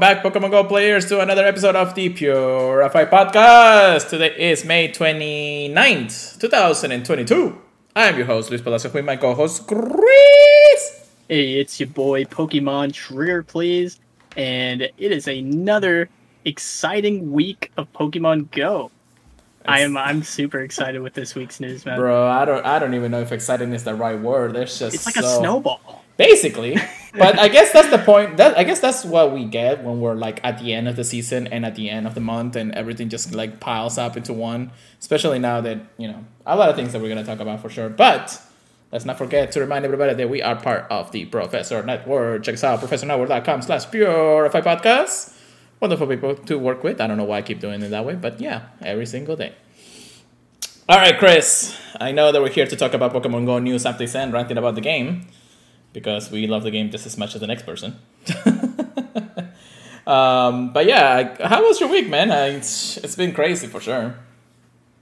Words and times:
welcome 0.00 0.22
back, 0.22 0.32
Pokemon 0.32 0.50
Go 0.50 0.64
players, 0.64 1.06
to 1.06 1.20
another 1.20 1.44
episode 1.44 1.76
of 1.76 1.94
the 1.94 2.08
Purify 2.08 3.04
Podcast. 3.04 4.08
Today 4.08 4.34
is 4.50 4.64
May 4.64 4.88
29th, 4.88 6.40
2022. 6.40 7.60
I'm 7.94 8.16
your 8.16 8.24
host, 8.24 8.48
Luis 8.50 8.62
Palacio, 8.62 8.90
with 8.92 9.04
my 9.04 9.16
co 9.16 9.34
host, 9.34 9.66
Chris. 9.66 11.10
Hey, 11.28 11.60
it's 11.60 11.78
your 11.78 11.88
boy 11.88 12.24
Pokemon 12.24 12.94
Trigger, 12.94 13.42
please. 13.42 14.00
And 14.36 14.82
it 14.82 15.12
is 15.12 15.28
another 15.28 16.08
exciting 16.46 17.32
week 17.32 17.70
of 17.76 17.92
Pokemon 17.92 18.50
Go. 18.52 18.90
I 19.66 19.80
am 19.80 19.98
I'm 19.98 20.22
super 20.22 20.60
excited 20.60 21.02
with 21.02 21.12
this 21.12 21.34
week's 21.34 21.60
news, 21.60 21.84
man. 21.84 21.98
Bro, 21.98 22.26
I 22.26 22.46
don't 22.46 22.64
I 22.64 22.78
don't 22.78 22.94
even 22.94 23.10
know 23.10 23.20
if 23.20 23.32
exciting 23.32 23.74
is 23.74 23.84
the 23.84 23.94
right 23.94 24.18
word. 24.18 24.54
There's 24.54 24.78
just 24.78 24.94
It's 24.94 25.04
like 25.06 25.16
so- 25.16 25.26
a 25.26 25.40
snowball. 25.40 25.99
Basically. 26.20 26.76
But 27.12 27.40
i 27.40 27.48
guess 27.48 27.72
that's 27.72 27.90
the 27.90 27.98
point 27.98 28.36
that 28.36 28.56
i 28.56 28.62
guess 28.62 28.78
that's 28.78 29.04
what 29.04 29.32
we 29.32 29.44
get 29.44 29.82
when 29.82 29.98
we're 29.98 30.14
like 30.14 30.38
at 30.44 30.60
the 30.60 30.72
end 30.72 30.86
of 30.86 30.94
the 30.94 31.02
season 31.02 31.48
and 31.48 31.66
at 31.66 31.74
the 31.74 31.90
end 31.90 32.06
of 32.06 32.14
the 32.14 32.20
month 32.20 32.54
and 32.54 32.72
everything 32.72 33.08
just 33.08 33.34
like 33.34 33.58
piles 33.58 33.98
up 33.98 34.16
into 34.16 34.32
one. 34.32 34.70
Especially 35.00 35.40
now 35.40 35.60
that 35.60 35.78
you 35.96 36.06
know 36.06 36.24
a 36.46 36.54
lot 36.54 36.68
of 36.70 36.76
things 36.76 36.92
that 36.92 37.02
we're 37.02 37.08
going 37.08 37.18
to 37.18 37.28
talk 37.28 37.40
about 37.40 37.58
for 37.58 37.68
sure. 37.68 37.88
But 37.88 38.40
let's 38.92 39.04
not 39.04 39.18
forget 39.18 39.50
to 39.52 39.58
remind 39.58 39.84
everybody 39.84 40.14
that 40.14 40.30
we 40.30 40.40
are 40.40 40.54
part 40.54 40.86
of 40.88 41.10
the 41.10 41.24
professor 41.24 41.82
network. 41.82 42.44
Check 42.44 42.54
us 42.54 42.62
out 42.62 42.78
professornetwork.com 42.78 43.62
slash 43.62 43.90
purify 43.90 44.60
podcast. 44.60 45.34
Wonderful 45.80 46.06
people 46.06 46.36
to 46.36 46.58
work 46.60 46.84
with. 46.84 47.00
I 47.00 47.08
don't 47.08 47.16
know 47.16 47.24
why 47.24 47.38
i 47.38 47.42
keep 47.42 47.58
doing 47.58 47.82
it 47.82 47.88
that 47.88 48.04
way 48.04 48.14
but 48.14 48.40
yeah 48.40 48.68
every 48.82 49.06
single 49.06 49.34
day. 49.34 49.52
All 50.88 50.98
right 50.98 51.18
chris. 51.18 51.76
I 51.98 52.12
know 52.12 52.30
that 52.30 52.40
we're 52.40 52.54
here 52.54 52.68
to 52.68 52.76
talk 52.76 52.94
about 52.94 53.12
pokemon 53.12 53.46
go 53.46 53.58
news 53.58 53.82
updates 53.82 54.14
and 54.14 54.32
ranting 54.32 54.58
about 54.58 54.76
the 54.76 54.80
game 54.80 55.26
because 55.92 56.30
we 56.30 56.46
love 56.46 56.62
the 56.62 56.70
game 56.70 56.90
just 56.90 57.06
as 57.06 57.18
much 57.18 57.34
as 57.34 57.40
the 57.40 57.46
next 57.46 57.64
person. 57.64 57.96
um, 60.06 60.72
but 60.72 60.86
yeah, 60.86 61.46
how 61.46 61.62
was 61.62 61.80
your 61.80 61.88
week, 61.88 62.08
man? 62.08 62.30
I, 62.30 62.46
it's, 62.48 62.96
it's 62.98 63.16
been 63.16 63.32
crazy 63.32 63.66
for 63.66 63.80
sure. 63.80 64.16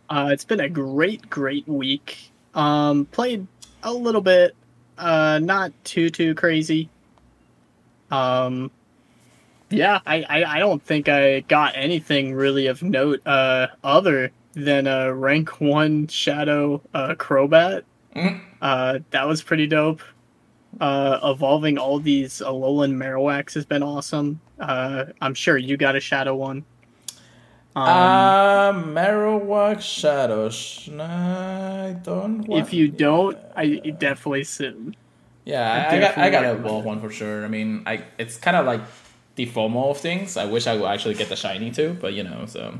Uh, 0.08 0.30
it's 0.32 0.44
been 0.44 0.60
a 0.60 0.68
great, 0.68 1.28
great 1.28 1.68
week. 1.68 2.30
Um, 2.54 3.04
played 3.06 3.46
a 3.82 3.92
little 3.92 4.22
bit, 4.22 4.54
uh, 4.96 5.38
not 5.42 5.72
too 5.84 6.10
too 6.10 6.34
crazy. 6.34 6.88
Um, 8.10 8.70
yeah, 9.70 10.00
I, 10.06 10.22
I 10.22 10.56
I 10.56 10.58
don't 10.58 10.82
think 10.82 11.08
I 11.08 11.40
got 11.40 11.74
anything 11.76 12.34
really 12.34 12.66
of 12.68 12.82
note, 12.82 13.24
uh, 13.26 13.68
other 13.84 14.32
than 14.54 14.86
a 14.86 15.14
rank 15.14 15.60
one 15.60 16.08
shadow 16.08 16.80
uh 16.94 17.14
Crobat. 17.16 17.82
Mhm. 18.16 18.40
Uh, 18.62 19.00
that 19.10 19.28
was 19.28 19.42
pretty 19.42 19.66
dope. 19.66 20.00
Uh, 20.80 21.18
evolving 21.24 21.78
all 21.78 21.98
these 22.00 22.40
Alolan 22.40 22.94
Marowaks 22.94 23.54
has 23.54 23.64
been 23.66 23.82
awesome. 23.82 24.40
Uh, 24.60 25.06
I'm 25.20 25.34
sure 25.34 25.56
you 25.56 25.76
got 25.76 25.96
a 25.96 26.00
shadow 26.00 26.36
one. 26.36 26.64
Um, 27.76 27.84
Uh, 27.84 28.72
Marowak 28.72 29.80
Shadows. 29.80 30.88
I 30.98 31.96
don't. 32.02 32.46
if 32.50 32.72
you 32.72 32.88
don't, 32.88 33.38
I 33.56 33.76
definitely 33.98 34.44
soon. 34.44 34.96
Yeah, 35.44 35.88
I 35.90 35.96
I, 35.96 35.98
got 36.00 36.18
I 36.18 36.30
got 36.30 36.44
a 36.44 36.52
evolve 36.52 36.84
one 36.84 37.00
for 37.00 37.10
sure. 37.10 37.44
I 37.44 37.48
mean, 37.48 37.82
I 37.86 38.04
it's 38.18 38.36
kind 38.36 38.56
of 38.56 38.66
like 38.66 38.82
the 39.36 39.46
FOMO 39.46 39.90
of 39.90 39.98
things. 39.98 40.36
I 40.36 40.44
wish 40.44 40.66
I 40.66 40.74
would 40.76 40.86
actually 40.86 41.14
get 41.14 41.28
the 41.28 41.36
shiny 41.36 41.70
too, 41.70 41.96
but 42.00 42.12
you 42.14 42.22
know, 42.22 42.46
so 42.46 42.78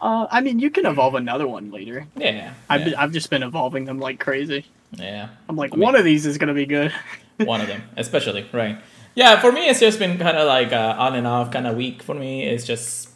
Uh, 0.00 0.26
I 0.30 0.40
mean, 0.40 0.58
you 0.58 0.70
can 0.70 0.86
evolve 0.86 1.14
another 1.14 1.46
one 1.48 1.70
later. 1.70 2.06
yeah, 2.16 2.54
I've, 2.68 2.80
yeah, 2.80 2.84
been, 2.84 2.94
I've 2.96 3.12
just 3.12 3.30
been 3.30 3.42
evolving 3.42 3.84
them 3.86 3.98
like 3.98 4.20
crazy. 4.20 4.66
Yeah. 4.96 5.28
I'm 5.48 5.56
like, 5.56 5.72
I 5.72 5.76
mean- 5.76 5.84
one 5.84 5.94
of 5.94 6.04
these 6.04 6.26
is 6.26 6.38
gonna 6.38 6.54
be 6.54 6.66
good. 6.66 6.92
one 7.38 7.60
of 7.60 7.66
them 7.66 7.82
especially 7.98 8.48
right 8.54 8.78
yeah 9.14 9.38
for 9.38 9.52
me 9.52 9.68
it's 9.68 9.78
just 9.78 9.98
been 9.98 10.16
kind 10.16 10.38
of 10.38 10.46
like 10.46 10.72
uh, 10.72 10.96
on 10.98 11.14
and 11.14 11.26
off 11.26 11.50
kind 11.50 11.66
of 11.66 11.76
week 11.76 12.02
for 12.02 12.14
me 12.14 12.44
it's 12.44 12.64
just 12.64 13.10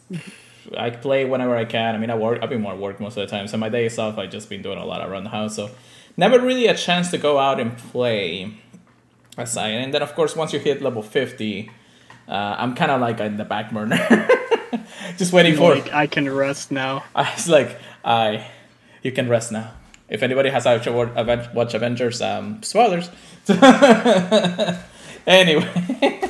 i 0.77 0.91
play 0.91 1.25
whenever 1.25 1.55
i 1.55 1.65
can 1.65 1.95
i 1.95 1.97
mean 1.97 2.11
i 2.11 2.15
work 2.15 2.37
i've 2.43 2.49
been 2.51 2.61
more 2.61 2.75
work 2.75 2.99
most 2.99 3.17
of 3.17 3.27
the 3.27 3.35
time 3.35 3.47
so 3.47 3.57
my 3.57 3.67
days 3.67 3.97
off 3.97 4.19
i've 4.19 4.29
just 4.29 4.47
been 4.47 4.61
doing 4.61 4.77
a 4.77 4.85
lot 4.85 5.01
around 5.09 5.23
the 5.23 5.31
house 5.31 5.55
so 5.55 5.71
never 6.17 6.39
really 6.39 6.67
a 6.67 6.75
chance 6.75 7.09
to 7.09 7.17
go 7.17 7.39
out 7.39 7.59
and 7.59 7.75
play 7.79 8.53
aside 9.39 9.71
and 9.71 9.91
then 9.91 10.03
of 10.03 10.13
course 10.13 10.35
once 10.35 10.53
you 10.53 10.59
hit 10.59 10.83
level 10.83 11.01
50 11.01 11.71
uh, 12.27 12.31
i'm 12.59 12.75
kind 12.75 12.91
of 12.91 13.01
like 13.01 13.19
in 13.19 13.37
the 13.37 13.45
back 13.45 13.71
burner 13.71 13.97
just 15.17 15.33
waiting 15.33 15.55
for 15.55 15.75
like, 15.75 15.91
I 15.93 16.07
can 16.07 16.29
rest 16.29 16.71
now. 16.71 17.03
I 17.15 17.33
was 17.33 17.47
like, 17.47 17.77
I, 18.03 18.47
you 19.03 19.11
can 19.11 19.29
rest 19.29 19.51
now. 19.51 19.71
If 20.11 20.21
anybody 20.23 20.49
has 20.49 20.65
actually 20.67 21.09
watched 21.53 21.73
Avengers, 21.73 22.21
um, 22.21 22.61
spoilers. 22.63 23.09
anyway, 25.25 25.69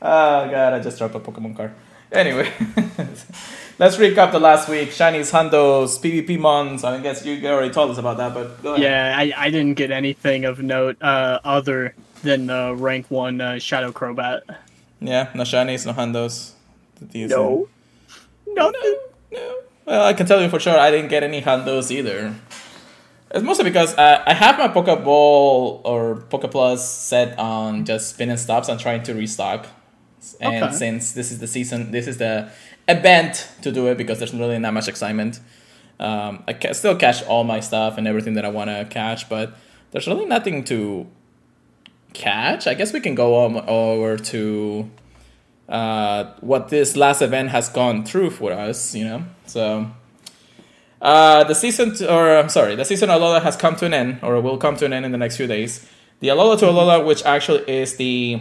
oh 0.00 0.48
god, 0.50 0.72
I 0.74 0.80
just 0.80 0.98
dropped 0.98 1.14
a 1.16 1.20
Pokemon 1.20 1.56
card. 1.56 1.72
Anyway, 2.12 2.50
let's 3.78 3.96
recap 3.96 4.32
the 4.32 4.38
last 4.40 4.68
week. 4.68 4.90
Shinies, 4.90 5.30
Hundos, 5.32 5.98
PvP 6.00 6.38
mons. 6.38 6.84
I 6.84 6.98
guess 7.00 7.26
you 7.26 7.44
already 7.48 7.70
told 7.72 7.90
us 7.90 7.98
about 7.98 8.16
that, 8.18 8.32
but 8.32 8.62
go 8.62 8.74
ahead. 8.74 8.82
Yeah, 8.84 9.14
I, 9.18 9.32
I 9.46 9.50
didn't 9.50 9.74
get 9.74 9.90
anything 9.90 10.44
of 10.44 10.62
note 10.62 10.96
uh, 11.02 11.40
other 11.44 11.94
than 12.22 12.48
uh, 12.48 12.72
rank 12.74 13.10
one 13.10 13.40
uh, 13.40 13.58
Shadow 13.58 13.92
Crobat. 13.92 14.42
yeah, 15.00 15.30
no 15.34 15.42
Shinies, 15.42 15.84
no 15.84 15.92
Hundos. 15.92 16.52
These- 17.00 17.30
No, 17.30 17.68
nothing. 18.46 18.96
No. 19.32 19.58
Well, 19.84 20.04
I 20.06 20.12
can 20.14 20.26
tell 20.26 20.40
you 20.42 20.48
for 20.48 20.60
sure 20.60 20.78
I 20.78 20.90
didn't 20.90 21.08
get 21.08 21.22
any 21.22 21.42
Hundos 21.42 21.90
either. 21.90 22.34
It's 23.30 23.44
mostly 23.44 23.64
because 23.64 23.94
uh, 23.96 24.22
I 24.26 24.32
have 24.32 24.58
my 24.58 24.68
Pokeball 24.68 25.82
or 25.84 26.24
Pokeplus 26.30 26.78
set 26.78 27.38
on 27.38 27.84
just 27.84 28.10
spin 28.10 28.30
and 28.30 28.40
stops. 28.40 28.68
I'm 28.68 28.78
trying 28.78 29.02
to 29.04 29.14
restock. 29.14 29.66
And 30.40 30.64
Okay. 30.64 30.74
since 30.74 31.12
this 31.12 31.30
is 31.30 31.38
the 31.38 31.46
season, 31.46 31.90
this 31.90 32.06
is 32.06 32.16
the 32.18 32.50
event 32.88 33.48
to 33.62 33.70
do 33.70 33.86
it 33.88 33.98
because 33.98 34.18
there's 34.18 34.32
really 34.34 34.58
not 34.58 34.72
much 34.72 34.88
excitement. 34.88 35.40
Um, 36.00 36.42
I 36.48 36.52
ca- 36.54 36.72
still 36.72 36.96
catch 36.96 37.22
all 37.24 37.44
my 37.44 37.60
stuff 37.60 37.98
and 37.98 38.06
everything 38.08 38.34
that 38.34 38.44
I 38.44 38.48
want 38.48 38.70
to 38.70 38.86
catch, 38.88 39.28
but 39.28 39.54
there's 39.90 40.06
really 40.06 40.24
nothing 40.26 40.64
to 40.64 41.06
catch. 42.14 42.66
I 42.66 42.74
guess 42.74 42.92
we 42.92 43.00
can 43.00 43.14
go 43.14 43.36
on 43.44 43.56
over 43.68 44.16
to 44.16 44.90
uh, 45.68 46.32
what 46.40 46.68
this 46.70 46.96
last 46.96 47.20
event 47.20 47.50
has 47.50 47.68
gone 47.68 48.04
through 48.04 48.30
for 48.30 48.52
us, 48.52 48.94
you 48.94 49.04
know. 49.04 49.24
So 49.46 49.90
uh, 51.00 51.44
the 51.44 51.54
season, 51.54 51.94
or 52.08 52.36
I'm 52.36 52.48
sorry, 52.48 52.74
the 52.74 52.84
season 52.84 53.08
Alola 53.08 53.42
has 53.42 53.56
come 53.56 53.76
to 53.76 53.86
an 53.86 53.94
end, 53.94 54.18
or 54.22 54.40
will 54.40 54.58
come 54.58 54.76
to 54.76 54.84
an 54.84 54.92
end 54.92 55.04
in 55.06 55.12
the 55.12 55.18
next 55.18 55.36
few 55.36 55.46
days. 55.46 55.88
The 56.20 56.28
Alola 56.28 56.58
to 56.58 56.66
Alola, 56.66 57.06
which 57.06 57.24
actually 57.24 57.68
is 57.70 57.96
the 57.96 58.40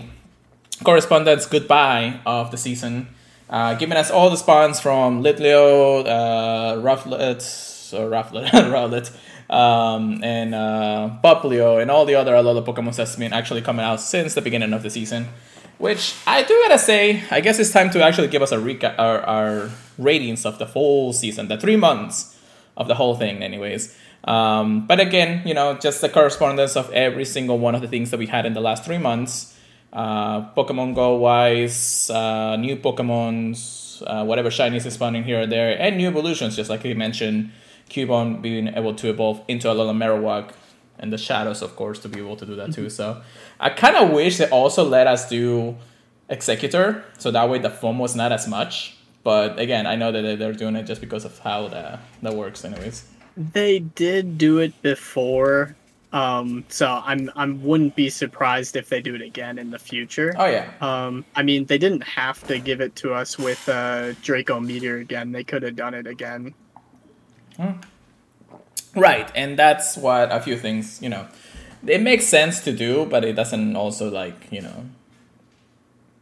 correspondence 0.83 1.45
goodbye 1.45 2.19
of 2.25 2.49
the 2.49 2.57
season, 2.57 3.07
uh, 3.49 3.75
giving 3.75 3.97
us 3.97 4.09
all 4.09 4.29
the 4.29 4.37
spawns 4.37 4.79
from 4.79 5.23
Litleo, 5.23 6.05
uh, 6.05 6.81
Rufflet, 6.81 7.93
or 7.93 8.09
Rufflet, 8.09 9.15
um, 9.53 10.23
and 10.23 10.55
uh, 10.55 11.11
Popplio, 11.23 11.79
and 11.79 11.91
all 11.91 12.05
the 12.05 12.15
other 12.15 12.33
Alola 12.33 12.65
Pokemon 12.65 12.95
that's 12.95 13.15
been 13.15 13.33
actually 13.33 13.61
coming 13.61 13.85
out 13.85 14.01
since 14.01 14.33
the 14.33 14.41
beginning 14.41 14.73
of 14.73 14.81
the 14.81 14.89
season. 14.89 15.27
Which 15.77 16.15
I 16.25 16.41
do 16.41 16.59
gotta 16.63 16.79
say, 16.79 17.23
I 17.29 17.39
guess 17.39 17.59
it's 17.59 17.69
time 17.69 17.91
to 17.91 18.03
actually 18.03 18.29
give 18.29 18.41
us 18.41 18.51
a 18.51 18.57
recap, 18.57 18.95
our, 18.97 19.21
our 19.21 19.69
ratings 19.99 20.43
of 20.43 20.57
the 20.57 20.65
full 20.65 21.13
season, 21.13 21.49
the 21.49 21.57
three 21.57 21.75
months 21.75 22.35
of 22.77 22.87
the 22.87 22.95
whole 22.95 23.15
thing, 23.15 23.43
anyways. 23.43 23.93
Um, 24.23 24.87
but 24.87 24.99
again, 24.99 25.45
you 25.45 25.53
know, 25.53 25.75
just 25.77 26.01
the 26.01 26.09
correspondence 26.09 26.75
of 26.75 26.91
every 26.91 27.25
single 27.25 27.59
one 27.59 27.75
of 27.75 27.81
the 27.81 27.87
things 27.87 28.11
that 28.11 28.17
we 28.17 28.27
had 28.27 28.45
in 28.45 28.53
the 28.53 28.61
last 28.61 28.85
three 28.85 28.97
months. 28.97 29.57
Uh, 29.91 30.53
Pokemon 30.53 30.95
Go 30.95 31.15
wise, 31.15 32.09
uh, 32.09 32.55
new 32.57 32.75
Pokemons, 32.75 34.03
uh, 34.05 34.23
whatever 34.23 34.49
shinies 34.49 34.85
is 34.85 34.93
spawning 34.93 35.23
here 35.23 35.41
or 35.41 35.47
there, 35.47 35.79
and 35.79 35.97
new 35.97 36.07
evolutions, 36.07 36.55
just 36.55 36.69
like 36.69 36.83
he 36.83 36.93
mentioned, 36.93 37.51
Cubone 37.89 38.41
being 38.41 38.67
able 38.67 38.93
to 38.95 39.09
evolve 39.09 39.41
into 39.47 39.69
a 39.71 39.73
Alola 39.73 39.95
Marowak, 39.95 40.51
and 40.99 41.13
the 41.13 41.17
Shadows, 41.17 41.61
of 41.61 41.75
course, 41.75 41.99
to 41.99 42.09
be 42.09 42.19
able 42.19 42.35
to 42.35 42.45
do 42.45 42.55
that 42.55 42.73
too. 42.73 42.89
So 42.89 43.21
I 43.59 43.69
kind 43.69 43.95
of 43.95 44.11
wish 44.11 44.37
they 44.37 44.49
also 44.49 44.83
let 44.83 45.07
us 45.07 45.29
do 45.29 45.77
Exeggutor, 46.29 47.03
so 47.17 47.31
that 47.31 47.49
way 47.49 47.59
the 47.59 47.69
foam 47.69 47.97
was 47.97 48.15
not 48.15 48.31
as 48.33 48.47
much. 48.47 48.96
But 49.27 49.59
again, 49.59 49.85
I 49.85 49.97
know 49.97 50.13
that 50.13 50.21
they- 50.21 50.37
they're 50.37 50.53
doing 50.53 50.77
it 50.77 50.83
just 50.83 51.01
because 51.01 51.25
of 51.25 51.37
how 51.39 51.67
the, 51.67 51.99
that 52.21 52.33
works, 52.33 52.63
anyways. 52.63 53.03
They 53.35 53.79
did 53.79 54.37
do 54.37 54.59
it 54.59 54.81
before, 54.81 55.75
um, 56.13 56.63
so 56.69 57.01
I'm 57.05 57.29
I 57.35 57.45
wouldn't 57.45 57.93
be 57.97 58.09
surprised 58.09 58.77
if 58.77 58.87
they 58.87 59.01
do 59.01 59.15
it 59.15 59.21
again 59.21 59.59
in 59.59 59.69
the 59.69 59.79
future. 59.79 60.33
Oh 60.37 60.45
yeah, 60.45 60.67
Um, 60.79 61.25
I 61.35 61.43
mean, 61.43 61.65
they 61.65 61.77
didn't 61.77 62.03
have 62.05 62.41
to 62.47 62.57
give 62.57 62.79
it 62.79 62.95
to 63.03 63.13
us 63.13 63.37
with 63.37 63.67
uh, 63.67 64.13
Draco 64.23 64.61
Meteor 64.61 64.95
again. 64.99 65.33
They 65.33 65.43
could 65.43 65.61
have 65.63 65.75
done 65.75 65.93
it 65.93 66.07
again. 66.07 66.53
right, 68.95 69.29
and 69.35 69.59
that's 69.59 69.97
what 69.97 70.31
a 70.31 70.39
few 70.39 70.55
things 70.55 71.01
you 71.01 71.09
know. 71.09 71.27
It 71.85 72.01
makes 72.01 72.25
sense 72.27 72.61
to 72.61 72.71
do, 72.71 73.05
but 73.05 73.25
it 73.25 73.33
doesn't 73.35 73.75
also 73.75 74.09
like 74.09 74.47
you 74.51 74.61
know 74.61 74.85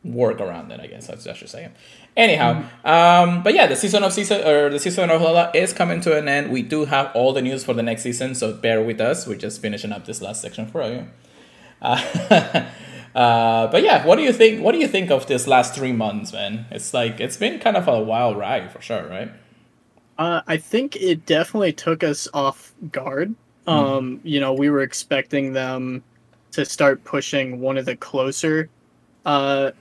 work 0.04 0.42
around 0.42 0.72
it. 0.72 0.80
I 0.80 0.88
guess 0.88 1.06
that's 1.06 1.28
I 1.28 1.34
should 1.34 1.50
say. 1.50 1.70
Anyhow, 2.18 2.64
um, 2.86 3.44
but 3.44 3.54
yeah, 3.54 3.68
the 3.68 3.76
season 3.76 4.04
of 4.04 4.14
season 4.14 4.46
or 4.48 4.70
the 4.70 4.80
season 4.80 5.10
of 5.10 5.22
Lola 5.22 5.52
is 5.54 5.74
coming 5.74 6.00
to 6.02 6.18
an 6.18 6.30
end. 6.30 6.50
We 6.50 6.62
do 6.62 6.86
have 6.86 7.12
all 7.14 7.34
the 7.34 7.42
news 7.42 7.66
for 7.66 7.74
the 7.74 7.84
next 7.84 8.04
season, 8.04 8.36
so 8.36 8.54
bear 8.54 8.82
with 8.82 9.02
us. 9.02 9.28
We're 9.28 9.36
just 9.36 9.62
finishing 9.62 9.92
up 9.92 10.06
this 10.06 10.22
last 10.22 10.42
section 10.42 10.66
for 10.68 10.84
you. 10.84 11.08
Uh, 11.82 12.70
Uh, 13.16 13.68
but 13.68 13.82
yeah, 13.82 14.06
what 14.06 14.18
do 14.18 14.24
you 14.24 14.34
think? 14.34 14.62
What 14.62 14.74
do 14.74 14.78
you 14.78 14.90
think 14.90 15.10
of 15.10 15.26
this 15.28 15.48
last 15.48 15.74
three 15.74 15.94
months, 15.94 16.34
man? 16.34 16.66
It's 16.70 16.94
like 16.94 17.22
it's 17.22 17.38
been 17.38 17.60
kind 17.60 17.78
of 17.78 17.88
a 17.88 18.02
wild 18.02 18.38
ride 18.38 18.72
for 18.74 18.82
sure, 18.82 19.08
right? 19.08 19.32
Uh, 20.18 20.42
I 20.48 20.58
think 20.58 20.98
it 20.98 21.26
definitely 21.26 21.72
took 21.72 22.04
us 22.04 22.28
off 22.34 22.74
guard. 22.92 23.34
Mm. 23.68 23.72
Um, 23.72 24.20
you 24.24 24.42
know, 24.42 24.52
we 24.52 24.70
were 24.70 24.82
expecting 24.82 25.54
them 25.54 26.04
to 26.52 26.66
start 26.66 27.06
pushing 27.06 27.62
one 27.62 27.78
of 27.78 27.86
the 27.86 27.96
closer 27.96 28.70
uh, 29.26 29.72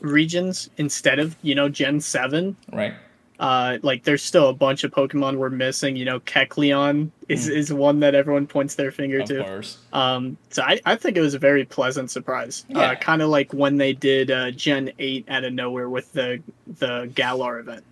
regions 0.00 0.70
instead 0.76 1.18
of 1.18 1.36
you 1.42 1.54
know 1.54 1.68
Gen 1.68 2.00
Seven. 2.00 2.56
Right. 2.72 2.94
Uh, 3.38 3.78
like 3.82 4.02
there's 4.02 4.22
still 4.22 4.48
a 4.48 4.52
bunch 4.52 4.82
of 4.82 4.90
Pokemon 4.90 5.36
we're 5.36 5.48
missing. 5.48 5.94
You 5.94 6.04
know, 6.04 6.18
Kecleon 6.20 7.10
is, 7.28 7.48
mm. 7.48 7.54
is 7.54 7.72
one 7.72 8.00
that 8.00 8.16
everyone 8.16 8.48
points 8.48 8.74
their 8.74 8.90
finger 8.90 9.20
of 9.20 9.28
to. 9.28 9.44
Course. 9.44 9.78
Um, 9.92 10.36
so 10.50 10.62
I, 10.62 10.80
I 10.84 10.96
think 10.96 11.16
it 11.16 11.20
was 11.20 11.34
a 11.34 11.38
very 11.38 11.64
pleasant 11.64 12.10
surprise. 12.10 12.64
Uh, 12.74 12.80
yeah. 12.80 12.86
Uh, 12.86 12.94
kind 12.96 13.22
of 13.22 13.28
like 13.28 13.52
when 13.52 13.76
they 13.76 13.92
did 13.92 14.32
uh, 14.32 14.50
Gen 14.50 14.90
Eight 14.98 15.24
out 15.28 15.44
of 15.44 15.52
nowhere 15.52 15.88
with 15.88 16.12
the 16.12 16.42
the 16.78 17.10
Galar 17.14 17.60
event. 17.60 17.84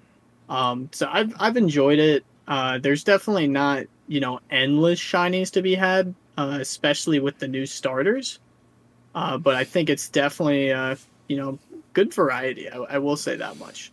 Um, 0.49 0.88
so 0.93 1.09
I've 1.11 1.32
I've 1.38 1.56
enjoyed 1.56 2.00
it. 2.00 2.25
Uh, 2.49 2.79
there's 2.79 3.05
definitely 3.05 3.49
not 3.49 3.85
you 4.09 4.20
know 4.20 4.41
endless 4.50 5.00
shinies 5.00 5.52
to 5.52 5.62
be 5.62 5.76
had, 5.76 6.12
uh, 6.37 6.59
especially 6.61 7.20
with 7.20 7.38
the 7.38 7.47
new 7.49 7.67
starters. 7.67 8.41
Uh, 9.14 9.38
but 9.38 9.55
I 9.55 9.64
think 9.64 9.91
it's 9.91 10.09
definitely 10.09 10.73
uh, 10.73 10.97
you 11.29 11.37
know 11.37 11.59
good 11.96 12.12
variety. 12.12 12.69
I, 12.69 12.76
I 12.76 12.98
will 12.98 13.16
say 13.16 13.37
that 13.37 13.58
much. 13.58 13.90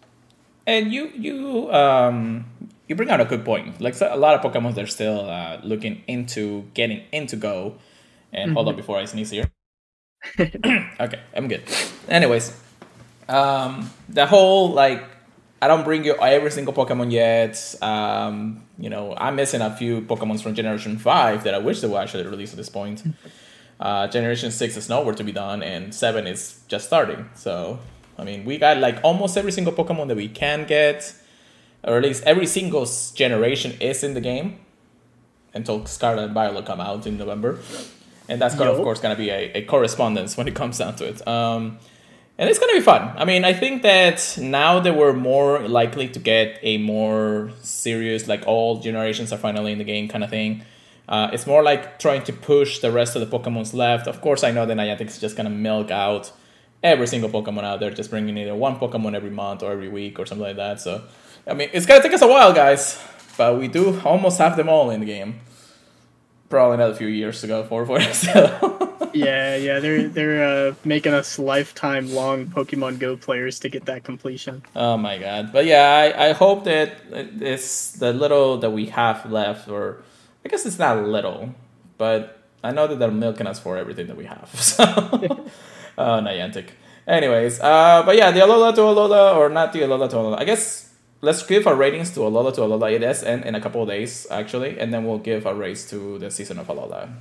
And 0.67 0.91
you 0.91 1.03
you 1.15 1.71
um 1.71 2.45
you 2.87 2.95
bring 2.95 3.09
out 3.09 3.21
a 3.21 3.25
good 3.25 3.43
point. 3.45 3.79
Like 3.79 3.95
a 4.01 4.17
lot 4.17 4.33
of 4.35 4.41
Pokemon, 4.45 4.75
they're 4.75 4.95
still 4.99 5.19
uh, 5.29 5.59
looking 5.63 6.03
into 6.07 6.43
getting 6.73 7.01
into 7.11 7.35
Go. 7.37 7.75
And 8.33 8.49
mm-hmm. 8.49 8.55
hold 8.55 8.67
on 8.67 8.75
before 8.75 8.97
I 8.97 9.05
sneeze 9.05 9.31
here. 9.31 9.49
okay, 10.39 11.19
I'm 11.35 11.47
good. 11.47 11.63
Anyways, 12.09 12.45
um, 13.29 13.89
the 14.09 14.25
whole 14.25 14.71
like 14.83 15.03
I 15.61 15.67
don't 15.69 15.85
bring 15.85 16.03
you 16.03 16.15
every 16.15 16.51
single 16.51 16.73
Pokemon 16.73 17.09
yet. 17.11 17.55
Um, 17.81 18.65
you 18.77 18.89
know, 18.89 19.15
I'm 19.15 19.35
missing 19.37 19.61
a 19.61 19.73
few 19.75 20.01
Pokemons 20.01 20.41
from 20.43 20.55
Generation 20.55 20.97
Five 20.97 21.45
that 21.45 21.53
I 21.53 21.59
wish 21.59 21.79
they 21.79 21.87
were 21.87 22.01
actually 22.01 22.25
released 22.25 22.53
at 22.53 22.57
this 22.57 22.73
point. 22.79 23.01
Uh, 23.79 24.07
Generation 24.07 24.51
Six 24.51 24.77
is 24.77 24.87
nowhere 24.87 25.15
to 25.15 25.23
be 25.23 25.31
done, 25.31 25.63
and 25.63 25.93
Seven 25.93 26.27
is 26.27 26.61
just 26.67 26.85
starting. 26.85 27.29
So 27.35 27.79
I 28.17 28.23
mean, 28.23 28.45
we 28.45 28.57
got 28.57 28.77
like 28.77 28.99
almost 29.03 29.37
every 29.37 29.51
single 29.51 29.73
Pokemon 29.73 30.07
that 30.07 30.17
we 30.17 30.27
can 30.27 30.65
get, 30.65 31.13
or 31.83 31.97
at 31.97 32.03
least 32.03 32.23
every 32.23 32.47
single 32.47 32.87
generation 33.15 33.73
is 33.79 34.03
in 34.03 34.13
the 34.13 34.21
game 34.21 34.59
until 35.53 35.85
Scarlet 35.85 36.25
and 36.25 36.33
Violet 36.33 36.65
come 36.65 36.79
out 36.79 37.05
in 37.07 37.17
November. 37.17 37.59
And 38.29 38.41
that's 38.41 38.55
gonna, 38.55 38.71
of 38.71 38.77
course, 38.77 38.99
gonna 38.99 39.15
be 39.15 39.29
a, 39.29 39.51
a, 39.53 39.65
correspondence 39.65 40.37
when 40.37 40.47
it 40.47 40.55
comes 40.55 40.77
down 40.77 40.95
to 40.95 41.05
it. 41.05 41.27
Um, 41.27 41.77
and 42.37 42.49
it's 42.49 42.57
gonna 42.57 42.73
be 42.73 42.81
fun. 42.81 43.13
I 43.17 43.25
mean, 43.25 43.43
I 43.43 43.53
think 43.53 43.83
that 43.83 44.37
now 44.39 44.79
that 44.79 44.95
we're 44.95 45.13
more 45.13 45.67
likely 45.67 46.07
to 46.09 46.19
get 46.19 46.57
a 46.61 46.77
more 46.77 47.51
serious, 47.61 48.27
like 48.27 48.43
all 48.47 48.79
generations 48.79 49.33
are 49.33 49.37
finally 49.37 49.71
in 49.71 49.77
the 49.77 49.83
game 49.83 50.07
kind 50.07 50.23
of 50.23 50.29
thing. 50.29 50.63
Uh, 51.07 51.29
it's 51.33 51.45
more 51.45 51.61
like 51.61 51.99
trying 51.99 52.23
to 52.23 52.33
push 52.33 52.79
the 52.79 52.91
rest 52.91 53.17
of 53.17 53.29
the 53.29 53.37
Pokemon's 53.37 53.73
left. 53.73 54.07
Of 54.07 54.21
course, 54.21 54.43
I 54.43 54.51
know 54.51 54.65
that 54.65 54.77
Niantic 54.77 55.07
is 55.07 55.19
just 55.19 55.35
gonna 55.35 55.49
milk 55.49 55.91
out 55.91 56.31
every 56.83 57.07
single 57.07 57.29
Pokemon 57.29 57.63
out 57.63 57.79
there, 57.79 57.89
just 57.89 58.09
bringing 58.09 58.37
either 58.37 58.53
one 58.53 58.77
Pokemon 58.77 59.15
every 59.15 59.29
month 59.29 59.63
or 59.63 59.71
every 59.71 59.89
week 59.89 60.19
or 60.19 60.25
something 60.25 60.45
like 60.45 60.57
that. 60.57 60.81
So, 60.81 61.01
I 61.47 61.53
mean, 61.53 61.69
it's 61.73 61.85
gonna 61.85 62.03
take 62.03 62.13
us 62.13 62.21
a 62.21 62.27
while, 62.27 62.53
guys, 62.53 63.01
but 63.37 63.57
we 63.57 63.67
do 63.67 63.99
almost 64.01 64.37
have 64.39 64.57
them 64.57 64.69
all 64.69 64.89
in 64.91 64.99
the 64.99 65.05
game. 65.05 65.39
Probably 66.49 66.75
another 66.75 66.93
few 66.93 67.07
years 67.07 67.41
to 67.41 67.47
go 67.47 67.63
for 67.63 67.85
for 67.85 67.99
us. 67.99 68.25
yeah, 69.13 69.55
yeah, 69.55 69.79
they're 69.79 70.07
they're 70.07 70.43
uh, 70.43 70.73
making 70.83 71.13
us 71.13 71.39
lifetime 71.39 72.13
long 72.13 72.45
Pokemon 72.47 72.99
Go 72.99 73.17
players 73.17 73.59
to 73.61 73.69
get 73.69 73.85
that 73.85 74.03
completion. 74.03 74.61
Oh 74.75 74.97
my 74.97 75.17
god! 75.17 75.51
But 75.51 75.65
yeah, 75.65 76.13
I, 76.15 76.27
I 76.27 76.33
hope 76.33 76.65
that 76.65 76.97
it's 77.11 77.93
the 77.93 78.13
little 78.13 78.57
that 78.57 78.69
we 78.69 78.87
have 78.87 79.31
left, 79.31 79.67
or 79.67 80.03
I 80.45 80.49
guess 80.49 80.65
it's 80.67 80.77
not 80.77 81.03
little, 81.03 81.55
but 81.97 82.43
I 82.63 82.71
know 82.71 82.87
that 82.87 82.99
they're 82.99 83.11
milking 83.11 83.47
us 83.47 83.59
for 83.59 83.77
everything 83.77 84.07
that 84.07 84.17
we 84.17 84.25
have. 84.25 84.49
So 84.59 85.49
uh, 85.97 86.19
Niantic. 86.21 86.69
Anyways, 87.07 87.59
uh, 87.59 88.03
but 88.05 88.15
yeah, 88.15 88.31
the 88.31 88.39
Alola 88.39 88.73
to 88.75 88.81
Alola, 88.81 89.35
or 89.35 89.49
not 89.49 89.73
the 89.73 89.79
Alola 89.79 90.09
to 90.09 90.15
Alola. 90.15 90.39
I 90.39 90.45
guess 90.45 90.93
let's 91.21 91.45
give 91.45 91.67
our 91.67 91.75
ratings 91.75 92.11
to 92.11 92.21
Alola 92.21 92.53
to 92.55 92.61
Alola. 92.61 92.93
It 92.93 93.03
is 93.03 93.23
in, 93.23 93.43
in 93.43 93.55
a 93.55 93.61
couple 93.61 93.81
of 93.81 93.89
days, 93.89 94.25
actually, 94.31 94.79
and 94.79 94.93
then 94.93 95.03
we'll 95.03 95.17
give 95.19 95.45
our 95.45 95.55
rates 95.55 95.89
to 95.89 96.17
the 96.19 96.31
season 96.31 96.59
of 96.59 96.67
Alola. 96.67 97.11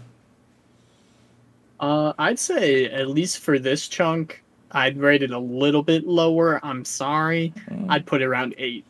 Uh, 1.80 2.12
I'd 2.16 2.38
say 2.38 2.86
at 2.86 3.08
least 3.08 3.38
for 3.40 3.58
this 3.58 3.88
chunk, 3.88 4.42
I'd 4.70 4.96
rate 4.98 5.24
it 5.24 5.32
a 5.32 5.38
little 5.38 5.82
bit 5.82 6.06
lower. 6.06 6.64
I'm 6.64 6.84
sorry. 6.84 7.52
Mm. 7.68 7.86
I'd 7.90 8.06
put 8.06 8.22
it 8.22 8.26
around 8.26 8.54
eight. 8.56 8.84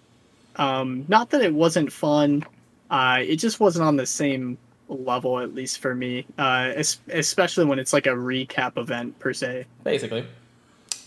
Um, 0.56 1.06
not 1.08 1.31
that 1.31 1.40
it 1.40 1.55
wasn't 1.55 1.90
fun. 1.90 2.44
Uh, 2.90 3.20
it 3.20 3.37
just 3.37 3.61
wasn't 3.61 3.87
on 3.87 3.96
the 3.96 4.05
same 4.05 4.58
level, 4.92 5.38
at 5.40 5.54
least 5.54 5.78
for 5.80 5.94
me, 5.94 6.26
uh, 6.38 6.72
especially 7.08 7.64
when 7.64 7.78
it's 7.78 7.92
like 7.92 8.06
a 8.06 8.10
recap 8.10 8.76
event 8.76 9.18
per 9.18 9.32
se. 9.32 9.66
Basically. 9.84 10.26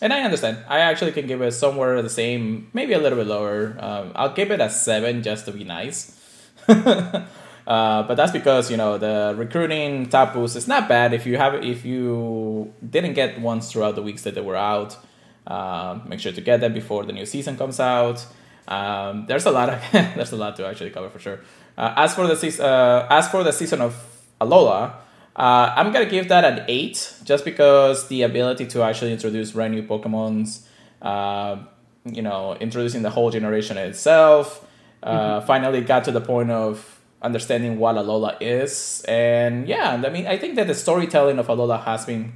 And 0.02 0.12
I 0.12 0.22
understand. 0.22 0.58
I 0.68 0.80
actually 0.80 1.14
can 1.14 1.26
give 1.26 1.42
it 1.42 1.52
somewhere 1.54 2.02
the 2.02 2.10
same, 2.10 2.70
maybe 2.74 2.94
a 2.94 3.00
little 3.00 3.18
bit 3.18 3.28
lower. 3.28 3.78
Um, 3.80 4.12
I'll 4.16 4.34
give 4.34 4.52
it 4.52 4.60
a 4.60 4.70
seven 4.70 5.24
just 5.24 5.46
to 5.46 5.52
be 5.52 5.64
nice. 5.64 6.20
uh, 6.68 7.24
but 7.66 8.16
that's 8.16 8.32
because 8.32 8.70
you 8.70 8.78
know 8.78 8.98
the 8.98 9.34
recruiting 9.38 10.10
top 10.10 10.34
boost 10.34 10.56
is 10.56 10.68
not 10.68 10.90
bad 10.90 11.14
if 11.14 11.26
you 11.26 11.38
have 11.38 11.54
if 11.64 11.86
you 11.86 12.74
didn't 12.88 13.14
get 13.14 13.40
ones 13.40 13.72
throughout 13.72 13.96
the 13.96 14.02
weeks 14.02 14.24
that 14.24 14.36
they 14.36 14.42
were 14.42 14.56
out. 14.56 14.98
Uh, 15.48 16.00
make 16.08 16.20
sure 16.20 16.32
to 16.32 16.42
get 16.42 16.60
them 16.60 16.74
before 16.74 17.06
the 17.06 17.14
new 17.14 17.26
season 17.26 17.56
comes 17.56 17.80
out. 17.80 18.26
Um, 18.68 19.26
there's 19.28 19.46
a 19.46 19.52
lot 19.52 19.70
of 19.70 19.82
there's 19.92 20.32
a 20.32 20.38
lot 20.38 20.56
to 20.58 20.68
actually 20.68 20.90
cover 20.90 21.10
for 21.10 21.20
sure. 21.20 21.40
Uh, 21.78 21.94
as 21.98 22.16
for 22.16 22.28
the 22.28 22.36
season, 22.36 22.66
uh, 22.66 23.08
as 23.10 23.28
for 23.30 23.44
the 23.44 23.52
season 23.52 23.82
of 23.82 23.96
Alola, 24.40 24.94
uh, 25.36 25.74
I'm 25.76 25.92
gonna 25.92 26.06
give 26.06 26.30
that 26.30 26.46
an 26.46 26.66
eight, 26.68 27.14
just 27.24 27.44
because 27.44 28.08
the 28.08 28.22
ability 28.22 28.66
to 28.68 28.84
actually 28.84 29.12
introduce 29.12 29.52
brand 29.52 29.74
new 29.74 29.84
Pokemon's, 29.84 30.68
uh, 31.02 31.58
you 32.06 32.22
know, 32.22 32.56
introducing 32.60 33.02
the 33.02 33.10
whole 33.10 33.30
generation 33.30 33.78
itself, 33.78 34.66
uh, 35.04 35.40
mm-hmm. 35.40 35.48
finally 35.48 35.82
got 35.82 36.06
to 36.06 36.12
the 36.12 36.22
point 36.22 36.52
of 36.52 37.02
understanding 37.22 37.80
what 37.80 37.96
Alola 37.96 38.38
is, 38.40 39.04
and 39.08 39.68
yeah, 39.68 40.02
I 40.06 40.10
mean, 40.10 40.28
I 40.28 40.38
think 40.38 40.56
that 40.56 40.68
the 40.68 40.76
storytelling 40.76 41.40
of 41.40 41.48
Alola 41.48 41.84
has 41.84 42.06
been 42.06 42.34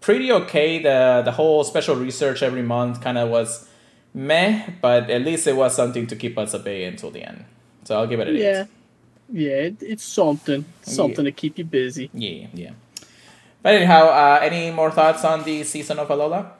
pretty 0.00 0.32
okay. 0.32 0.82
The 0.82 1.22
the 1.24 1.32
whole 1.32 1.64
special 1.64 1.96
research 1.96 2.42
every 2.42 2.62
month 2.62 3.00
kind 3.00 3.16
of 3.16 3.30
was 3.30 3.68
meh, 4.12 4.68
but 4.82 5.08
at 5.08 5.22
least 5.22 5.46
it 5.46 5.56
was 5.56 5.74
something 5.74 6.06
to 6.08 6.16
keep 6.16 6.36
us 6.36 6.54
at 6.54 6.64
bay 6.64 6.84
until 6.84 7.10
the 7.10 7.22
end. 7.22 7.44
So 7.84 7.98
I'll 7.98 8.06
give 8.06 8.20
it 8.20 8.28
an 8.28 8.36
yeah. 8.36 8.62
eight. 8.62 8.68
Yeah, 9.32 9.50
it, 9.50 9.76
it's 9.80 10.04
something. 10.04 10.64
Something 10.82 11.24
yeah. 11.24 11.30
to 11.30 11.32
keep 11.32 11.58
you 11.58 11.64
busy. 11.64 12.10
Yeah, 12.12 12.48
yeah. 12.52 12.72
But 13.62 13.76
anyhow, 13.76 14.08
uh, 14.08 14.40
any 14.42 14.70
more 14.70 14.90
thoughts 14.90 15.24
on 15.24 15.44
the 15.44 15.64
season 15.64 15.98
of 15.98 16.08
Alola? 16.08 16.50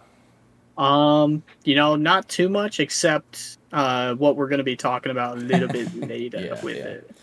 Um, 0.79 1.43
you 1.64 1.75
know, 1.75 1.97
not 1.97 2.29
too 2.29 2.49
much, 2.49 2.81
except 2.81 3.59
uh, 3.73 4.14
what 4.14 4.37
we're 4.37 4.49
going 4.49 4.59
to 4.59 4.64
be 4.64 4.76
talking 4.76 5.11
about 5.12 5.37
a 5.37 5.41
little 5.41 5.69
bit 5.69 5.95
later 6.09 6.41
yeah, 6.41 6.62
with 6.62 6.76
it. 6.76 7.17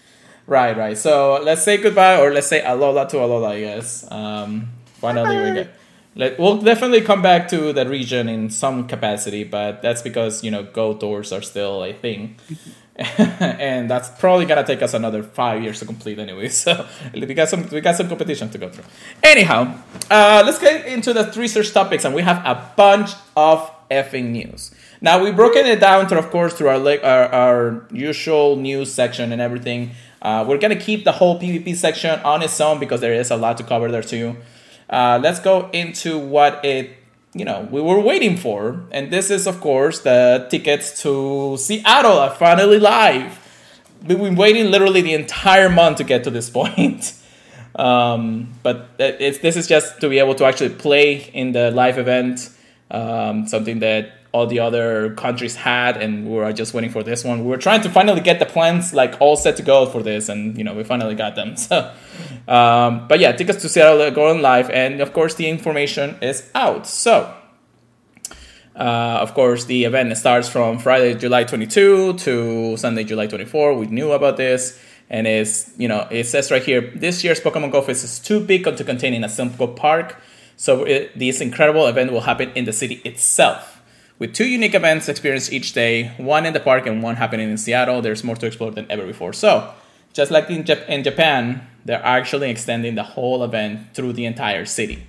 Right, 0.45 0.75
right. 0.75 0.97
So 0.97 1.39
let's 1.43 1.63
say 1.63 1.77
goodbye, 1.77 2.19
or 2.19 2.31
let's 2.31 2.47
say 2.47 2.61
Alola 2.61 3.07
to 3.09 3.17
Alola, 3.17 3.51
I 3.51 3.59
guess. 3.59 4.09
Um, 4.11 4.69
finally, 4.85 5.37
we 5.37 5.53
get. 5.53 5.75
Let, 6.15 6.39
we'll 6.39 6.57
definitely 6.57 7.01
come 7.01 7.21
back 7.21 7.47
to 7.49 7.71
the 7.71 7.87
region 7.87 8.27
in 8.27 8.49
some 8.49 8.87
capacity, 8.87 9.43
but 9.43 9.81
that's 9.81 10.01
because 10.01 10.43
you 10.43 10.51
know 10.51 10.63
go 10.63 10.95
tours 10.95 11.31
are 11.31 11.41
still 11.41 11.83
a 11.83 11.93
thing. 11.93 12.35
and 13.17 13.89
that's 13.89 14.09
probably 14.19 14.45
gonna 14.45 14.65
take 14.65 14.81
us 14.81 14.93
another 14.93 15.23
five 15.23 15.63
years 15.63 15.79
to 15.79 15.85
complete 15.85 16.19
anyway. 16.19 16.49
So 16.59 16.85
we 17.13 17.33
got 17.33 17.47
some 17.47 17.67
we 17.69 17.79
got 17.79 17.95
some 17.95 18.09
competition 18.09 18.49
to 18.49 18.57
go 18.57 18.69
through. 18.69 18.83
Anyhow, 19.23 19.75
uh, 20.11 20.43
let's 20.45 20.59
get 20.59 20.85
into 20.85 21.13
the 21.13 21.31
research 21.37 21.71
topics, 21.71 22.03
and 22.03 22.13
we 22.13 22.21
have 22.23 22.45
a 22.45 22.73
bunch 22.75 23.11
of 23.37 23.71
effing 23.89 24.31
news. 24.31 24.71
Now 24.99 25.23
we've 25.23 25.35
broken 25.35 25.65
it 25.65 25.79
down 25.79 26.07
to, 26.07 26.17
of 26.17 26.29
course, 26.29 26.53
through 26.53 26.69
our 26.69 26.99
our, 27.03 27.25
our 27.33 27.87
usual 27.91 28.57
news 28.57 28.93
section 28.93 29.31
and 29.31 29.41
everything. 29.41 29.91
Uh, 30.21 30.43
we're 30.45 30.57
gonna 30.57 30.75
keep 30.75 31.05
the 31.05 31.13
whole 31.13 31.39
PvP 31.39 31.75
section 31.75 32.19
on 32.21 32.41
its 32.41 32.59
own 32.59 32.79
because 32.79 32.99
there 32.99 33.13
is 33.13 33.31
a 33.31 33.37
lot 33.37 33.57
to 33.57 33.63
cover 33.63 33.89
there 33.89 34.03
too. 34.03 34.35
Uh, 34.89 35.19
let's 35.23 35.39
go 35.39 35.69
into 35.71 36.19
what 36.19 36.65
it 36.65 36.98
you 37.33 37.45
know, 37.45 37.67
we 37.71 37.81
were 37.81 37.99
waiting 37.99 38.37
for. 38.37 38.81
And 38.91 39.11
this 39.11 39.29
is, 39.29 39.47
of 39.47 39.61
course, 39.61 39.99
the 39.99 40.47
tickets 40.49 41.01
to 41.03 41.57
Seattle 41.57 42.17
are 42.17 42.31
finally 42.31 42.79
live. 42.79 43.45
We've 44.05 44.17
been 44.17 44.35
waiting 44.35 44.71
literally 44.71 45.01
the 45.01 45.13
entire 45.13 45.69
month 45.69 45.97
to 45.97 46.03
get 46.03 46.23
to 46.23 46.29
this 46.29 46.49
point. 46.59 47.13
Um, 47.75 48.53
but 48.63 48.97
this 48.97 49.55
is 49.55 49.67
just 49.67 50.01
to 50.01 50.09
be 50.09 50.19
able 50.19 50.35
to 50.35 50.45
actually 50.45 50.69
play 50.69 51.29
in 51.33 51.51
the 51.51 51.71
live 51.71 51.97
event, 51.97 52.49
um, 52.91 53.47
something 53.47 53.79
that 53.79 54.11
all 54.31 54.45
the 54.45 54.59
other 54.59 55.13
countries 55.15 55.55
had, 55.55 55.97
and 55.97 56.27
we 56.27 56.35
were 56.35 56.53
just 56.53 56.73
waiting 56.73 56.91
for 56.91 57.03
this 57.03 57.23
one. 57.23 57.43
We 57.43 57.49
were 57.49 57.57
trying 57.57 57.81
to 57.81 57.89
finally 57.89 58.21
get 58.21 58.39
the 58.39 58.45
plans 58.45 58.93
like 58.93 59.19
all 59.19 59.35
set 59.35 59.57
to 59.57 59.63
go 59.63 59.85
for 59.85 60.03
this, 60.03 60.29
and 60.29 60.57
you 60.57 60.63
know 60.63 60.73
we 60.73 60.83
finally 60.83 61.15
got 61.15 61.35
them. 61.35 61.55
So, 61.69 61.91
um, 62.47 63.07
but 63.07 63.19
yeah, 63.19 63.31
tickets 63.31 63.61
to 63.61 63.69
Seattle 63.69 64.01
are 64.01 64.11
going 64.11 64.41
live, 64.41 64.69
and 64.69 65.01
of 65.01 65.13
course 65.13 65.35
the 65.35 65.47
information 65.47 66.17
is 66.21 66.49
out. 66.55 66.87
So. 66.87 67.35
Uh, 68.75 69.19
of 69.19 69.33
course, 69.33 69.65
the 69.65 69.83
event 69.83 70.15
starts 70.17 70.47
from 70.47 70.79
Friday, 70.79 71.13
July 71.13 71.43
22 71.43 72.13
to 72.13 72.77
Sunday, 72.77 73.03
July 73.03 73.27
24. 73.27 73.73
We 73.73 73.87
knew 73.87 74.13
about 74.13 74.37
this, 74.37 74.79
and 75.09 75.27
it's 75.27 75.71
you 75.77 75.89
know 75.89 76.07
it 76.09 76.27
says 76.27 76.49
right 76.49 76.63
here 76.63 76.93
this 76.95 77.21
year's 77.21 77.41
Pokemon 77.41 77.73
Go 77.73 77.81
Fest 77.81 78.05
is 78.05 78.19
too 78.19 78.39
big 78.39 78.63
to 78.63 78.83
contain 78.85 79.13
in 79.13 79.25
a 79.25 79.29
simple 79.29 79.67
park 79.67 80.15
so 80.59 80.83
it, 80.83 81.17
this 81.17 81.39
incredible 81.39 81.87
event 81.87 82.11
will 82.11 82.19
happen 82.19 82.51
in 82.53 82.65
the 82.65 82.73
city 82.73 82.95
itself. 83.05 83.78
With 84.19 84.33
two 84.33 84.45
unique 84.45 84.75
events 84.75 85.07
experienced 85.07 85.51
each 85.53 85.71
day, 85.71 86.11
one 86.17 86.45
in 86.45 86.53
the 86.53 86.59
park 86.59 86.85
and 86.85 87.01
one 87.01 87.15
happening 87.15 87.49
in 87.49 87.57
Seattle, 87.57 88.01
there's 88.01 88.23
more 88.23 88.35
to 88.35 88.45
explore 88.45 88.69
than 88.69 88.85
ever 88.89 89.05
before. 89.05 89.31
So, 89.31 89.73
just 90.11 90.29
like 90.29 90.49
in, 90.49 90.65
Jap- 90.65 90.87
in 90.89 91.03
Japan, 91.03 91.65
they're 91.85 92.03
actually 92.03 92.49
extending 92.49 92.95
the 92.95 93.03
whole 93.03 93.43
event 93.43 93.93
through 93.93 94.13
the 94.13 94.25
entire 94.25 94.65
city. 94.65 95.07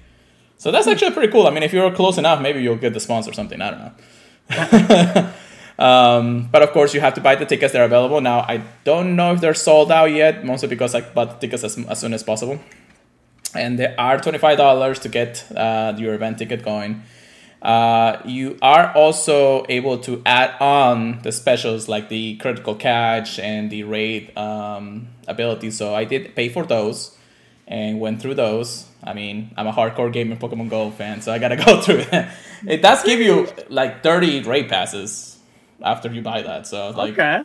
So 0.59 0.71
that's 0.71 0.87
actually 0.87 1.11
pretty 1.11 1.33
cool. 1.33 1.47
I 1.49 1.51
mean, 1.51 1.65
if 1.65 1.73
you're 1.73 1.91
close 1.91 2.19
enough, 2.19 2.41
maybe 2.41 2.63
you'll 2.63 2.77
get 2.77 2.95
the 2.95 3.01
sponsor 3.01 3.31
or 3.31 3.35
something. 3.35 3.61
I 3.61 3.71
don't 3.71 3.81
know. 3.81 5.33
um, 5.85 6.49
but 6.53 6.63
of 6.63 6.71
course, 6.71 6.95
you 6.95 7.01
have 7.01 7.15
to 7.15 7.21
buy 7.21 7.35
the 7.35 7.47
tickets. 7.47 7.73
They're 7.73 7.85
available 7.85 8.21
now. 8.21 8.41
I 8.41 8.63
don't 8.85 9.17
know 9.17 9.33
if 9.33 9.41
they're 9.41 9.55
sold 9.55 9.91
out 9.91 10.13
yet, 10.13 10.45
mostly 10.45 10.69
because 10.69 10.95
I 10.95 11.01
bought 11.01 11.41
the 11.41 11.47
tickets 11.47 11.65
as, 11.65 11.79
as 11.87 11.99
soon 11.99 12.13
as 12.13 12.23
possible 12.23 12.61
and 13.55 13.79
they 13.79 13.95
are 13.97 14.19
$25 14.19 15.01
to 15.01 15.09
get 15.09 15.45
uh, 15.57 15.95
your 15.97 16.15
event 16.15 16.39
ticket 16.39 16.63
going. 16.63 17.03
Uh, 17.63 18.21
you 18.25 18.59
are 18.63 18.93
also 18.95 19.67
able 19.69 19.99
to 19.99 20.23
add 20.25 20.55
on 20.61 21.21
the 21.23 21.33
specials 21.33 21.89
like 21.89 22.09
the 22.09 22.37
critical 22.37 22.75
catch 22.75 23.39
and 23.39 23.71
the 23.71 23.83
raid 23.83 24.37
um, 24.37 25.09
ability. 25.29 25.71
So 25.71 25.95
I 25.95 26.05
did 26.05 26.35
pay 26.35 26.49
for 26.49 26.65
those 26.65 27.17
and 27.69 28.01
went 28.01 28.23
through 28.23 28.35
those. 28.35 28.87
I 29.05 29.13
mean, 29.15 29.53
I'm 29.57 29.67
a 29.67 29.73
hardcore 29.73 30.13
gamer 30.13 30.37
Pokemon 30.37 30.71
Go 30.71 30.91
fan, 30.91 31.23
so 31.23 31.33
I 31.33 31.39
gotta 31.39 31.57
go 31.65 31.81
through 31.81 32.05
it. 32.11 32.29
it 32.67 32.83
does 32.83 33.03
give 33.03 33.21
you 33.21 33.49
like 33.69 34.03
30 34.03 34.43
raid 34.43 34.69
passes 34.69 35.39
after 35.83 36.11
you 36.13 36.23
buy 36.23 36.43
that. 36.43 36.67
So 36.67 36.91
like, 36.91 37.13
okay 37.13 37.45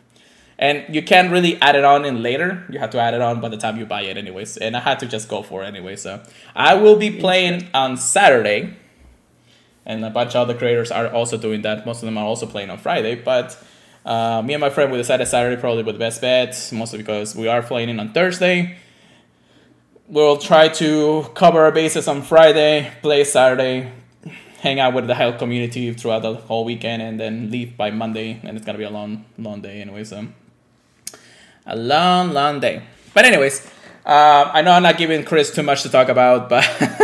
and 0.58 0.84
you 0.94 1.02
can't 1.02 1.30
really 1.30 1.60
add 1.60 1.76
it 1.76 1.84
on 1.84 2.04
in 2.04 2.22
later. 2.22 2.64
You 2.70 2.78
have 2.78 2.90
to 2.90 2.98
add 2.98 3.14
it 3.14 3.20
on 3.20 3.40
by 3.40 3.48
the 3.48 3.56
time 3.56 3.78
you 3.78 3.84
buy 3.84 4.02
it, 4.02 4.16
anyways. 4.16 4.56
And 4.56 4.76
I 4.76 4.80
had 4.80 4.98
to 5.00 5.06
just 5.06 5.28
go 5.28 5.42
for 5.42 5.62
it 5.62 5.66
anyway. 5.66 5.96
So 5.96 6.22
I 6.54 6.74
will 6.74 6.96
be 6.96 7.10
playing 7.10 7.68
on 7.74 7.96
Saturday, 7.96 8.74
and 9.86 10.04
a 10.04 10.10
bunch 10.10 10.30
of 10.30 10.42
other 10.48 10.54
creators 10.54 10.90
are 10.90 11.08
also 11.08 11.38
doing 11.38 11.62
that. 11.62 11.86
Most 11.86 12.02
of 12.02 12.06
them 12.06 12.18
are 12.18 12.24
also 12.24 12.46
playing 12.46 12.70
on 12.70 12.78
Friday, 12.78 13.14
but. 13.14 13.56
Uh, 14.04 14.40
me 14.40 14.54
and 14.54 14.60
my 14.60 14.70
friend 14.70 14.92
we 14.92 14.98
decided 14.98 15.26
Saturday 15.26 15.60
probably 15.60 15.82
with 15.82 15.96
the 15.96 15.98
best 15.98 16.20
bet, 16.20 16.70
mostly 16.72 16.96
because 16.96 17.34
we 17.34 17.48
are 17.48 17.60
playing 17.60 17.98
on 17.98 18.12
Thursday. 18.12 18.76
We'll 20.06 20.36
try 20.36 20.68
to 20.68 21.26
cover 21.34 21.64
our 21.64 21.72
bases 21.72 22.06
on 22.06 22.22
Friday, 22.22 22.92
play 23.02 23.24
Saturday, 23.24 23.90
hang 24.60 24.78
out 24.78 24.94
with 24.94 25.08
the 25.08 25.16
health 25.16 25.38
community 25.38 25.92
throughout 25.92 26.22
the 26.22 26.34
whole 26.34 26.64
weekend, 26.64 27.02
and 27.02 27.18
then 27.18 27.50
leave 27.50 27.76
by 27.76 27.90
Monday. 27.90 28.40
And 28.44 28.56
it's 28.56 28.64
gonna 28.64 28.78
be 28.78 28.84
a 28.84 28.90
long, 28.90 29.24
long 29.38 29.60
day 29.60 29.80
anyway. 29.80 30.04
So 30.04 30.28
a 31.66 31.74
long, 31.74 32.32
long 32.32 32.60
day. 32.60 32.82
But 33.12 33.24
anyways, 33.24 33.66
uh, 34.04 34.50
I 34.52 34.62
know 34.62 34.70
I'm 34.70 34.84
not 34.84 34.98
giving 34.98 35.24
Chris 35.24 35.52
too 35.52 35.64
much 35.64 35.82
to 35.82 35.88
talk 35.88 36.08
about, 36.08 36.48
but 36.48 36.64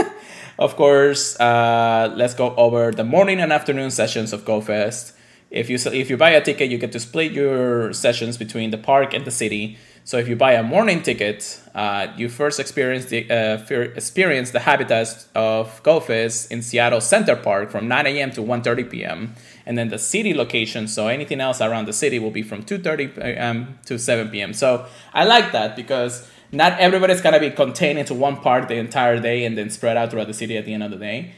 of 0.63 0.77
course, 0.77 1.39
uh, 1.41 2.13
let's 2.17 2.35
go 2.35 2.55
over 2.57 2.93
the 2.93 3.05
morning 3.05 3.41
and 3.41 3.53
afternoon 3.53 3.91
sessions 3.91 4.33
of 4.33 4.45
GoFest. 4.45 5.13
If 5.51 5.69
you 5.69 5.77
if 5.93 6.09
you 6.09 6.17
buy 6.17 6.31
a 6.31 6.41
ticket, 6.41 6.71
you 6.71 6.79
get 6.79 6.93
to 6.93 7.01
split 7.01 7.33
your 7.33 7.93
sessions 7.93 8.39
between 8.39 8.71
the 8.71 8.79
park 8.79 9.13
and 9.13 9.25
the 9.25 9.31
city. 9.31 9.77
So 10.05 10.17
if 10.19 10.27
you 10.27 10.35
buy 10.35 10.55
a 10.55 10.63
morning 10.63 11.03
ticket, 11.03 11.61
uh, 11.75 12.09
you 12.17 12.29
first 12.29 12.59
experience 12.59 13.07
the 13.07 13.31
uh, 13.31 13.59
experience 13.95 14.51
the 14.51 14.61
habitats 14.61 15.29
of 15.35 15.83
GoFest 15.83 16.51
in 16.51 16.63
Seattle 16.63 17.01
Center 17.01 17.37
Park 17.37 17.71
from 17.71 17.87
9 17.89 18.07
a.m. 18.07 18.31
to 18.33 18.41
1:30 18.41 18.91
p.m 18.91 19.35
and 19.67 19.79
then 19.79 19.89
the 19.89 19.99
city 19.99 20.35
location 20.35 20.89
so 20.89 21.09
anything 21.09 21.41
else 21.41 21.61
around 21.61 21.87
the 21.87 21.93
city 21.93 22.19
will 22.19 22.31
be 22.31 22.43
from 22.43 22.63
2.30 22.63 23.19
a.m 23.19 23.79
to 23.87 23.99
7 23.99 24.29
p.m 24.29 24.53
so 24.53 24.87
i 25.15 25.25
like 25.25 25.53
that 25.53 25.77
because 25.77 26.29
not 26.53 26.79
everybody's 26.79 27.23
to 27.23 27.41
be 27.41 27.51
contained 27.51 27.99
into 27.99 28.15
one 28.15 28.37
park 28.37 28.69
the 28.69 28.77
entire 28.77 29.19
day 29.19 29.45
and 29.45 29.57
then 29.57 29.71
spread 29.71 29.97
out 29.97 30.11
throughout 30.11 30.27
the 30.27 30.35
city 30.35 30.57
at 30.57 30.67
the 30.67 30.75
end 30.75 30.83
of 30.83 30.91
the 30.91 30.99
day 30.99 31.33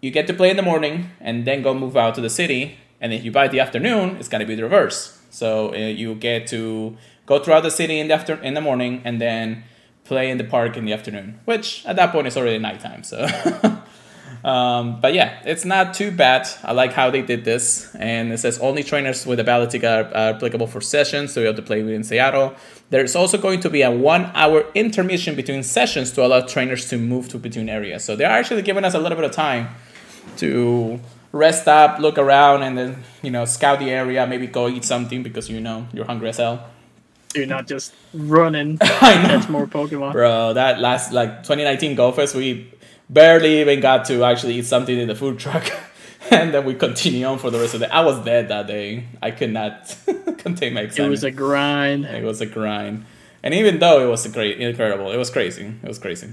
you 0.00 0.10
get 0.10 0.26
to 0.26 0.34
play 0.34 0.50
in 0.50 0.56
the 0.56 0.62
morning 0.62 1.10
and 1.20 1.44
then 1.44 1.60
go 1.62 1.74
move 1.74 1.96
out 1.96 2.14
to 2.14 2.20
the 2.20 2.30
city 2.30 2.78
and 3.00 3.12
if 3.12 3.24
you 3.24 3.32
buy 3.32 3.48
the 3.48 3.58
afternoon 3.58 4.16
it's 4.16 4.28
to 4.28 4.44
be 4.44 4.54
the 4.54 4.62
reverse 4.62 5.20
so 5.30 5.74
uh, 5.74 5.76
you 5.76 6.14
get 6.14 6.46
to 6.46 6.96
go 7.26 7.38
throughout 7.38 7.62
the 7.62 7.70
city 7.70 7.98
in 7.98 8.08
the 8.08 8.14
after 8.14 8.34
in 8.42 8.54
the 8.54 8.60
morning 8.60 9.02
and 9.04 9.20
then 9.20 9.64
play 10.04 10.30
in 10.30 10.38
the 10.38 10.44
park 10.44 10.76
in 10.76 10.84
the 10.84 10.92
afternoon 10.92 11.40
which 11.44 11.84
at 11.86 11.96
that 11.96 12.12
point 12.12 12.26
is 12.26 12.36
already 12.36 12.58
nighttime 12.58 13.02
so 13.02 13.26
Um, 14.44 15.00
but 15.00 15.14
yeah, 15.14 15.40
it's 15.46 15.64
not 15.64 15.94
too 15.94 16.10
bad. 16.10 16.46
I 16.62 16.72
like 16.72 16.92
how 16.92 17.10
they 17.10 17.22
did 17.22 17.44
this. 17.44 17.94
And 17.94 18.30
it 18.30 18.38
says 18.38 18.58
only 18.58 18.82
trainers 18.82 19.26
with 19.26 19.40
a 19.40 19.66
ticket 19.70 19.84
are, 19.84 20.04
are 20.14 20.34
applicable 20.34 20.66
for 20.66 20.82
sessions, 20.82 21.32
so 21.32 21.40
you 21.40 21.46
have 21.46 21.56
to 21.56 21.62
play 21.62 21.82
within 21.82 22.04
Seattle. 22.04 22.54
There's 22.90 23.16
also 23.16 23.38
going 23.38 23.60
to 23.60 23.70
be 23.70 23.82
a 23.82 23.90
one 23.90 24.30
hour 24.34 24.64
intermission 24.74 25.34
between 25.34 25.62
sessions 25.62 26.12
to 26.12 26.24
allow 26.24 26.40
trainers 26.40 26.88
to 26.90 26.98
move 26.98 27.28
to 27.30 27.38
between 27.38 27.68
areas. 27.68 28.04
So 28.04 28.14
they're 28.14 28.30
actually 28.30 28.62
giving 28.62 28.84
us 28.84 28.94
a 28.94 28.98
little 28.98 29.16
bit 29.16 29.24
of 29.24 29.32
time 29.32 29.68
to 30.36 31.00
rest 31.32 31.66
up, 31.66 31.98
look 31.98 32.18
around, 32.18 32.62
and 32.62 32.78
then, 32.78 33.02
you 33.22 33.30
know, 33.30 33.44
scout 33.44 33.80
the 33.80 33.90
area, 33.90 34.26
maybe 34.26 34.46
go 34.46 34.68
eat 34.68 34.84
something 34.84 35.22
because 35.22 35.50
you 35.50 35.60
know 35.60 35.86
you're 35.92 36.04
hungry 36.04 36.28
as 36.28 36.36
hell. 36.36 36.70
You're 37.34 37.46
not 37.46 37.66
just 37.66 37.92
running 38.12 38.78
to 38.78 38.86
catch 38.86 39.48
more 39.48 39.66
Pokemon. 39.66 40.12
Bro, 40.12 40.54
that 40.54 40.78
last 40.78 41.12
like 41.12 41.38
2019 41.38 41.96
Go 41.96 42.12
Fest, 42.12 42.34
we 42.36 42.72
barely 43.10 43.60
even 43.60 43.80
got 43.80 44.04
to 44.06 44.22
actually 44.24 44.54
eat 44.54 44.66
something 44.66 44.96
in 44.96 45.08
the 45.08 45.14
food 45.14 45.38
truck. 45.38 45.70
and 46.30 46.54
then 46.54 46.64
we 46.64 46.74
continue 46.74 47.26
on 47.26 47.38
for 47.38 47.50
the 47.50 47.58
rest 47.58 47.74
of 47.74 47.80
the 47.80 47.86
day. 47.86 47.92
I 47.92 48.04
was 48.04 48.24
dead 48.24 48.48
that 48.48 48.66
day. 48.66 49.04
I 49.22 49.30
could 49.30 49.52
not 49.52 49.96
contain 50.38 50.74
my 50.74 50.82
excitement. 50.82 51.08
It 51.08 51.10
was 51.10 51.24
a 51.24 51.30
grind. 51.30 52.04
It 52.04 52.24
was 52.24 52.40
a 52.40 52.46
grind. 52.46 53.04
And 53.42 53.52
even 53.52 53.78
though 53.78 54.04
it 54.04 54.08
was 54.08 54.24
a 54.24 54.30
great, 54.30 54.60
incredible, 54.60 55.12
it 55.12 55.16
was 55.16 55.30
crazy. 55.30 55.74
It 55.82 55.88
was 55.88 55.98
crazy. 55.98 56.32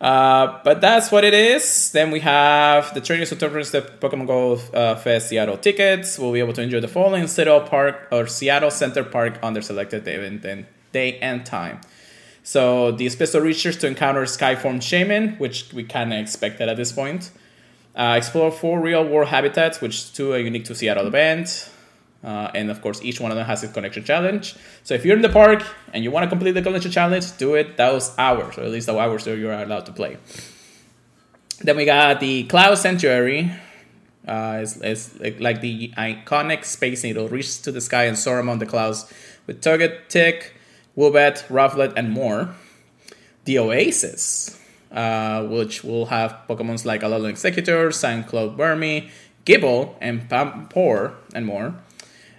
Uh, 0.00 0.60
but 0.62 0.80
that's 0.80 1.10
what 1.10 1.24
it 1.24 1.34
is. 1.34 1.90
Then 1.92 2.10
we 2.10 2.20
have 2.20 2.94
the 2.94 3.00
trainers 3.00 3.30
who 3.30 3.36
purchase 3.36 3.72
the 3.72 3.82
Pokemon 3.82 4.26
Go 4.26 4.52
uh, 4.72 4.94
Fest 4.94 5.28
Seattle 5.28 5.58
tickets. 5.58 6.18
We'll 6.18 6.32
be 6.32 6.38
able 6.38 6.52
to 6.54 6.62
enjoy 6.62 6.80
the 6.80 6.88
following 6.88 7.26
Seattle 7.26 7.60
Park 7.60 8.08
or 8.12 8.26
Seattle 8.26 8.70
Center 8.70 9.02
Park 9.02 9.38
on 9.42 9.54
their 9.54 9.62
selected 9.62 10.04
day 10.04 10.24
and, 10.24 10.66
day 10.92 11.18
and 11.18 11.44
time. 11.44 11.80
So 12.44 12.92
the 12.92 13.08
special 13.10 13.40
research 13.42 13.78
to 13.80 13.88
encounter 13.88 14.22
Skyform 14.22 14.78
Shaymin, 14.78 15.38
which 15.38 15.72
we 15.74 15.84
kind 15.84 16.12
of 16.14 16.20
expected 16.20 16.68
at 16.68 16.76
this 16.76 16.92
point. 16.92 17.30
Uh, 17.98 18.14
explore 18.16 18.52
four 18.52 18.80
real 18.80 19.04
world 19.04 19.28
habitats, 19.28 19.80
which 19.80 20.12
two 20.12 20.32
are 20.32 20.38
unique 20.38 20.64
to 20.64 20.74
Seattle 20.74 21.08
event. 21.08 21.68
Uh, 22.22 22.50
and 22.54 22.70
of 22.70 22.80
course, 22.80 23.02
each 23.02 23.20
one 23.20 23.30
of 23.32 23.36
them 23.36 23.46
has 23.46 23.64
a 23.64 23.68
connection 23.68 24.04
challenge. 24.04 24.54
So 24.84 24.94
if 24.94 25.04
you're 25.04 25.16
in 25.16 25.22
the 25.22 25.28
park 25.28 25.64
and 25.92 26.04
you 26.04 26.10
want 26.10 26.24
to 26.24 26.28
complete 26.28 26.52
the 26.52 26.62
connection 26.62 26.90
challenge, 26.90 27.36
do 27.38 27.54
it 27.54 27.76
those 27.76 28.14
hours, 28.16 28.56
or 28.56 28.62
at 28.62 28.70
least 28.70 28.86
the 28.86 28.96
hours 28.96 29.24
that 29.24 29.36
you're 29.36 29.52
allowed 29.52 29.86
to 29.86 29.92
play. 29.92 30.16
Then 31.60 31.76
we 31.76 31.84
got 31.84 32.20
the 32.20 32.44
Cloud 32.44 32.78
Sanctuary. 32.78 33.52
Uh, 34.26 34.58
it's, 34.62 34.76
it's 34.76 35.40
like 35.40 35.60
the 35.60 35.92
iconic 35.96 36.64
Space 36.64 37.02
Needle 37.02 37.28
reaches 37.28 37.58
to 37.62 37.72
the 37.72 37.80
sky 37.80 38.04
and 38.04 38.18
soar 38.18 38.38
among 38.38 38.58
the 38.58 38.66
clouds 38.66 39.12
with 39.46 39.60
Target, 39.60 40.08
Tick, 40.08 40.54
Woobat, 40.96 41.46
Rufflet, 41.48 41.94
and 41.96 42.10
more. 42.10 42.54
The 43.44 43.58
Oasis, 43.58 44.57
uh, 44.92 45.44
which 45.44 45.84
will 45.84 46.06
have 46.06 46.36
Pokemons 46.48 46.84
like 46.84 47.02
Alolan 47.02 47.32
Exeggutor, 47.32 47.88
Sandcloud 47.92 48.56
Burmy, 48.56 49.10
Gible, 49.44 49.94
and 50.00 50.28
Panpour, 50.28 51.14
and 51.34 51.46
more. 51.46 51.74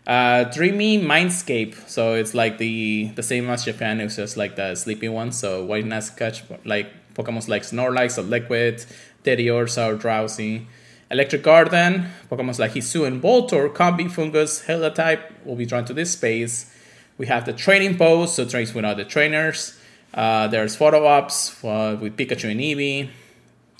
Uh, 0.07 0.45
Dreamy 0.45 0.99
Mindscape, 0.99 1.75
so 1.87 2.15
it's 2.15 2.33
like 2.33 2.57
the 2.57 3.11
the 3.15 3.21
same 3.21 3.49
as 3.49 3.65
Japan, 3.65 4.01
it's 4.01 4.15
just 4.15 4.37
like 4.37 4.55
the 4.55 4.75
sleepy 4.75 5.07
one. 5.07 5.31
So 5.31 5.63
why 5.63 5.81
not 5.81 6.09
catch 6.17 6.43
like 6.65 6.87
Pokemons 7.13 7.47
like 7.47 7.63
Snorlax 7.63 8.17
or 8.17 8.23
Liquid, 8.23 8.85
Teddiursa 9.23 9.93
or 9.93 9.97
Drowzee. 9.97 10.65
Electric 11.11 11.41
Garden, 11.41 12.05
Pokemons 12.29 12.59
like 12.59 12.73
Hisuian 12.73 13.19
Voltorb, 13.19 13.73
Combee 13.73 14.05
Foongus, 14.05 14.63
type 14.93 15.31
will 15.43 15.55
be 15.55 15.65
drawn 15.65 15.83
to 15.85 15.93
this 15.93 16.11
space. 16.11 16.71
We 17.17 17.25
have 17.25 17.45
the 17.45 17.53
training 17.53 17.97
post, 17.97 18.35
so 18.35 18.45
trains 18.45 18.73
with 18.73 18.85
other 18.85 19.03
trainers. 19.03 19.78
Uh, 20.13 20.47
there's 20.47 20.75
photo 20.75 21.05
ops 21.05 21.63
uh, 21.63 21.97
with 21.99 22.17
Pikachu 22.17 22.51
and 22.51 22.59
Eevee. 22.59 23.09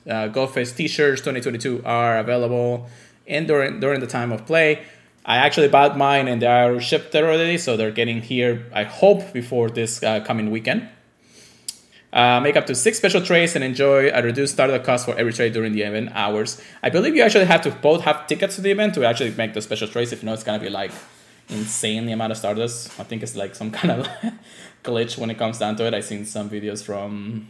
Uh, 0.08 0.32
GoFest 0.32 0.76
t-shirts 0.76 1.22
2022 1.22 1.84
are 1.86 2.18
available 2.20 2.88
and 3.28 3.48
during 3.48 3.80
during 3.80 4.00
the 4.00 4.08
time 4.08 4.32
of 4.32 4.46
play. 4.46 4.84
I 5.26 5.38
actually 5.38 5.68
bought 5.68 5.98
mine 5.98 6.28
and 6.28 6.42
they 6.42 6.48
are 6.48 6.80
shipped 6.80 7.14
already, 7.16 7.58
so 7.58 7.78
they're 7.78 7.92
getting 7.92 8.22
here. 8.22 8.66
I 8.74 8.84
hope 8.84 9.34
before 9.34 9.70
this 9.70 10.02
uh, 10.02 10.22
coming 10.22 10.50
weekend. 10.50 10.88
Uh, 12.12 12.40
make 12.40 12.56
up 12.56 12.66
to 12.66 12.74
six 12.74 12.98
special 12.98 13.22
trades 13.22 13.56
and 13.56 13.64
enjoy 13.64 14.10
a 14.10 14.24
reduced 14.24 14.54
startup 14.54 14.84
cost 14.84 15.06
for 15.06 15.16
every 15.16 15.32
trade 15.32 15.54
during 15.54 15.74
the 15.74 15.84
event 15.84 16.10
hours. 16.14 16.60
I 16.82 16.90
believe 16.90 17.16
you 17.16 17.22
actually 17.22 17.46
have 17.46 17.62
to 17.62 17.72
both 17.72 18.02
have 18.02 18.26
tickets 18.26 18.56
to 18.56 18.62
the 18.62 18.72
event 18.72 18.96
to 18.96 19.06
actually 19.06 19.32
make 19.32 19.54
the 19.54 19.62
special 19.62 19.88
trades. 19.88 20.12
If 20.12 20.24
not, 20.24 20.34
it's 20.34 20.44
gonna 20.44 20.58
be 20.58 20.70
like 20.70 20.92
insane 21.50 22.08
the 22.08 22.14
amount 22.14 22.32
of 22.32 22.38
stardust. 22.38 23.00
I 23.00 23.04
think 23.04 23.22
it's 23.22 23.36
like 23.36 23.54
some 23.54 23.70
kind 23.80 23.92
of 23.92 24.10
glitch 24.84 25.18
when 25.18 25.30
it 25.30 25.38
comes 25.38 25.60
down 25.60 25.76
to 25.78 25.86
it. 25.86 25.94
I've 25.94 26.06
seen 26.06 26.26
some 26.26 26.50
videos 26.50 26.84
from 26.84 27.50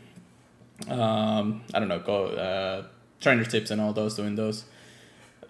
um, 0.87 1.63
I 1.73 1.79
don't 1.79 1.87
know, 1.87 1.99
go 1.99 2.27
uh, 2.27 2.83
trainer 3.19 3.45
tips 3.45 3.71
and 3.71 3.81
all 3.81 3.93
those 3.93 4.15
doing 4.15 4.35
those. 4.35 4.65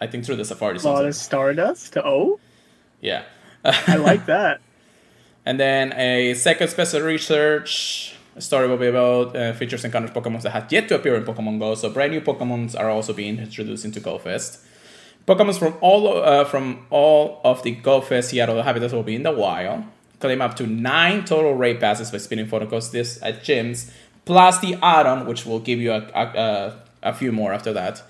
I 0.02 0.08
think 0.08 0.26
through 0.26 0.38
the 0.38 0.46
Safari. 0.46 0.78
A 0.78 0.82
lot 0.82 1.06
of 1.06 1.16
Stardust. 1.16 1.98
Oh, 1.98 2.40
yeah. 3.02 3.24
I 3.64 3.98
like 3.98 4.26
that. 4.28 4.62
And 5.46 5.60
then 5.60 5.94
a 5.94 6.36
second 6.36 6.68
special 6.68 7.02
research 7.02 8.14
story 8.38 8.68
will 8.68 8.78
be 8.78 8.88
about 8.88 9.36
uh, 9.36 9.54
features 9.54 9.84
and 9.84 9.94
encounters 9.94 10.16
Pokemon 10.16 10.42
that 10.44 10.52
have 10.52 10.72
yet 10.72 10.88
to 10.90 10.96
appear 10.96 11.16
in 11.16 11.24
Pokemon 11.24 11.60
Go. 11.60 11.74
So 11.76 11.90
brand 11.90 12.12
new 12.12 12.22
Pokemons 12.22 12.80
are 12.80 12.90
also 12.90 13.14
being 13.14 13.40
introduced 13.40 13.84
into 13.84 14.00
Go 14.00 14.20
Fest. 14.20 14.64
Pokemon 15.26 15.58
from 15.58 15.76
all 15.82 16.22
uh, 16.22 16.46
from 16.46 16.86
all 16.90 17.42
of 17.44 17.64
the 17.64 17.72
Go 17.72 18.02
Fest 18.02 18.30
Seattle 18.30 18.62
habitats 18.62 18.94
will 18.94 19.02
be 19.02 19.16
in 19.16 19.24
the 19.24 19.32
wild. 19.32 19.86
Claim 20.20 20.42
up 20.42 20.56
to 20.58 20.68
nine 20.68 21.24
total 21.24 21.54
raid 21.54 21.80
passes 21.80 22.12
by 22.12 22.18
spinning 22.18 22.48
photocodes 22.48 22.92
this 22.92 23.22
at 23.22 23.44
gyms, 23.44 23.92
plus 24.26 24.60
the 24.60 24.76
add-on, 24.82 25.26
which 25.26 25.46
will 25.46 25.60
give 25.60 25.80
you 25.80 25.92
a, 25.92 26.02
a, 26.14 26.82
a, 27.04 27.14
few 27.14 27.32
more 27.32 27.54
after 27.54 27.72
that. 27.74 28.04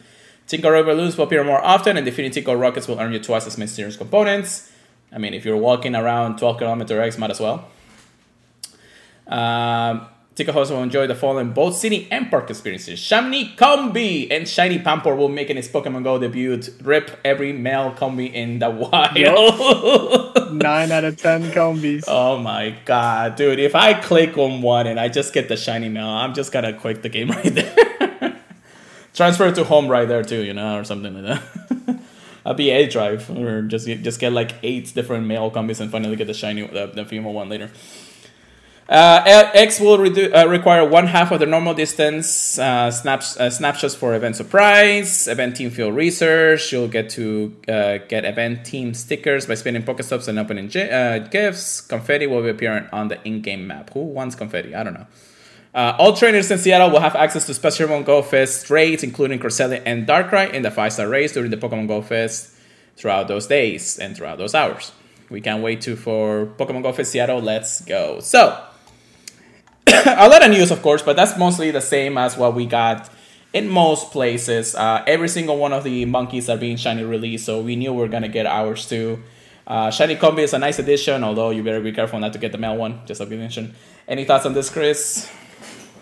Tinker 0.48 0.72
Revolutes 0.72 1.18
will 1.18 1.25
appear 1.25 1.44
more 1.44 1.63
often, 1.63 1.98
and 1.98 2.06
defeating 2.06 2.32
Tinker 2.32 2.58
Rockets 2.58 2.88
will 2.88 3.00
earn 3.00 3.13
you 3.13 3.20
twice 3.20 3.46
as 3.46 3.58
many 3.58 3.68
serious 3.68 3.96
components. 3.96 4.72
I 5.12 5.18
mean, 5.18 5.34
if 5.34 5.46
you're 5.46 5.58
walking 5.58 5.96
around 5.96 6.39
12 6.39 6.58
kilometer 6.58 7.01
X, 7.01 7.18
might 7.18 7.32
as 7.32 7.39
well. 7.39 7.70
Um, 9.28 10.08
Tinker 10.39 10.53
hosts 10.53 10.72
will 10.72 10.81
enjoy 10.81 11.05
the 11.05 11.15
following 11.15 11.51
both 11.51 11.75
city 11.75 12.08
and 12.10 12.31
park 12.31 12.50
experiences. 12.50 12.98
Shiny 12.98 13.53
Combee 13.58 14.31
and 14.31 14.48
Shiny 14.48 14.79
Panpour 14.79 15.17
will 15.17 15.27
make 15.27 15.50
its 15.50 15.67
Pokemon 15.67 16.05
Go 16.05 16.17
debut. 16.17 16.62
Rip 16.81 17.19
every 17.25 17.51
male 17.51 17.91
Combee 17.91 18.34
in 18.34 18.60
the 18.60 18.69
wild. 20.29 20.53
Nine 20.53 20.93
out 20.93 21.03
of 21.03 21.17
ten 21.17 21.51
combees. 21.51 22.05
Oh 22.08 22.38
my 22.38 22.74
god, 22.86 23.36
dude! 23.36 23.60
If 23.60 23.75
I 23.75 23.93
click 24.00 24.38
on 24.38 24.62
one 24.62 24.88
and 24.88 24.98
I 24.98 25.10
just 25.10 25.34
get 25.34 25.50
the 25.50 25.58
shiny 25.58 25.89
male, 25.89 26.08
I'm 26.08 26.34
just 26.34 26.53
gonna 26.53 26.72
quit 26.72 27.03
the 27.03 27.10
game 27.10 27.29
right 27.31 27.43
there. 27.43 28.39
Transfer 29.13 29.51
to 29.51 29.65
home 29.65 29.89
right 29.89 30.08
there 30.08 30.24
too, 30.24 30.46
you 30.46 30.53
know, 30.53 30.79
or 30.79 30.86
something 30.86 31.22
like 31.22 31.41
that. 31.41 32.00
I'll 32.46 32.53
be 32.53 32.69
A 32.69 32.88
drive 32.88 33.29
or 33.29 33.63
just 33.63 33.88
just 33.88 34.22
get 34.22 34.31
like 34.31 34.53
eight 34.63 34.93
different 34.96 35.27
male 35.27 35.51
combees 35.51 35.81
and 35.81 35.91
finally 35.91 36.15
get 36.15 36.27
the 36.27 36.34
shiny 36.34 36.65
the, 36.65 36.88
the 36.88 37.03
female 37.03 37.34
one 37.34 37.50
later. 37.50 37.69
Uh, 38.89 39.51
X 39.53 39.79
will 39.79 40.00
redu- 40.00 40.36
uh, 40.36 40.48
require 40.48 40.84
one 40.84 41.05
half 41.05 41.31
of 41.31 41.39
the 41.39 41.46
normal 41.46 41.75
distance 41.75 42.58
uh, 42.58 42.89
snaps, 42.89 43.38
uh, 43.38 43.48
snapshots 43.48 43.93
for 43.93 44.15
event 44.15 44.36
surprise, 44.36 45.27
event 45.27 45.55
team 45.55 45.69
field 45.69 45.96
research. 45.96 46.72
You'll 46.72 46.88
get 46.88 47.12
to 47.12 47.55
uh, 47.67 48.00
get 48.08 48.25
event 48.25 48.65
team 48.65 48.96
stickers 48.96 49.46
by 49.46 49.53
spinning 49.53 49.84
Pokestops 49.84 50.27
and 50.27 50.39
opening 50.39 50.75
uh, 50.75 51.19
gifts. 51.29 51.81
Confetti 51.81 52.25
will 52.25 52.41
be 52.41 52.50
appearing 52.50 52.88
on 52.91 53.10
the 53.10 53.24
in-game 53.24 53.67
map. 53.67 53.91
Who 53.93 54.00
wants 54.00 54.34
confetti? 54.34 54.74
I 54.74 54.84
don't 54.84 54.96
know. 54.96 55.05
all 55.75 56.13
trainers 56.13 56.50
in 56.50 56.58
Seattle 56.58 56.89
will 56.89 57.00
have 57.00 57.15
access 57.15 57.46
to 57.46 57.53
Special 57.53 57.88
Pokemon 57.88 58.05
Go 58.05 58.24
Fest 58.24 58.72
raids, 58.72 59.03
including 59.03 59.38
Cresselia 59.38 59.84
and 59.86 60.08
Darkrai 60.08 60.52
in 60.52 60.63
the 60.63 60.71
five-star 60.71 61.08
race 61.08 61.34
during 61.34 61.52
the 61.52 61.58
Pokemon 61.58 61.88
Go 61.88 62.02
Fest 62.02 62.56
throughout 62.97 63.28
those 63.28 63.45
days 63.45 63.99
and 63.99 64.17
throughout 64.17 64.39
those 64.39 64.56
hours. 64.56 64.93
We 65.30 65.41
can't 65.41 65.62
wait 65.62 65.82
to 65.82 65.95
for 65.95 66.47
Pokemon 66.58 66.82
Go 66.82 66.91
Fest 66.91 67.12
Seattle. 67.12 67.39
Let's 67.39 67.82
go. 67.82 68.19
So 68.19 68.65
a 70.06 70.28
lot 70.30 70.43
of 70.43 70.52
news, 70.52 70.71
of 70.71 70.82
course, 70.82 71.02
but 71.02 71.15
that's 71.15 71.38
mostly 71.38 71.71
the 71.71 71.82
same 71.82 72.17
as 72.17 72.38
what 72.38 72.54
we 72.54 72.65
got 72.65 73.10
in 73.54 73.67
most 73.67 74.12
places. 74.12 74.75
Uh, 74.75 75.04
every 75.08 75.28
single 75.28 75.58
one 75.58 75.73
of 75.73 75.84
the 75.84 76.06
monkeys 76.06 76.49
are 76.49 76.58
being 76.58 76.78
shiny 76.78 77.04
released, 77.04 77.45
so 77.45 77.62
we 77.62 77.75
knew 77.75 77.93
we 77.93 78.04
are 78.04 78.08
gonna 78.08 78.28
get 78.28 78.45
ours 78.45 78.88
too. 78.88 79.21
Uh, 79.65 79.89
shiny 79.91 80.15
Combee 80.15 80.43
is 80.43 80.54
a 80.54 80.60
nice 80.60 80.80
addition, 80.80 81.23
although 81.23 81.49
you 81.49 81.63
better 81.63 81.82
be 81.82 81.91
careful 81.91 82.19
not 82.19 82.34
to 82.34 82.39
get 82.39 82.52
the 82.52 82.58
male 82.58 82.75
one. 82.75 83.02
Just 83.06 83.19
like 83.19 83.30
you 83.30 83.38
mentioned. 83.38 83.73
Any 84.08 84.25
thoughts 84.25 84.45
on 84.45 84.54
this, 84.54 84.69
Chris? 84.69 85.30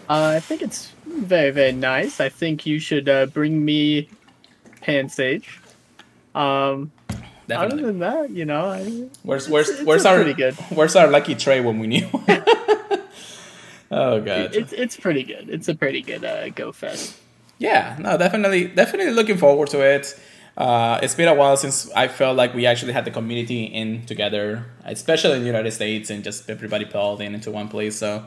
Uh, 0.09 0.33
I 0.35 0.39
think 0.39 0.61
it's 0.61 0.93
very 1.05 1.51
very 1.51 1.73
nice. 1.73 2.19
I 2.19 2.29
think 2.29 2.65
you 2.65 2.79
should 2.79 3.07
uh, 3.07 3.25
bring 3.27 3.63
me 3.63 4.09
Pansage. 4.81 5.59
Um, 6.33 6.91
Definitely. 7.47 7.83
other 7.83 7.87
than 7.87 7.99
that, 7.99 8.29
you 8.29 8.45
know, 8.45 8.65
I, 8.65 9.07
where's 9.23 9.49
where's 9.49 9.69
it's, 9.69 9.79
it's 9.79 9.87
where's 9.87 10.05
our 10.05 10.23
where's 10.69 10.95
our 10.95 11.07
lucky 11.07 11.35
tray 11.35 11.61
when 11.61 11.79
we 11.79 11.87
knew? 11.87 12.09
Oh 13.89 14.19
god, 14.21 14.55
it's 14.55 14.73
it's 14.73 14.97
pretty 14.97 15.23
good. 15.23 15.49
It's 15.49 15.67
a 15.67 15.75
pretty 15.75 16.01
good 16.01 16.25
uh, 16.25 16.49
go 16.49 16.71
fest. 16.71 17.15
Yeah, 17.59 17.95
no, 17.99 18.17
definitely, 18.17 18.67
definitely 18.67 19.13
looking 19.13 19.37
forward 19.37 19.69
to 19.69 19.81
it. 19.81 20.19
Uh, 20.57 20.99
it's 21.03 21.15
been 21.15 21.27
a 21.27 21.35
while 21.35 21.55
since 21.55 21.89
I 21.91 22.07
felt 22.07 22.35
like 22.35 22.53
we 22.53 22.65
actually 22.65 22.93
had 22.93 23.05
the 23.05 23.11
community 23.11 23.65
in 23.65 24.05
together, 24.05 24.65
especially 24.85 25.35
in 25.35 25.41
the 25.41 25.47
United 25.47 25.71
States, 25.71 26.09
and 26.09 26.23
just 26.23 26.49
everybody 26.49 26.85
pulled 26.85 27.21
in 27.21 27.35
into 27.35 27.51
one 27.51 27.67
place. 27.67 27.97
So 27.97 28.25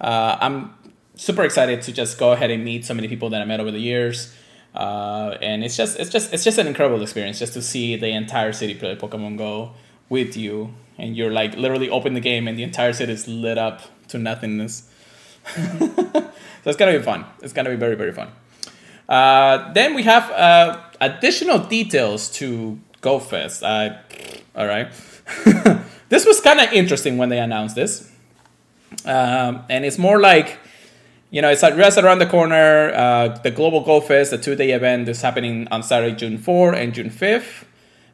uh, 0.00 0.38
I'm 0.40 0.74
super 1.16 1.42
excited 1.42 1.82
to 1.82 1.92
just 1.92 2.18
go 2.18 2.32
ahead 2.32 2.50
and 2.50 2.64
meet 2.64 2.84
so 2.84 2.94
many 2.94 3.08
people 3.08 3.30
that 3.30 3.42
I 3.42 3.44
met 3.44 3.60
over 3.60 3.70
the 3.70 3.80
years. 3.80 4.34
Uh, 4.74 5.36
and 5.40 5.64
it's 5.64 5.76
just 5.76 5.98
it's 5.98 6.10
just 6.10 6.32
it's 6.32 6.42
just 6.42 6.58
an 6.58 6.66
incredible 6.66 7.00
experience 7.02 7.38
just 7.38 7.52
to 7.54 7.62
see 7.62 7.96
the 7.96 8.08
entire 8.08 8.52
city 8.52 8.74
play 8.74 8.96
Pokemon 8.96 9.38
Go 9.38 9.72
with 10.08 10.36
you, 10.36 10.74
and 10.98 11.16
you're 11.16 11.30
like 11.30 11.56
literally 11.56 11.88
open 11.88 12.14
the 12.14 12.20
game 12.20 12.48
and 12.48 12.58
the 12.58 12.62
entire 12.62 12.92
city 12.92 13.12
is 13.12 13.28
lit 13.28 13.58
up 13.58 13.82
to 14.08 14.18
nothingness. 14.18 14.90
so 15.54 16.30
it's 16.64 16.76
gonna 16.76 16.96
be 16.96 17.02
fun. 17.02 17.24
It's 17.42 17.52
gonna 17.52 17.70
be 17.70 17.76
very 17.76 17.94
very 17.94 18.12
fun. 18.12 18.28
Uh, 19.08 19.72
then 19.72 19.94
we 19.94 20.02
have 20.02 20.30
uh, 20.30 20.80
additional 21.00 21.58
details 21.58 22.30
to 22.30 22.78
GoFest. 23.02 23.62
Uh, 23.62 23.96
all 24.56 24.66
right, 24.66 24.88
this 26.08 26.24
was 26.24 26.40
kind 26.40 26.60
of 26.60 26.72
interesting 26.72 27.18
when 27.18 27.28
they 27.28 27.38
announced 27.38 27.74
this, 27.74 28.10
um, 29.04 29.64
and 29.68 29.84
it's 29.84 29.98
more 29.98 30.20
like 30.20 30.58
you 31.30 31.42
know, 31.42 31.50
it's 31.50 31.62
just 31.62 31.98
around 31.98 32.20
the 32.20 32.26
corner. 32.26 32.92
Uh, 32.94 33.28
the 33.42 33.50
Global 33.50 33.80
Go 33.80 34.00
Fest, 34.00 34.30
the 34.30 34.38
two 34.38 34.54
day 34.54 34.70
event, 34.70 35.08
is 35.08 35.20
happening 35.20 35.66
on 35.72 35.82
Saturday, 35.82 36.14
June 36.14 36.38
4 36.38 36.74
and 36.74 36.94
June 36.94 37.10
5th 37.10 37.64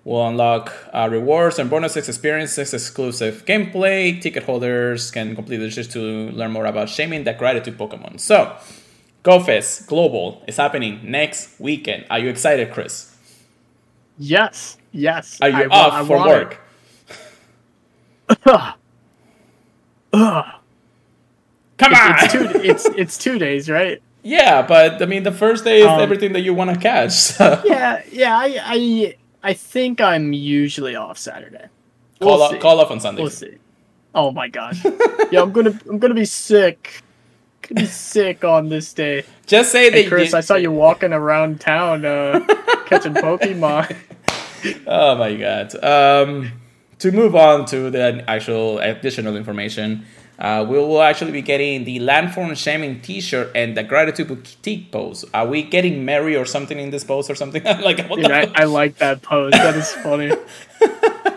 will 0.05 0.27
unlock 0.27 0.73
uh, 0.93 1.09
rewards 1.11 1.59
and 1.59 1.69
bonuses, 1.69 2.09
experiences, 2.09 2.73
exclusive 2.73 3.45
gameplay. 3.45 4.21
Ticket 4.21 4.45
holders 4.45 5.11
can 5.11 5.35
complete 5.35 5.59
the 5.59 5.69
just 5.69 5.93
to 5.93 6.31
learn 6.31 6.53
more 6.53 6.67
about 6.67 6.89
Shaymin 6.89 7.25
the 7.25 7.35
gratitude 7.35 7.77
Pokemon. 7.77 8.19
So, 8.21 8.57
GoFest 9.25 9.87
Global 9.87 10.43
is 10.47 10.57
happening 10.57 11.01
next 11.05 11.61
weekend. 11.61 12.07
Are 12.11 12.19
you 12.19 12.29
excited, 12.29 12.73
Chris? 12.73 13.15
Yes, 14.19 14.79
yes. 14.93 15.39
Are 15.41 15.51
you 15.51 15.65
I, 15.65 15.67
off 15.67 15.93
I, 15.93 16.07
for 16.07 16.19
work? 16.19 16.61
Ugh. 18.47 18.75
Ugh. 20.13 20.45
Come 21.79 21.95
on! 21.95 22.15
It's, 22.15 22.23
it's, 22.23 22.33
two. 22.33 22.61
It's 22.61 22.85
it's 22.85 23.19
two 23.19 23.39
days, 23.39 23.71
right? 23.71 24.03
Yeah, 24.23 24.61
but 24.61 25.01
I 25.01 25.07
mean, 25.07 25.23
the 25.23 25.33
first 25.33 25.65
day 25.65 25.81
is 25.81 25.87
um, 25.87 25.99
everything 25.99 26.35
that 26.35 26.41
you 26.41 26.53
want 26.53 26.69
to 26.75 26.79
catch. 26.79 27.13
So. 27.39 27.63
Yeah, 27.65 28.03
yeah. 28.13 28.37
I, 28.37 28.61
I 28.63 29.17
I 29.42 29.55
think 29.55 30.00
I'm 30.00 30.33
usually 30.33 30.96
off 30.96 31.18
Saturday. 31.18 31.66
We'll 32.20 32.31
call, 32.31 32.42
off, 32.42 32.61
call 32.61 32.81
off 32.81 32.90
on 32.90 33.00
Sunday. 33.00 33.22
We'll 33.22 33.31
see. 33.31 33.57
Oh 34.14 34.31
my 34.31 34.48
gosh. 34.48 34.85
yeah, 35.31 35.40
I'm 35.40 35.53
gonna 35.53 35.79
I'm 35.88 35.98
gonna 35.98 36.14
be 36.14 36.24
sick. 36.24 37.03
Gonna 37.62 37.83
be 37.83 37.87
sick 37.87 38.44
on 38.44 38.68
this 38.68 38.92
day. 38.92 39.24
Just 39.46 39.72
say 39.72 39.90
hey, 39.90 40.03
that. 40.03 40.09
Chris, 40.09 40.35
I 40.35 40.40
saw 40.40 40.57
you 40.57 40.72
walking 40.72 41.12
around 41.12 41.61
town 41.61 42.05
uh, 42.05 42.40
catching 42.87 43.14
Pokemon. 43.14 43.96
oh 44.87 45.14
my 45.16 45.35
god. 45.37 45.74
Um, 45.83 46.53
to 46.98 47.12
move 47.12 47.35
on 47.35 47.64
to 47.66 47.90
the 47.90 48.24
actual 48.29 48.79
additional 48.79 49.37
information, 49.37 50.05
uh, 50.40 50.64
we 50.66 50.79
will 50.79 51.03
actually 51.03 51.33
be 51.33 51.42
getting 51.42 51.85
the 51.85 51.98
Landform 51.98 52.53
Shaymin 52.53 53.03
T-shirt 53.03 53.50
and 53.55 53.76
the 53.76 53.83
Gratitude 53.83 54.29
Boutique 54.29 54.90
pose. 54.90 55.22
Are 55.35 55.46
we 55.46 55.62
getting 55.62 56.07
Mary 56.07 56.35
or 56.35 56.46
something 56.46 56.79
in 56.79 56.88
this 56.88 57.05
pose 57.05 57.29
or 57.29 57.35
something? 57.35 57.62
like, 57.64 58.09
Dude, 58.09 58.31
I, 58.31 58.50
I, 58.55 58.64
like 58.64 58.96
that 58.96 59.20
pose. 59.20 59.53
That 59.53 59.76
is 59.76 59.92
funny. 59.92 60.33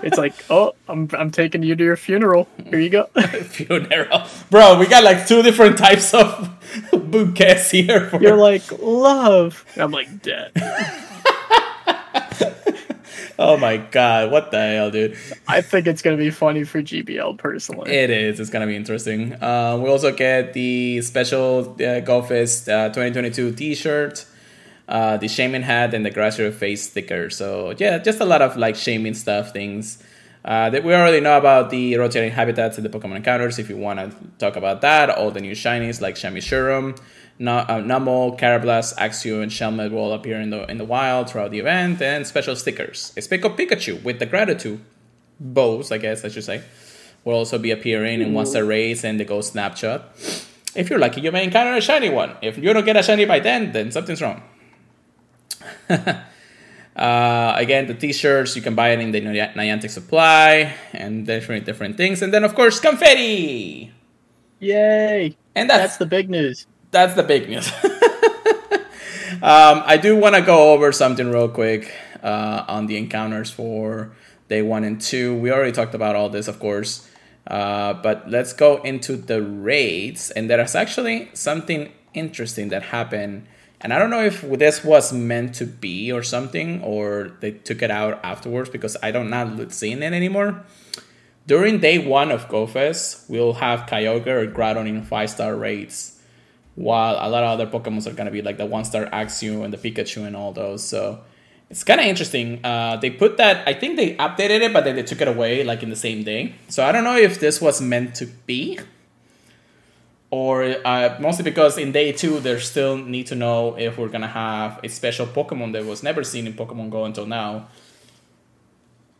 it's 0.03 0.17
like, 0.17 0.33
oh, 0.49 0.73
I'm 0.87 1.09
I'm 1.11 1.31
taking 1.31 1.63
you 1.63 1.75
to 1.75 1.83
your 1.83 1.97
funeral. 1.97 2.47
Here 2.65 2.79
you 2.79 2.89
go. 2.89 3.05
funeral, 3.43 4.23
bro. 4.49 4.79
We 4.79 4.87
got 4.87 5.03
like 5.03 5.27
two 5.27 5.41
different 5.41 5.77
types 5.77 6.13
of 6.13 6.49
bouquets 6.93 7.71
here. 7.71 8.09
For... 8.09 8.21
You're 8.21 8.37
like 8.37 8.63
love. 8.81 9.65
I'm 9.75 9.91
like 9.91 10.21
dead 10.21 10.53
oh 13.43 13.57
my 13.57 13.77
god, 13.77 14.31
what 14.31 14.51
the 14.51 14.59
hell, 14.59 14.91
dude? 14.91 15.17
I 15.47 15.61
think 15.61 15.87
it's 15.87 16.01
gonna 16.01 16.17
be 16.17 16.31
funny 16.31 16.63
for 16.63 16.81
GBL 16.81 17.37
personally. 17.37 17.91
It 17.91 18.09
is. 18.09 18.39
It's 18.39 18.49
gonna 18.49 18.67
be 18.67 18.75
interesting. 18.75 19.33
Uh, 19.33 19.77
we 19.81 19.89
also 19.89 20.11
get 20.11 20.53
the 20.53 21.01
special 21.01 21.75
uh, 21.79 21.83
uh, 21.83 22.01
2022 22.01 23.53
T-shirt, 23.53 24.25
uh, 24.87 25.17
the 25.17 25.27
Shaymin 25.27 25.63
hat, 25.63 25.93
and 25.93 26.05
the 26.05 26.11
Grassroots 26.11 26.53
face 26.53 26.89
sticker. 26.89 27.29
So 27.29 27.73
yeah, 27.77 27.97
just 27.97 28.19
a 28.19 28.25
lot 28.25 28.41
of 28.41 28.57
like 28.57 28.75
Shaymin 28.75 29.15
stuff 29.15 29.51
things. 29.51 30.01
Uh, 30.45 30.69
that 30.69 30.83
we 30.83 30.93
already 30.93 31.21
know 31.21 31.37
about 31.37 31.69
the 31.69 31.95
rotating 31.95 32.29
habitats 32.29 32.77
in 32.77 32.83
the 32.83 32.89
Pokemon 32.89 33.15
encounters. 33.15 33.59
If 33.59 33.69
you 33.69 33.77
want 33.77 33.99
to 33.99 34.13
talk 34.39 34.57
about 34.57 34.81
that, 34.81 35.09
all 35.09 35.31
the 35.31 35.39
new 35.39 35.53
shinies 35.53 36.01
like 36.01 36.15
Shammy 36.15 36.41
Na- 37.43 37.65
uh, 37.67 37.81
Axew, 37.81 39.43
and 39.43 39.51
Shelmet 39.51 39.91
will 39.91 40.13
appear 40.13 40.39
in 40.39 40.49
the 40.49 40.65
in 40.71 40.77
the 40.77 40.85
wild 40.85 41.29
throughout 41.29 41.51
the 41.51 41.59
event, 41.59 42.01
and 42.01 42.25
special 42.25 42.55
stickers. 42.55 43.11
A 43.17 43.21
Speck 43.21 43.43
of 43.43 43.57
Pikachu 43.57 44.01
with 44.01 44.19
the 44.19 44.25
gratitude 44.25 44.79
bows, 45.39 45.91
I 45.91 45.97
guess 45.97 46.23
I 46.23 46.29
should 46.29 46.45
say, 46.45 46.63
will 47.25 47.35
also 47.35 47.57
be 47.57 47.71
appearing 47.71 48.21
in 48.21 48.33
once 48.33 48.53
the 48.53 48.63
race 48.63 49.03
and 49.03 49.19
the 49.19 49.25
Ghost 49.25 49.51
Snapshot. 49.51 50.01
If 50.73 50.89
you're 50.89 50.99
lucky, 50.99 51.19
you 51.19 51.33
may 51.33 51.43
encounter 51.43 51.75
a 51.75 51.81
shiny 51.81 52.09
one. 52.09 52.37
If 52.41 52.57
you 52.57 52.71
don't 52.71 52.85
get 52.85 52.95
a 52.95 53.03
shiny 53.03 53.25
by 53.25 53.39
then, 53.39 53.73
then 53.73 53.91
something's 53.91 54.21
wrong. 54.21 54.41
Uh, 56.95 57.55
again, 57.57 57.87
the 57.87 57.95
t-shirts 57.95 58.55
you 58.55 58.61
can 58.61 58.75
buy 58.75 58.89
it 58.89 58.99
in 58.99 59.09
the 59.09 59.19
Niantic 59.19 59.89
supply 59.89 60.75
and 60.93 61.25
different 61.25 61.65
different 61.65 61.97
things, 61.97 62.21
and 62.21 62.31
then 62.31 62.43
of 62.43 62.53
course 62.53 62.79
confetti. 62.79 63.91
Yay! 64.59 65.35
And 65.55 65.71
that's, 65.71 65.81
that's 65.81 65.97
the 65.97 66.05
big 66.05 66.29
news. 66.29 66.67
That's 66.93 67.15
the 67.15 67.23
big 67.23 67.49
news. 67.49 67.67
um, 69.41 69.83
I 69.85 69.97
do 70.01 70.15
want 70.15 70.35
to 70.35 70.41
go 70.41 70.71
over 70.71 70.91
something 70.91 71.29
real 71.29 71.49
quick 71.49 71.91
uh, 72.21 72.63
on 72.67 72.85
the 72.85 72.97
encounters 72.97 73.49
for 73.49 74.13
day 74.47 74.61
one 74.61 74.83
and 74.83 75.01
two. 75.01 75.35
We 75.35 75.51
already 75.51 75.71
talked 75.71 75.95
about 75.95 76.15
all 76.15 76.29
this, 76.29 76.47
of 76.47 76.59
course, 76.59 77.09
uh, 77.47 77.95
but 77.95 78.29
let's 78.29 78.53
go 78.53 78.81
into 78.83 79.17
the 79.17 79.41
raids. 79.41 80.31
And 80.31 80.49
there 80.49 80.61
is 80.61 80.75
actually 80.75 81.31
something 81.33 81.91
interesting 82.13 82.69
that 82.69 82.83
happened 82.83 83.47
and 83.83 83.91
I 83.91 83.99
don't 83.99 84.09
know 84.09 84.23
if 84.23 84.41
this 84.49 84.81
was 84.81 85.11
meant 85.11 85.55
to 85.55 85.65
be 85.65 86.09
or 86.09 86.23
something, 86.23 86.81
or 86.83 87.31
they 87.41 87.51
took 87.51 87.81
it 87.81 87.91
out 87.91 88.21
afterwards 88.23 88.69
because 88.69 88.95
I 89.03 89.11
don't 89.11 89.29
not 89.29 89.73
seeing 89.73 90.01
it 90.01 90.13
anymore. 90.13 90.63
During 91.47 91.79
day 91.79 91.97
one 91.97 92.31
of 92.31 92.47
GoFest, 92.47 93.29
we'll 93.29 93.55
have 93.55 93.81
Kyogre 93.81 94.27
or 94.27 94.47
Groudon 94.47 94.87
in 94.87 95.03
five 95.03 95.29
star 95.29 95.57
rates, 95.57 96.12
while 96.75 97.15
a 97.19 97.29
lot 97.29 97.43
of 97.43 97.59
other 97.59 97.67
Pokemon 97.67 98.05
are 98.07 98.13
gonna 98.13 98.31
be 98.31 98.41
like 98.41 98.57
the 98.57 98.65
one 98.65 98.85
star 98.85 99.05
Axew 99.05 99.63
and 99.63 99.73
the 99.73 99.77
Pikachu 99.77 100.25
and 100.25 100.35
all 100.35 100.51
those. 100.51 100.83
So 100.83 101.21
it's 101.69 101.83
kind 101.83 101.99
of 101.99 102.05
interesting. 102.07 102.59
Uh, 102.63 102.97
they 102.97 103.09
put 103.09 103.37
that. 103.37 103.67
I 103.67 103.73
think 103.73 103.97
they 103.97 104.15
updated 104.15 104.61
it, 104.61 104.73
but 104.73 104.83
then 104.83 104.95
they 104.95 105.03
took 105.03 105.21
it 105.21 105.27
away 105.27 105.63
like 105.63 105.83
in 105.83 105.89
the 105.89 105.95
same 105.95 106.23
day. 106.23 106.55
So 106.69 106.85
I 106.85 106.91
don't 106.91 107.03
know 107.03 107.17
if 107.17 107.39
this 107.39 107.61
was 107.61 107.81
meant 107.81 108.15
to 108.15 108.25
be 108.25 108.79
or 110.33 110.75
uh, 110.83 111.15
mostly 111.19 111.43
because 111.43 111.77
in 111.77 111.91
day 111.91 112.11
two 112.11 112.39
they 112.39 112.57
still 112.57 112.97
need 112.97 113.27
to 113.27 113.35
know 113.35 113.77
if 113.77 113.99
we're 113.99 114.07
gonna 114.07 114.25
have 114.25 114.79
a 114.83 114.89
special 114.89 115.27
Pokemon 115.27 115.73
that 115.73 115.85
was 115.85 116.01
never 116.01 116.23
seen 116.23 116.47
in 116.47 116.53
Pokemon 116.53 116.89
Go 116.89 117.05
until 117.05 117.27
now. 117.27 117.67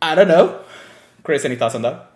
I 0.01 0.15
don't 0.15 0.27
know. 0.27 0.61
Chris, 1.21 1.45
any 1.45 1.55
thoughts 1.55 1.75
on 1.75 1.83
that? 1.83 2.09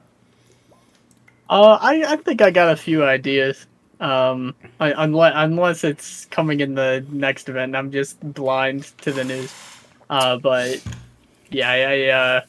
Uh, 1.48 1.78
I, 1.80 2.14
I 2.14 2.16
think 2.16 2.42
I 2.42 2.50
got 2.50 2.74
a 2.74 2.76
few 2.76 3.04
ideas. 3.04 3.68
Um, 4.00 4.54
I, 4.80 4.94
unless 4.96 5.34
unless 5.36 5.84
it's 5.84 6.26
coming 6.26 6.60
in 6.60 6.76
the 6.76 7.06
next 7.10 7.50
event, 7.50 7.76
I'm 7.76 7.92
just 7.92 8.20
blind 8.34 8.92
to 9.02 9.12
the 9.12 9.24
news. 9.24 9.54
Uh, 10.10 10.38
but 10.38 10.82
yeah, 11.50 11.70
I, 11.70 11.78
I 11.78 12.08
uh, 12.10 12.42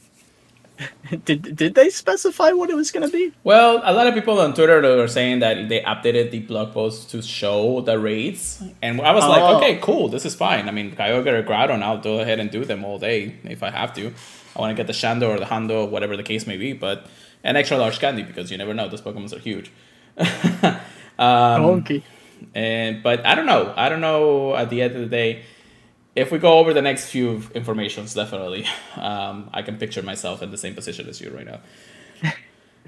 did 1.24 1.56
did 1.56 1.74
they 1.74 1.90
specify 1.90 2.50
what 2.52 2.70
it 2.70 2.76
was 2.76 2.90
going 2.90 3.06
to 3.06 3.12
be? 3.12 3.32
Well, 3.44 3.80
a 3.82 3.92
lot 3.92 4.06
of 4.06 4.14
people 4.14 4.38
on 4.40 4.54
Twitter 4.54 4.80
were 4.80 5.08
saying 5.08 5.40
that 5.40 5.68
they 5.68 5.80
updated 5.80 6.30
the 6.30 6.40
blog 6.40 6.72
post 6.72 7.11
to 7.11 7.22
show 7.22 7.80
the 7.80 7.98
raids, 7.98 8.62
and 8.82 9.00
I 9.00 9.12
was 9.12 9.24
oh. 9.24 9.30
like, 9.30 9.56
okay, 9.56 9.78
cool, 9.82 10.08
this 10.08 10.24
is 10.24 10.34
fine. 10.34 10.68
I 10.68 10.72
mean, 10.72 10.94
Kyogre 10.94 11.32
or 11.32 11.42
Groudon, 11.42 11.82
I'll 11.82 11.98
go 11.98 12.20
ahead 12.20 12.38
and 12.40 12.50
do 12.50 12.64
them 12.64 12.84
all 12.84 12.98
day 12.98 13.37
if 13.44 13.62
I 13.62 13.70
have 13.70 13.94
to. 13.94 14.12
I 14.56 14.61
want 14.61 14.70
to 14.70 14.74
get 14.74 14.87
the 14.87 14.92
Shando 14.92 15.28
or 15.28 15.38
the 15.38 15.46
Hondo, 15.46 15.84
whatever 15.84 16.16
the 16.16 16.22
case 16.22 16.46
may 16.46 16.56
be, 16.56 16.72
but 16.72 17.06
an 17.44 17.56
extra 17.56 17.78
large 17.78 18.00
candy 18.00 18.22
because 18.22 18.50
you 18.50 18.58
never 18.58 18.74
know; 18.74 18.88
those 18.88 19.02
Pokemons 19.02 19.34
are 19.34 19.38
huge. 19.38 19.72
um, 21.18 21.64
okay. 21.64 22.02
And 22.54 23.02
but 23.02 23.26
I 23.26 23.35
don't 23.35 23.46
know. 23.46 23.72
I 23.76 23.88
don't 23.88 24.00
know. 24.00 24.54
At 24.54 24.70
the 24.70 24.83
end 24.83 24.94
of 24.94 25.00
the 25.00 25.09
day 25.09 25.42
if 26.18 26.33
we 26.33 26.38
go 26.38 26.59
over 26.59 26.74
the 26.74 26.83
next 26.83 27.11
few 27.11 27.42
informations, 27.54 28.12
definitely, 28.12 28.66
um, 28.96 29.48
I 29.52 29.62
can 29.62 29.76
picture 29.76 30.02
myself 30.02 30.42
in 30.42 30.50
the 30.50 30.59
same 30.59 30.74
position 30.74 31.09
as 31.09 31.20
you 31.20 31.31
right 31.31 31.46
now. 31.46 31.61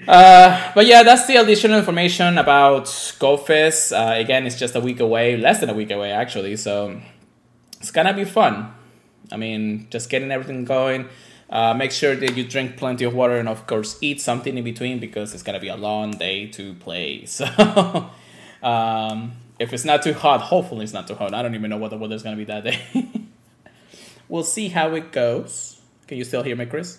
Uh, 0.08 0.72
but 0.74 0.86
yeah, 0.86 1.02
that's 1.02 1.26
the 1.26 1.36
additional 1.36 1.78
information 1.78 2.38
about 2.38 2.86
GoFest. 2.86 3.92
Uh, 3.92 4.18
again, 4.18 4.46
it's 4.46 4.58
just 4.58 4.74
a 4.74 4.80
week 4.80 4.98
away, 4.98 5.36
less 5.36 5.60
than 5.60 5.68
a 5.68 5.74
week 5.74 5.90
away 5.90 6.10
actually, 6.10 6.56
so 6.56 6.98
it's 7.78 7.90
gonna 7.90 8.14
be 8.14 8.24
fun. 8.24 8.72
I 9.30 9.36
mean, 9.36 9.88
just 9.90 10.08
getting 10.08 10.30
everything 10.30 10.64
going. 10.64 11.06
Uh, 11.50 11.74
make 11.74 11.92
sure 11.92 12.16
that 12.16 12.34
you 12.34 12.44
drink 12.44 12.78
plenty 12.78 13.04
of 13.04 13.12
water 13.12 13.36
and, 13.36 13.46
of 13.46 13.66
course, 13.66 13.98
eat 14.00 14.22
something 14.22 14.56
in 14.56 14.64
between 14.64 15.00
because 15.00 15.34
it's 15.34 15.42
gonna 15.42 15.60
be 15.60 15.68
a 15.68 15.76
long 15.76 16.12
day 16.12 16.46
to 16.46 16.72
play. 16.74 17.26
So, 17.26 17.44
um, 18.62 19.32
if 19.58 19.72
it's 19.72 19.84
not 19.84 20.02
too 20.02 20.14
hot, 20.14 20.40
hopefully 20.40 20.84
it's 20.84 20.92
not 20.92 21.06
too 21.06 21.14
hot. 21.14 21.34
I 21.34 21.42
don't 21.42 21.54
even 21.54 21.70
know 21.70 21.76
what 21.76 21.90
the 21.90 21.98
weather's 21.98 22.22
gonna 22.22 22.36
be 22.36 22.44
that 22.44 22.64
day. 22.64 22.80
we'll 24.28 24.44
see 24.44 24.68
how 24.68 24.94
it 24.94 25.12
goes. 25.12 25.80
Can 26.06 26.18
you 26.18 26.24
still 26.24 26.42
hear 26.42 26.56
me, 26.56 26.66
Chris? 26.66 26.98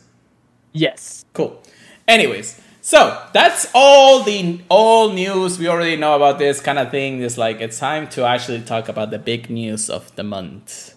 Yes. 0.74 1.26
Cool. 1.34 1.62
Anyways, 2.08 2.60
so 2.82 3.24
that's 3.34 3.69
all 3.76 4.24
the 4.24 4.60
all 4.69 5.13
news 5.13 5.60
we 5.60 5.67
already 5.67 5.95
know 5.95 6.15
about 6.15 6.39
this 6.39 6.60
kind 6.60 6.80
of 6.80 6.89
thing. 6.91 7.21
It's 7.21 7.38
like 7.38 7.62
it's 7.62 7.78
time 7.80 8.08
to 8.10 8.26
actually 8.26 8.62
talk 8.62 8.89
about 8.89 9.12
the 9.12 9.19
big 9.19 9.50
news 9.50 9.89
of 9.89 10.15
the 10.15 10.24
month. 10.24 10.95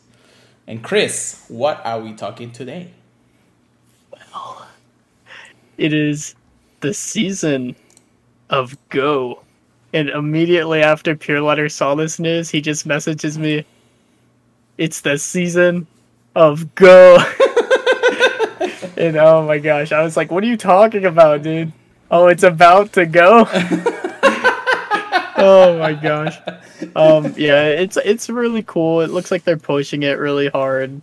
And 0.66 0.82
Chris, 0.82 1.44
what 1.48 1.84
are 1.84 2.00
we 2.00 2.14
talking 2.14 2.50
today? 2.52 2.92
Well, 4.10 4.66
it 5.76 5.92
is 5.92 6.34
the 6.80 6.94
season 6.94 7.76
of 8.48 8.76
Go. 8.88 9.43
And 9.94 10.08
immediately 10.08 10.82
after 10.82 11.14
Pure 11.14 11.42
Letter 11.42 11.68
saw 11.68 11.94
this 11.94 12.18
news, 12.18 12.50
he 12.50 12.60
just 12.60 12.84
messages 12.84 13.38
me, 13.38 13.64
It's 14.76 15.00
the 15.00 15.16
season 15.16 15.86
of 16.34 16.74
Go. 16.74 17.16
and 18.96 19.16
oh 19.16 19.44
my 19.46 19.60
gosh, 19.60 19.92
I 19.92 20.02
was 20.02 20.16
like, 20.16 20.32
What 20.32 20.42
are 20.42 20.48
you 20.48 20.56
talking 20.56 21.04
about, 21.04 21.44
dude? 21.44 21.72
Oh, 22.10 22.26
it's 22.26 22.42
about 22.42 22.92
to 22.94 23.06
go. 23.06 23.46
oh 25.36 25.78
my 25.78 25.92
gosh. 25.92 26.38
Um, 26.96 27.32
yeah, 27.36 27.66
it's 27.66 27.96
it's 27.96 28.28
really 28.28 28.64
cool. 28.64 29.00
It 29.00 29.10
looks 29.10 29.30
like 29.30 29.44
they're 29.44 29.56
pushing 29.56 30.02
it 30.02 30.18
really 30.18 30.48
hard. 30.48 31.02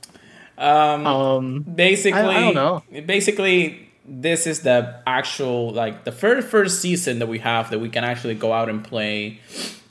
Um, 0.57 1.07
um 1.07 1.61
basically, 1.61 2.19
I, 2.19 2.37
I 2.37 2.39
don't 2.41 2.55
know. 2.55 2.83
Basically, 3.05 3.90
this 4.05 4.47
is 4.47 4.61
the 4.61 5.01
actual 5.05 5.71
like 5.71 6.03
the 6.03 6.11
first 6.11 6.47
first 6.47 6.81
season 6.81 7.19
that 7.19 7.27
we 7.27 7.39
have 7.39 7.69
that 7.69 7.79
we 7.79 7.89
can 7.89 8.03
actually 8.03 8.35
go 8.35 8.51
out 8.53 8.69
and 8.69 8.83
play. 8.83 9.39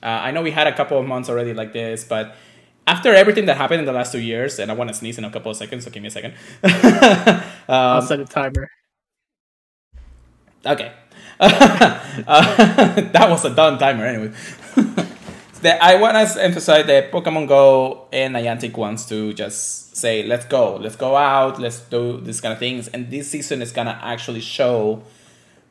Uh, 0.03 0.07
I 0.07 0.31
know 0.31 0.43
we 0.43 0.51
had 0.51 0.67
a 0.67 0.75
couple 0.75 0.99
of 0.99 1.07
months 1.07 1.29
already 1.29 1.55
like 1.55 1.73
this, 1.73 2.05
but 2.05 2.35
after 2.87 3.15
everything 3.15 3.47
that 3.47 3.57
happened 3.57 3.81
in 3.81 3.87
the 3.87 3.93
last 3.93 4.13
two 4.13 4.21
years, 4.21 4.59
and 4.59 4.71
I 4.71 4.75
want 4.75 4.89
to 4.89 4.95
sneeze 4.95 5.19
in 5.19 5.25
a 5.25 5.31
couple 5.31 5.51
of 5.51 5.57
seconds, 5.57 5.85
so 5.85 5.91
give 5.91 6.03
me 6.03 6.09
a 6.09 6.11
second. 6.11 6.35
um, 6.65 7.43
I'll 7.69 8.03
set 8.03 8.21
a 8.21 8.25
timer. 8.25 8.69
Okay. 10.67 10.93
uh, 11.41 11.97
that 12.27 13.27
was 13.31 13.45
a 13.45 13.55
done 13.55 13.79
timer 13.79 14.05
anyway. 14.07 14.33
I 15.65 15.97
want 15.97 16.17
to 16.29 16.43
emphasize 16.43 16.87
that 16.87 17.13
Pokemon 17.13 17.49
Go 17.49 18.07
and 18.13 18.35
Niantic 18.35 18.77
wants 18.77 19.07
to 19.07 19.33
just 19.35 19.97
say, 19.97 20.23
let's 20.27 20.47
go, 20.47 20.77
let's 20.77 20.97
go 20.97 21.17
out, 21.17 21.61
let's 21.61 21.81
do 21.81 22.21
this 22.21 22.41
kind 22.41 22.53
of 22.53 22.59
things. 22.59 22.89
And 22.89 23.11
this 23.11 23.31
season 23.31 23.61
is 23.61 23.73
gonna 23.73 23.99
actually 24.03 24.41
show 24.41 25.03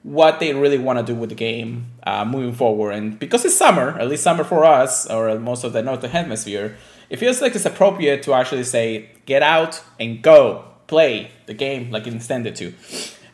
what 0.04 0.40
they 0.40 0.54
really 0.54 0.78
want 0.78 1.00
to 1.00 1.06
do 1.06 1.18
with 1.18 1.30
the 1.30 1.36
game 1.36 1.88
uh, 2.04 2.24
moving 2.24 2.54
forward. 2.54 2.92
And 2.92 3.20
because 3.20 3.44
it's 3.46 3.56
summer, 3.56 3.98
at 4.00 4.08
least 4.08 4.24
summer 4.24 4.44
for 4.44 4.64
us, 4.64 5.06
or 5.08 5.38
most 5.40 5.64
of 5.64 5.74
the 5.74 5.82
northern 5.82 6.12
hemisphere, 6.12 6.78
it 7.10 7.18
feels 7.18 7.42
like 7.42 7.56
it's 7.56 7.66
appropriate 7.66 8.24
to 8.24 8.34
actually 8.34 8.64
say, 8.64 9.10
get 9.26 9.44
out 9.44 9.82
and 10.00 10.22
go 10.22 10.66
play 10.88 11.32
the 11.48 11.54
game 11.54 11.92
like 11.92 12.08
it's 12.08 12.16
intended 12.16 12.56
to. 12.58 12.74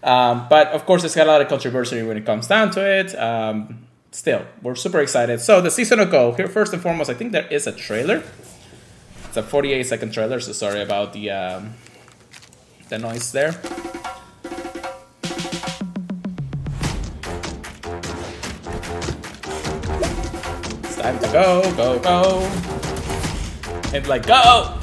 Um, 0.03 0.47
but 0.49 0.69
of 0.69 0.85
course, 0.85 1.03
it's 1.03 1.15
got 1.15 1.27
a 1.27 1.31
lot 1.31 1.41
of 1.41 1.47
controversy 1.47 2.01
when 2.03 2.17
it 2.17 2.25
comes 2.25 2.47
down 2.47 2.71
to 2.71 2.99
it. 2.99 3.17
Um, 3.17 3.87
still, 4.15 4.45
we're 4.61 4.75
super 4.75 5.01
excited. 5.01 5.41
So 5.41 5.61
the 5.61 5.69
season 5.69 5.99
of 5.99 6.09
Go 6.09 6.31
here, 6.31 6.47
first 6.47 6.73
and 6.73 6.81
foremost, 6.81 7.09
I 7.09 7.13
think 7.13 7.33
there 7.33 7.47
is 7.47 7.67
a 7.67 7.71
trailer. 7.71 8.23
It's 9.27 9.37
a 9.37 9.43
48 9.43 9.83
second 9.83 10.13
trailer, 10.13 10.39
so 10.39 10.53
sorry 10.53 10.81
about 10.81 11.11
the 11.11 11.29
um, 11.31 11.73
the 12.87 12.97
noise 12.97 13.31
there. 13.33 13.49
It's 20.83 20.95
time 20.95 21.19
to 21.19 21.29
go, 21.33 21.73
go, 21.75 21.99
go. 21.99 22.39
And 23.93 24.07
like 24.07 24.25
go. 24.25 24.79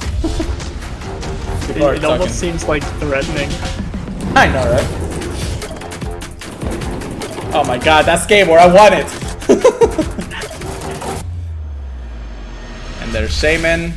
it, 1.69 1.77
it 1.77 2.05
almost 2.05 2.39
seems 2.39 2.67
like 2.67 2.83
threatening. 2.99 3.49
I 4.35 4.47
know, 4.47 4.71
right? 4.71 4.99
Oh 7.55 7.63
my 7.67 7.77
god, 7.77 8.05
that's 8.05 8.25
game 8.27 8.47
where 8.47 8.59
I 8.59 8.67
want 8.67 8.93
it. 8.93 9.22
There's 13.13 13.31
Shaymin. 13.31 13.93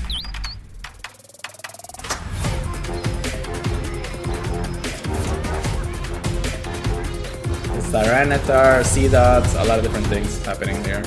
Tyranitar, 7.90 8.84
Seedots, 8.84 9.58
a 9.58 9.64
lot 9.64 9.78
of 9.78 9.84
different 9.84 10.06
things 10.08 10.44
happening 10.44 10.82
there. 10.82 11.02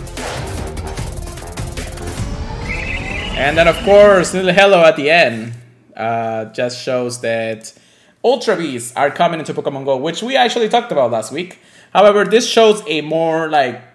And 3.38 3.56
then, 3.56 3.68
of 3.68 3.78
course, 3.84 4.34
little 4.34 4.52
hello 4.52 4.84
at 4.84 4.96
the 4.96 5.12
end 5.12 5.54
uh, 5.96 6.46
just 6.46 6.82
shows 6.84 7.22
that 7.22 7.72
Ultra 8.24 8.58
Beasts 8.58 8.92
are 8.96 9.12
coming 9.12 9.40
into 9.40 9.54
Pokemon 9.54 9.86
Go, 9.86 9.98
which 9.98 10.24
we 10.24 10.36
actually 10.36 10.68
talked 10.68 10.92
about 10.92 11.12
last 11.12 11.32
week. 11.32 11.60
However, 11.94 12.26
this 12.26 12.50
shows 12.50 12.82
a 12.88 13.02
more 13.02 13.50
like 13.50 13.89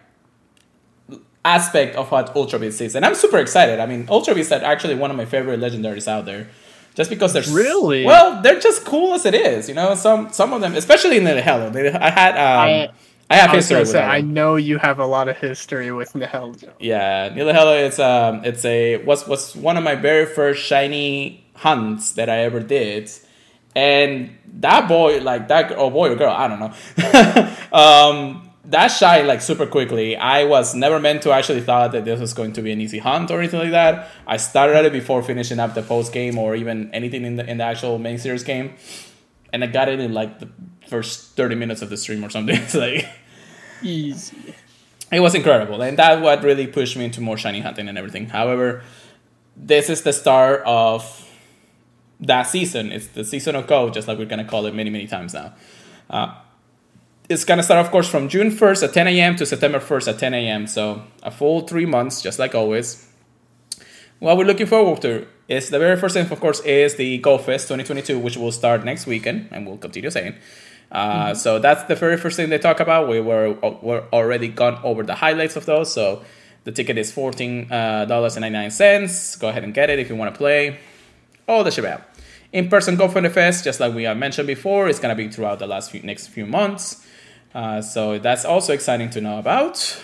aspect 1.45 1.97
of 1.97 2.11
what 2.11 2.35
Ultra 2.35 2.59
Beast 2.59 2.81
is, 2.81 2.95
and 2.95 3.05
I'm 3.05 3.15
super 3.15 3.39
excited. 3.39 3.81
I 3.81 3.87
mean, 3.87 4.07
Ultra 4.09 4.35
Beast 4.35 4.53
are 4.53 4.63
actually 4.65 4.95
one 4.95 5.11
of 5.11 5.17
my 5.17 5.25
favorite 5.27 5.61
legendaries 5.61 6.09
out 6.09 6.25
there, 6.25 6.49
just 6.95 7.11
because 7.11 7.33
they're 7.33 7.43
Really? 7.51 8.05
well, 8.05 8.41
they're 8.43 8.61
just 8.61 8.85
cool 8.85 9.15
as 9.15 9.27
it 9.27 9.35
is. 9.35 9.69
You 9.69 9.75
know, 9.75 9.95
some 9.95 10.33
some 10.33 10.53
of 10.53 10.61
them, 10.61 10.75
especially 10.75 11.19
in 11.19 11.25
the 11.25 11.41
Hello, 11.43 11.71
they, 11.71 11.93
I 11.93 12.11
had 12.11 12.33
um, 12.37 12.95
I, 13.31 13.37
have 13.37 13.51
I 13.51 13.57
history 13.57 13.79
with 13.81 13.89
say, 13.89 13.99
that. 13.99 14.11
I 14.11 14.21
know 14.21 14.57
you 14.57 14.79
have 14.79 14.99
a 14.99 15.07
lot 15.07 15.29
of 15.29 15.37
history 15.39 15.91
with 15.91 16.13
Nihilego. 16.13 16.73
Yeah, 16.79 17.31
Nihilego 17.31 17.89
is 17.89 17.99
um 17.99 18.45
it's 18.45 18.65
a 18.65 18.99
was 19.05 19.27
was 19.27 19.55
one 19.57 19.77
of 19.77 19.85
my 19.85 19.95
very 19.95 20.27
first 20.27 20.63
shiny 20.63 21.45
hunts 21.57 22.13
that 22.13 22.29
I 22.29 22.41
ever 22.41 22.61
did. 22.61 23.11
And 23.77 24.37
that 24.61 24.87
boy, 24.89 25.21
like 25.21 25.49
that 25.49 25.73
oh 25.77 25.91
boy 25.91 26.11
or 26.13 26.17
girl, 26.17 26.33
I 26.33 26.49
don't 26.49 26.61
know. 26.61 27.57
um 27.73 28.51
that 28.67 28.89
shy 28.89 29.23
like 29.23 29.41
super 29.41 29.67
quickly. 29.67 30.17
I 30.17 30.45
was 30.45 30.75
never 30.75 30.99
meant 30.99 31.23
to 31.23 31.33
actually 31.33 31.61
thought 31.61 31.93
that 31.93 32.05
this 32.05 32.21
was 32.21 32.33
going 32.33 32.53
to 32.55 32.63
be 32.63 32.73
an 32.73 32.81
easy 32.81 32.99
hunt 32.99 33.31
or 33.31 33.39
anything 33.39 33.61
like 33.61 33.73
that. 33.73 34.09
I 34.27 34.37
started 34.39 34.77
at 34.77 34.85
it 34.85 34.93
before 34.93 35.23
finishing 35.23 35.59
up 35.61 35.75
the 35.75 35.83
post 35.83 36.13
game 36.13 36.39
or 36.39 36.55
even 36.55 36.91
anything 36.95 37.25
in 37.25 37.37
the 37.37 37.49
in 37.49 37.59
the 37.59 37.65
actual 37.65 37.99
main 37.99 38.19
series 38.19 38.43
game. 38.43 38.75
And 39.53 39.63
I 39.63 39.67
got 39.69 39.89
it 39.89 40.01
in 40.01 40.13
like 40.13 40.41
the 40.41 40.49
first 40.89 41.37
30 41.37 41.55
minutes 41.55 41.83
of 41.83 41.91
the 41.91 41.97
stream 41.97 42.25
or 42.25 42.31
something. 42.31 42.57
It's 42.57 42.75
like 42.87 43.07
Easy. 43.83 44.55
it 45.13 45.21
was 45.21 45.35
incredible 45.35 45.83
and 45.83 45.99
that 45.99 46.23
what 46.23 46.43
really 46.43 46.67
pushed 46.67 46.97
me 46.97 47.05
into 47.05 47.21
more 47.21 47.37
shiny 47.37 47.61
hunting 47.61 47.87
and 47.89 47.99
everything 47.99 48.29
however 48.29 48.83
this 49.57 49.91
is 49.91 50.03
the 50.03 50.13
start 50.13 50.63
of 50.65 51.29
that 52.19 52.45
season 52.45 52.91
it's 52.93 53.09
the 53.09 53.25
season 53.25 53.55
of 53.55 53.67
go 53.67 53.91
just 53.91 54.09
like 54.09 54.17
we're 54.17 54.25
gonna 54.25 54.45
call 54.45 54.65
it 54.65 54.75
many 54.75 54.89
many 54.89 55.07
times 55.07 55.35
now 55.35 55.53
uh, 56.09 56.35
it's 57.29 57.45
gonna 57.45 57.63
start 57.63 57.85
of 57.85 57.91
course 57.91 58.09
from 58.09 58.29
june 58.29 58.51
1st 58.51 58.83
at 58.83 58.93
10 58.93 59.07
a.m 59.09 59.37
to 59.37 59.47
september 59.47 59.79
1st 59.79 60.09
at 60.13 60.19
10 60.19 60.35
a.m 60.35 60.67
so 60.67 61.03
a 61.23 61.31
full 61.31 61.61
three 61.61 61.87
months 61.87 62.21
just 62.21 62.39
like 62.39 62.55
always 62.55 63.09
what 64.19 64.37
we're 64.37 64.45
looking 64.45 64.67
forward 64.67 65.01
to 65.01 65.27
is 65.49 65.71
the 65.71 65.79
very 65.79 65.97
first 65.97 66.15
thing 66.15 66.31
of 66.31 66.41
course 66.41 66.61
is 66.61 66.97
the 66.97 67.19
go 67.19 67.39
fest 67.39 67.69
2022 67.69 68.19
which 68.19 68.37
will 68.37 68.53
start 68.53 68.85
next 68.85 69.07
weekend 69.07 69.49
and 69.51 69.67
we'll 69.67 69.79
continue 69.79 70.11
saying 70.11 70.35
uh, 70.93 71.35
So 71.35 71.59
that's 71.59 71.83
the 71.85 71.97
very 71.97 72.17
first 72.17 72.37
thing 72.37 72.51
they 72.51 72.59
talk 72.59 72.79
about. 72.81 73.09
We 73.09 73.21
were 73.21 73.53
we're 73.83 74.05
already 74.13 74.49
gone 74.49 74.79
over 74.85 75.03
the 75.03 75.17
highlights 75.17 75.57
of 75.57 75.67
those. 75.67 75.93
So 75.93 76.23
the 76.63 76.73
ticket 76.73 76.97
is 76.97 77.11
fourteen 77.11 77.71
uh, 77.71 78.05
dollars 78.05 78.37
and 78.37 78.43
ninety 78.43 78.77
nine. 78.79 79.09
Go 79.41 79.49
ahead 79.49 79.65
and 79.65 79.75
get 79.75 79.91
it 79.91 79.99
if 79.99 80.09
you 80.09 80.15
want 80.15 80.33
to 80.33 80.39
play. 80.39 80.79
All 81.49 81.65
the 81.65 81.71
shabab. 81.71 82.03
In 82.53 82.69
person 82.69 82.95
Go 82.95 83.09
Fest, 83.09 83.65
just 83.65 83.81
like 83.81 83.93
we 83.93 84.05
have 84.05 84.17
mentioned 84.17 84.47
before, 84.47 84.89
it's 84.89 85.01
gonna 85.01 85.17
be 85.17 85.29
throughout 85.29 85.59
the 85.59 85.67
last 85.67 85.91
few 85.91 86.01
next 86.03 86.29
few 86.29 86.47
months. 86.47 87.05
Uh, 87.55 87.81
so 87.81 88.19
that's 88.19 88.45
also 88.45 88.73
exciting 88.73 89.11
to 89.11 89.21
know 89.21 89.39
about. 89.39 90.03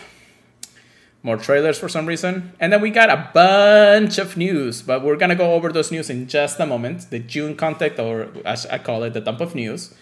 More 1.22 1.36
trailers 1.36 1.78
for 1.78 1.88
some 1.88 2.06
reason. 2.06 2.52
And 2.60 2.72
then 2.72 2.80
we 2.80 2.90
got 2.90 3.10
a 3.10 3.28
bunch 3.34 4.18
of 4.18 4.36
news, 4.36 4.80
but 4.80 5.02
we're 5.02 5.16
gonna 5.16 5.34
go 5.34 5.52
over 5.52 5.70
those 5.72 5.90
news 5.90 6.08
in 6.08 6.28
just 6.28 6.58
a 6.60 6.66
moment. 6.66 7.10
The 7.10 7.18
June 7.18 7.56
contact, 7.56 7.98
or 7.98 8.28
as 8.44 8.64
I 8.66 8.78
call 8.78 9.02
it, 9.02 9.12
the 9.12 9.20
dump 9.20 9.40
of 9.40 9.54
news 9.54 9.92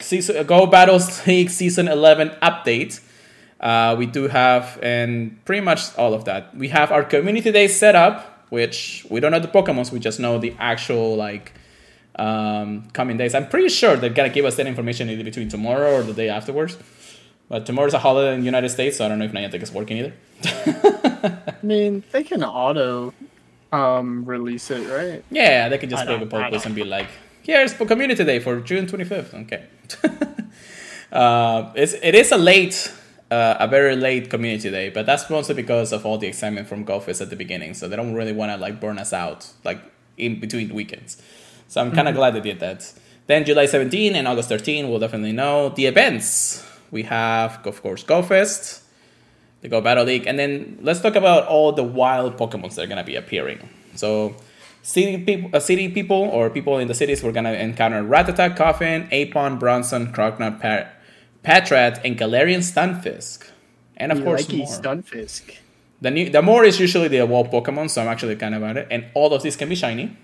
season 0.00 0.46
Go 0.46 0.66
Battles 0.66 1.26
League 1.26 1.50
Season 1.50 1.88
11 1.88 2.30
update. 2.42 3.00
Uh, 3.60 3.96
we 3.98 4.06
do 4.06 4.28
have, 4.28 4.78
and 4.82 5.44
pretty 5.44 5.60
much 5.60 5.96
all 5.96 6.14
of 6.14 6.24
that. 6.26 6.56
We 6.56 6.68
have 6.68 6.92
our 6.92 7.02
community 7.02 7.50
day 7.50 7.68
set 7.68 7.94
up, 7.94 8.46
which 8.50 9.04
we 9.10 9.20
don't 9.20 9.32
know 9.32 9.40
the 9.40 9.48
Pokemons, 9.48 9.90
we 9.90 9.98
just 9.98 10.20
know 10.20 10.38
the 10.38 10.54
actual 10.58 11.16
like 11.16 11.52
um, 12.18 12.88
coming 12.92 13.16
days. 13.16 13.34
I'm 13.34 13.48
pretty 13.48 13.68
sure 13.68 13.96
they're 13.96 14.10
gonna 14.10 14.28
give 14.28 14.44
us 14.44 14.56
that 14.56 14.66
information 14.66 15.08
either 15.10 15.24
between 15.24 15.48
tomorrow 15.48 15.94
or 15.94 16.02
the 16.02 16.12
day 16.14 16.28
afterwards. 16.28 16.76
But 17.48 17.64
tomorrow's 17.64 17.94
a 17.94 17.98
holiday 17.98 18.34
in 18.34 18.40
the 18.40 18.44
United 18.46 18.68
States, 18.68 18.98
so 18.98 19.06
I 19.06 19.08
don't 19.08 19.18
know 19.18 19.24
if 19.24 19.32
Niantic 19.32 19.62
is 19.62 19.72
working 19.72 19.96
either. 19.98 20.12
I 20.44 21.54
mean, 21.62 22.04
they 22.12 22.22
can 22.24 22.44
auto 22.44 23.14
um 23.72 24.24
release 24.24 24.70
it, 24.70 24.86
right? 24.88 25.24
Yeah, 25.30 25.68
they 25.68 25.78
can 25.78 25.88
just 25.90 26.02
I 26.02 26.04
a 26.04 26.08
don't- 26.08 26.20
with 26.20 26.34
I 26.34 26.36
Pokemon 26.36 26.50
don't- 26.52 26.66
and 26.66 26.74
be 26.74 26.84
like, 26.84 27.08
here's 27.42 27.72
for 27.72 27.86
Community 27.86 28.24
Day 28.24 28.38
for 28.40 28.60
June 28.60 28.86
25th. 28.86 29.34
Okay. 29.44 29.64
uh, 31.12 31.72
it's, 31.74 31.94
it 31.94 32.14
is 32.14 32.32
a 32.32 32.36
late, 32.38 32.92
uh, 33.30 33.56
a 33.58 33.68
very 33.68 33.96
late 33.96 34.30
Community 34.30 34.70
Day, 34.70 34.90
but 34.90 35.06
that's 35.06 35.30
mostly 35.30 35.54
because 35.54 35.92
of 35.92 36.04
all 36.04 36.18
the 36.18 36.26
excitement 36.26 36.68
from 36.68 36.84
GoFest 36.84 37.20
at 37.22 37.30
the 37.30 37.36
beginning. 37.36 37.74
So 37.74 37.88
they 37.88 37.96
don't 37.96 38.14
really 38.14 38.32
want 38.32 38.52
to 38.52 38.56
like 38.56 38.80
burn 38.80 38.98
us 38.98 39.12
out 39.12 39.48
like 39.64 39.80
in 40.16 40.40
between 40.40 40.74
weekends. 40.74 41.20
So 41.68 41.80
I'm 41.80 41.92
kind 41.92 42.08
of 42.08 42.14
glad 42.14 42.34
they 42.34 42.40
did 42.40 42.60
that. 42.60 42.92
Then 43.26 43.44
July 43.44 43.66
17 43.66 44.16
and 44.16 44.26
August 44.26 44.48
13, 44.48 44.88
we'll 44.88 44.98
definitely 44.98 45.32
know 45.32 45.68
the 45.68 45.84
events. 45.84 46.66
We 46.90 47.02
have, 47.04 47.60
of 47.66 47.82
course, 47.82 48.02
GoFest, 48.02 48.80
the 49.60 49.68
Go 49.68 49.82
Battle 49.82 50.04
League, 50.04 50.26
and 50.26 50.38
then 50.38 50.78
let's 50.80 51.00
talk 51.00 51.14
about 51.14 51.46
all 51.46 51.72
the 51.72 51.84
wild 51.84 52.38
Pokemons 52.38 52.74
that 52.76 52.84
are 52.84 52.86
gonna 52.86 53.04
be 53.04 53.16
appearing. 53.16 53.68
So, 53.94 54.34
city 54.82 55.18
people, 55.18 55.50
uh, 55.52 55.60
city 55.60 55.90
people 55.90 56.16
or 56.16 56.48
people 56.48 56.78
in 56.78 56.88
the 56.88 56.94
cities, 56.94 57.22
we're 57.22 57.32
gonna 57.32 57.52
encounter 57.52 58.02
Rattata, 58.02 58.56
Koffing, 58.56 59.10
Apon, 59.10 59.60
Bronzor, 59.60 60.10
Croagunk, 60.14 60.60
Pat, 60.60 60.94
Patrat, 61.44 62.00
and 62.02 62.18
Galarian 62.18 62.62
Stunfisk, 62.62 63.50
and 63.98 64.10
of 64.10 64.18
You 64.18 64.24
course 64.24 64.48
like 64.48 64.56
more. 64.56 64.66
Stunfisk. 64.66 65.56
The 66.00 66.10
new, 66.10 66.30
the 66.30 66.40
more 66.40 66.64
is 66.64 66.80
usually 66.80 67.08
the 67.08 67.18
evolved 67.18 67.52
Pokemon, 67.52 67.90
so 67.90 68.00
I'm 68.00 68.08
actually 68.08 68.36
kind 68.36 68.54
of 68.54 68.62
about 68.62 68.78
it, 68.78 68.86
and 68.90 69.04
all 69.12 69.34
of 69.34 69.42
these 69.42 69.56
can 69.56 69.68
be 69.68 69.74
shiny. 69.74 70.16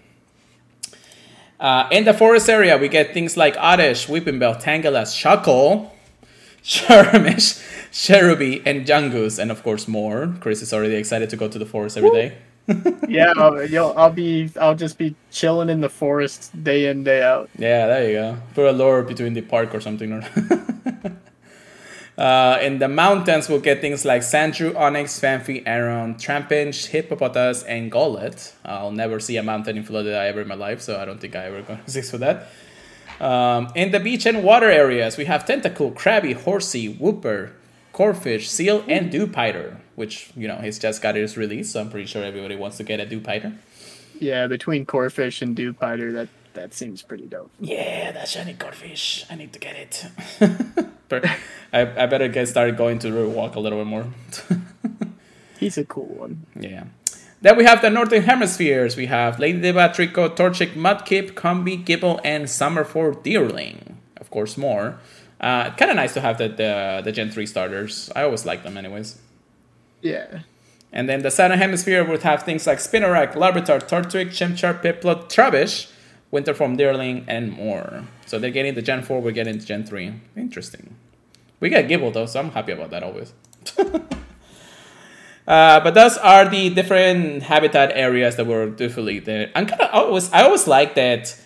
Uh, 1.64 1.88
in 1.90 2.04
the 2.04 2.12
forest 2.12 2.46
area, 2.50 2.76
we 2.76 2.88
get 2.88 3.14
things 3.14 3.38
like 3.38 3.56
Oddish, 3.58 4.06
Weeping 4.06 4.38
Bell, 4.38 4.54
Tangela, 4.54 5.04
Shuckle, 5.06 5.88
Shroomish, 6.62 7.64
Cherubi, 7.90 8.62
and 8.66 8.84
Jungus, 8.84 9.38
and 9.38 9.50
of 9.50 9.62
course 9.62 9.88
more. 9.88 10.34
Chris 10.40 10.60
is 10.60 10.74
already 10.74 10.96
excited 10.96 11.30
to 11.30 11.38
go 11.38 11.48
to 11.48 11.58
the 11.58 11.64
forest 11.64 11.96
every 11.96 12.10
day. 12.10 12.36
yeah, 13.08 13.32
I'll, 13.38 13.98
I'll 13.98 14.10
be, 14.10 14.50
I'll 14.60 14.74
just 14.74 14.98
be 14.98 15.14
chilling 15.30 15.70
in 15.70 15.80
the 15.80 15.88
forest 15.88 16.52
day 16.62 16.88
in 16.88 17.02
day 17.02 17.22
out. 17.22 17.48
Yeah, 17.56 17.86
there 17.86 18.08
you 18.10 18.12
go. 18.12 18.36
Put 18.54 18.66
a 18.66 18.72
lure 18.72 19.02
between 19.02 19.32
the 19.32 19.40
park 19.40 19.74
or 19.74 19.80
something. 19.80 20.22
uh, 22.16 22.58
in 22.62 22.78
the 22.78 22.88
mountains, 22.88 23.48
we'll 23.48 23.60
get 23.60 23.80
things 23.80 24.04
like 24.04 24.22
Sandshrew, 24.22 24.72
Onix, 24.74 25.18
Phanpy, 25.20 25.62
Aron, 25.66 26.14
Trapinch, 26.14 26.86
Hippopotas, 26.86 27.64
and 27.64 27.90
Golett. 27.90 28.52
I'll 28.64 28.92
never 28.92 29.18
see 29.18 29.36
a 29.36 29.42
mountain 29.42 29.76
in 29.76 29.82
Florida 29.82 30.16
ever 30.22 30.42
in 30.42 30.48
my 30.48 30.54
life, 30.54 30.80
so 30.80 31.00
I 31.00 31.04
don't 31.04 31.20
think 31.20 31.34
I 31.34 31.46
ever 31.46 31.62
going 31.62 31.78
to 31.80 31.84
exist 31.84 32.12
for 32.12 32.18
that. 32.18 32.48
Um, 33.20 33.72
in 33.74 33.90
the 33.90 34.00
beach 34.00 34.26
and 34.26 34.44
water 34.44 34.70
areas, 34.70 35.16
we 35.16 35.24
have 35.24 35.44
Tentacool, 35.44 35.94
Krabby, 35.94 36.34
Horsea, 36.34 36.96
Wooper, 36.98 37.52
Corphish, 37.92 38.46
Seel, 38.46 38.84
and 38.88 39.12
Dewpider, 39.12 39.78
which, 39.96 40.30
you 40.36 40.46
know, 40.46 40.56
he's 40.56 40.78
just 40.78 41.02
got 41.02 41.16
his 41.16 41.36
release, 41.36 41.72
so 41.72 41.80
I'm 41.80 41.90
pretty 41.90 42.06
sure 42.06 42.24
everybody 42.24 42.56
wants 42.56 42.76
to 42.76 42.84
get 42.84 43.00
a 43.00 43.06
Dewpider. 43.06 43.56
Yeah, 44.20 44.46
between 44.46 44.86
Corphish 44.86 45.42
and 45.42 45.56
Dewpider, 45.56 46.12
that 46.12 46.28
that 46.54 46.74
seems 46.74 47.02
pretty 47.02 47.26
dope. 47.26 47.50
Yeah, 47.60 48.12
that 48.12 48.28
shiny 48.28 48.54
Corphish. 48.54 49.24
I 49.30 49.34
need 49.36 49.52
to 49.52 49.58
get 49.58 49.76
it. 49.76 50.06
But 51.06 51.26
I, 51.70 51.82
I 52.02 52.06
better 52.06 52.28
get 52.28 52.48
started 52.48 52.78
going 52.78 52.98
to 53.00 53.10
the 53.10 53.28
walk 53.28 53.56
a 53.56 53.60
little 53.60 53.78
bit 53.78 53.86
more. 53.86 54.06
He's 55.60 55.76
a 55.76 55.84
cool 55.84 56.06
one. 56.06 56.46
yeah. 56.58 56.84
Then 57.42 57.58
we 57.58 57.64
have 57.64 57.82
the 57.82 57.90
Northern 57.90 58.22
Hemispheres. 58.22 58.96
We 58.96 59.06
have 59.06 59.38
Lady 59.38 59.60
Deva, 59.60 59.90
Treecko, 59.90 60.34
Torchic, 60.34 60.72
Mudkip, 60.72 61.34
Combee, 61.34 61.84
Gible, 61.84 62.20
and 62.24 62.46
Summerford 62.46 63.22
Deerling. 63.22 63.96
Of 64.16 64.30
course, 64.30 64.56
more. 64.56 64.98
Uh, 65.38 65.70
kind 65.74 65.90
of 65.90 65.96
nice 65.96 66.14
to 66.14 66.22
have 66.22 66.38
the, 66.38 66.48
the 66.48 67.02
the 67.04 67.12
Gen 67.12 67.30
3 67.30 67.44
starters. 67.44 68.10
I 68.16 68.22
always 68.22 68.46
like 68.46 68.62
them, 68.62 68.78
anyways. 68.78 69.18
Yeah. 70.00 70.40
And 70.90 71.06
then 71.06 71.20
the 71.22 71.30
Southern 71.30 71.58
Hemisphere 71.58 72.02
would 72.02 72.22
have 72.22 72.44
things 72.44 72.66
like 72.66 72.78
Spinarak, 72.78 73.34
Larvitar, 73.34 73.80
Turtwig, 73.86 74.28
Chimchar, 74.28 74.80
Piplup, 74.80 75.24
Trubbish, 75.28 75.90
Winterform 76.32 76.78
Deerling, 76.78 77.24
and 77.28 77.52
more. 77.52 78.04
So 78.26 78.38
they're 78.38 78.50
getting 78.50 78.74
the 78.74 78.82
Gen 78.82 79.02
4, 79.02 79.20
we're 79.20 79.32
getting 79.32 79.58
the 79.58 79.64
Gen 79.64 79.84
3. 79.84 80.14
Interesting. 80.36 80.96
We 81.60 81.70
get 81.70 81.88
Gible 81.88 82.12
though, 82.12 82.26
so 82.26 82.40
I'm 82.40 82.50
happy 82.50 82.72
about 82.72 82.90
that 82.90 83.02
always. 83.02 83.32
uh, 83.78 84.00
but 85.80 85.94
those 85.94 86.18
are 86.18 86.48
the 86.48 86.70
different 86.70 87.44
habitat 87.44 87.92
areas 87.94 88.36
that 88.36 88.46
were 88.46 88.68
differently 88.68 89.18
there. 89.18 89.50
I'm 89.54 89.66
kind 89.66 89.80
of 89.80 89.90
always 89.92 90.32
I 90.32 90.42
always 90.42 90.66
like 90.66 90.94
that 90.96 91.40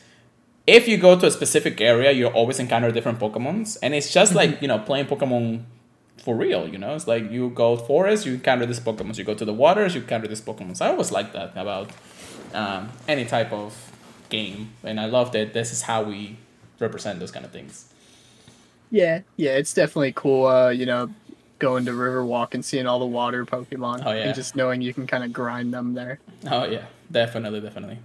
if 0.66 0.88
you 0.88 0.98
go 0.98 1.18
to 1.18 1.26
a 1.26 1.30
specific 1.30 1.80
area, 1.80 2.12
you 2.12 2.26
always 2.26 2.58
encounter 2.58 2.90
different 2.90 3.18
Pokemons, 3.18 3.78
and 3.82 3.94
it's 3.94 4.12
just 4.12 4.34
like 4.34 4.60
you 4.60 4.68
know 4.68 4.78
playing 4.78 5.06
Pokemon 5.06 5.64
for 6.18 6.34
real. 6.34 6.68
You 6.68 6.78
know, 6.78 6.94
it's 6.94 7.06
like 7.06 7.30
you 7.30 7.50
go 7.50 7.76
forest, 7.76 8.26
you 8.26 8.34
encounter 8.34 8.66
this 8.66 8.80
Pokemon. 8.80 9.16
You 9.16 9.24
go 9.24 9.34
to 9.34 9.44
the 9.44 9.54
waters, 9.54 9.94
you 9.94 10.00
encounter 10.00 10.28
this 10.28 10.40
Pokemon. 10.40 10.76
So 10.76 10.86
I 10.86 10.90
always 10.90 11.12
like 11.12 11.32
that 11.32 11.52
about 11.56 11.90
um, 12.54 12.90
any 13.06 13.24
type 13.24 13.52
of 13.52 13.87
game, 14.28 14.72
and 14.84 14.98
I 15.00 15.06
love 15.06 15.32
that 15.32 15.52
this 15.52 15.72
is 15.72 15.82
how 15.82 16.02
we 16.02 16.36
represent 16.78 17.18
those 17.20 17.30
kind 17.30 17.44
of 17.44 17.50
things. 17.52 17.92
Yeah, 18.90 19.20
yeah, 19.36 19.52
it's 19.52 19.74
definitely 19.74 20.12
cool. 20.12 20.46
Uh, 20.46 20.70
you 20.70 20.86
know, 20.86 21.10
going 21.58 21.84
to 21.86 21.90
Riverwalk 21.92 22.54
and 22.54 22.64
seeing 22.64 22.86
all 22.86 22.98
the 22.98 23.06
water 23.06 23.44
Pokemon, 23.44 24.02
Oh, 24.06 24.12
yeah. 24.12 24.24
and 24.24 24.34
just 24.34 24.56
knowing 24.56 24.80
you 24.80 24.94
can 24.94 25.06
kind 25.06 25.24
of 25.24 25.32
grind 25.32 25.74
them 25.74 25.94
there. 25.94 26.20
Oh 26.50 26.64
yeah, 26.64 26.86
definitely, 27.10 27.60
definitely. 27.60 27.98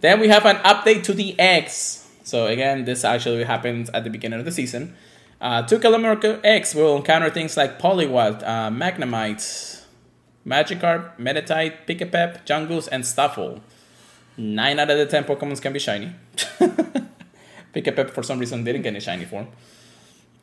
Then 0.00 0.20
we 0.20 0.28
have 0.28 0.44
an 0.46 0.56
update 0.56 1.02
to 1.04 1.12
the 1.14 1.38
eggs. 1.38 2.08
So 2.24 2.46
again, 2.46 2.84
this 2.84 3.04
actually 3.04 3.44
happens 3.44 3.88
at 3.90 4.04
the 4.04 4.10
beginning 4.10 4.38
of 4.38 4.44
the 4.44 4.52
season. 4.52 4.94
Uh, 5.40 5.62
two 5.62 5.78
kilometer 5.80 6.38
eggs 6.44 6.72
will 6.74 6.96
encounter 6.96 7.28
things 7.30 7.56
like 7.56 7.80
Poliwag, 7.80 8.42
uh, 8.44 8.70
Magnemite, 8.70 9.82
Magikarp, 10.46 11.16
Meditite, 11.18 11.84
Pikipek, 11.86 12.44
Yungoos, 12.46 12.88
and 12.92 13.02
Stufful. 13.04 13.60
Nine 14.36 14.78
out 14.78 14.90
of 14.90 14.98
the 14.98 15.06
ten 15.06 15.24
Pokemons 15.24 15.60
can 15.60 15.72
be 15.72 15.78
shiny. 15.78 16.12
Pikipek 17.74 18.10
for 18.10 18.22
some 18.22 18.38
reason 18.38 18.64
didn't 18.64 18.82
get 18.82 18.88
any 18.90 19.00
shiny 19.00 19.24
form. 19.24 19.48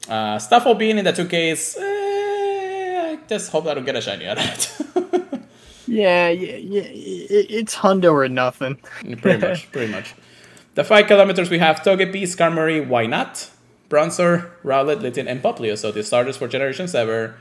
Uh, 0.08 0.38
Stufful 0.38 0.78
being 0.78 0.98
in 0.98 1.06
the 1.06 1.12
2Ks, 1.14 1.78
eh, 1.78 3.12
I 3.12 3.20
just 3.28 3.52
hope 3.52 3.68
I 3.68 3.74
don't 3.76 3.86
get 3.86 3.96
a 3.96 4.02
shiny 4.02 4.26
out 4.28 4.38
of 4.40 4.46
it. 4.46 5.40
Yeah, 5.90 6.30
yeah, 6.30 6.58
yeah. 6.58 6.84
It's 6.86 7.76
Hundo 7.76 8.14
or 8.14 8.30
nothing. 8.30 8.76
pretty 9.22 9.40
much, 9.40 9.72
pretty 9.72 9.92
much. 9.92 10.14
The 10.76 10.84
five 10.84 11.08
kilometers 11.08 11.50
we 11.50 11.58
have 11.58 11.78
Togepi, 11.78 12.24
Skarmory, 12.24 12.88
why 12.88 13.08
not? 13.08 13.50
Bronzor, 13.90 14.52
Rowlet, 14.64 15.02
Litten, 15.02 15.28
and 15.28 15.42
Popplio. 15.42 15.76
So 15.76 15.92
the 15.92 16.04
starters 16.04 16.38
for 16.38 16.48
Generation 16.48 16.88
7 16.88 17.34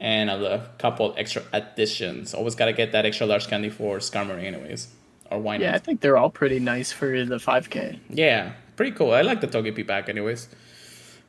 and 0.00 0.30
a 0.30 0.70
couple 0.78 1.14
extra 1.18 1.42
additions. 1.52 2.32
Always 2.32 2.54
gotta 2.54 2.72
get 2.72 2.90
that 2.92 3.04
extra 3.04 3.26
large 3.26 3.48
candy 3.48 3.68
for 3.68 3.98
Skarmory 3.98 4.44
anyways. 4.44 4.88
Or 5.30 5.38
why 5.38 5.56
Yeah, 5.56 5.74
I 5.74 5.78
think 5.78 6.00
they're 6.00 6.16
all 6.16 6.30
pretty 6.30 6.58
nice 6.58 6.92
for 6.92 7.24
the 7.24 7.36
5K. 7.36 7.98
Yeah, 8.10 8.52
pretty 8.76 8.92
cool. 8.92 9.12
I 9.12 9.22
like 9.22 9.40
the 9.40 9.46
Togepi 9.46 9.86
pack 9.86 10.08
anyways. 10.08 10.48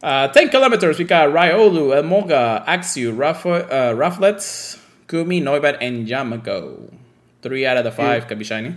Uh, 0.02 0.28
10 0.30 0.50
kilometers, 0.50 0.98
we 0.98 1.06
got 1.06 1.30
Riolu, 1.30 1.94
Emolga, 1.94 2.66
Axew, 2.66 3.16
Ruff- 3.16 3.46
uh, 3.46 3.94
Rufflet, 3.94 4.80
Goomy, 5.08 5.42
Noibat, 5.42 5.78
and 5.80 6.08
Jangmo-o. 6.08 6.90
Three 7.44 7.66
out 7.66 7.78
of 7.78 7.84
the 7.84 7.92
five 7.92 8.28
can 8.28 8.38
be 8.40 8.44
shiny. 8.44 8.76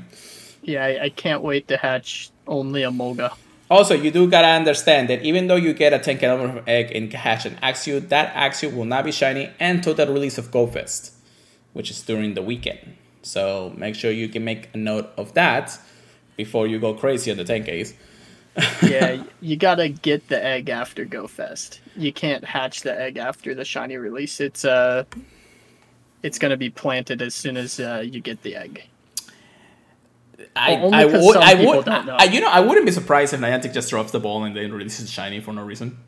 Yeah, 0.62 0.84
I, 0.84 1.04
I 1.04 1.08
can't 1.10 1.42
wait 1.42 1.68
to 1.68 1.76
hatch 1.76 2.30
only 2.46 2.82
a 2.82 2.90
Molga. 2.90 3.34
Also, 3.70 3.94
you 3.94 4.10
do 4.10 4.28
gotta 4.28 4.48
understand 4.48 5.08
that 5.08 5.22
even 5.22 5.46
though 5.46 5.56
you 5.56 5.72
get 5.72 5.92
a 5.92 5.98
10 5.98 6.18
kilometer 6.18 6.62
egg 6.66 6.90
in 6.90 7.10
hatch 7.10 7.46
and 7.46 7.60
Axew, 7.62 8.06
that 8.08 8.34
Axew 8.34 8.74
will 8.74 8.84
not 8.84 9.04
be 9.04 9.12
shiny 9.12 9.50
until 9.58 9.94
the 9.94 10.06
release 10.06 10.36
of 10.36 10.50
GoFest, 10.50 11.12
which 11.72 11.90
is 11.90 12.02
during 12.02 12.34
the 12.34 12.42
weekend. 12.42 12.96
So 13.24 13.72
make 13.76 13.94
sure 13.94 14.10
you 14.10 14.28
can 14.28 14.44
make 14.44 14.68
a 14.74 14.76
note 14.76 15.10
of 15.16 15.34
that 15.34 15.78
before 16.36 16.66
you 16.66 16.78
go 16.78 16.94
crazy 16.94 17.30
on 17.30 17.36
the 17.36 17.44
10Ks. 17.44 17.94
Yeah, 18.82 19.24
you 19.40 19.56
gotta 19.56 19.88
get 19.88 20.28
the 20.28 20.44
egg 20.44 20.68
after 20.68 21.04
Go 21.04 21.26
Fest. 21.26 21.80
You 21.96 22.12
can't 22.12 22.44
hatch 22.44 22.82
the 22.82 22.96
egg 22.96 23.16
after 23.16 23.52
the 23.52 23.64
shiny 23.64 23.96
release. 23.96 24.38
It's 24.40 24.64
uh, 24.64 25.06
it's 26.22 26.38
gonna 26.38 26.56
be 26.56 26.70
planted 26.70 27.20
as 27.20 27.34
soon 27.34 27.56
as 27.56 27.80
uh, 27.80 28.04
you 28.06 28.20
get 28.20 28.42
the 28.42 28.54
egg. 28.54 28.84
I, 30.54 30.74
Well, 30.74 30.94
only 30.94 31.26
would, 31.26 31.36
I 31.36 31.54
would. 31.54 31.88
I, 31.88 32.24
you 32.24 32.40
know, 32.40 32.48
I 32.48 32.60
wouldn't 32.60 32.86
be 32.86 32.92
surprised 32.92 33.34
if 33.34 33.40
Niantic 33.40 33.72
just 33.72 33.90
drops 33.90 34.12
the 34.12 34.20
ball 34.20 34.44
and 34.44 34.56
then 34.56 34.72
releases 34.72 35.10
shiny 35.10 35.40
for 35.40 35.52
no 35.52 35.64
reason. 35.64 35.98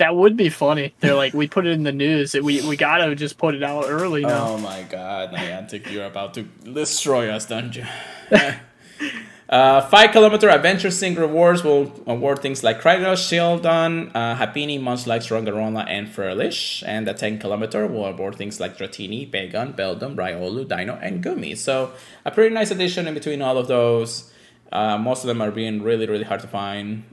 That 0.00 0.16
would 0.16 0.34
be 0.34 0.48
funny. 0.48 0.94
They're 1.00 1.14
like, 1.14 1.34
we 1.34 1.46
put 1.46 1.66
it 1.66 1.72
in 1.72 1.82
the 1.82 1.92
news. 1.92 2.32
We 2.32 2.66
we 2.66 2.74
gotta 2.78 3.14
just 3.14 3.36
put 3.36 3.54
it 3.54 3.62
out 3.62 3.84
early 3.86 4.22
now. 4.22 4.48
Oh 4.48 4.56
my 4.56 4.82
god, 4.84 5.30
Niantic, 5.32 5.90
you're 5.92 6.06
about 6.06 6.32
to 6.34 6.42
destroy 6.64 7.28
us, 7.28 7.44
don't 7.44 7.76
you? 7.76 7.84
uh, 9.50 9.82
five 9.82 10.12
kilometer 10.12 10.48
adventure 10.48 10.90
sync 10.90 11.18
rewards 11.18 11.62
will 11.62 11.92
award 12.06 12.38
things 12.38 12.64
like 12.64 12.80
Kragos, 12.80 13.20
Shieldon, 13.28 14.10
uh, 14.14 14.36
Happiny, 14.36 14.80
Munchlax, 14.80 15.28
Rongarona, 15.28 15.84
and 15.86 16.08
Furlish. 16.08 16.82
And 16.86 17.06
the 17.06 17.12
10 17.12 17.38
kilometer 17.38 17.86
will 17.86 18.06
award 18.06 18.36
things 18.36 18.58
like 18.58 18.78
Dratini, 18.78 19.30
Bagon, 19.30 19.76
Beldum, 19.76 20.16
Riolu, 20.16 20.64
Deino, 20.64 20.98
and 21.02 21.22
Goomy. 21.22 21.54
So, 21.58 21.92
a 22.24 22.30
pretty 22.30 22.54
nice 22.54 22.70
addition 22.70 23.06
in 23.06 23.12
between 23.12 23.42
all 23.42 23.58
of 23.58 23.68
those. 23.68 24.32
Uh, 24.72 24.96
most 24.96 25.24
of 25.24 25.28
them 25.28 25.42
are 25.42 25.50
being 25.50 25.82
really, 25.82 26.06
really 26.06 26.24
hard 26.24 26.40
to 26.40 26.48
find. 26.48 27.04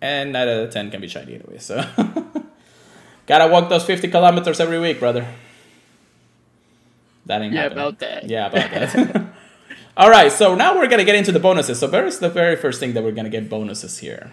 And 0.00 0.32
9 0.32 0.48
out 0.48 0.64
of 0.64 0.70
10 0.70 0.90
can 0.90 1.00
be 1.00 1.08
shiny 1.08 1.34
anyway, 1.34 1.58
so. 1.58 1.84
Gotta 3.26 3.48
walk 3.50 3.68
those 3.68 3.84
50 3.84 4.08
kilometers 4.08 4.60
every 4.60 4.78
week, 4.78 5.00
brother. 5.00 5.26
That 7.26 7.42
ain't 7.42 7.52
yeah, 7.52 7.62
happening. 7.62 7.78
about 7.82 7.98
that. 7.98 8.24
Yeah, 8.28 8.46
about 8.46 8.70
that. 8.70 9.26
All 9.96 10.08
right, 10.08 10.30
so 10.32 10.54
now 10.54 10.76
we're 10.76 10.86
gonna 10.86 11.04
get 11.04 11.16
into 11.16 11.32
the 11.32 11.40
bonuses. 11.40 11.78
So 11.80 11.88
where 11.90 12.06
is 12.06 12.20
the 12.20 12.28
very 12.30 12.56
first 12.56 12.78
thing 12.80 12.94
that 12.94 13.02
we're 13.02 13.12
gonna 13.12 13.28
get 13.28 13.50
bonuses 13.50 13.98
here. 13.98 14.32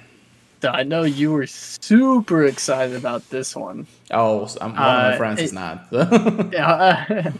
I 0.63 0.83
know 0.83 1.03
you 1.03 1.31
were 1.31 1.45
super 1.45 2.43
excited 2.45 2.95
about 2.95 3.29
this 3.29 3.55
one. 3.55 3.85
Oh, 4.09 4.47
um, 4.61 4.71
one 4.71 4.71
of 4.71 4.75
my 4.75 5.13
Uh, 5.13 5.17
friends 5.17 5.39
it- 5.39 5.43
is 5.45 5.53
not. 5.53 5.87
Yeah, 5.91 7.05
uh, 7.09 7.31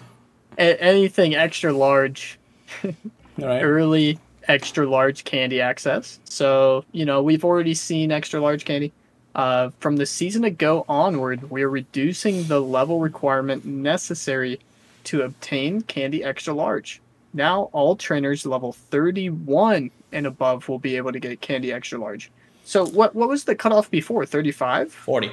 anything 0.58 1.34
extra 1.36 1.74
large, 1.74 2.38
right. 2.84 3.62
early 3.64 4.20
extra 4.48 4.88
large 4.90 5.24
candy 5.24 5.62
access. 5.62 6.20
So 6.26 6.86
you 6.92 7.06
know 7.06 7.22
we've 7.22 7.46
already 7.46 7.74
seen 7.74 8.12
extra 8.12 8.40
large 8.40 8.66
candy. 8.66 8.92
Uh, 9.34 9.70
from 9.80 9.98
the 9.98 10.06
season 10.06 10.44
to 10.44 10.50
go 10.50 10.86
onward, 10.88 11.50
we're 11.50 11.68
reducing 11.68 12.46
the 12.46 12.62
level 12.62 13.00
requirement 13.00 13.66
necessary 13.66 14.60
to 15.06 15.24
obtain 15.24 15.82
candy 15.82 16.24
extra 16.24 16.54
large. 16.54 17.02
Now 17.34 17.70
all 17.74 17.98
trainers 17.98 18.46
level 18.46 18.72
31 18.72 19.92
and 20.14 20.26
above 20.26 20.70
will 20.70 20.80
be 20.80 20.96
able 20.96 21.12
to 21.12 21.20
get 21.20 21.42
candy 21.42 21.74
extra 21.74 22.00
large. 22.00 22.32
So 22.64 22.86
what 22.86 23.14
what 23.14 23.30
was 23.30 23.44
the 23.44 23.56
cutoff 23.56 23.92
before? 23.92 24.26
35? 24.26 24.92
Forty. 24.92 25.32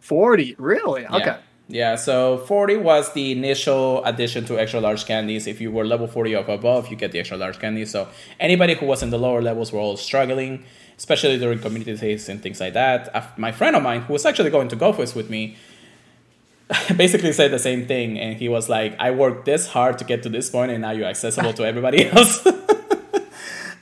40? 0.00 0.54
Really? 0.58 1.02
Yeah. 1.02 1.16
Okay. 1.16 1.36
Yeah, 1.70 1.96
so 1.96 2.38
40 2.38 2.78
was 2.78 3.12
the 3.12 3.30
initial 3.32 4.02
addition 4.04 4.46
to 4.46 4.58
extra 4.58 4.80
large 4.80 5.04
candies. 5.04 5.46
If 5.46 5.60
you 5.60 5.70
were 5.70 5.84
level 5.84 6.06
40 6.06 6.34
or 6.34 6.50
above, 6.50 6.88
you 6.88 6.96
get 6.96 7.12
the 7.12 7.18
extra 7.18 7.36
large 7.36 7.58
candies. 7.58 7.90
So 7.90 8.08
anybody 8.40 8.74
who 8.74 8.86
was 8.86 9.02
in 9.02 9.10
the 9.10 9.18
lower 9.18 9.42
levels 9.42 9.70
were 9.70 9.78
all 9.78 9.98
struggling, 9.98 10.64
especially 10.96 11.38
during 11.38 11.58
community 11.58 11.94
days 11.94 12.30
and 12.30 12.42
things 12.42 12.58
like 12.58 12.72
that. 12.72 13.38
My 13.38 13.52
friend 13.52 13.76
of 13.76 13.82
mine, 13.82 14.00
who 14.00 14.14
was 14.14 14.24
actually 14.24 14.48
going 14.48 14.68
to 14.68 14.76
GoFest 14.76 15.14
with 15.14 15.28
me, 15.28 15.58
basically 16.96 17.32
said 17.32 17.50
the 17.50 17.58
same 17.58 17.86
thing. 17.86 18.18
And 18.18 18.38
he 18.38 18.48
was 18.48 18.70
like, 18.70 18.96
I 18.98 19.10
worked 19.10 19.44
this 19.44 19.68
hard 19.68 19.98
to 19.98 20.04
get 20.04 20.22
to 20.22 20.30
this 20.30 20.48
point, 20.48 20.72
and 20.72 20.80
now 20.80 20.92
you're 20.92 21.06
accessible 21.06 21.52
to 21.52 21.66
everybody 21.66 22.06
else. 22.10 22.46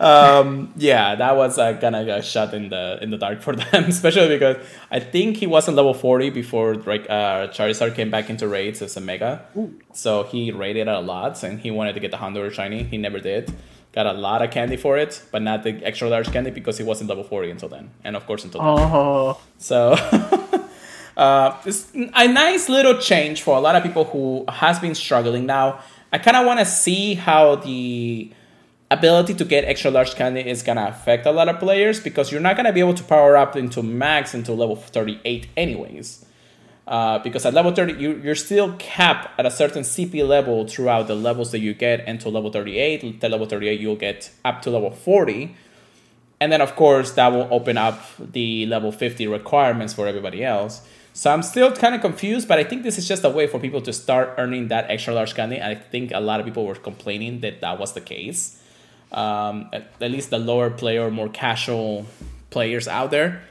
Um, 0.00 0.72
yeah, 0.76 1.14
that 1.14 1.36
was 1.36 1.58
uh, 1.58 1.76
kind 1.78 1.96
of 1.96 2.08
a 2.08 2.22
shot 2.22 2.52
in 2.54 2.68
the 2.68 2.98
in 3.02 3.10
the 3.10 3.16
dark 3.16 3.40
for 3.42 3.54
them, 3.56 3.84
especially 3.88 4.28
because 4.28 4.56
I 4.90 5.00
think 5.00 5.36
he 5.38 5.46
wasn't 5.46 5.76
level 5.76 5.94
forty 5.94 6.30
before 6.30 6.74
like 6.74 7.06
uh, 7.08 7.48
Charizard 7.48 7.94
came 7.94 8.10
back 8.10 8.28
into 8.28 8.46
raids 8.48 8.82
as 8.82 8.96
a 8.96 9.00
mega, 9.00 9.44
so 9.92 10.24
he 10.24 10.52
raided 10.52 10.88
a 10.88 11.00
lot, 11.00 11.42
and 11.42 11.60
he 11.60 11.70
wanted 11.70 11.94
to 11.94 12.00
get 12.00 12.10
the 12.10 12.18
Houndour 12.18 12.50
shiny. 12.52 12.82
He 12.84 12.98
never 12.98 13.18
did. 13.20 13.52
Got 13.92 14.06
a 14.06 14.12
lot 14.12 14.42
of 14.42 14.50
candy 14.50 14.76
for 14.76 14.98
it, 14.98 15.22
but 15.32 15.40
not 15.40 15.62
the 15.62 15.82
extra 15.82 16.08
large 16.10 16.30
candy 16.30 16.50
because 16.50 16.76
he 16.76 16.84
wasn't 16.84 17.08
level 17.08 17.24
forty 17.24 17.50
until 17.50 17.70
then, 17.70 17.90
and 18.04 18.14
of 18.16 18.26
course 18.26 18.44
until 18.44 18.60
then. 18.60 18.68
Oh, 18.70 19.40
So 19.56 19.92
uh, 21.16 21.56
it's 21.64 21.90
a 21.94 22.28
nice 22.28 22.68
little 22.68 22.98
change 22.98 23.40
for 23.42 23.56
a 23.56 23.60
lot 23.60 23.74
of 23.76 23.82
people 23.82 24.04
who 24.04 24.44
has 24.48 24.78
been 24.78 24.94
struggling 24.94 25.46
now. 25.46 25.80
I 26.12 26.18
kind 26.18 26.36
of 26.36 26.46
want 26.46 26.60
to 26.60 26.66
see 26.66 27.14
how 27.14 27.56
the 27.56 28.30
ability 28.90 29.34
to 29.34 29.44
get 29.44 29.64
extra 29.64 29.90
large 29.90 30.14
candy 30.14 30.40
is 30.48 30.62
gonna 30.62 30.86
affect 30.86 31.26
a 31.26 31.32
lot 31.32 31.48
of 31.48 31.58
players 31.58 32.00
because 32.00 32.30
you're 32.30 32.40
not 32.40 32.56
gonna 32.56 32.72
be 32.72 32.80
able 32.80 32.94
to 32.94 33.04
power 33.04 33.36
up 33.36 33.56
into 33.56 33.82
max 33.82 34.34
into 34.34 34.52
level 34.52 34.76
38 34.76 35.48
anyways. 35.56 36.24
Uh, 36.86 37.18
because 37.18 37.44
at 37.44 37.52
level 37.52 37.72
30 37.72 37.94
you, 37.94 38.20
you're 38.22 38.36
still 38.36 38.76
capped 38.78 39.36
at 39.40 39.44
a 39.44 39.50
certain 39.50 39.82
cp 39.82 40.24
level 40.24 40.68
throughout 40.68 41.08
the 41.08 41.16
levels 41.16 41.50
that 41.50 41.58
you 41.58 41.74
get 41.74 42.06
until 42.06 42.30
level 42.30 42.48
38 42.48 43.24
at 43.24 43.28
level 43.28 43.44
38 43.44 43.80
you'll 43.80 43.96
get 43.96 44.30
up 44.44 44.62
to 44.62 44.70
level 44.70 44.92
40 44.92 45.56
and 46.40 46.52
then, 46.52 46.60
of 46.60 46.76
course, 46.76 47.12
that 47.12 47.28
will 47.28 47.48
open 47.50 47.78
up 47.78 48.00
the 48.18 48.66
level 48.66 48.92
50 48.92 49.26
requirements 49.26 49.94
for 49.94 50.06
everybody 50.06 50.44
else. 50.44 50.86
So 51.14 51.32
I'm 51.32 51.42
still 51.42 51.72
kind 51.72 51.94
of 51.94 52.02
confused, 52.02 52.46
but 52.46 52.58
I 52.58 52.64
think 52.64 52.82
this 52.82 52.98
is 52.98 53.08
just 53.08 53.24
a 53.24 53.30
way 53.30 53.46
for 53.46 53.58
people 53.58 53.80
to 53.82 53.92
start 53.92 54.34
earning 54.36 54.68
that 54.68 54.90
extra 54.90 55.14
large 55.14 55.34
candy. 55.34 55.62
I 55.62 55.74
think 55.74 56.12
a 56.12 56.20
lot 56.20 56.40
of 56.40 56.46
people 56.46 56.66
were 56.66 56.74
complaining 56.74 57.40
that 57.40 57.62
that 57.62 57.78
was 57.78 57.94
the 57.94 58.02
case. 58.02 58.62
Um, 59.12 59.68
at, 59.72 59.92
at 60.00 60.10
least 60.10 60.30
the 60.30 60.38
lower 60.38 60.68
player, 60.70 61.10
more 61.10 61.28
casual 61.28 62.06
players 62.50 62.88
out 62.88 63.10
there. 63.10 63.42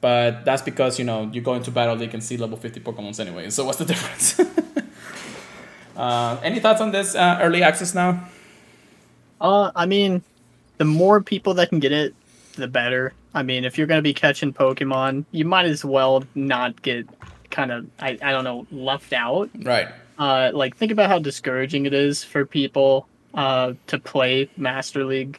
But 0.00 0.44
that's 0.44 0.60
because, 0.60 0.98
you 0.98 1.04
know, 1.04 1.30
you 1.32 1.40
go 1.40 1.54
into 1.54 1.70
battle, 1.70 1.96
they 1.96 2.08
can 2.08 2.20
see 2.20 2.36
level 2.36 2.58
50 2.58 2.80
Pokemons 2.80 3.20
anyway. 3.20 3.48
So 3.50 3.64
what's 3.64 3.78
the 3.78 3.84
difference? 3.92 4.38
uh, 5.96 6.38
any 6.42 6.60
thoughts 6.60 6.80
on 6.80 6.90
this 6.90 7.14
uh, 7.14 7.38
early 7.40 7.62
access 7.62 7.94
now? 7.94 8.28
Uh, 9.40 9.70
I 9.74 9.86
mean, 9.86 10.22
the 10.78 10.84
more 10.84 11.22
people 11.22 11.54
that 11.54 11.70
can 11.70 11.78
get 11.78 11.92
it, 11.92 12.14
the 12.56 12.68
better. 12.68 13.14
I 13.34 13.42
mean, 13.42 13.64
if 13.64 13.78
you're 13.78 13.86
going 13.86 13.98
to 13.98 14.02
be 14.02 14.14
catching 14.14 14.52
Pokemon, 14.52 15.24
you 15.32 15.44
might 15.44 15.66
as 15.66 15.84
well 15.84 16.24
not 16.34 16.82
get 16.82 17.08
kind 17.50 17.72
of, 17.72 17.86
I, 17.98 18.18
I 18.22 18.32
don't 18.32 18.44
know, 18.44 18.66
left 18.70 19.12
out. 19.12 19.50
Right. 19.62 19.88
Uh, 20.18 20.50
like, 20.52 20.76
think 20.76 20.92
about 20.92 21.08
how 21.08 21.18
discouraging 21.18 21.86
it 21.86 21.94
is 21.94 22.22
for 22.22 22.44
people 22.44 23.08
uh, 23.34 23.74
to 23.88 23.98
play 23.98 24.48
Master 24.56 25.04
League 25.04 25.38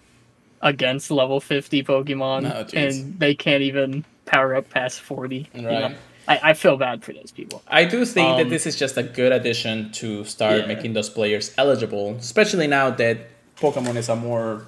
against 0.62 1.12
level 1.12 1.40
50 1.40 1.84
Pokemon, 1.84 2.52
Oh, 2.52 2.66
and 2.78 3.20
they 3.20 3.36
can't 3.36 3.62
even 3.64 4.04
power 4.26 4.56
up 4.56 4.70
past 4.70 5.02
40. 5.02 5.48
you 5.54 5.62
know? 5.62 5.70
Right. 5.70 5.96
I, 6.28 6.40
I 6.52 6.54
feel 6.54 6.76
bad 6.76 7.04
for 7.04 7.14
those 7.14 7.32
people. 7.32 7.62
I 7.68 7.86
do 7.86 8.04
think 8.04 8.28
Um, 8.30 8.38
that 8.40 8.50
this 8.50 8.66
is 8.66 8.76
just 8.76 8.98
a 8.98 9.04
good 9.04 9.32
addition 9.32 9.92
to 9.94 10.24
start 10.26 10.62
Yeah. 10.62 10.66
making 10.66 10.94
those 10.94 11.10
players 11.10 11.54
eligible, 11.58 12.16
especially 12.20 12.66
now 12.68 12.90
that 12.90 13.18
Pokemon 13.58 13.96
is 13.96 14.10
a 14.10 14.16
more. 14.16 14.66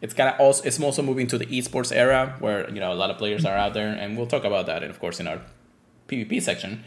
It's 0.00 0.12
kind 0.14 0.28
of 0.32 0.38
also 0.40 0.62
it's 0.64 0.80
also 0.80 1.02
moving 1.02 1.26
to 1.28 1.38
the 1.38 1.46
esports 1.46 1.90
era 1.94 2.34
where 2.40 2.68
you 2.70 2.80
know 2.80 2.92
a 2.92 2.98
lot 3.02 3.10
of 3.10 3.16
players 3.18 3.44
are 3.44 3.56
out 3.56 3.74
there, 3.74 3.88
and 3.88 4.16
we'll 4.16 4.26
talk 4.26 4.44
about 4.44 4.66
that, 4.66 4.82
and 4.82 4.90
of 4.90 4.98
course 5.00 5.18
in 5.20 5.26
our 5.28 5.40
PvP 6.08 6.40
section. 6.42 6.84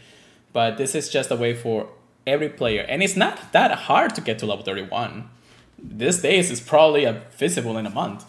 But 0.52 0.76
this 0.76 0.94
is 0.94 1.08
just 1.10 1.30
a 1.30 1.36
way 1.36 1.54
for 1.54 1.88
every 2.26 2.48
player, 2.50 2.82
and 2.88 3.02
it's 3.02 3.16
not 3.16 3.52
that 3.52 3.70
hard 3.88 4.14
to 4.14 4.20
get 4.20 4.38
to 4.40 4.46
level 4.46 4.64
thirty 4.64 4.82
one. 4.82 5.28
These 5.82 6.22
days, 6.22 6.50
is 6.50 6.60
probably 6.60 7.04
a 7.04 7.22
visible 7.36 7.76
in 7.76 7.86
a 7.86 7.90
month. 7.90 8.24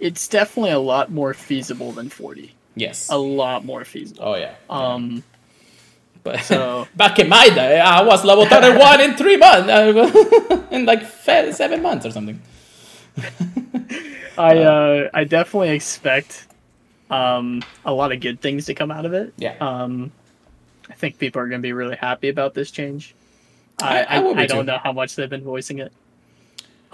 It's 0.00 0.26
definitely 0.28 0.72
a 0.72 0.78
lot 0.78 1.10
more 1.12 1.34
feasible 1.34 1.92
than 1.92 2.08
40. 2.08 2.54
Yes. 2.74 3.08
A 3.10 3.16
lot 3.18 3.64
more 3.64 3.84
feasible. 3.84 4.24
Oh 4.24 4.34
yeah. 4.34 4.54
Um, 4.70 5.22
But 6.24 6.40
So- 6.40 6.88
back 6.96 7.18
in 7.18 7.28
my 7.28 7.48
day, 7.50 7.78
I 7.78 8.02
was 8.02 8.24
level 8.24 8.46
31 8.46 9.00
in 9.00 9.14
three 9.16 9.36
months, 9.36 9.68
uh, 9.68 10.66
in 10.70 10.84
like 10.86 11.04
seven 11.06 11.82
months 11.82 12.06
or 12.06 12.10
something. 12.10 12.40
I 14.36 14.58
uh, 14.58 15.10
I 15.14 15.24
definitely 15.24 15.70
expect 15.70 16.46
um, 17.10 17.62
a 17.84 17.92
lot 17.92 18.10
of 18.12 18.20
good 18.20 18.40
things 18.40 18.66
to 18.66 18.74
come 18.74 18.90
out 18.90 19.06
of 19.06 19.12
it. 19.14 19.32
Yeah. 19.36 19.54
Um, 19.60 20.10
I 20.90 20.94
think 20.94 21.18
people 21.18 21.40
are 21.40 21.48
going 21.48 21.60
to 21.60 21.66
be 21.66 21.72
really 21.72 21.96
happy 21.96 22.28
about 22.28 22.54
this 22.54 22.70
change. 22.70 23.14
I- 23.80 24.02
I 24.02 24.16
I 24.16 24.18
will 24.20 24.32
I, 24.32 24.34
be 24.34 24.40
I 24.42 24.46
don't 24.46 24.66
too. 24.66 24.72
know 24.72 24.78
how 24.78 24.92
much 24.92 25.14
they've 25.16 25.30
been 25.30 25.44
voicing 25.44 25.78
it, 25.78 25.92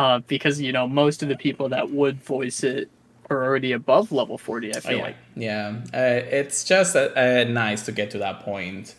uh, 0.00 0.18
because 0.34 0.54
you 0.66 0.72
know 0.76 0.86
most 1.02 1.18
of 1.24 1.28
the 1.28 1.36
people 1.46 1.66
that 1.76 1.86
would 1.98 2.16
voice 2.36 2.62
it 2.74 2.88
are 3.28 3.42
already 3.46 3.72
above 3.72 4.10
level 4.20 4.38
forty. 4.38 4.68
I 4.74 4.78
Oh, 4.78 4.80
feel 4.80 4.98
yeah, 4.98 5.04
like. 5.08 5.16
yeah. 5.48 5.66
Uh, 6.00 6.38
it's 6.38 6.58
just 6.72 6.96
uh, 6.96 7.44
nice 7.44 7.80
to 7.86 7.92
get 7.92 8.10
to 8.14 8.18
that 8.18 8.36
point. 8.50 8.94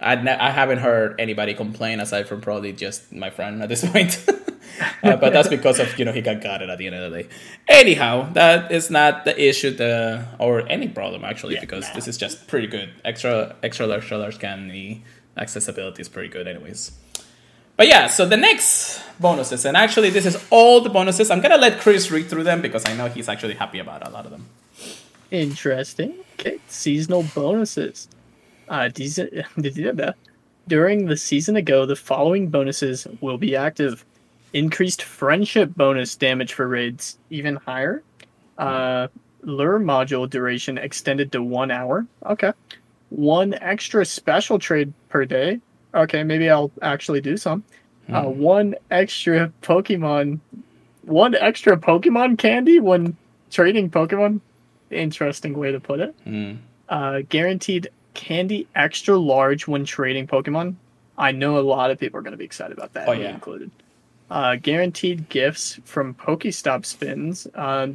I 0.00 0.14
ne- 0.26 0.40
I 0.48 0.50
haven't 0.50 0.78
heard 0.88 1.08
anybody 1.26 1.54
complain 1.54 2.00
aside 2.00 2.24
from 2.28 2.40
probably 2.40 2.72
just 2.72 3.12
my 3.12 3.30
friend 3.30 3.62
at 3.62 3.68
this 3.68 3.82
point. 3.92 4.12
uh, 5.02 5.16
but 5.22 5.30
that's 5.32 5.48
because 5.58 5.78
of 5.80 5.88
you 5.98 6.04
know 6.06 6.12
he 6.18 6.20
got 6.30 6.40
gutted 6.46 6.68
at 6.70 6.78
the 6.78 6.86
end 6.88 6.96
of 6.96 7.02
the 7.12 7.22
day. 7.22 7.28
Anyhow, 7.68 8.14
that 8.32 8.70
is 8.72 8.90
not 8.90 9.24
the 9.24 9.34
issue 9.50 9.70
the 9.82 10.26
or 10.38 10.54
any 10.68 10.88
problem 10.88 11.24
actually 11.24 11.54
Yeah, 11.54 11.60
because 11.66 11.84
nah. 11.88 11.94
this 11.94 12.06
is 12.08 12.16
just 12.18 12.46
pretty 12.52 12.66
good. 12.66 12.88
Extra 13.04 13.56
extra 13.62 13.86
large 13.86 14.10
large 14.10 14.38
candy 14.38 15.02
accessibility 15.36 16.00
is 16.02 16.08
pretty 16.08 16.28
good 16.36 16.46
anyways. 16.46 16.92
But 17.82 17.88
yeah, 17.88 18.06
so 18.06 18.24
the 18.24 18.36
next 18.36 19.02
bonuses, 19.18 19.64
and 19.64 19.76
actually 19.76 20.10
this 20.10 20.24
is 20.24 20.40
all 20.50 20.80
the 20.82 20.88
bonuses. 20.88 21.32
I'm 21.32 21.40
gonna 21.40 21.56
let 21.56 21.80
Chris 21.80 22.12
read 22.12 22.30
through 22.30 22.44
them 22.44 22.62
because 22.62 22.86
I 22.86 22.94
know 22.94 23.08
he's 23.08 23.28
actually 23.28 23.54
happy 23.54 23.80
about 23.80 24.06
a 24.06 24.10
lot 24.10 24.24
of 24.24 24.30
them. 24.30 24.46
Interesting. 25.32 26.14
Okay, 26.38 26.60
seasonal 26.68 27.24
bonuses. 27.34 28.06
Uh, 28.68 28.88
during 30.68 31.06
the 31.06 31.16
season 31.16 31.56
ago, 31.56 31.84
the 31.84 31.96
following 31.96 32.50
bonuses 32.50 33.08
will 33.20 33.36
be 33.36 33.56
active: 33.56 34.04
increased 34.52 35.02
friendship 35.02 35.74
bonus 35.74 36.14
damage 36.14 36.52
for 36.52 36.68
raids, 36.68 37.18
even 37.30 37.56
higher. 37.56 38.04
Uh, 38.58 39.08
lure 39.40 39.80
module 39.80 40.30
duration 40.30 40.78
extended 40.78 41.32
to 41.32 41.42
one 41.42 41.72
hour. 41.72 42.06
Okay. 42.26 42.52
One 43.10 43.54
extra 43.54 44.04
special 44.04 44.60
trade 44.60 44.92
per 45.08 45.24
day. 45.24 45.58
Okay, 45.94 46.22
maybe 46.24 46.48
I'll 46.48 46.70
actually 46.80 47.20
do 47.20 47.36
some. 47.36 47.64
Uh, 48.08 48.24
one 48.24 48.74
extra 48.90 49.52
Pokemon, 49.62 50.40
one 51.02 51.34
extra 51.34 51.76
Pokemon 51.76 52.36
candy 52.36 52.80
when 52.80 53.16
trading 53.50 53.88
Pokemon 53.90 54.40
interesting 54.92 55.58
way 55.58 55.72
to 55.72 55.80
put 55.80 56.00
it. 56.00 56.14
Hmm. 56.24 56.54
Uh, 56.88 57.20
guaranteed 57.28 57.88
candy 58.14 58.68
extra 58.74 59.16
large 59.16 59.66
when 59.66 59.84
trading 59.84 60.26
Pokemon. 60.26 60.74
I 61.16 61.32
know 61.32 61.58
a 61.58 61.60
lot 61.60 61.90
of 61.90 61.98
people 61.98 62.18
are 62.18 62.22
going 62.22 62.32
to 62.32 62.38
be 62.38 62.44
excited 62.44 62.76
about 62.76 62.92
that. 62.94 63.08
Oh, 63.08 63.12
yeah. 63.12 63.30
included. 63.30 63.70
Uh, 64.30 64.56
guaranteed 64.56 65.28
gifts 65.28 65.78
from 65.84 66.14
Pokestop 66.14 66.84
spins. 66.84 67.46
Uh, 67.54 67.88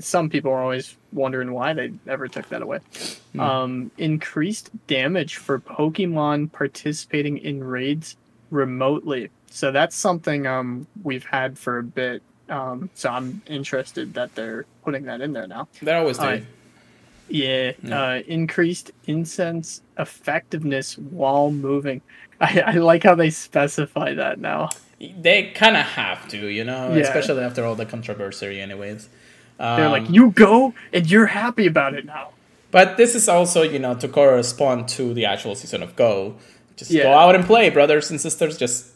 some 0.00 0.28
people 0.28 0.50
are 0.50 0.62
always 0.62 0.96
wondering 1.12 1.52
why 1.52 1.72
they 1.72 1.92
ever 2.06 2.28
took 2.28 2.48
that 2.50 2.62
away. 2.62 2.78
Hmm. 3.32 3.40
Um, 3.40 3.90
increased 3.98 4.70
damage 4.86 5.36
for 5.36 5.58
Pokemon 5.58 6.52
participating 6.52 7.38
in 7.38 7.62
raids 7.62 8.16
remotely. 8.50 9.30
So 9.50 9.72
that's 9.72 9.96
something 9.96 10.46
um, 10.46 10.86
we've 11.02 11.24
had 11.24 11.58
for 11.58 11.78
a 11.78 11.82
bit. 11.82 12.22
Um, 12.48 12.90
so 12.94 13.10
I'm 13.10 13.42
interested 13.46 14.14
that 14.14 14.34
they're 14.34 14.66
putting 14.84 15.04
that 15.04 15.20
in 15.20 15.32
there 15.32 15.46
now. 15.46 15.68
They 15.82 15.94
always 15.94 16.18
do. 16.18 16.24
Alright. 16.24 16.44
Yeah, 17.28 17.72
Yeah. 17.82 18.02
Uh, 18.02 18.22
increased 18.26 18.90
incense 19.06 19.82
effectiveness 19.98 20.98
while 20.98 21.52
moving. 21.52 22.02
I, 22.40 22.60
I 22.66 22.72
like 22.72 23.04
how 23.04 23.14
they 23.14 23.30
specify 23.30 24.14
that 24.14 24.40
now. 24.40 24.70
They 25.00 25.44
kind 25.54 25.76
of 25.76 25.84
have 25.84 26.26
to, 26.28 26.48
you 26.48 26.64
know, 26.64 26.92
Yeah. 26.92 27.02
especially 27.02 27.42
after 27.42 27.64
all 27.64 27.74
the 27.76 27.86
controversy, 27.86 28.60
anyways. 28.60 29.08
They're 29.60 29.86
Um, 29.86 29.92
like, 29.92 30.10
you 30.10 30.30
go 30.30 30.74
and 30.92 31.08
you're 31.10 31.26
happy 31.26 31.66
about 31.66 31.94
it 31.94 32.04
now. 32.06 32.30
But 32.70 32.96
this 32.96 33.14
is 33.14 33.28
also, 33.28 33.62
you 33.62 33.78
know, 33.78 33.94
to 33.94 34.08
correspond 34.08 34.88
to 34.96 35.12
the 35.12 35.24
actual 35.26 35.54
season 35.54 35.82
of 35.82 35.96
Go. 35.96 36.36
Just 36.76 36.90
Yeah. 36.90 37.02
go 37.04 37.12
out 37.12 37.34
and 37.34 37.44
play, 37.44 37.68
brothers 37.68 38.10
and 38.10 38.20
sisters. 38.20 38.56
Just 38.56 38.86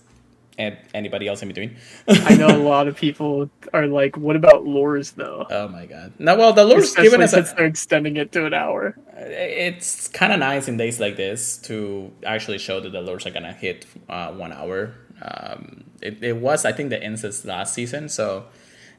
and 0.56 0.76
anybody 0.94 1.26
else 1.26 1.42
in 1.42 1.48
between. 1.48 1.74
I 2.06 2.36
know 2.36 2.46
a 2.46 2.62
lot 2.74 2.86
of 2.86 2.96
people 2.96 3.50
are 3.72 3.88
like, 3.88 4.16
what 4.16 4.36
about 4.36 4.64
lures 4.64 5.10
though? 5.10 5.44
oh 5.50 5.66
my 5.68 5.84
god. 5.84 6.12
No, 6.20 6.36
well, 6.36 6.52
the 6.52 6.64
lure's 6.64 6.84
Especially 6.84 7.04
given 7.10 7.22
us 7.22 7.32
since 7.32 7.50
a, 7.50 7.54
they're 7.56 7.66
extending 7.66 8.16
it 8.16 8.30
to 8.32 8.46
an 8.46 8.54
hour. 8.54 8.96
it's 9.16 10.06
kind 10.08 10.32
of 10.32 10.38
nice 10.38 10.68
in 10.68 10.76
days 10.76 11.00
like 11.00 11.16
this 11.16 11.58
to 11.58 12.10
actually 12.24 12.58
show 12.58 12.78
that 12.80 12.90
the 12.92 13.00
lures 13.02 13.26
are 13.26 13.30
gonna 13.32 13.52
hit 13.52 13.84
uh, 14.08 14.28
one 14.30 14.52
hour. 14.52 14.94
Um, 15.20 15.82
it, 16.00 16.22
it 16.22 16.36
was, 16.36 16.64
I 16.64 16.70
think, 16.72 16.90
the 16.90 17.02
instance 17.04 17.44
last 17.44 17.74
season. 17.74 18.08
So 18.08 18.44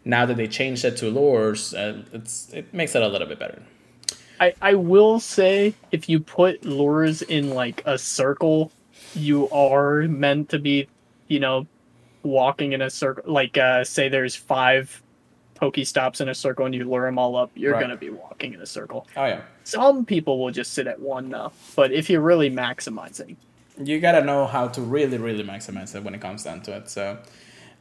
now 0.05 0.25
that 0.25 0.37
they 0.37 0.47
changed 0.47 0.85
it 0.85 0.97
to 0.97 1.09
lures, 1.09 1.73
uh, 1.73 2.03
it's 2.13 2.53
it 2.53 2.73
makes 2.73 2.95
it 2.95 3.01
a 3.01 3.07
little 3.07 3.27
bit 3.27 3.39
better. 3.39 3.61
I, 4.39 4.53
I 4.61 4.75
will 4.75 5.19
say 5.19 5.73
if 5.91 6.07
you 6.09 6.19
put 6.19 6.65
lures 6.65 7.21
in 7.21 7.51
like 7.51 7.81
a 7.85 7.97
circle, 7.97 8.71
you 9.15 9.49
are 9.49 10.01
meant 10.03 10.49
to 10.49 10.59
be, 10.59 10.87
you 11.27 11.39
know, 11.39 11.65
walking 12.23 12.73
in 12.73 12.81
a 12.81 12.89
circle. 12.89 13.31
Like, 13.31 13.57
uh, 13.57 13.83
say 13.83 14.09
there's 14.09 14.35
five 14.35 15.01
Pokestops 15.55 16.19
in 16.19 16.27
a 16.27 16.35
circle 16.35 16.65
and 16.65 16.75
you 16.75 16.83
lure 16.83 17.05
them 17.05 17.17
all 17.17 17.37
up, 17.37 17.49
you're 17.55 17.71
Right. 17.73 17.79
gonna 17.79 17.95
be 17.95 18.09
walking 18.09 18.53
in 18.53 18.61
a 18.61 18.65
circle. 18.65 19.07
Oh 19.15 19.25
yeah. 19.25 19.41
Some 19.63 20.05
people 20.05 20.37
will 20.37 20.51
just 20.51 20.73
sit 20.73 20.85
at 20.85 20.99
one 20.99 21.29
though, 21.29 21.53
but 21.77 21.93
if 21.93 22.09
you're 22.09 22.21
really 22.21 22.51
maximizing, 22.51 23.37
you 23.81 23.99
gotta 24.01 24.21
know 24.23 24.47
how 24.47 24.67
to 24.67 24.81
really 24.81 25.17
really 25.17 25.45
maximize 25.45 25.95
it 25.95 26.03
when 26.03 26.13
it 26.13 26.19
comes 26.19 26.43
down 26.43 26.61
to 26.63 26.75
it 26.75 26.89
so 26.89 27.17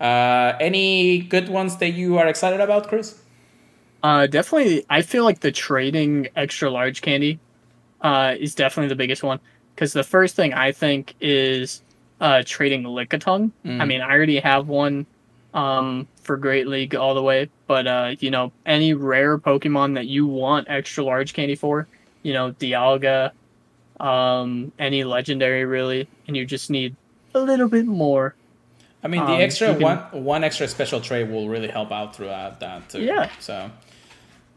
uh, 0.01 0.53
any 0.61 1.19
good 1.19 1.49
ones 1.49 1.77
that 1.79 1.91
you 1.91 2.19
are 2.19 2.27
excited 2.27 2.61
about 2.61 2.89
chris 2.89 3.21
uh, 4.05 4.27
definitely, 4.27 4.85
I 4.91 5.01
feel 5.01 5.25
like 5.25 5.41
the 5.41 5.51
trading 5.51 6.29
extra 6.37 6.71
large 6.71 7.01
candy, 7.01 7.39
uh, 8.03 8.35
is 8.39 8.55
definitely 8.55 8.89
the 8.89 8.97
biggest 8.97 9.23
one 9.23 9.41
because 9.75 9.95
the 9.95 10.05
first 10.05 10.37
thing 10.37 10.53
I 10.53 10.73
think 10.73 11.15
is 11.21 11.83
uh 12.21 12.43
trading 12.45 12.85
Lickitung. 12.85 13.51
Mm. 13.65 13.81
I 13.81 13.85
mean, 13.87 14.01
I 14.03 14.11
already 14.11 14.39
have 14.41 14.69
one 14.69 15.07
um 15.55 16.07
for 16.23 16.37
Great 16.37 16.67
League 16.67 16.95
all 16.95 17.15
the 17.15 17.23
way, 17.23 17.49
but 17.67 17.87
uh, 17.87 18.15
you 18.21 18.31
know, 18.31 18.53
any 18.67 18.93
rare 18.93 19.39
Pokemon 19.39 19.95
that 19.95 20.07
you 20.07 20.27
want 20.27 20.69
extra 20.69 21.03
large 21.03 21.33
candy 21.33 21.55
for, 21.55 21.89
you 22.23 22.35
know, 22.35 22.53
Dialga, 22.53 23.33
um, 23.99 24.71
any 24.79 25.03
legendary 25.03 25.65
really, 25.65 26.07
and 26.29 26.37
you 26.37 26.45
just 26.45 26.71
need 26.71 26.95
a 27.35 27.41
little 27.41 27.69
bit 27.69 27.87
more. 27.87 28.35
I 29.05 29.09
mean 29.09 29.25
the 29.25 29.33
Um, 29.33 29.41
extra 29.41 29.69
can- 29.75 29.83
one 29.83 29.99
one 30.35 30.43
extra 30.45 30.67
special 30.69 31.01
trade 31.01 31.31
will 31.31 31.49
really 31.49 31.69
help 31.69 31.91
out 31.93 32.17
throughout 32.17 32.61
that 32.61 32.89
too 32.89 33.03
Yeah. 33.03 33.29
so 33.41 33.71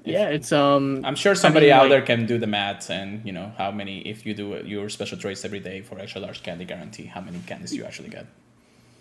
Yeah, 0.06 0.30
it's 0.38 0.52
um 0.54 1.02
i'm 1.08 1.16
sure 1.24 1.36
somebody 1.36 1.70
out 1.72 1.82
like- 1.84 1.90
there 1.94 2.02
can 2.02 2.26
do 2.26 2.38
the 2.38 2.48
math 2.48 2.90
and 2.90 3.10
you 3.28 3.34
know 3.38 3.52
how 3.58 3.70
many 3.72 3.96
if 4.14 4.26
you 4.26 4.34
do 4.34 4.46
your 4.66 4.90
special 4.90 5.18
trades 5.18 5.44
every 5.46 5.60
day 5.60 5.82
for 5.82 6.00
extra 6.00 6.22
large 6.22 6.42
candy 6.44 6.66
guarantee 6.66 7.06
how 7.16 7.22
many 7.22 7.40
candies 7.46 7.74
you 7.76 7.84
actually 7.86 8.10
get 8.10 8.26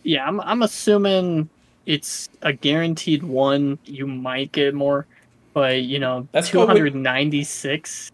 yeah, 0.02 0.24
I'm 0.28 0.40
I'm 0.40 0.62
assuming 0.62 1.48
it's 1.84 2.28
a 2.42 2.52
guaranteed 2.52 3.22
one. 3.24 3.76
You 3.84 4.06
might 4.06 4.52
get 4.52 4.72
more, 4.72 5.04
but 5.52 5.82
you 5.82 5.98
know, 5.98 6.28
That's 6.30 6.48
two 6.50 6.58
what 6.58 6.68
we- 6.68 6.74
hundred 6.74 6.94
ninety 6.94 7.42
six 7.42 8.12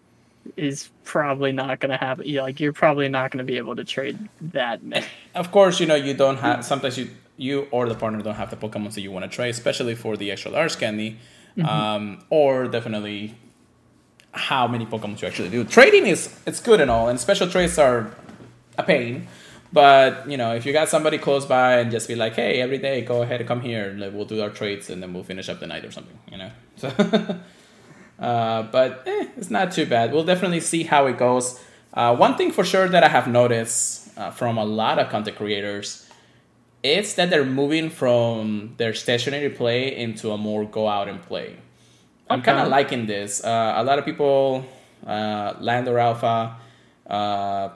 is 0.56 0.88
probably 1.04 1.52
not 1.52 1.80
gonna 1.80 1.98
happen. 1.98 2.24
Like 2.34 2.60
you're 2.60 2.72
probably 2.72 3.08
not 3.10 3.30
gonna 3.30 3.44
be 3.44 3.58
able 3.58 3.76
to 3.76 3.84
trade 3.84 4.16
that 4.52 4.82
many. 4.82 5.04
of 5.34 5.50
course 5.52 5.80
you 5.80 5.86
know 5.86 5.94
you 6.08 6.14
don't 6.14 6.38
have 6.38 6.64
sometimes 6.64 6.96
you 6.96 7.08
you 7.36 7.66
or 7.70 7.88
the 7.88 7.94
partner 7.94 8.20
don't 8.22 8.34
have 8.34 8.50
the 8.50 8.56
pokemon 8.56 8.92
that 8.94 9.00
you 9.00 9.10
want 9.10 9.24
to 9.24 9.28
trade 9.28 9.50
especially 9.50 9.94
for 9.94 10.16
the 10.16 10.30
extra 10.30 10.50
large 10.50 10.78
candy 10.78 11.18
um, 11.64 12.24
or 12.30 12.66
definitely 12.66 13.34
how 14.32 14.66
many 14.66 14.86
pokemon 14.86 15.20
you 15.20 15.28
actually 15.28 15.50
do. 15.50 15.64
Trading 15.64 16.06
is 16.06 16.34
it's 16.46 16.60
good 16.60 16.80
and 16.80 16.90
all 16.90 17.08
and 17.08 17.20
special 17.20 17.48
trades 17.48 17.78
are 17.78 18.14
a 18.78 18.82
pain 18.82 19.28
but 19.72 20.28
you 20.30 20.36
know 20.36 20.54
if 20.54 20.64
you 20.64 20.72
got 20.72 20.88
somebody 20.88 21.18
close 21.18 21.44
by 21.44 21.78
and 21.78 21.90
just 21.90 22.08
be 22.08 22.14
like 22.14 22.34
hey 22.34 22.60
every 22.60 22.78
day 22.78 23.02
go 23.02 23.22
ahead 23.22 23.40
and 23.40 23.48
come 23.48 23.60
here 23.60 23.94
like, 23.98 24.12
we'll 24.12 24.24
do 24.24 24.40
our 24.42 24.50
trades 24.50 24.88
and 24.88 25.02
then 25.02 25.12
we'll 25.12 25.24
finish 25.24 25.48
up 25.48 25.60
the 25.60 25.66
night 25.66 25.84
or 25.84 25.90
something 25.90 26.18
you 26.30 26.38
know? 26.38 26.50
So 26.76 26.88
uh, 28.22 28.62
but 28.62 29.02
eh, 29.06 29.26
it's 29.36 29.50
not 29.50 29.72
too 29.72 29.84
bad. 29.84 30.12
We'll 30.12 30.24
definitely 30.24 30.60
see 30.60 30.84
how 30.84 31.06
it 31.06 31.18
goes. 31.18 31.60
Uh, 31.92 32.14
one 32.14 32.36
thing 32.36 32.52
for 32.52 32.64
sure 32.64 32.88
that 32.88 33.02
I 33.02 33.08
have 33.08 33.26
noticed 33.26 34.16
uh, 34.16 34.30
from 34.30 34.56
a 34.58 34.64
lot 34.64 34.98
of 34.98 35.08
content 35.10 35.36
creators 35.36 36.01
is 36.82 37.14
that 37.14 37.30
they're 37.30 37.44
moving 37.44 37.90
from 37.90 38.74
their 38.76 38.92
stationary 38.94 39.48
play 39.50 39.94
into 39.96 40.30
a 40.32 40.36
more 40.38 40.64
go 40.64 40.88
out 40.88 41.08
and 41.08 41.22
play. 41.22 41.56
I'm 42.28 42.40
Okay. 42.40 42.46
kind 42.52 42.60
of 42.60 42.68
liking 42.68 43.06
this. 43.06 43.44
Uh, 43.44 43.74
a 43.76 43.84
lot 43.84 43.98
of 43.98 44.04
people, 44.04 44.64
uh, 45.06 45.54
Lander 45.60 45.98
Alpha, 45.98 46.56
uh, 47.08 47.68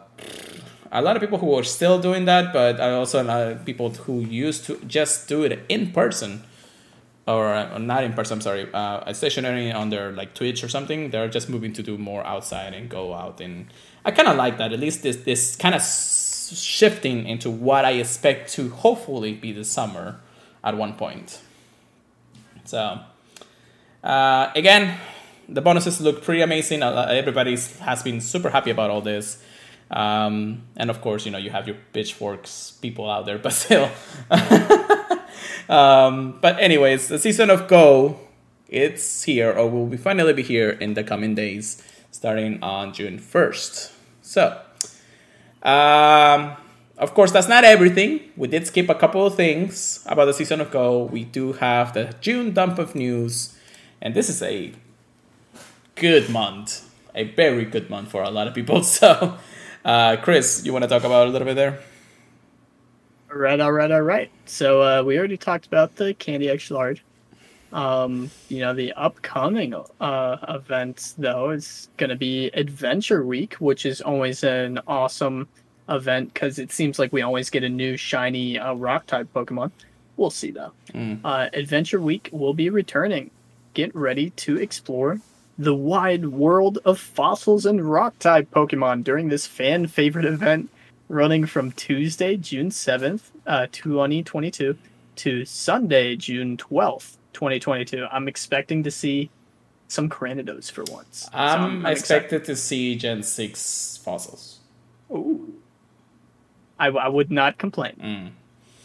a 0.93 1.03
lot 1.03 1.15
of 1.17 1.21
people 1.21 1.39
who 1.39 1.55
are 1.59 1.65
still 1.65 1.99
doing 2.01 2.25
that, 2.27 2.53
but 2.53 2.81
I 2.81 2.93
also 2.93 3.23
know 3.23 3.59
people 3.65 3.91
who 3.91 4.21
used 4.21 4.65
to 4.67 4.81
just 4.87 5.29
do 5.29 5.43
it 5.45 5.61
in 5.69 5.93
person 5.93 6.43
or 7.27 7.69
not 7.79 8.05
in 8.05 8.13
person. 8.13 8.37
I'm 8.37 8.41
sorry, 8.41 8.69
uh, 8.73 9.13
stationary 9.13 9.73
on 9.73 9.91
their 9.91 10.13
like 10.13 10.35
Twitch 10.35 10.63
or 10.65 10.69
something. 10.69 11.11
They're 11.11 11.29
just 11.29 11.49
moving 11.49 11.73
to 11.75 11.83
do 11.83 11.99
more 11.99 12.25
outside 12.25 12.73
and 12.73 12.89
go 12.89 13.15
out, 13.15 13.41
and 13.41 13.67
I 14.05 14.11
kind 14.13 14.29
of 14.29 14.37
like 14.37 14.59
that. 14.59 14.73
At 14.73 14.79
least 14.81 15.03
this 15.03 15.17
this 15.17 15.57
kind 15.57 15.75
of 15.75 15.83
shifting 16.55 17.27
into 17.27 17.51
what 17.51 17.85
I 17.85 17.93
expect 17.93 18.53
to 18.53 18.71
hopefully 18.71 19.33
be 19.33 19.53
the 19.53 19.65
summer 19.65 20.21
at 20.63 20.77
one 20.77 20.95
point. 20.95 21.41
So 22.65 23.01
uh, 24.03 24.53
again, 24.55 24.99
the 25.49 25.61
bonuses 25.61 26.01
look 26.01 26.23
pretty 26.23 26.43
amazing. 26.43 26.83
Everybody 26.83 27.57
has 27.81 28.03
been 28.03 28.21
super 28.21 28.51
happy 28.51 28.71
about 28.71 28.91
all 28.91 29.01
this. 29.01 29.43
Um, 29.91 30.63
and 30.77 30.91
of 30.91 31.01
course, 31.01 31.25
you 31.25 31.33
know, 31.33 31.39
you 31.39 31.51
have 31.51 31.67
your 31.67 31.77
pitchforks 31.93 32.73
people 32.83 33.09
out 33.11 33.27
there, 33.27 33.39
but 33.47 33.53
still. 33.53 33.91
um, 35.69 36.39
but 36.41 36.59
anyways, 36.59 37.09
the 37.09 37.19
season 37.19 37.51
of 37.51 37.69
Go, 37.69 38.19
it's 38.69 39.23
here, 39.23 39.53
or 39.53 39.71
will 39.71 39.87
be 39.87 39.97
finally 39.97 40.33
be 40.33 40.43
here 40.43 40.71
in 40.71 40.95
the 40.95 41.05
coming 41.05 41.35
days, 41.35 41.83
starting 42.11 42.63
on 42.63 42.93
June 42.93 43.19
1st. 43.19 43.93
So, 44.23 44.61
um, 45.63 46.57
of 46.99 47.15
course, 47.15 47.33
that's 47.33 47.49
not 47.49 47.65
everything. 47.65 48.21
We 48.37 48.49
did 48.49 48.67
skip 48.67 48.89
a 48.89 48.95
couple 48.95 49.27
of 49.27 49.35
things 49.35 50.03
about 50.07 50.27
the 50.27 50.33
season 50.33 50.61
of 50.61 50.71
Go. 50.71 51.05
We 51.05 51.25
do 51.25 51.53
have 51.55 51.93
the 51.93 52.15
June 52.21 52.53
dump 52.53 52.79
of 52.79 52.95
news, 52.95 53.57
and 54.01 54.15
this 54.15 54.29
is 54.29 54.43
a 54.43 54.73
good 55.95 56.31
month, 56.31 56.89
a 57.15 57.25
very 57.25 57.65
good 57.65 57.91
month 57.91 58.11
for 58.11 58.23
a 58.23 58.31
lot 58.31 58.49
of 58.49 58.55
people. 58.55 58.83
So, 58.83 59.37
uh, 59.85 60.17
Chris, 60.17 60.65
you 60.65 60.73
want 60.73 60.85
to 60.85 60.89
talk 60.89 61.05
about 61.05 61.29
a 61.29 61.31
little 61.31 61.47
bit 61.47 61.55
there? 61.55 61.81
All 63.31 63.39
right, 63.39 63.61
all 63.61 63.73
right, 63.73 63.91
all 63.91 64.03
right. 64.03 64.31
So 64.47 64.83
uh, 64.83 65.03
we 65.03 65.19
already 65.19 65.37
talked 65.37 65.67
about 65.67 65.97
the 65.97 66.15
Candy 66.15 66.49
X 66.49 66.71
Large. 66.71 67.05
Um, 67.73 68.31
you 68.49 68.61
know, 68.61 68.75
the 68.75 68.93
upcoming 68.93 69.75
uh, 70.01 70.37
event 70.49 71.15
though 71.19 71.51
is 71.51 71.89
going 71.97 72.11
to 72.11 72.17
be 72.17 72.47
Adventure 72.49 73.25
Week, 73.25 73.55
which 73.55 73.87
is 73.87 74.01
always 74.01 74.45
an 74.45 74.81
awesome 74.87 75.49
event 75.89 76.33
because 76.33 76.59
it 76.59 76.73
seems 76.73 76.99
like 76.99 77.13
we 77.13 77.23
always 77.23 77.51
get 77.51 77.65
a 77.65 77.69
new 77.69 77.97
shiny 77.97 78.59
uh, 78.59 78.75
Rock 78.75 79.07
type 79.07 79.29
Pokemon. 79.35 79.71
We'll 80.17 80.31
see 80.31 80.51
though. 80.51 80.73
Mm. 80.93 81.21
Uh, 81.25 81.49
Adventure 81.53 82.01
Week 82.01 82.29
will 82.33 82.55
be 82.55 82.71
returning. 82.71 83.31
Get 83.75 83.95
ready 83.95 84.31
to 84.31 84.57
explore 84.57 85.21
the 85.59 85.75
wide 85.75 86.27
world 86.27 86.79
of 86.85 86.99
fossils 86.99 87.65
and 87.65 87.91
rock 87.91 88.19
type 88.19 88.51
Pokemon 88.51 89.05
during 89.05 89.29
this 89.29 89.47
fan 89.47 89.87
favorite 89.87 90.27
event 90.27 90.71
running 91.09 91.47
from 91.47 91.73
Tuesday, 91.73 92.37
June 92.37 92.71
7th, 92.71 93.31
uh, 93.47 93.67
2022 93.73 94.77
to 95.17 95.45
Sunday, 95.45 96.17
June 96.17 96.57
12th, 96.57 97.17
2022. 97.37 98.07
I'm 98.11 98.29
expecting 98.29 98.83
to 98.85 98.91
see 98.91 99.31
some 99.89 100.09
Cranidos 100.09 100.71
for 100.73 100.85
once. 100.91 101.29
So 101.31 101.39
I'm, 101.39 101.81
excited. 101.85 101.99
expected 101.99 102.45
to 102.47 102.57
see 102.57 102.97
Gen 102.97 103.23
6 103.23 104.01
fossils. 104.03 104.61
Ooh. 105.13 105.55
I, 106.79 106.89
I 106.89 107.09
would 107.09 107.31
not 107.31 107.59
complain. 107.59 107.95
Mm. 108.03 108.31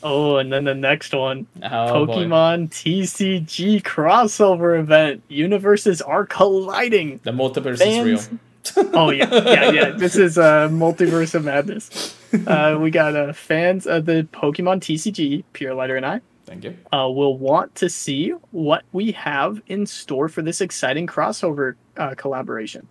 Oh, 0.03 0.37
and 0.37 0.51
then 0.51 0.65
the 0.65 0.75
next 0.75 1.13
one 1.13 1.47
Oh, 1.63 2.05
boy. 2.05 2.15
Pokemon 2.15 2.69
TCG 2.71 3.81
crossover 3.83 4.77
event. 4.79 5.23
Universes 5.29 6.01
are 6.01 6.25
colliding. 6.25 7.21
The 7.23 7.31
multiverse 7.31 7.77
Fans- 7.79 8.07
is 8.07 8.29
real. 8.29 8.39
Oh 8.93 9.09
yeah, 9.09 9.27
yeah, 9.33 9.71
yeah. 9.71 9.89
This 9.97 10.15
is 10.15 10.37
a 10.37 10.43
uh, 10.43 10.69
multiverse 10.69 11.33
of 11.33 11.45
madness. 11.45 12.15
Uh, 12.45 12.77
we 12.79 12.91
got 12.91 13.15
uh, 13.15 13.33
fans 13.33 13.87
of 13.87 14.05
the 14.05 14.27
Pokemon 14.31 14.81
TCG, 14.81 15.43
Pure 15.53 15.73
Lighter 15.73 15.95
and 15.97 16.05
I, 16.05 16.21
Thank 16.51 16.63
you. 16.65 16.77
uh, 16.91 17.09
will 17.09 17.37
want 17.37 17.75
to 17.75 17.89
see 17.89 18.31
what 18.51 18.83
we 18.91 19.13
have 19.13 19.61
in 19.67 19.85
store 19.85 20.27
for 20.27 20.41
this 20.41 20.59
exciting 20.59 21.07
crossover 21.07 21.75
uh, 21.95 22.13
collaboration, 22.15 22.87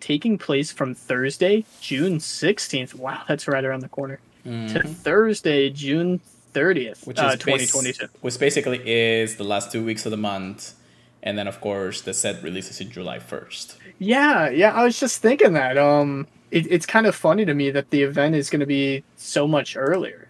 taking 0.00 0.38
place 0.38 0.72
from 0.72 0.92
Thursday, 0.94 1.64
June 1.80 2.18
sixteenth. 2.18 2.94
Wow, 2.94 3.22
that's 3.28 3.46
right 3.46 3.64
around 3.64 3.80
the 3.80 3.88
corner. 3.88 4.18
To 4.44 4.82
Thursday, 4.82 5.70
June 5.70 6.18
thirtieth, 6.52 7.00
Mm-hmm. 7.02 7.08
Which 7.10 7.18
uh, 7.20 7.26
is 7.26 7.34
bas- 7.36 7.42
twenty 7.42 7.66
twenty 7.66 7.92
two. 7.92 8.08
Which 8.22 8.38
basically 8.40 8.80
is 8.90 9.36
the 9.36 9.44
last 9.44 9.70
two 9.70 9.84
weeks 9.84 10.04
of 10.04 10.10
the 10.10 10.16
month. 10.16 10.74
And 11.22 11.36
then, 11.36 11.48
of 11.48 11.60
course, 11.60 12.02
the 12.02 12.14
set 12.14 12.40
releases 12.44 12.80
in 12.80 12.88
July 12.90 13.18
1st. 13.18 13.76
Yeah, 13.98 14.48
yeah. 14.48 14.72
I 14.72 14.84
was 14.84 15.00
just 15.00 15.20
thinking 15.20 15.54
that. 15.54 15.76
Um, 15.76 16.28
it, 16.52 16.70
it's 16.70 16.86
kind 16.86 17.04
of 17.06 17.16
funny 17.16 17.44
to 17.44 17.52
me 17.52 17.70
that 17.70 17.90
the 17.90 18.02
event 18.02 18.36
is 18.36 18.48
going 18.48 18.60
to 18.60 18.66
be 18.66 19.02
so 19.16 19.48
much 19.48 19.76
earlier. 19.76 20.25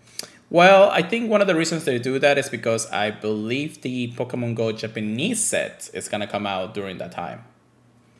Well, 0.49 0.91
I 0.91 1.03
think 1.03 1.29
one 1.29 1.41
of 1.41 1.49
the 1.49 1.57
reasons 1.57 1.85
they 1.85 1.99
do 1.99 2.19
that 2.19 2.39
is 2.39 2.49
because 2.49 2.91
I 2.93 3.11
believe 3.11 3.83
the 3.83 4.13
Pokemon 4.13 4.55
Go 4.55 4.71
Japanese 4.71 5.43
set 5.43 5.91
is 5.93 6.09
going 6.09 6.21
to 6.21 6.27
come 6.27 6.47
out 6.47 6.73
during 6.73 6.99
that 6.99 7.13
time. 7.13 7.45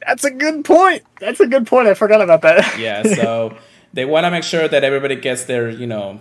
That's 0.05 0.25
a 0.25 0.31
good 0.31 0.65
point. 0.65 1.05
That's 1.21 1.41
a 1.41 1.47
good 1.47 1.67
point. 1.67 1.89
I 1.89 1.95
forgot 1.95 2.21
about 2.21 2.43
that. 2.43 2.79
Yeah, 2.79 3.03
so 3.03 3.57
they 3.93 4.05
want 4.05 4.25
to 4.25 4.31
make 4.31 4.45
sure 4.45 4.67
that 4.69 4.85
everybody 4.85 5.17
gets 5.17 5.45
their, 5.45 5.71
you 5.71 5.87
know, 5.87 6.21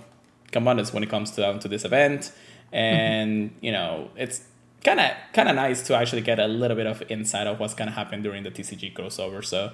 commandments 0.51 0.93
when 0.93 1.03
it 1.03 1.09
comes 1.09 1.31
down 1.31 1.55
um, 1.55 1.59
to 1.59 1.67
this 1.67 1.85
event. 1.85 2.31
And, 2.71 3.49
mm-hmm. 3.49 3.65
you 3.65 3.71
know, 3.71 4.09
it's 4.15 4.43
kind 4.83 4.99
of 4.99 5.11
kind 5.33 5.49
of 5.49 5.55
nice 5.55 5.81
to 5.87 5.95
actually 5.95 6.21
get 6.21 6.39
a 6.39 6.47
little 6.47 6.77
bit 6.77 6.85
of 6.85 7.03
insight 7.09 7.47
of 7.47 7.59
what's 7.59 7.73
going 7.73 7.89
to 7.89 7.95
happen 7.95 8.21
during 8.21 8.43
the 8.43 8.51
TCG 8.51 8.93
crossover. 8.93 9.43
So 9.43 9.71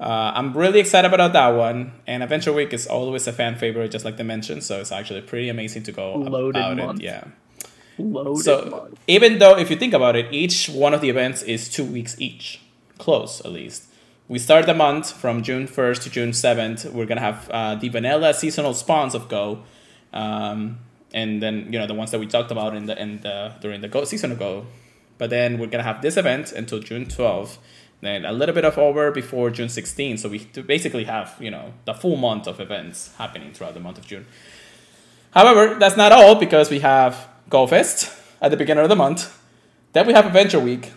uh, 0.00 0.32
I'm 0.34 0.52
really 0.56 0.80
excited 0.80 1.12
about 1.12 1.32
that 1.32 1.48
one. 1.50 1.92
And 2.06 2.22
Adventure 2.22 2.52
Week 2.52 2.72
is 2.72 2.86
always 2.86 3.26
a 3.26 3.32
fan 3.32 3.56
favorite, 3.56 3.90
just 3.90 4.04
like 4.04 4.16
they 4.16 4.24
mentioned. 4.24 4.64
So 4.64 4.80
it's 4.80 4.92
actually 4.92 5.22
pretty 5.22 5.48
amazing 5.48 5.84
to 5.84 5.92
go 5.92 6.14
Loaded 6.16 6.60
about 6.60 6.76
month. 6.76 7.00
it. 7.00 7.04
Yeah. 7.04 7.24
Loaded 7.98 8.42
So 8.42 8.64
month. 8.70 8.98
even 9.06 9.38
though 9.38 9.56
if 9.56 9.70
you 9.70 9.76
think 9.76 9.94
about 9.94 10.16
it, 10.16 10.26
each 10.32 10.68
one 10.68 10.94
of 10.94 11.00
the 11.00 11.08
events 11.10 11.42
is 11.42 11.68
two 11.68 11.84
weeks 11.84 12.20
each, 12.20 12.60
close 12.98 13.40
at 13.44 13.52
least. 13.52 13.84
We 14.26 14.38
start 14.38 14.66
the 14.66 14.74
month 14.74 15.12
from 15.12 15.42
June 15.42 15.66
first 15.66 16.02
to 16.02 16.10
June 16.10 16.32
seventh. 16.32 16.86
We're 16.86 17.04
gonna 17.06 17.20
have 17.20 17.48
uh, 17.50 17.74
the 17.76 17.88
vanilla 17.90 18.32
seasonal 18.34 18.72
spawns 18.74 19.14
of 19.14 19.28
Go, 19.28 19.62
um, 20.14 20.78
and 21.12 21.42
then 21.42 21.70
you 21.72 21.78
know 21.78 21.86
the 21.86 21.94
ones 21.94 22.10
that 22.10 22.18
we 22.18 22.26
talked 22.26 22.50
about 22.50 22.74
in 22.74 22.86
the 22.86 23.00
in 23.00 23.20
the 23.20 23.52
during 23.60 23.80
the 23.82 23.88
Go 23.88 24.04
season 24.04 24.34
Go. 24.36 24.66
But 25.18 25.28
then 25.30 25.58
we're 25.58 25.66
gonna 25.66 25.84
have 25.84 26.00
this 26.02 26.16
event 26.16 26.52
until 26.52 26.78
June 26.80 27.04
twelfth. 27.06 27.58
Then 28.04 28.26
a 28.26 28.32
little 28.32 28.54
bit 28.54 28.66
of 28.66 28.76
over 28.76 29.10
before 29.10 29.48
June 29.48 29.70
16. 29.70 30.18
So 30.18 30.28
we 30.28 30.40
basically 30.66 31.04
have 31.04 31.36
you 31.40 31.50
know 31.50 31.72
the 31.86 31.94
full 31.94 32.16
month 32.16 32.46
of 32.46 32.60
events 32.60 33.14
happening 33.16 33.54
throughout 33.54 33.72
the 33.72 33.80
month 33.80 33.96
of 33.96 34.06
June. 34.06 34.26
However, 35.30 35.76
that's 35.78 35.96
not 35.96 36.12
all 36.12 36.34
because 36.34 36.68
we 36.68 36.80
have 36.80 37.26
Go 37.48 37.66
Fest 37.66 38.12
at 38.42 38.50
the 38.50 38.58
beginning 38.58 38.82
of 38.82 38.90
the 38.90 38.96
month. 38.96 39.32
Then 39.94 40.06
we 40.06 40.12
have 40.12 40.26
Adventure 40.26 40.60
Week. 40.60 40.92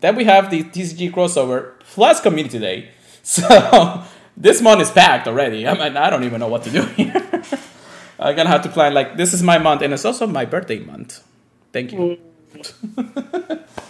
Then 0.00 0.16
we 0.16 0.24
have 0.24 0.50
the 0.50 0.64
TCG 0.64 1.10
crossover 1.12 1.80
plus 1.80 2.20
Community 2.20 2.58
Day. 2.58 2.90
So 3.22 4.04
this 4.36 4.60
month 4.62 4.82
is 4.82 4.90
packed 4.90 5.26
already. 5.26 5.66
I 5.66 5.72
mean, 5.72 5.96
I 5.96 6.10
don't 6.10 6.22
even 6.22 6.38
know 6.38 6.46
what 6.46 6.62
to 6.64 6.70
do 6.70 6.82
here. 6.96 7.42
I'm 8.20 8.36
gonna 8.36 8.50
have 8.50 8.62
to 8.62 8.68
plan 8.68 8.92
like 8.92 9.16
this 9.16 9.32
is 9.32 9.42
my 9.42 9.58
month, 9.58 9.80
and 9.82 9.94
it's 9.94 10.04
also 10.04 10.26
my 10.26 10.44
birthday 10.44 10.78
month. 10.78 11.24
Thank 11.72 11.92
you. 11.92 12.18
Mm. 12.54 13.66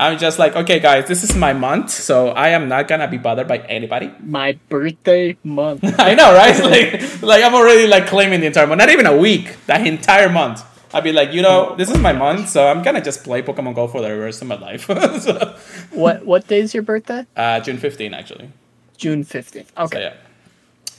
I'm 0.00 0.16
just 0.18 0.38
like, 0.38 0.56
okay, 0.56 0.80
guys, 0.80 1.04
this 1.06 1.22
is 1.22 1.36
my 1.36 1.52
month, 1.52 1.90
so 1.90 2.28
I 2.32 2.48
am 2.56 2.68
not 2.72 2.88
gonna 2.88 3.06
be 3.06 3.18
bothered 3.18 3.46
by 3.46 3.58
anybody. 3.68 4.10
My 4.24 4.56
birthday 4.70 5.36
month. 5.44 5.84
I 6.00 6.14
know, 6.14 6.32
right? 6.32 6.56
Like, 6.64 7.22
like 7.22 7.44
I'm 7.44 7.52
already 7.54 7.86
like 7.86 8.06
claiming 8.06 8.40
the 8.40 8.46
entire 8.46 8.66
month. 8.66 8.78
Not 8.80 8.88
even 8.88 9.04
a 9.04 9.16
week. 9.16 9.56
That 9.66 9.86
entire 9.86 10.30
month. 10.30 10.64
I'd 10.94 11.04
be 11.04 11.12
like, 11.12 11.32
you 11.32 11.42
know, 11.42 11.76
this 11.76 11.90
is 11.90 11.98
my 11.98 12.12
month, 12.12 12.48
so 12.48 12.66
I'm 12.66 12.82
gonna 12.82 13.02
just 13.04 13.22
play 13.24 13.42
Pokemon 13.42 13.74
Go 13.76 13.86
for 13.86 14.00
the 14.00 14.10
rest 14.18 14.40
of 14.42 14.48
my 14.48 14.56
life. 14.58 14.86
so, 15.20 15.54
what 15.92 16.24
what 16.24 16.48
day 16.48 16.60
is 16.60 16.72
your 16.74 16.82
birthday? 16.82 17.26
uh, 17.36 17.60
June 17.60 17.76
15, 17.78 18.14
actually. 18.14 18.50
June 18.96 19.22
fifteenth. 19.22 19.70
So 19.76 19.84
Okay. 19.84 20.00
yeah. 20.02 20.14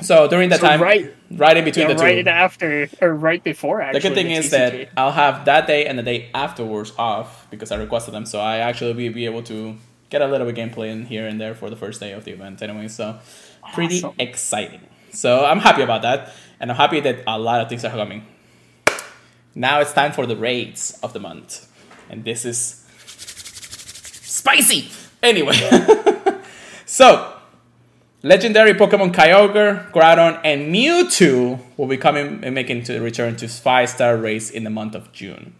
So 0.02 0.28
during 0.28 0.49
that 0.49 0.60
So 0.60 0.68
time, 0.68 0.82
right- 0.82 1.14
right 1.32 1.56
in 1.58 1.64
between 1.64 1.88
Yeah, 1.88 1.93
the 1.93 2.04
right 2.04 2.24
two. 2.26 2.30
after 2.30 2.89
or 3.02 3.14
right 3.14 3.43
before. 3.43 3.82
Actually, 3.82 3.99
the 3.99 4.08
good 4.10 4.16
thing 4.16 4.32
is 4.32 4.49
that 4.49 4.89
I'll 4.97 5.12
have 5.12 5.45
that 5.45 5.68
day 5.68 5.86
and 5.86 5.97
the 5.97 6.04
day 6.04 6.30
afterwards 6.34 6.91
off 6.97 7.47
because 7.52 7.72
I 7.72 7.78
requested 7.78 8.14
them. 8.14 8.26
So 8.26 8.39
I 8.39 8.58
actually 8.58 8.93
will 8.93 9.14
be 9.14 9.26
able 9.26 9.43
to 9.43 9.76
get 10.10 10.22
a 10.22 10.28
little 10.28 10.45
bit 10.52 10.56
gameplay 10.56 10.89
in 10.89 11.06
here 11.06 11.26
and 11.28 11.39
there 11.39 11.56
for 11.56 11.70
the 11.70 11.76
first 11.76 11.99
day 11.99 12.12
of 12.14 12.26
the 12.26 12.32
event 12.32 12.62
anyway. 12.62 12.88
So 12.88 13.20
pretty 13.74 13.97
Awesome. 13.97 14.16
exciting. 14.20 14.82
So 15.12 15.45
I'm 15.45 15.60
happy 15.60 15.82
about 15.84 16.02
that. 16.02 16.34
And 16.60 16.70
I'm 16.72 16.78
happy 16.78 16.99
that 17.02 17.20
a 17.28 17.38
lot 17.39 17.62
of 17.62 17.70
things 17.70 17.84
are 17.86 17.91
coming. 17.91 18.26
Now 19.56 19.82
it's 19.82 19.93
time 19.93 20.12
for 20.14 20.26
the 20.26 20.36
raids 20.36 20.97
of 21.04 21.14
the 21.14 21.20
month. 21.20 21.68
And 22.10 22.24
this 22.24 22.45
is 22.45 22.84
spicy. 24.22 24.89
Anyway. 25.24 25.54
so 26.86 27.34
Legendary 28.24 28.74
Pokemon 28.74 29.13
Kyogre, 29.13 29.91
Groudon, 29.91 30.39
and 30.43 30.74
Mewtwo 30.74 31.59
will 31.76 31.88
be 31.88 31.97
coming 31.97 32.43
and 32.43 32.53
making 32.53 32.84
to 32.84 32.99
return 32.99 33.36
to 33.38 33.47
five 33.47 33.89
star 33.89 34.15
race 34.15 34.51
in 34.51 34.63
the 34.63 34.69
month 34.69 34.93
of 34.93 35.11
June. 35.11 35.55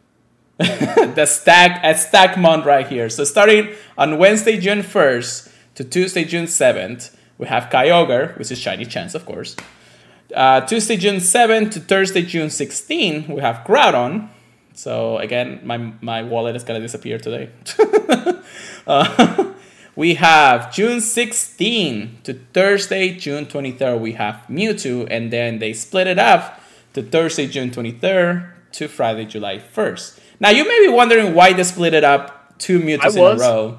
the 0.58 1.24
stack 1.24 1.80
a 1.82 1.96
stack 1.96 2.36
month 2.36 2.66
right 2.66 2.86
here. 2.86 3.08
So 3.08 3.24
starting 3.24 3.70
on 3.96 4.18
Wednesday, 4.18 4.60
June 4.60 4.80
1st 4.80 5.50
to 5.76 5.84
Tuesday, 5.84 6.24
June 6.24 6.44
7th, 6.44 7.16
we 7.38 7.46
have 7.46 7.70
Kyogre, 7.70 8.36
which 8.38 8.50
is 8.50 8.58
Shiny 8.58 8.84
Chance, 8.84 9.14
of 9.14 9.24
course. 9.24 9.56
Uh, 10.34 10.60
Tuesday, 10.60 10.98
June 10.98 11.16
7th 11.16 11.70
to 11.72 11.80
Thursday, 11.80 12.20
June 12.20 12.50
16, 12.50 13.28
we 13.28 13.40
have 13.40 13.64
Groudon. 13.66 14.28
So 14.74 15.16
again, 15.16 15.60
my, 15.64 15.78
my 16.02 16.22
wallet 16.22 16.54
is 16.54 16.64
gonna 16.64 16.80
disappear 16.80 17.18
today. 17.18 17.48
uh, 18.86 19.54
we 19.96 20.14
have 20.14 20.72
June 20.72 21.00
16 21.00 22.18
to 22.24 22.34
Thursday, 22.52 23.14
June 23.14 23.46
23rd, 23.46 24.00
we 24.00 24.12
have 24.12 24.44
Mewtwo, 24.48 25.06
and 25.10 25.32
then 25.32 25.58
they 25.58 25.72
split 25.72 26.06
it 26.06 26.18
up 26.18 26.60
to 26.94 27.02
Thursday, 27.02 27.46
June 27.46 27.70
23rd 27.70 28.50
to 28.72 28.88
Friday, 28.88 29.24
July 29.24 29.58
1st. 29.58 30.18
Now 30.38 30.50
you 30.50 30.66
may 30.66 30.86
be 30.86 30.92
wondering 30.92 31.34
why 31.34 31.52
they 31.52 31.64
split 31.64 31.94
it 31.94 32.04
up 32.04 32.58
two 32.58 32.80
Mewtwo's 32.80 33.16
in 33.16 33.22
a 33.22 33.36
row. 33.36 33.78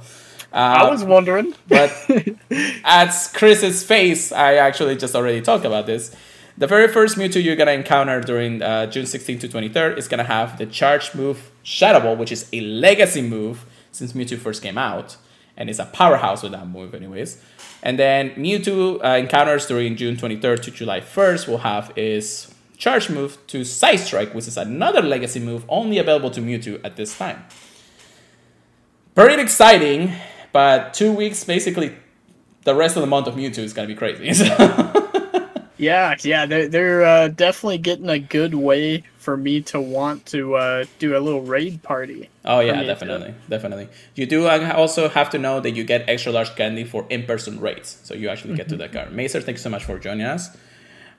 Uh, 0.53 0.55
I 0.55 0.89
was 0.89 1.03
wondering, 1.03 1.53
but 1.69 1.89
at 2.83 3.11
Chris's 3.33 3.83
face, 3.83 4.33
I 4.33 4.55
actually 4.55 4.97
just 4.97 5.15
already 5.15 5.41
talked 5.41 5.63
about 5.63 5.85
this. 5.85 6.13
The 6.57 6.67
very 6.67 6.89
first 6.89 7.17
Mewtwo 7.17 7.41
you're 7.41 7.55
gonna 7.55 7.71
encounter 7.71 8.19
during 8.19 8.61
uh, 8.61 8.87
June 8.87 9.05
16th 9.05 9.39
to 9.41 9.47
23rd 9.47 9.97
is 9.97 10.09
gonna 10.09 10.25
have 10.25 10.57
the 10.57 10.65
charge 10.65 11.15
move 11.15 11.51
Shadow 11.63 12.01
Ball, 12.01 12.17
which 12.17 12.31
is 12.31 12.49
a 12.51 12.59
legacy 12.59 13.21
move 13.21 13.65
since 13.91 14.11
Mewtwo 14.11 14.37
first 14.37 14.61
came 14.61 14.77
out, 14.77 15.15
and 15.61 15.69
it's 15.69 15.77
a 15.77 15.85
powerhouse 15.85 16.41
with 16.41 16.51
that 16.53 16.67
move, 16.67 16.95
anyways. 16.95 17.39
And 17.83 17.99
then 17.99 18.31
Mewtwo 18.31 18.99
uh, 19.03 19.17
encounters 19.17 19.67
during 19.67 19.95
June 19.95 20.15
23rd 20.17 20.63
to 20.63 20.71
July 20.71 21.01
1st 21.01 21.47
will 21.47 21.59
have 21.59 21.93
is 21.95 22.51
charge 22.77 23.11
move 23.11 23.37
to 23.45 23.61
Psystrike, 23.61 24.33
which 24.33 24.47
is 24.47 24.57
another 24.57 25.03
legacy 25.03 25.39
move 25.39 25.63
only 25.69 25.99
available 25.99 26.31
to 26.31 26.41
Mewtwo 26.41 26.81
at 26.83 26.95
this 26.95 27.15
time. 27.15 27.45
Pretty 29.13 29.39
exciting, 29.39 30.13
but 30.51 30.95
two 30.95 31.11
weeks 31.13 31.43
basically, 31.43 31.95
the 32.63 32.73
rest 32.73 32.97
of 32.97 33.01
the 33.01 33.07
month 33.07 33.27
of 33.27 33.35
Mewtwo 33.35 33.59
is 33.59 33.71
gonna 33.71 33.87
be 33.87 33.93
crazy. 33.93 34.25
yeah, 35.77 36.15
yeah, 36.21 36.47
they're 36.47 36.67
they're 36.67 37.05
uh, 37.05 37.27
definitely 37.27 37.77
getting 37.77 38.09
a 38.09 38.17
good 38.17 38.55
way 38.55 39.03
for 39.21 39.37
me 39.37 39.61
to 39.61 39.79
want 39.79 40.25
to 40.25 40.55
uh, 40.55 40.83
do 40.97 41.15
a 41.15 41.19
little 41.19 41.43
raid 41.43 41.83
party. 41.83 42.27
Oh 42.43 42.59
yeah, 42.59 42.81
definitely, 42.81 43.35
definitely. 43.47 43.87
You 44.15 44.25
do 44.25 44.47
also 44.47 45.09
have 45.09 45.29
to 45.29 45.37
know 45.37 45.59
that 45.59 45.71
you 45.71 45.83
get 45.83 46.09
extra 46.09 46.31
large 46.31 46.55
candy 46.55 46.83
for 46.83 47.05
in-person 47.09 47.59
raids, 47.61 47.99
so 48.03 48.15
you 48.15 48.29
actually 48.29 48.55
get 48.55 48.67
to 48.69 48.77
that 48.77 48.91
card. 48.91 49.11
Mazer, 49.13 49.39
thank 49.39 49.57
you 49.57 49.61
so 49.61 49.69
much 49.69 49.83
for 49.83 49.99
joining 49.99 50.25
us. 50.25 50.49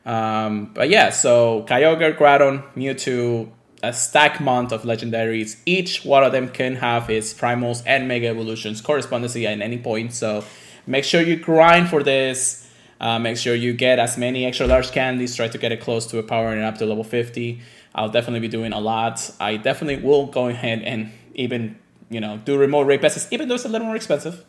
Um, 0.04 0.72
but 0.74 0.88
yeah, 0.88 1.10
so 1.10 1.64
Kyogre, 1.68 2.18
Groudon, 2.18 2.64
Mewtwo, 2.74 3.48
a 3.84 3.92
stack 3.92 4.40
month 4.40 4.72
of 4.72 4.82
legendaries. 4.82 5.60
Each 5.64 6.04
one 6.04 6.24
of 6.24 6.32
them 6.32 6.48
can 6.48 6.76
have 6.76 7.08
its 7.08 7.32
primals 7.32 7.84
and 7.86 8.08
mega 8.08 8.26
evolutions 8.26 8.80
correspondency 8.80 9.46
at 9.46 9.60
any 9.60 9.78
point. 9.78 10.12
So 10.12 10.44
make 10.88 11.04
sure 11.04 11.22
you 11.22 11.36
grind 11.36 11.88
for 11.88 12.02
this. 12.02 12.68
Uh, 13.00 13.18
make 13.18 13.36
sure 13.36 13.54
you 13.54 13.72
get 13.72 13.98
as 13.98 14.16
many 14.16 14.44
extra 14.44 14.66
large 14.66 14.92
candies. 14.92 15.34
Try 15.34 15.48
to 15.48 15.58
get 15.58 15.72
it 15.72 15.80
close 15.80 16.06
to 16.06 16.18
a 16.18 16.22
power 16.22 16.52
and 16.52 16.62
up 16.62 16.78
to 16.78 16.86
level 16.86 17.04
50. 17.04 17.60
I'll 17.94 18.08
definitely 18.08 18.40
be 18.40 18.48
doing 18.48 18.72
a 18.72 18.80
lot. 18.80 19.30
I 19.40 19.56
definitely 19.56 20.02
will 20.02 20.26
go 20.26 20.48
ahead 20.48 20.82
and 20.82 21.12
even 21.34 21.78
you 22.10 22.20
know 22.20 22.38
do 22.44 22.58
remote 22.58 22.82
raid 22.86 23.00
passes, 23.00 23.28
even 23.30 23.48
though 23.48 23.54
it's 23.54 23.64
a 23.64 23.68
little 23.68 23.86
more 23.86 23.96
expensive. 23.96 24.44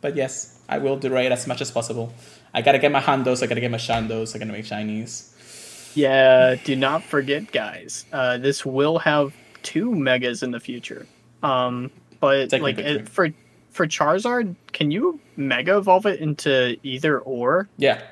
But 0.00 0.16
yes, 0.16 0.60
I 0.68 0.78
will 0.78 0.96
do 0.96 1.10
raid 1.10 1.32
as 1.32 1.46
much 1.46 1.60
as 1.60 1.70
possible. 1.70 2.12
I 2.54 2.62
gotta 2.62 2.78
get 2.78 2.92
my 2.92 3.00
Hundos, 3.00 3.42
I 3.42 3.46
gotta 3.46 3.60
get 3.60 3.70
my 3.70 3.78
Shundos, 3.78 4.34
I 4.34 4.38
gotta 4.38 4.52
make 4.52 4.64
Shinies. 4.64 5.34
Yeah, 5.94 6.54
do 6.62 6.76
not 6.76 7.02
forget, 7.02 7.50
guys. 7.50 8.04
Uh, 8.12 8.38
this 8.38 8.64
will 8.64 8.98
have 8.98 9.34
two 9.62 9.94
megas 9.94 10.42
in 10.42 10.50
the 10.50 10.60
future. 10.60 11.06
Um, 11.42 11.90
but 12.20 12.52
like 12.52 12.78
it, 12.78 13.08
for 13.08 13.30
for 13.70 13.86
Charizard, 13.86 14.54
can 14.72 14.90
you 14.90 15.20
mega 15.36 15.76
evolve 15.76 16.06
it 16.06 16.20
into 16.20 16.76
either 16.82 17.18
or? 17.20 17.68
Yeah. 17.76 18.02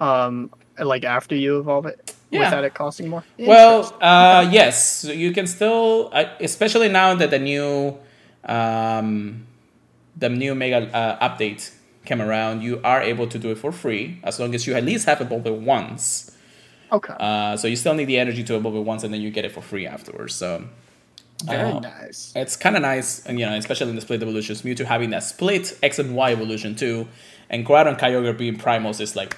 Um, 0.00 0.50
like 0.78 1.04
after 1.04 1.34
you 1.34 1.58
evolve 1.58 1.86
it, 1.86 2.03
yeah. 2.34 2.44
without 2.44 2.64
it 2.64 2.74
costing 2.74 3.08
more. 3.08 3.24
Well, 3.38 3.96
uh, 4.00 4.48
yes, 4.50 5.00
so 5.00 5.12
you 5.12 5.32
can 5.32 5.46
still, 5.46 6.10
uh, 6.12 6.26
especially 6.40 6.88
now 6.88 7.14
that 7.14 7.30
the 7.30 7.38
new, 7.38 7.96
um, 8.44 9.46
the 10.16 10.28
new 10.28 10.54
mega 10.54 10.94
uh, 10.94 11.28
update 11.28 11.70
came 12.04 12.20
around, 12.20 12.62
you 12.62 12.80
are 12.84 13.00
able 13.00 13.26
to 13.26 13.38
do 13.38 13.50
it 13.50 13.58
for 13.58 13.72
free 13.72 14.20
as 14.22 14.38
long 14.38 14.54
as 14.54 14.66
you 14.66 14.74
at 14.74 14.84
least 14.84 15.06
have 15.06 15.20
evolved 15.20 15.46
it 15.46 15.54
once. 15.54 16.30
Okay. 16.92 17.14
Uh, 17.18 17.56
so 17.56 17.66
you 17.66 17.76
still 17.76 17.94
need 17.94 18.04
the 18.04 18.18
energy 18.18 18.44
to 18.44 18.56
evolve 18.56 18.76
it 18.76 18.80
once, 18.80 19.04
and 19.04 19.12
then 19.12 19.20
you 19.20 19.30
get 19.30 19.44
it 19.44 19.52
for 19.52 19.62
free 19.62 19.86
afterwards. 19.86 20.34
So 20.34 20.64
very 21.44 21.72
uh, 21.72 21.80
nice. 21.80 22.32
It's 22.36 22.56
kind 22.56 22.76
of 22.76 22.82
nice, 22.82 23.24
and 23.26 23.38
you 23.38 23.46
know, 23.46 23.54
especially 23.54 23.90
in 23.90 23.96
the 23.96 24.02
split 24.02 24.22
evolutions, 24.22 24.62
Mewtwo 24.62 24.84
having 24.84 25.10
that 25.10 25.24
split 25.24 25.76
X 25.82 25.98
and 25.98 26.14
Y 26.14 26.32
evolution 26.32 26.74
too, 26.74 27.08
and 27.50 27.66
Groudon 27.66 27.98
Kyogre 27.98 28.36
being 28.36 28.56
primals 28.56 29.00
is 29.00 29.16
like. 29.16 29.36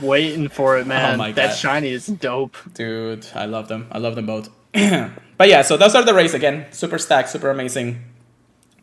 Waiting 0.00 0.48
for 0.48 0.78
it, 0.78 0.86
man. 0.86 1.14
Oh 1.14 1.16
my 1.18 1.28
God. 1.28 1.36
That 1.36 1.56
shiny 1.56 1.90
is 1.90 2.06
dope, 2.06 2.56
dude. 2.74 3.26
I 3.34 3.46
love 3.46 3.68
them. 3.68 3.88
I 3.90 3.98
love 3.98 4.14
them 4.14 4.26
both. 4.26 4.48
but 4.72 5.48
yeah, 5.48 5.62
so 5.62 5.76
those 5.76 5.94
are 5.94 6.04
the 6.04 6.14
race 6.14 6.34
again. 6.34 6.66
Super 6.70 6.98
stacked, 6.98 7.30
super 7.30 7.50
amazing. 7.50 8.02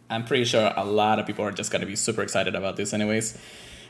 I'm 0.10 0.24
pretty 0.26 0.46
sure 0.46 0.74
a 0.76 0.84
lot 0.86 1.20
of 1.20 1.26
people 1.26 1.46
are 1.46 1.52
just 1.52 1.72
gonna 1.72 1.86
be 1.86 1.96
super 1.96 2.22
excited 2.22 2.56
about 2.56 2.76
this, 2.76 2.94
anyways. 2.94 3.38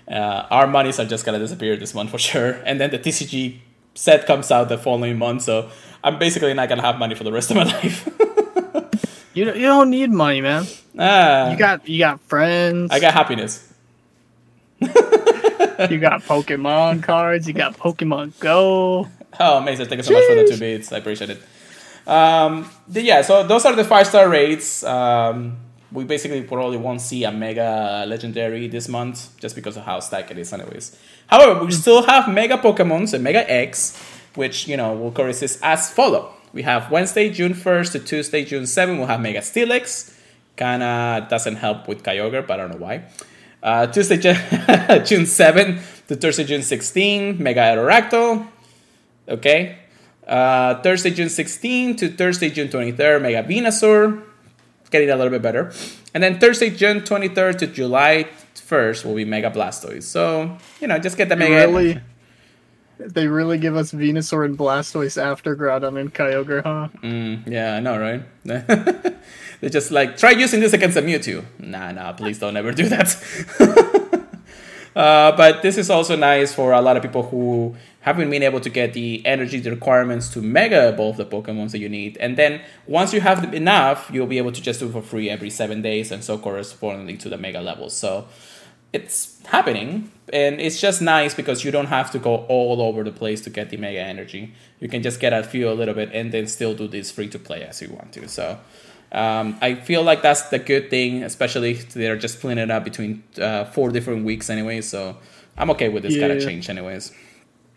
Uh, 0.07 0.45
our 0.51 0.67
monies 0.67 0.99
are 0.99 1.05
just 1.05 1.25
gonna 1.25 1.39
disappear 1.39 1.75
this 1.75 1.93
month 1.93 2.11
for 2.11 2.17
sure, 2.29 2.51
and 2.65 2.79
then 2.79 2.91
the 2.91 2.99
TCG 2.99 3.59
set 3.95 4.25
comes 4.25 4.51
out 4.51 4.69
the 4.69 4.77
following 4.77 5.17
month, 5.17 5.41
so 5.43 5.69
I'm 6.03 6.19
basically 6.19 6.53
not 6.53 6.69
gonna 6.69 6.81
have 6.83 6.97
money 6.99 7.15
for 7.15 7.23
the 7.23 7.31
rest 7.31 7.49
of 7.51 7.57
my 7.57 7.63
life. 7.81 8.07
you 9.33 9.45
you 9.45 9.61
don't 9.67 9.89
need 9.89 10.11
money, 10.11 10.41
man. 10.41 10.65
Ah, 10.97 11.51
you 11.51 11.57
got 11.57 11.87
you 11.89 11.99
got 11.99 12.21
friends. 12.21 12.91
I 12.91 12.99
got 12.99 13.13
happiness. 13.13 13.73
you 15.89 15.99
got 15.99 16.21
Pokemon 16.21 17.03
cards. 17.03 17.47
You 17.47 17.53
got 17.53 17.77
Pokemon 17.77 18.39
Go. 18.39 19.07
Oh, 19.39 19.57
amazing! 19.57 19.87
Thank 19.87 19.99
you 19.99 20.03
so 20.03 20.13
Jeez. 20.13 20.15
much 20.15 20.27
for 20.27 20.35
the 20.35 20.47
two 20.49 20.59
beats. 20.59 20.91
I 20.91 20.97
appreciate 20.97 21.29
it. 21.31 21.41
Um, 22.07 22.69
yeah, 22.91 23.21
so 23.21 23.43
those 23.45 23.65
are 23.65 23.75
the 23.75 23.83
five 23.83 24.07
star 24.07 24.29
rates. 24.29 24.83
Um, 24.83 25.57
we 25.91 26.03
basically 26.03 26.41
probably 26.43 26.77
won't 26.77 27.01
see 27.01 27.23
a 27.23 27.31
mega 27.31 28.05
legendary 28.07 28.67
this 28.67 28.87
month 28.87 29.37
just 29.39 29.55
because 29.55 29.77
of 29.77 29.83
how 29.83 29.99
stacked 29.99 30.31
it 30.31 30.37
is, 30.37 30.53
anyways. 30.53 30.97
However, 31.27 31.63
we 31.63 31.71
still 31.71 32.03
have 32.03 32.27
mega 32.29 32.57
Pokemons 32.57 33.13
and 33.13 33.23
mega 33.23 33.49
X, 33.49 33.97
which 34.35 34.67
you 34.67 34.77
know 34.77 34.93
will 34.93 35.11
coexist 35.11 35.59
as 35.63 35.89
follow. 35.91 36.31
We 36.53 36.61
have 36.61 36.89
Wednesday, 36.89 37.29
June 37.29 37.53
1st 37.53 37.91
to 37.93 37.99
Tuesday, 37.99 38.45
June 38.45 38.63
7th, 38.63 38.97
we'll 38.97 39.07
have 39.07 39.19
Mega 39.19 39.39
Steelix. 39.39 40.17
Kinda 40.55 41.27
doesn't 41.29 41.57
help 41.57 41.85
with 41.85 42.01
Kyogre, 42.01 42.47
but 42.47 42.53
I 42.53 42.57
don't 42.63 42.71
know 42.71 42.85
why. 42.85 43.03
Uh, 43.65 43.87
Tuesday, 43.87 44.17
June 44.21 45.25
7th 45.25 46.05
to 46.07 46.15
Thursday, 46.15 46.43
June 46.43 46.61
16, 46.61 47.41
Mega 47.41 47.61
Aerodactyl. 47.61 48.47
Okay. 49.27 49.79
Uh, 50.27 50.75
Thursday, 50.83 51.09
June 51.09 51.29
16 51.29 51.95
to 51.95 52.09
Thursday, 52.09 52.51
June 52.51 52.67
23rd, 52.67 53.23
Mega 53.23 53.41
Venusaur 53.41 54.21
getting 54.91 55.09
a 55.09 55.15
little 55.15 55.31
bit 55.31 55.41
better. 55.41 55.71
And 56.13 56.21
then 56.21 56.39
Thursday, 56.39 56.69
June 56.69 57.01
23rd 57.01 57.57
to 57.57 57.67
July 57.67 58.27
1st 58.53 59.03
will 59.03 59.15
be 59.15 59.25
Mega 59.25 59.49
Blastoise. 59.49 60.03
So, 60.03 60.57
you 60.79 60.87
know, 60.87 60.99
just 60.99 61.17
get 61.17 61.29
the 61.29 61.35
Mega. 61.35 61.67
Really? 61.67 61.99
They 62.99 63.27
really 63.27 63.57
give 63.57 63.75
us 63.75 63.91
Venusaur 63.91 64.45
and 64.45 64.57
Blastoise 64.57 65.21
after 65.21 65.55
Groudon 65.55 65.99
and 65.99 66.13
Kyogre, 66.13 66.63
huh? 66.63 66.87
Mm, 67.03 67.47
yeah, 67.47 67.75
I 67.75 67.79
know, 67.81 67.97
right? 67.99 68.23
They're 69.61 69.69
just 69.69 69.91
like, 69.91 70.17
try 70.17 70.31
using 70.31 70.59
this 70.59 70.73
against 70.73 70.97
a 70.97 71.01
Mewtwo. 71.01 71.45
Nah, 71.59 71.91
nah, 71.91 72.13
please 72.13 72.39
don't 72.39 72.57
ever 72.57 72.71
do 72.71 72.89
that. 72.89 73.15
uh, 74.95 75.35
but 75.35 75.61
this 75.61 75.77
is 75.77 75.89
also 75.89 76.15
nice 76.15 76.53
for 76.53 76.71
a 76.71 76.81
lot 76.81 76.97
of 76.97 77.03
people 77.03 77.23
who 77.23 77.75
haven't 78.01 78.29
been 78.29 78.43
able 78.43 78.59
to 78.59 78.69
get 78.69 78.93
the 78.93 79.25
energy 79.25 79.59
the 79.59 79.71
requirements 79.71 80.29
to 80.29 80.39
mega 80.39 80.89
evolve 80.89 81.17
the 81.17 81.25
Pokemons 81.25 81.71
that 81.71 81.79
you 81.79 81.89
need. 81.89 82.17
And 82.17 82.37
then 82.37 82.61
once 82.85 83.13
you 83.13 83.21
have 83.21 83.51
enough, 83.53 84.11
you'll 84.13 84.27
be 84.27 84.37
able 84.37 84.51
to 84.51 84.61
just 84.61 84.79
do 84.79 84.91
for 84.91 85.01
free 85.01 85.29
every 85.29 85.49
seven 85.49 85.81
days 85.81 86.11
and 86.11 86.23
so 86.23 86.37
correspondingly 86.37 87.17
to 87.17 87.29
the 87.29 87.37
mega 87.37 87.61
levels. 87.61 87.95
So 87.95 88.27
it's 88.93 89.43
happening 89.47 90.11
and 90.31 90.61
it's 90.61 90.79
just 90.79 91.01
nice 91.01 91.33
because 91.33 91.65
you 91.65 91.71
don't 91.71 91.87
have 91.87 92.11
to 92.11 92.19
go 92.19 92.45
all 92.47 92.81
over 92.81 93.03
the 93.03 93.11
place 93.11 93.41
to 93.41 93.49
get 93.49 93.69
the 93.69 93.77
mega 93.77 93.99
energy. 93.99 94.53
You 94.79 94.87
can 94.87 95.01
just 95.01 95.19
get 95.19 95.33
a 95.33 95.43
few 95.43 95.67
a 95.69 95.73
little 95.73 95.95
bit 95.95 96.11
and 96.13 96.31
then 96.31 96.47
still 96.47 96.75
do 96.75 96.87
this 96.87 97.11
free 97.11 97.27
to 97.29 97.39
play 97.39 97.63
as 97.63 97.81
you 97.81 97.89
want 97.89 98.13
to. 98.13 98.27
So 98.27 98.59
um, 99.11 99.57
I 99.61 99.75
feel 99.75 100.03
like 100.03 100.21
that's 100.21 100.43
the 100.49 100.59
good 100.59 100.89
thing, 100.89 101.23
especially 101.23 101.73
they're 101.73 102.17
just 102.17 102.39
splitting 102.39 102.63
it 102.63 102.71
up 102.71 102.83
between 102.83 103.23
uh, 103.39 103.65
four 103.65 103.89
different 103.89 104.25
weeks 104.25 104.49
anyway. 104.49 104.81
So 104.81 105.17
I'm 105.57 105.69
okay 105.71 105.89
with 105.89 106.03
this 106.03 106.15
yeah. 106.15 106.27
kind 106.27 106.33
of 106.33 106.43
change, 106.43 106.69
anyways. 106.69 107.11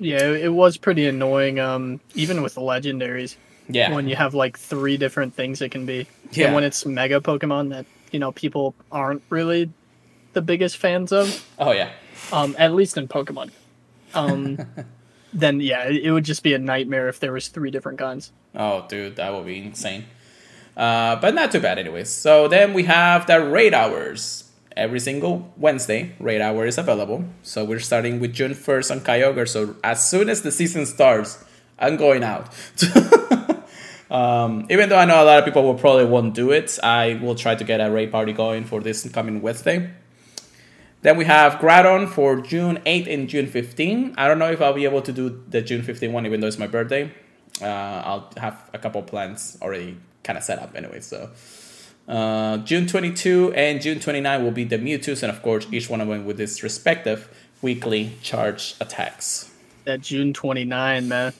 Yeah, 0.01 0.31
it 0.31 0.53
was 0.53 0.77
pretty 0.77 1.07
annoying. 1.07 1.59
Um, 1.59 2.01
even 2.15 2.43
with 2.43 2.55
the 2.55 2.61
legendaries. 2.61 3.37
Yeah. 3.69 3.95
When 3.95 4.09
you 4.09 4.17
have 4.17 4.33
like 4.33 4.59
three 4.59 4.97
different 4.97 5.35
things 5.35 5.61
it 5.61 5.71
can 5.71 5.85
be. 5.85 6.07
Yeah. 6.33 6.47
And 6.47 6.55
when 6.55 6.65
it's 6.65 6.87
mega 6.87 7.21
Pokemon, 7.21 7.71
that 7.71 7.85
you 8.13 8.19
know 8.19 8.33
people 8.33 8.75
aren't 8.91 9.23
really 9.29 9.71
the 10.33 10.41
biggest 10.43 10.77
fans 10.77 11.13
of, 11.13 11.47
Oh 11.59 11.73
yeah. 11.73 11.91
um, 12.33 12.55
at 12.59 12.75
least 12.75 12.97
in 12.97 13.09
Pokemon. 13.09 13.51
Um, 14.15 14.59
then 15.33 15.61
yeah, 15.61 15.85
it 15.85 16.05
it 16.05 16.13
would 16.13 16.25
just 16.25 16.43
be 16.43 16.55
a 16.55 16.59
nightmare 16.59 17.09
if 17.09 17.21
there 17.21 17.33
was 17.33 17.49
three 17.49 17.71
different 17.71 17.99
kinds. 17.99 18.33
Oh, 18.55 18.87
dude, 18.89 19.17
that 19.17 19.35
would 19.35 19.45
be 19.45 19.59
insane. 19.59 20.05
Uh, 20.79 21.17
but 21.17 21.35
not 21.35 21.51
too 21.51 21.59
bad, 21.59 21.77
anyways. 21.77 22.09
So 22.09 22.47
then 22.47 22.73
we 22.73 22.85
have 22.85 23.27
the 23.27 23.45
raid 23.45 23.75
hours. 23.75 24.45
Every 24.77 25.01
single 25.01 25.53
Wednesday, 25.57 26.13
raid 26.21 26.41
hour 26.41 26.65
is 26.65 26.79
available. 26.79 27.25
So 27.43 27.65
we're 27.65 27.81
starting 27.81 28.21
with 28.21 28.33
June 28.33 28.53
1st 28.53 28.93
on 28.93 29.01
Kyogre. 29.01 29.49
So 29.49 29.75
as 29.83 30.09
soon 30.09 30.29
as 30.29 30.43
the 30.43 30.53
season 30.53 30.87
starts, 30.87 31.45
I'm 31.81 31.97
going 31.97 32.23
out. 32.23 32.55
um, 34.11 34.69
even 34.71 34.89
though 34.89 34.99
I 34.99 35.05
know 35.05 35.21
a 35.21 35.27
lot 35.27 35.41
of 35.41 35.45
people 35.45 35.65
will 35.65 35.75
probably 35.75 36.05
won't 36.05 36.33
do 36.33 36.53
it, 36.53 36.79
I 36.81 37.19
will 37.21 37.35
try 37.35 37.57
to 37.57 37.65
get 37.65 37.81
a 37.81 37.91
raid 37.91 38.13
party 38.13 38.33
going 38.33 38.65
for 38.65 38.81
this 38.81 39.09
coming 39.11 39.43
Wednesday. 39.43 39.91
Then 41.03 41.17
we 41.17 41.25
have 41.25 41.55
Groudon 41.55 42.09
for 42.09 42.41
June 42.41 42.81
8th 42.87 43.13
and 43.13 43.29
June 43.29 43.49
15th. 43.49 44.15
I 44.17 44.29
don't 44.29 44.39
know 44.39 44.53
if 44.53 44.63
I'll 44.63 44.75
be 44.75 44.85
able 44.85 45.03
to 45.03 45.13
do 45.13 45.43
the 45.49 45.61
June 45.61 45.83
15 45.83 46.13
one, 46.13 46.25
even 46.25 46.39
though 46.39 46.47
it's 46.47 46.59
my 46.59 46.69
birthday. 46.69 47.13
Uh, 47.61 47.65
I'll 47.65 48.33
have 48.37 48.71
a 48.73 48.79
couple 48.79 49.03
plans 49.03 49.59
already 49.61 49.97
kind 50.29 50.37
of 50.37 50.45
set 50.45 50.59
up 50.59 50.77
anyway. 50.77 51.01
So 51.01 51.31
uh, 52.07 52.59
June 52.59 52.87
22 52.87 53.55
and 53.55 53.81
June 53.81 53.99
29 53.99 54.45
will 54.45 54.51
be 54.51 54.65
the 54.65 54.79
Mewtwo's, 54.79 55.23
and 55.23 55.33
of 55.33 55.43
course, 55.43 55.67
each 55.73 55.89
one 55.89 56.03
of 56.03 56.09
them 56.09 56.27
with 56.27 56.39
its 56.39 56.63
respective 56.63 57.29
weekly 57.63 58.13
charge 58.23 58.77
attacks. 58.79 59.51
That 59.85 60.03
June 60.03 60.35
29, 60.35 61.09
man, 61.09 61.33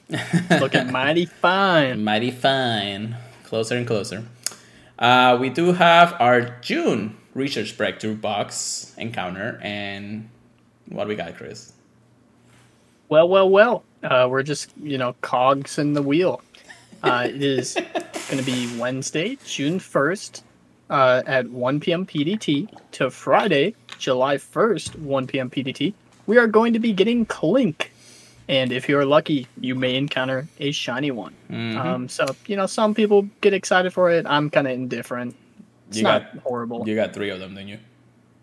looking 0.59 0.91
mighty 0.99 1.27
fine. 1.27 2.03
Mighty 2.03 2.31
fine. 2.31 3.17
Closer 3.45 3.77
and 3.77 3.87
closer. 3.87 4.25
Uh, 4.99 5.37
we 5.39 5.51
do 5.51 5.73
have 5.73 6.15
our 6.19 6.57
June 6.61 7.17
research 7.35 7.77
breakthrough 7.77 8.17
box 8.17 8.95
encounter, 8.97 9.61
and 9.63 10.31
what 10.89 11.05
do 11.05 11.09
we 11.09 11.15
got, 11.15 11.37
Chris? 11.37 11.75
Well, 13.11 13.29
well, 13.29 13.49
well. 13.51 13.85
Uh, 14.03 14.29
we're 14.31 14.43
just 14.43 14.71
you 14.83 14.97
know 14.97 15.15
cogs 15.21 15.79
in 15.79 15.93
the 15.93 16.03
wheel. 16.03 16.41
Uh, 17.03 17.27
it 17.29 17.43
is 17.43 17.77
going 18.29 18.39
to 18.39 18.45
be 18.45 18.79
Wednesday, 18.79 19.39
June 19.45 19.79
1st, 19.79 20.43
uh, 20.91 21.23
at 21.27 21.49
1 21.49 21.81
p.m. 21.81 22.07
PDT 22.07 22.69
to 22.93 23.11
Friday, 23.11 23.75
July 23.99 24.37
1st, 24.37 24.99
1 24.99 25.27
p.m. 25.27 25.51
PDT. 25.51 25.95
We 26.27 26.37
are 26.39 26.47
going 26.47 26.75
to 26.75 26.79
be 26.79 26.93
getting 26.93 27.25
Klink. 27.27 27.93
And 28.49 28.73
if 28.73 28.89
you're 28.89 29.05
lucky, 29.05 29.47
you 29.61 29.75
may 29.75 29.95
encounter 29.97 30.47
a 30.59 30.71
shiny 30.73 31.11
one. 31.11 31.35
Mm-hmm. 31.51 31.79
Um, 31.79 32.09
so, 32.09 32.27
you 32.47 32.57
know, 32.57 32.67
some 32.67 32.95
people 32.95 33.29
get 33.41 33.53
excited 33.55 33.93
for 33.93 34.11
it. 34.11 34.27
I'm 34.27 34.49
kind 34.51 34.67
of 34.67 34.73
indifferent. 34.73 35.35
It's 35.89 35.99
You 35.99 36.03
not 36.05 36.33
got- 36.35 36.43
horrible. 36.43 36.89
You 36.89 36.95
got 36.95 37.13
three 37.15 37.31
of 37.31 37.41
them, 37.41 37.55
didn't 37.55 37.69
you? 37.69 37.79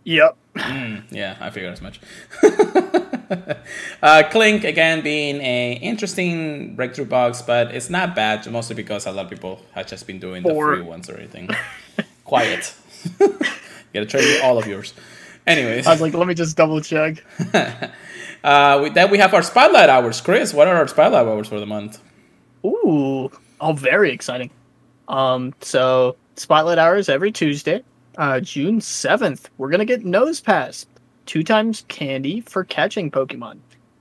Yep. 0.03 0.37
Mm, 0.55 1.03
yeah, 1.11 1.35
I 1.39 1.49
figured 1.49 1.73
as 1.73 1.81
much. 1.81 1.99
uh, 4.01 4.23
Klink 4.31 4.63
again 4.63 5.01
being 5.01 5.37
a 5.41 5.73
interesting 5.81 6.75
breakthrough 6.75 7.05
box, 7.05 7.41
but 7.41 7.73
it's 7.73 7.89
not 7.89 8.15
bad. 8.15 8.49
Mostly 8.51 8.75
because 8.75 9.05
a 9.05 9.11
lot 9.11 9.25
of 9.25 9.31
people 9.31 9.61
have 9.73 9.87
just 9.87 10.07
been 10.07 10.19
doing 10.19 10.43
the 10.43 10.53
free 10.53 10.81
ones 10.81 11.09
or 11.09 11.17
anything. 11.17 11.49
Quiet. 12.25 12.73
you 13.19 13.27
Gotta 13.93 14.05
trade 14.05 14.41
all 14.41 14.57
of 14.57 14.67
yours. 14.67 14.93
Anyways, 15.47 15.85
I 15.85 15.91
was 15.91 16.01
like, 16.01 16.13
let 16.13 16.27
me 16.27 16.33
just 16.33 16.57
double 16.57 16.81
check. 16.81 17.23
uh, 18.43 18.79
with 18.81 18.95
that 18.95 19.11
we 19.11 19.19
have 19.19 19.33
our 19.33 19.43
spotlight 19.43 19.89
hours. 19.89 20.19
Chris, 20.21 20.53
what 20.53 20.67
are 20.67 20.75
our 20.75 20.87
spotlight 20.87 21.27
hours 21.27 21.47
for 21.47 21.59
the 21.59 21.67
month? 21.67 22.01
Ooh, 22.65 23.31
oh, 23.61 23.73
very 23.73 24.11
exciting. 24.11 24.49
Um, 25.07 25.53
so 25.61 26.15
spotlight 26.35 26.79
hours 26.79 27.09
every 27.09 27.31
Tuesday. 27.31 27.83
Uh, 28.17 28.39
June 28.39 28.81
seventh, 28.81 29.49
we're 29.57 29.69
gonna 29.69 29.85
get 29.85 30.03
Nosepass, 30.03 30.85
two 31.25 31.43
times 31.43 31.85
candy 31.87 32.41
for 32.41 32.63
catching 32.63 33.11
Pokemon. 33.11 33.59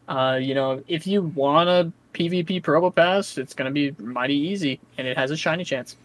Uh, 0.09 0.39
you 0.41 0.55
know, 0.55 0.83
if 0.89 1.07
you 1.07 1.23
want 1.23 1.69
a 1.69 1.93
PvP 2.13 2.63
Probopass, 2.63 3.39
it's 3.39 3.55
gonna 3.55 3.71
be 3.71 3.95
mighty 3.99 4.37
easy, 4.37 4.81
and 4.99 5.07
it 5.07 5.17
has 5.17 5.31
a 5.31 5.37
shiny 5.37 5.65
chance. 5.65 5.97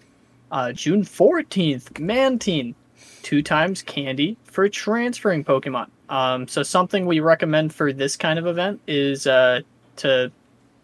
Uh, 0.52 0.72
June 0.72 1.04
fourteenth, 1.04 2.00
Mantine, 2.00 2.76
two 3.22 3.42
times 3.42 3.82
candy 3.82 4.38
for 4.46 4.68
transferring 4.70 5.44
Pokemon. 5.44 5.90
Um, 6.10 6.48
so 6.48 6.64
something 6.64 7.06
we 7.06 7.20
recommend 7.20 7.74
for 7.74 7.94
this 7.94 8.18
kind 8.18 8.40
of 8.40 8.48
event 8.48 8.82
is 8.88 9.28
uh, 9.28 9.62
to 9.98 10.32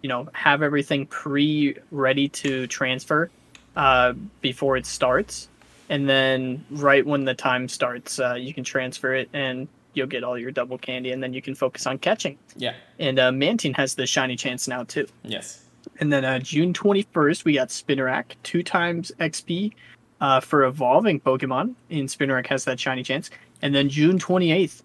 you 0.02 0.10
know 0.10 0.30
have 0.34 0.62
everything 0.62 1.08
pre 1.08 1.76
ready 1.90 2.30
to 2.30 2.68
transfer 2.68 3.32
uh, 3.76 4.14
before 4.42 4.78
it 4.78 4.86
starts 4.86 5.50
and 5.90 6.08
then 6.08 6.64
right 6.70 7.06
when 7.06 7.26
the 7.26 7.34
time 7.34 7.68
starts 7.68 8.20
uh, 8.20 8.36
you 8.36 8.54
can 8.54 8.64
transfer 8.64 9.16
it 9.16 9.30
and 9.34 9.68
you'll 9.96 10.08
get 10.08 10.24
all 10.24 10.38
your 10.38 10.52
double 10.52 10.78
candy 10.78 11.12
and 11.12 11.24
then 11.24 11.34
you 11.34 11.42
can 11.42 11.56
focus 11.56 11.86
on 11.88 11.98
catching 11.98 12.38
Yeah. 12.56 12.74
and 13.00 13.18
uh, 13.20 13.32
mantine 13.32 13.74
has 13.76 13.96
the 13.96 14.06
shiny 14.06 14.36
chance 14.36 14.68
now 14.68 14.84
too 14.84 15.08
Yes. 15.24 15.66
and 16.00 16.12
then 16.14 16.24
uh, 16.26 16.40
june 16.40 16.74
21st 16.74 17.46
we 17.46 17.54
got 17.54 17.70
Spinarak 17.70 18.26
two 18.44 18.62
times 18.64 19.12
xp 19.20 19.74
uh, 20.22 20.40
for 20.40 20.64
evolving 20.66 21.20
pokemon 21.20 21.74
and 21.90 22.08
Spinarak 22.10 22.48
has 22.48 22.66
that 22.66 22.80
shiny 22.80 23.04
chance 23.04 23.30
and 23.62 23.74
then 23.74 23.90
june 23.90 24.20
28th 24.20 24.82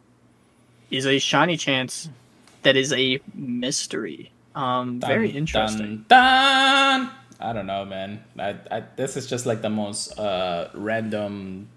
is 0.91 1.07
a 1.07 1.19
shiny 1.19 1.57
chance 1.57 2.09
that 2.63 2.77
is 2.77 2.93
a 2.93 3.21
mystery 3.35 4.31
um, 4.55 5.01
very 5.01 5.31
interesting 5.31 6.05
Dun, 6.09 7.05
dun. 7.07 7.11
I 7.43 7.55
don't 7.55 7.67
know, 7.67 7.87
man. 7.87 8.23
I, 8.39 8.55
I, 8.71 8.83
this 8.97 9.17
is 9.17 9.27
just 9.27 9.47
like 9.47 9.63
the 9.63 9.71
most 9.71 10.19
uh, 10.19 10.69
random 10.75 11.69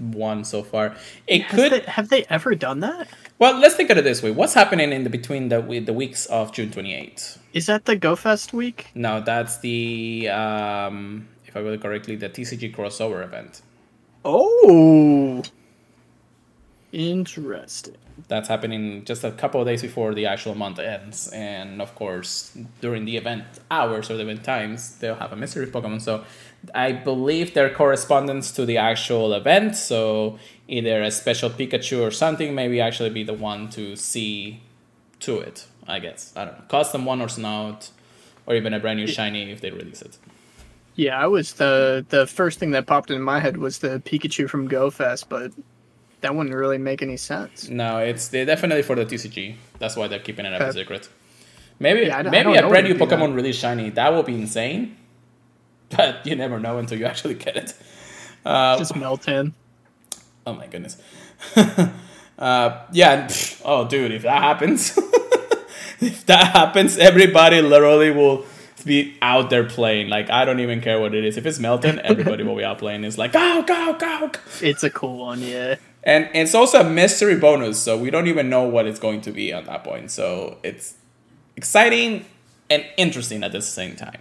one 0.00 0.44
so 0.44 0.62
far. 0.62 0.96
It 1.26 1.48
could. 1.48 1.72
they- 1.72 1.80
have 1.90 2.08
they 2.08 2.24
ever 2.30 2.54
done 2.54 2.80
that? 2.80 3.08
Well, 3.38 3.58
let's 3.58 3.74
think 3.74 3.90
of 3.90 3.96
it 3.98 4.04
this 4.04 4.22
way. 4.22 4.30
What's 4.30 4.54
happening 4.54 4.92
in 4.92 5.04
the 5.04 5.10
between 5.10 5.48
the 5.48 5.60
the 5.84 5.92
weeks 5.92 6.26
of 6.26 6.52
June 6.52 6.70
28th? 6.70 7.38
Is 7.52 7.66
that 7.66 7.86
the 7.86 7.96
GoFest 7.96 8.52
week? 8.52 8.90
No, 8.94 9.20
that's 9.20 9.58
the 9.58 10.28
um, 10.28 11.28
if 11.46 11.56
I 11.56 11.60
remember 11.60 11.82
correctly, 11.82 12.16
the 12.16 12.28
TCG 12.28 12.74
crossover 12.74 13.24
event. 13.24 13.62
Oh, 14.24 15.42
interesting. 16.92 17.96
That's 18.28 18.48
happening 18.48 19.04
just 19.04 19.24
a 19.24 19.30
couple 19.32 19.60
of 19.60 19.66
days 19.66 19.82
before 19.82 20.14
the 20.14 20.26
actual 20.26 20.54
month 20.54 20.78
ends, 20.78 21.28
and 21.28 21.80
of 21.80 21.94
course, 21.94 22.56
during 22.80 23.04
the 23.06 23.16
event 23.16 23.44
hours 23.70 24.10
or 24.10 24.16
the 24.16 24.22
event 24.22 24.44
times, 24.44 24.98
they'll 24.98 25.14
have 25.14 25.32
a 25.32 25.36
mystery 25.36 25.66
Pokemon. 25.66 26.02
So, 26.02 26.24
I 26.74 26.92
believe 26.92 27.54
their 27.54 27.70
correspondence 27.70 28.52
to 28.52 28.66
the 28.66 28.76
actual 28.76 29.32
event. 29.32 29.76
So, 29.76 30.38
either 30.68 31.02
a 31.02 31.10
special 31.10 31.50
Pikachu 31.50 32.00
or 32.06 32.10
something, 32.10 32.54
maybe 32.54 32.80
actually 32.80 33.10
be 33.10 33.24
the 33.24 33.34
one 33.34 33.70
to 33.70 33.96
see 33.96 34.60
to 35.20 35.38
it. 35.38 35.66
I 35.86 35.98
guess 35.98 36.32
I 36.36 36.44
don't 36.44 36.58
know, 36.58 36.64
custom 36.68 37.04
one 37.04 37.20
or 37.20 37.28
not, 37.38 37.90
or 38.46 38.54
even 38.54 38.74
a 38.74 38.80
brand 38.80 38.98
new 38.98 39.06
shiny 39.06 39.50
if 39.50 39.60
they 39.60 39.70
release 39.70 40.02
it. 40.02 40.18
Yeah, 40.94 41.18
I 41.18 41.26
was 41.26 41.54
the 41.54 42.04
the 42.08 42.26
first 42.26 42.58
thing 42.58 42.72
that 42.72 42.86
popped 42.86 43.10
into 43.10 43.22
my 43.22 43.40
head 43.40 43.56
was 43.56 43.78
the 43.78 44.00
Pikachu 44.04 44.48
from 44.48 44.68
GoFest, 44.68 45.26
but 45.28 45.52
that 46.20 46.34
wouldn't 46.34 46.54
really 46.54 46.78
make 46.78 47.02
any 47.02 47.16
sense. 47.16 47.68
No, 47.68 47.98
it's 47.98 48.28
definitely 48.28 48.82
for 48.82 48.94
the 48.94 49.06
TCG. 49.06 49.56
That's 49.78 49.96
why 49.96 50.08
they're 50.08 50.18
keeping 50.18 50.44
it 50.44 50.52
up 50.52 50.60
a 50.60 50.72
secret. 50.72 51.08
Maybe 51.78 52.06
Yeah, 52.06 52.22
maybe 52.22 52.54
a 52.56 52.68
brand 52.68 52.86
new 52.86 52.94
Pokemon 52.94 53.34
release 53.34 53.56
shiny. 53.56 53.90
That 53.90 54.12
would 54.12 54.26
be 54.26 54.34
insane. 54.34 54.96
But 55.96 56.24
you 56.24 56.36
never 56.36 56.60
know 56.60 56.78
until 56.78 56.98
you 56.98 57.04
actually 57.04 57.34
get 57.34 57.56
it. 57.56 57.74
Uh, 58.44 58.78
Just 58.78 58.94
Meltan. 58.94 59.52
oh 60.46 60.54
my 60.54 60.66
goodness. 60.68 60.96
uh, 61.56 62.84
yeah. 62.92 63.26
pff, 63.26 63.60
Oh, 63.64 63.88
dude, 63.88 64.12
if 64.12 64.22
that 64.22 64.40
happens, 64.40 64.96
if 66.00 66.24
that 66.26 66.52
happens, 66.52 66.96
everybody 66.96 67.60
literally 67.60 68.10
will 68.12 68.46
be 68.84 69.16
out 69.20 69.50
there 69.50 69.64
playing. 69.64 70.08
Like 70.08 70.30
I 70.30 70.44
don't 70.44 70.60
even 70.60 70.80
care 70.80 71.00
what 71.00 71.14
it 71.14 71.24
is. 71.24 71.36
If 71.36 71.44
it's 71.44 71.58
Meltan, 71.58 71.98
everybody 71.98 72.44
will 72.44 72.56
be 72.56 72.64
out 72.64 72.78
playing. 72.78 73.04
It's 73.04 73.18
like 73.18 73.32
go 73.32 73.62
go. 73.66 73.94
go. 73.98 74.30
It's 74.62 74.84
a 74.84 74.90
cool 74.90 75.18
one, 75.18 75.40
yeah. 75.40 75.76
And, 76.02 76.24
And 76.26 76.36
it's 76.36 76.54
also 76.54 76.80
a 76.80 76.88
mystery 76.88 77.36
bonus, 77.36 77.78
so 77.78 77.98
we 77.98 78.10
don't 78.10 78.26
even 78.28 78.48
know 78.48 78.62
what 78.62 78.86
it's 78.86 78.98
going 78.98 79.20
to 79.22 79.32
be 79.32 79.52
at 79.52 79.66
that 79.66 79.84
point. 79.84 80.10
So 80.10 80.58
it's 80.62 80.94
exciting 81.56 82.24
and 82.70 82.86
interesting 82.96 83.42
at 83.44 83.52
the 83.52 83.60
same 83.60 83.96
time. 83.96 84.20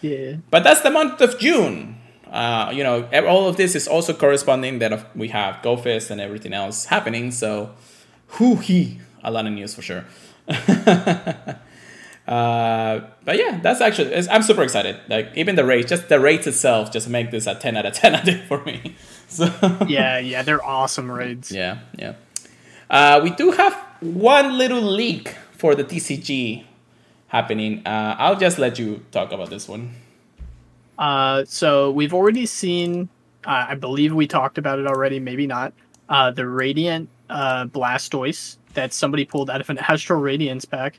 Yeah. 0.00 0.36
But 0.50 0.64
that's 0.64 0.80
the 0.80 0.90
month 0.90 1.20
of 1.20 1.38
June. 1.38 1.96
Uh, 2.30 2.70
you 2.72 2.84
know, 2.84 3.08
all 3.26 3.48
of 3.48 3.56
this 3.56 3.74
is 3.74 3.88
also 3.88 4.12
corresponding 4.14 4.78
that 4.78 5.14
we 5.16 5.28
have 5.28 5.56
GoFest 5.62 6.10
and 6.10 6.20
everything 6.20 6.52
else 6.52 6.84
happening. 6.86 7.32
So, 7.32 7.70
whoo 8.38 8.56
hee, 8.56 9.00
a 9.24 9.30
lot 9.30 9.46
of 9.46 9.52
news 9.52 9.74
for 9.74 9.82
sure. 9.82 10.04
uh, 10.48 11.54
but 13.24 13.36
yeah, 13.36 13.58
that's 13.62 13.80
actually 13.80 14.12
it's, 14.12 14.28
I'm 14.28 14.42
super 14.42 14.62
excited. 14.62 14.96
Like 15.08 15.30
even 15.34 15.56
the 15.56 15.64
rates, 15.64 15.90
just 15.90 16.08
the 16.08 16.20
rates 16.20 16.46
itself, 16.46 16.92
just 16.92 17.08
make 17.08 17.30
this 17.30 17.46
a 17.46 17.54
ten 17.54 17.76
out 17.76 17.86
of 17.86 17.94
ten 18.00 18.14
I 18.14 18.20
think 18.22 18.44
for 18.44 18.62
me. 18.64 18.94
So 19.30 19.46
Yeah, 19.86 20.18
yeah, 20.18 20.42
they're 20.42 20.64
awesome 20.64 21.08
raids. 21.08 21.52
yeah, 21.52 21.78
yeah. 21.96 22.14
Uh, 22.90 23.20
we 23.22 23.30
do 23.30 23.52
have 23.52 23.72
one 24.00 24.58
little 24.58 24.82
leak 24.82 25.36
for 25.56 25.76
the 25.76 25.84
TCG 25.84 26.64
happening. 27.30 27.82
Uh, 27.86 28.14
I'll 28.18 28.36
just 28.36 28.58
let 28.58 28.78
you 28.78 29.00
talk 29.10 29.32
about 29.32 29.48
this 29.50 29.66
one. 29.68 29.94
Uh, 30.98 31.44
so 31.46 31.90
we've 31.90 32.12
already 32.14 32.44
seen 32.46 33.08
Uh, 33.46 33.68
I 33.70 33.74
believe 33.74 34.12
we 34.12 34.26
talked 34.26 34.58
about 34.58 34.78
it 34.78 34.86
already, 34.86 35.18
maybe 35.18 35.46
not. 35.46 35.72
Uh, 36.10 36.30
the 36.30 36.44
Radiant 36.46 37.08
uh, 37.30 37.64
Blastoise 37.72 38.58
that 38.74 38.92
somebody 38.92 39.24
pulled 39.24 39.48
out 39.48 39.62
of 39.62 39.70
an 39.70 39.78
Astral 39.88 40.20
Radiance 40.20 40.66
pack. 40.66 40.98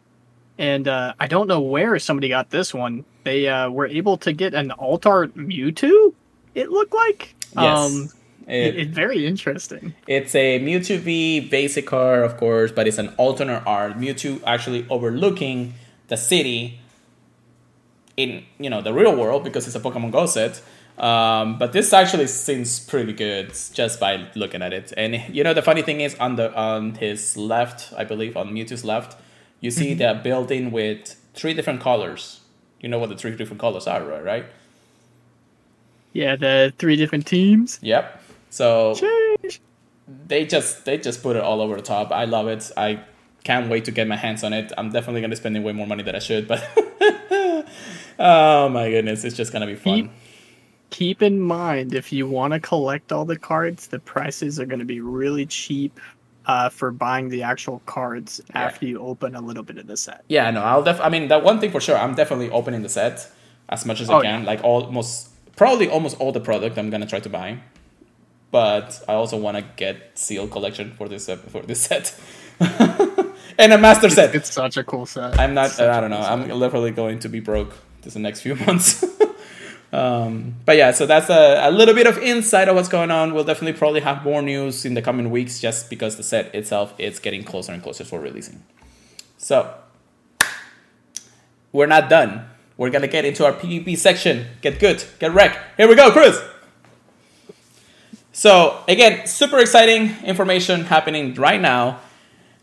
And 0.58 0.88
uh, 0.88 1.14
I 1.20 1.28
don't 1.28 1.46
know 1.48 1.62
where 1.62 2.00
somebody 2.00 2.30
got 2.30 2.50
this 2.50 2.74
one. 2.74 3.06
They 3.24 3.48
uh, 3.48 3.70
were 3.70 3.86
able 3.86 4.18
to 4.26 4.34
get 4.34 4.56
an 4.56 4.72
alt 4.72 5.06
art 5.06 5.36
Mewtwo, 5.38 6.14
it 6.56 6.72
looked 6.72 6.96
like. 6.96 7.36
Yes. 7.56 7.78
Um, 7.78 8.10
It- 8.48 8.74
it, 8.74 8.76
it's 8.80 8.96
very 8.96 9.28
interesting. 9.28 9.94
It's 10.08 10.34
a 10.34 10.60
Mewtwo 10.60 10.98
V 10.98 11.42
basic 11.42 11.86
card, 11.86 12.24
of 12.26 12.38
course, 12.38 12.72
but 12.72 12.88
it's 12.88 12.98
an 12.98 13.10
alternate 13.18 13.62
art. 13.68 14.00
Mewtwo 14.00 14.42
actually 14.48 14.84
overlooking 14.90 15.74
the 16.12 16.18
city 16.18 16.78
in 18.18 18.44
you 18.60 18.70
know 18.70 18.82
the 18.82 18.94
real 18.94 19.16
world 19.16 19.46
because 19.46 19.66
it's 19.66 19.78
a 19.78 19.80
Pokemon 19.80 20.12
Go 20.12 20.26
set. 20.26 20.62
Um, 20.98 21.58
but 21.58 21.72
this 21.72 21.94
actually 21.94 22.28
seems 22.28 22.80
pretty 22.82 23.14
good 23.14 23.54
just 23.74 24.00
by 24.00 24.28
looking 24.36 24.62
at 24.62 24.74
it. 24.74 24.92
And 24.98 25.16
you 25.34 25.44
know 25.44 25.54
the 25.54 25.62
funny 25.62 25.82
thing 25.82 26.02
is 26.02 26.14
on 26.16 26.36
the 26.36 26.54
on 26.54 26.96
his 26.96 27.38
left, 27.38 27.94
I 27.98 28.04
believe 28.04 28.36
on 28.36 28.52
Mewtwo's 28.52 28.84
left, 28.84 29.18
you 29.62 29.72
see 29.72 29.94
the 29.94 30.20
building 30.22 30.70
with 30.72 31.16
three 31.34 31.54
different 31.54 31.80
colors. 31.80 32.42
You 32.82 32.90
know 32.90 33.00
what 33.00 33.10
the 33.10 33.16
three 33.16 33.36
different 33.38 33.62
colors 33.62 33.88
are, 33.88 34.04
right? 34.04 34.46
Yeah, 36.12 36.36
the 36.36 36.74
three 36.78 36.98
different 36.98 37.26
teams. 37.26 37.80
Yep. 37.82 38.22
So 38.50 38.96
Sheesh. 38.96 39.60
they 40.28 40.46
just 40.46 40.84
they 40.84 40.98
just 40.98 41.24
put 41.24 41.38
it 41.38 41.42
all 41.42 41.62
over 41.62 41.78
the 41.78 41.82
top. 41.82 42.12
I 42.12 42.26
love 42.26 42.50
it. 42.50 42.70
I 42.76 43.00
can't 43.44 43.70
wait 43.70 43.86
to 43.86 43.92
get 43.92 44.08
my 44.08 44.16
hands 44.18 44.44
on 44.44 44.54
it. 44.54 44.72
I'm 44.78 44.92
definitely 44.92 45.22
gonna 45.22 45.32
be 45.32 45.36
spending 45.38 45.64
way 45.64 45.74
more 45.74 45.88
money 45.88 46.04
than 46.04 46.16
I 46.16 46.20
should, 46.20 46.48
but 46.48 46.62
oh 48.20 48.70
my 48.70 48.90
goodness, 48.90 49.24
it's 49.24 49.36
just 49.36 49.52
gonna 49.54 49.66
be 49.68 49.76
fun. 49.76 49.96
Keep- 50.04 50.12
Keep 50.92 51.22
in 51.22 51.40
mind, 51.40 51.94
if 51.94 52.12
you 52.12 52.28
want 52.28 52.52
to 52.52 52.60
collect 52.60 53.14
all 53.14 53.24
the 53.24 53.40
cards, 53.40 53.88
the 53.88 53.98
prices 54.00 54.60
are 54.60 54.66
going 54.66 54.80
to 54.80 54.86
be 54.86 55.00
really 55.00 55.46
cheap 55.46 55.98
uh, 56.48 56.68
for 56.68 56.92
buying 56.92 57.30
the 57.30 57.44
actual 57.44 57.82
cards 57.86 58.42
Yeah. 58.50 58.64
after 58.64 58.86
you 58.86 59.00
open 59.00 59.34
a 59.34 59.40
little 59.40 59.64
bit 59.64 59.78
of 59.78 59.88
the 59.88 59.96
set. 59.96 60.26
Yeah, 60.28 60.52
no, 60.52 60.62
I'll 60.62 60.84
def. 60.84 61.00
I 61.00 61.08
mean, 61.08 61.30
that 61.30 61.46
one 61.46 61.62
thing 61.62 61.72
for 61.72 61.80
sure. 61.80 61.96
I'm 61.98 62.14
definitely 62.14 62.50
opening 62.50 62.82
the 62.82 62.90
set 62.90 63.32
as 63.70 63.86
much 63.86 64.02
as 64.02 64.10
I 64.10 64.16
Oh, 64.18 64.22
can. 64.22 64.44
Like 64.44 64.66
almost, 64.66 65.30
probably 65.56 65.88
almost 65.88 66.20
all 66.20 66.34
the 66.34 66.42
product 66.42 66.78
I'm 66.78 66.90
gonna 66.90 67.08
try 67.08 67.22
to 67.22 67.30
buy. 67.30 67.60
But 68.52 69.02
I 69.08 69.14
also 69.14 69.38
want 69.38 69.56
to 69.56 69.64
get 69.78 70.20
sealed 70.20 70.52
collection 70.52 70.92
for 70.98 71.08
this 71.08 71.30
uh, 71.30 71.38
for 71.38 71.62
this 71.62 71.80
set, 71.84 72.14
and 73.62 73.74
a 73.74 73.78
master 73.78 74.10
set. 74.10 74.34
It's 74.36 74.52
such 74.52 74.78
a 74.78 74.84
cool 74.84 75.06
set. 75.06 75.40
I'm 75.40 75.54
not. 75.54 75.68
It's 75.68 75.76
such 75.76 75.88
I 75.90 75.98
a 75.98 76.02
don't 76.02 76.10
know. 76.10 76.18
cool 76.18 76.26
I'm 76.26 76.48
set. 76.48 76.56
literally 76.58 76.92
going 76.92 77.20
to 77.20 77.30
be 77.30 77.40
broke 77.40 77.74
this 78.02 78.14
the 78.14 78.20
next 78.20 78.42
few 78.42 78.56
months. 78.68 79.04
um, 79.94 80.56
but 80.66 80.78
yeah, 80.78 80.92
so 80.92 81.06
that's 81.06 81.30
a, 81.30 81.70
a 81.70 81.72
little 81.72 81.94
bit 81.94 82.08
of 82.08 82.18
insight 82.18 82.68
of 82.68 82.76
what's 82.76 82.90
going 82.90 83.12
on. 83.12 83.34
We'll 83.34 83.44
definitely 83.44 83.78
probably 83.78 84.02
have 84.02 84.24
more 84.24 84.42
news 84.42 84.86
in 84.86 84.94
the 84.96 85.02
coming 85.02 85.30
weeks, 85.30 85.60
just 85.60 85.90
because 85.90 86.18
the 86.18 86.24
set 86.24 86.54
itself 86.56 86.94
is 86.98 87.20
getting 87.20 87.44
closer 87.44 87.72
and 87.72 87.82
closer 87.84 88.04
for 88.04 88.20
releasing. 88.20 88.64
So 89.38 89.74
we're 91.72 91.88
not 91.88 92.10
done. 92.10 92.48
We're 92.78 92.90
gonna 92.90 93.08
get 93.08 93.26
into 93.26 93.46
our 93.46 93.54
PvP 93.54 93.98
section. 93.98 94.48
Get 94.62 94.80
good. 94.80 95.04
Get 95.20 95.34
wrecked. 95.34 95.58
Here 95.78 95.88
we 95.88 95.96
go, 95.96 96.12
Chris. 96.12 96.42
So 98.32 98.84
again, 98.88 99.28
super 99.28 99.60
exciting 99.60 100.16
information 100.24 100.86
happening 100.86 101.34
right 101.36 101.62
now. 101.62 102.00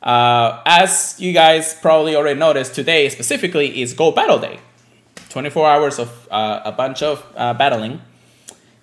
Uh, 0.02 0.62
as 0.64 1.16
you 1.18 1.32
guys 1.32 1.74
probably 1.74 2.14
already 2.16 2.38
noticed, 2.38 2.74
today 2.74 3.08
specifically 3.08 3.80
is 3.82 3.94
Go 3.94 4.10
Battle 4.12 4.38
Day. 4.38 4.60
24 5.30 5.68
hours 5.68 5.98
of 5.98 6.28
uh, 6.30 6.60
a 6.64 6.72
bunch 6.72 7.02
of 7.02 7.24
uh, 7.36 7.52
battling. 7.54 8.00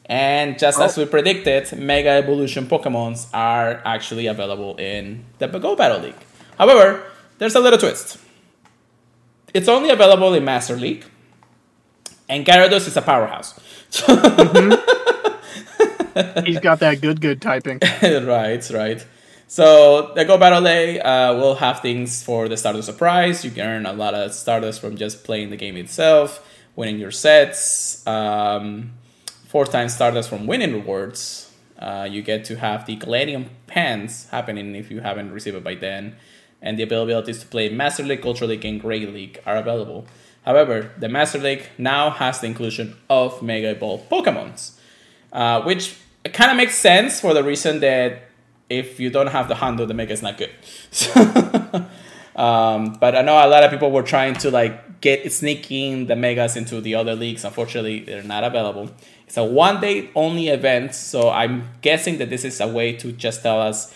And 0.05 0.59
just 0.59 0.80
as 0.80 0.97
Oh. 0.97 1.01
we 1.03 1.09
predicted, 1.09 1.72
Mega 1.80 2.09
Evolution 2.09 2.68
Pokemons 2.68 3.28
are 3.34 3.82
actually 3.86 4.28
available 4.28 4.76
in 4.76 5.26
the 5.39 5.47
Go 5.47 5.76
Battle 5.76 5.99
League. 5.99 6.16
However, 6.59 7.03
there's 7.39 7.55
a 7.55 7.59
little 7.59 7.80
twist. 7.80 8.18
It's 9.53 9.68
only 9.68 9.89
available 9.89 10.34
in 10.34 10.43
Master 10.45 10.76
League, 10.76 11.05
and 12.30 12.45
Gyarados 12.45 12.88
is 12.88 12.97
a 12.97 13.01
powerhouse. 13.01 13.59
He's 16.45 16.59
got 16.59 16.80
that 16.80 16.99
good, 17.01 17.20
good 17.22 17.41
typing. 17.41 17.80
right, 18.01 18.70
right. 18.70 19.05
So 19.48 20.14
the 20.16 20.26
Go 20.26 20.38
Battle 20.38 20.62
Day 20.62 21.00
uh, 21.00 21.34
will 21.36 21.56
have 21.56 21.82
things 21.82 22.24
for 22.24 22.50
the 22.50 22.58
Stardust 22.58 22.88
Surprise. 22.88 23.46
You 23.46 23.52
can 23.52 23.68
earn 23.68 23.86
a 23.86 23.93
lot 23.93 24.14
of 24.14 24.34
Stardust 24.34 24.82
from 24.82 24.98
just 24.98 25.24
playing 25.24 25.50
the 25.52 25.58
game 25.58 25.78
itself, 25.78 26.46
winning 26.76 26.98
your 26.98 27.12
sets. 27.12 28.06
Um, 28.08 28.93
four 29.48 29.66
times 29.66 29.93
Stardust 29.93 30.30
from 30.30 30.48
winning 30.48 30.74
rewards. 30.74 31.52
Uh, 31.78 32.08
you 32.10 32.22
get 32.22 32.46
to 32.46 32.56
have 32.56 32.86
the 32.86 32.98
Galadium 32.98 33.50
Pants 33.68 34.28
happening 34.30 34.76
if 34.76 34.89
you 34.89 35.02
haven't 35.02 35.32
received 35.32 35.58
it 35.58 35.64
by 35.64 35.76
then. 35.76 36.16
And 36.62 36.80
the 36.80 36.86
availabilities 36.86 37.41
to 37.41 37.48
play 37.48 37.70
Master 37.70 38.04
League, 38.04 38.26
Ultra 38.26 38.48
League, 38.48 38.66
and 38.66 38.82
Great 38.82 39.08
League 39.14 39.39
are 39.46 39.58
available. 39.58 40.08
However, 40.43 40.91
the 40.98 41.10
Master 41.10 41.38
League 41.38 41.68
now 41.78 42.10
has 42.10 42.39
the 42.39 42.48
inclusion 42.48 42.96
of 43.10 43.41
Mega 43.41 43.72
Evolved 43.72 44.10
Pokemons 44.10 44.76
uh, 45.36 45.62
which 45.64 45.96
kind 46.34 46.50
of 46.50 46.58
makes 46.58 46.76
sense 46.76 47.20
for 47.20 47.34
the 47.34 47.43
reason 47.43 47.82
that 47.82 48.24
if 48.70 48.99
you 48.99 49.09
don't 49.09 49.28
have 49.28 49.47
the 49.47 49.55
handle, 49.55 49.86
the 49.86 49.93
mega 49.93 50.13
is 50.13 50.22
not 50.22 50.38
good. 50.38 50.49
um, 52.36 52.93
but 52.99 53.16
I 53.16 53.22
know 53.22 53.34
a 53.34 53.47
lot 53.47 53.63
of 53.63 53.72
people 53.72 53.91
were 53.91 54.03
trying 54.03 54.36
to 54.36 54.51
like 54.51 55.01
get 55.01 55.32
sneaking 55.32 56.07
the 56.07 56.16
megas 56.16 56.55
into 56.55 56.82
the 56.82 56.95
other 56.95 57.16
leagues. 57.16 57.45
Unfortunately, 57.45 57.99
they're 57.99 58.24
not 58.24 58.43
available. 58.43 58.89
It's 59.28 59.38
a 59.38 59.43
one 59.43 59.82
day 59.82 60.09
only 60.16 60.49
event, 60.49 60.95
so 60.95 61.30
I'm 61.30 61.70
guessing 61.82 62.18
that 62.18 62.30
this 62.30 62.43
is 62.43 62.59
a 62.59 62.68
way 62.68 62.93
to 62.93 63.11
just 63.11 63.43
tell 63.43 63.61
us 63.61 63.93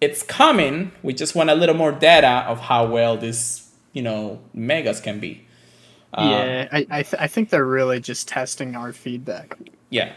it's 0.00 0.22
coming. 0.22 0.92
We 1.02 1.12
just 1.12 1.34
want 1.34 1.50
a 1.50 1.54
little 1.54 1.74
more 1.74 1.92
data 1.92 2.44
of 2.46 2.60
how 2.60 2.86
well 2.86 3.16
this 3.16 3.70
you 3.92 4.02
know 4.02 4.40
megas 4.54 5.00
can 5.00 5.20
be. 5.20 5.46
Um, 6.14 6.30
yeah, 6.30 6.68
I 6.72 6.86
I, 6.90 7.02
th- 7.02 7.20
I 7.20 7.26
think 7.26 7.50
they're 7.50 7.66
really 7.66 8.00
just 8.00 8.28
testing 8.28 8.76
our 8.76 8.92
feedback. 8.92 9.56
Yeah. 9.90 10.12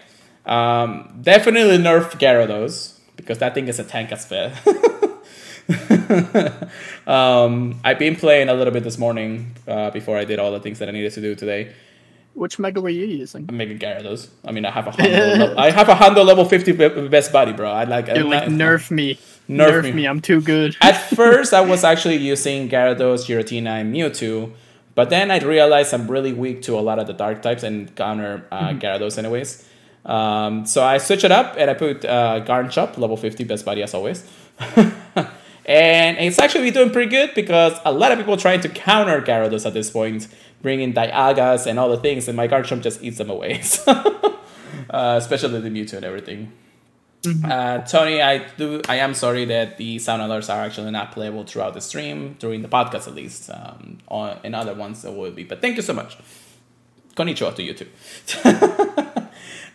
Um, 0.46 1.20
definitely 1.22 1.78
nerf 1.78 2.12
Gyarados 2.14 2.99
because 3.30 3.38
that 3.38 3.54
thing 3.54 3.68
is 3.68 3.78
a 3.78 3.84
tank 3.84 4.12
as 4.12 4.26
fair. 4.26 4.52
um, 7.06 7.80
I've 7.84 8.00
been 8.00 8.16
playing 8.16 8.50
a 8.50 8.56
little 8.56 8.74
bit 8.74 8.84
this 8.84 8.98
morning 8.98 9.56
uh, 9.68 9.92
before 9.92 10.18
I 10.18 10.26
did 10.26 10.40
all 10.40 10.52
the 10.52 10.60
things 10.60 10.80
that 10.80 10.90
I 10.90 10.92
needed 10.92 11.12
to 11.14 11.22
do 11.22 11.36
today. 11.36 11.72
Which 12.34 12.58
mega 12.58 12.82
were 12.82 12.90
you 12.90 13.06
using? 13.06 13.46
I'm 13.48 13.56
making 13.56 13.78
Gyarados. 13.78 14.30
I 14.44 14.52
mean, 14.52 14.66
I 14.66 14.72
have 14.72 14.88
a 14.88 14.90
le- 15.04 15.56
I 15.60 15.70
have 15.70 15.90
a 15.90 15.94
handle 15.94 16.26
level 16.26 16.44
50 16.44 16.72
best 17.10 17.32
buddy, 17.32 17.54
bro. 17.54 17.70
I 17.70 17.84
like. 17.84 18.08
You're 18.08 18.18
I'm 18.18 18.30
like 18.32 18.46
nerf 18.46 18.90
me, 18.90 19.20
Nerf 19.48 19.70
nerf, 19.70 19.84
me. 19.84 19.92
me. 19.92 20.06
I'm 20.08 20.22
too 20.22 20.42
good. 20.42 20.76
At 20.82 20.94
first, 20.94 21.54
I 21.54 21.62
was 21.62 21.84
actually 21.84 22.18
using 22.18 22.68
Gyarados, 22.68 23.28
Giratina, 23.28 23.82
and 23.82 23.94
Mewtwo, 23.94 24.54
but 24.96 25.12
then 25.12 25.30
I 25.30 25.38
realized 25.38 25.94
I'm 25.94 26.10
really 26.10 26.34
weak 26.34 26.64
to 26.64 26.80
a 26.80 26.82
lot 26.82 26.98
of 26.98 27.06
the 27.06 27.14
dark 27.14 27.44
types 27.44 27.62
and 27.62 27.96
counter 27.96 28.48
uh, 28.52 28.70
Gyarados 28.70 29.20
anyways. 29.20 29.69
Um, 30.06 30.66
so 30.66 30.84
I 30.84 30.98
switch 30.98 31.24
it 31.24 31.32
up 31.32 31.56
and 31.58 31.70
I 31.70 31.74
put 31.74 32.06
uh, 32.06 32.44
Garchomp, 32.46 32.98
level 32.98 33.18
50, 33.18 33.44
best 33.44 33.66
buddy 33.66 33.84
as 33.84 33.94
always. 33.94 34.26
and 35.66 36.18
it's 36.18 36.40
actually 36.40 36.72
doing 36.72 36.92
pretty 36.92 37.10
good 37.10 37.34
because 37.36 37.78
a 37.86 37.92
lot 37.92 38.12
of 38.12 38.18
people 38.18 38.38
trying 38.38 38.62
to 38.62 38.70
counter 38.70 39.22
Gyarados 39.22 39.66
at 39.66 39.74
this 39.74 39.92
point, 39.92 40.28
bringing 40.62 40.94
Dialgas 40.94 41.68
and 41.68 41.80
all 41.80 41.90
the 41.90 41.98
things, 41.98 42.28
and 42.28 42.36
my 42.36 42.48
Garchomp 42.48 42.82
just 42.82 43.04
eats 43.04 43.18
them 43.18 43.30
away. 43.30 43.62
Uh, 44.90 45.16
especially 45.18 45.60
the 45.60 45.70
Mewtwo 45.70 45.94
and 45.94 46.06
everything. 46.06 46.52
Uh, 47.44 47.80
Tony, 47.80 48.22
I 48.22 48.48
do. 48.56 48.82
I 48.88 48.96
am 48.98 49.14
sorry 49.14 49.46
that 49.46 49.78
the 49.78 50.00
sound 50.00 50.22
alerts 50.22 50.52
are 50.52 50.62
actually 50.64 50.90
not 50.92 51.12
playable 51.12 51.44
throughout 51.44 51.74
the 51.74 51.82
stream 51.82 52.38
during 52.40 52.62
the 52.62 52.70
podcast, 52.70 53.08
at 53.08 53.14
least. 53.14 53.50
Um, 53.50 54.00
on 54.08 54.40
in 54.44 54.56
other 54.56 54.74
ones, 54.74 55.04
it 55.04 55.14
will 55.14 55.32
be. 55.32 55.44
But 55.44 55.62
thank 55.62 55.76
you 55.76 55.82
so 55.82 55.94
much. 55.94 56.18
Konnichiwa 57.16 57.54
to 57.56 57.64
you 57.64 57.74
too. 57.74 59.06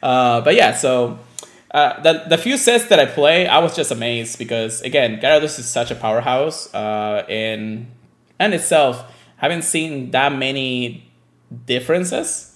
uh, 0.05 0.43
but 0.43 0.55
yeah, 0.55 0.75
so 0.75 1.19
uh, 1.71 2.01
the 2.03 2.25
the 2.29 2.39
few 2.39 2.59
sets 2.59 2.87
that 2.87 3.01
I 3.01 3.07
play, 3.07 3.49
I 3.49 3.59
was 3.59 3.75
just 3.75 3.91
amazed 3.91 4.39
because 4.39 4.83
again, 4.83 5.19
Gyarados 5.19 5.59
is 5.59 5.67
such 5.67 5.91
a 5.91 5.95
powerhouse. 5.95 6.73
Uh, 6.75 7.25
in 7.29 7.89
and 8.39 8.53
itself, 8.53 9.11
haven't 9.39 9.63
seen 9.63 10.11
that 10.11 10.33
many 10.33 11.11
differences. 11.67 12.51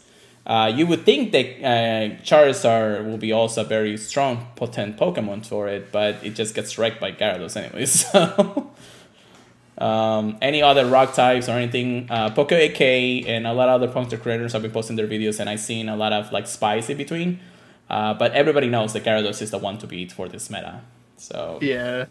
Uh, 0.47 0.73
you 0.75 0.87
would 0.87 1.05
think 1.05 1.33
that 1.33 1.47
uh, 1.63 2.17
Charizard 2.23 3.07
will 3.07 3.19
be 3.19 3.33
also 3.33 3.63
a 3.63 3.65
very 3.65 3.97
strong, 3.97 4.47
potent 4.57 4.97
Pokemon 4.97 5.45
for 5.45 5.69
it, 5.69 5.93
but 5.93 6.17
it 6.23 6.35
just 6.35 6.55
gets 6.55 6.79
wrecked 6.79 7.01
by 7.01 7.13
Gyarados 7.13 7.57
anyways. 7.57 8.05
So, 8.13 8.71
um, 9.79 10.37
any 10.43 10.63
other 10.63 10.87
rock 10.87 11.15
types 11.15 11.49
or 11.49 11.53
anything, 11.53 12.09
uh, 12.11 12.31
Poke 12.31 12.53
AK 12.53 12.81
and 12.81 13.47
a 13.47 13.53
lot 13.53 13.69
of 13.69 13.81
other 13.81 13.93
Puncture 13.93 14.17
creators 14.17 14.53
have 14.53 14.63
been 14.63 14.73
posting 14.73 14.97
their 14.97 15.07
videos, 15.07 15.39
and 15.39 15.49
I've 15.49 15.61
seen 15.61 15.89
a 15.89 15.97
lot 15.97 16.13
of 16.13 16.33
like 16.33 16.47
spies 16.47 16.91
in 16.91 16.97
between. 16.97 17.41
Uh, 17.89 18.13
but 18.15 18.33
everybody 18.33 18.69
knows 18.69 18.93
that 18.93 19.05
Gyarados 19.05 19.41
is 19.41 19.51
the 19.51 19.59
one 19.59 19.79
to 19.79 19.87
beat 19.87 20.13
for 20.13 20.29
this 20.29 20.51
meta. 20.51 20.83
So 21.17 21.59
Yeah, 21.63 22.07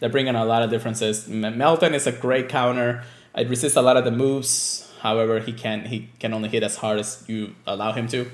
they're 0.00 0.08
bringing 0.08 0.34
a 0.34 0.44
lot 0.44 0.62
of 0.62 0.70
differences. 0.70 1.26
Melton 1.28 1.94
is 1.94 2.06
a 2.06 2.12
great 2.12 2.48
counter. 2.48 3.02
It 3.34 3.48
resists 3.48 3.76
a 3.76 3.82
lot 3.82 3.96
of 3.96 4.04
the 4.04 4.10
moves. 4.10 4.90
However, 5.00 5.40
he 5.40 5.52
can 5.52 5.86
he 5.86 6.08
can 6.18 6.34
only 6.34 6.48
hit 6.48 6.62
as 6.62 6.76
hard 6.76 6.98
as 6.98 7.24
you 7.28 7.54
allow 7.66 7.92
him 7.92 8.08
to. 8.08 8.30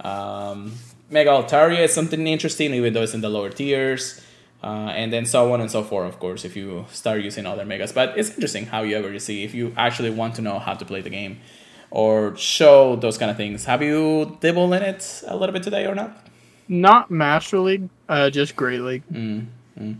Um, 0.00 0.74
Mega 1.10 1.30
Altaria 1.30 1.80
is 1.80 1.92
something 1.92 2.26
interesting, 2.26 2.74
even 2.74 2.92
though 2.92 3.02
it's 3.02 3.14
in 3.14 3.20
the 3.20 3.28
lower 3.28 3.50
tiers. 3.50 4.20
Uh, 4.62 4.92
and 4.94 5.12
then 5.12 5.26
so 5.26 5.52
on 5.52 5.60
and 5.60 5.70
so 5.70 5.82
forth, 5.82 6.08
of 6.08 6.20
course, 6.20 6.44
if 6.44 6.54
you 6.54 6.86
start 6.92 7.20
using 7.20 7.46
other 7.46 7.64
megas. 7.64 7.90
But 7.92 8.16
it's 8.16 8.30
interesting 8.30 8.66
how 8.66 8.82
you 8.82 8.96
ever 8.96 9.18
see 9.18 9.42
if 9.42 9.54
you 9.54 9.74
actually 9.76 10.10
want 10.10 10.36
to 10.36 10.42
know 10.42 10.60
how 10.60 10.74
to 10.74 10.84
play 10.84 11.00
the 11.00 11.10
game 11.10 11.40
or 11.90 12.36
show 12.36 12.94
those 12.96 13.18
kind 13.18 13.30
of 13.30 13.36
things. 13.36 13.64
Have 13.64 13.82
you 13.82 14.36
dabbled 14.40 14.72
in 14.74 14.82
it 14.82 15.22
a 15.26 15.36
little 15.36 15.52
bit 15.52 15.64
today 15.64 15.86
or 15.86 15.94
not? 15.96 16.16
Not 16.68 17.10
Master 17.10 17.58
League, 17.58 17.88
uh, 18.08 18.30
just 18.30 18.54
Great 18.54 18.80
League. 18.80 19.02
Mm, 19.12 19.46
mm. 19.78 19.96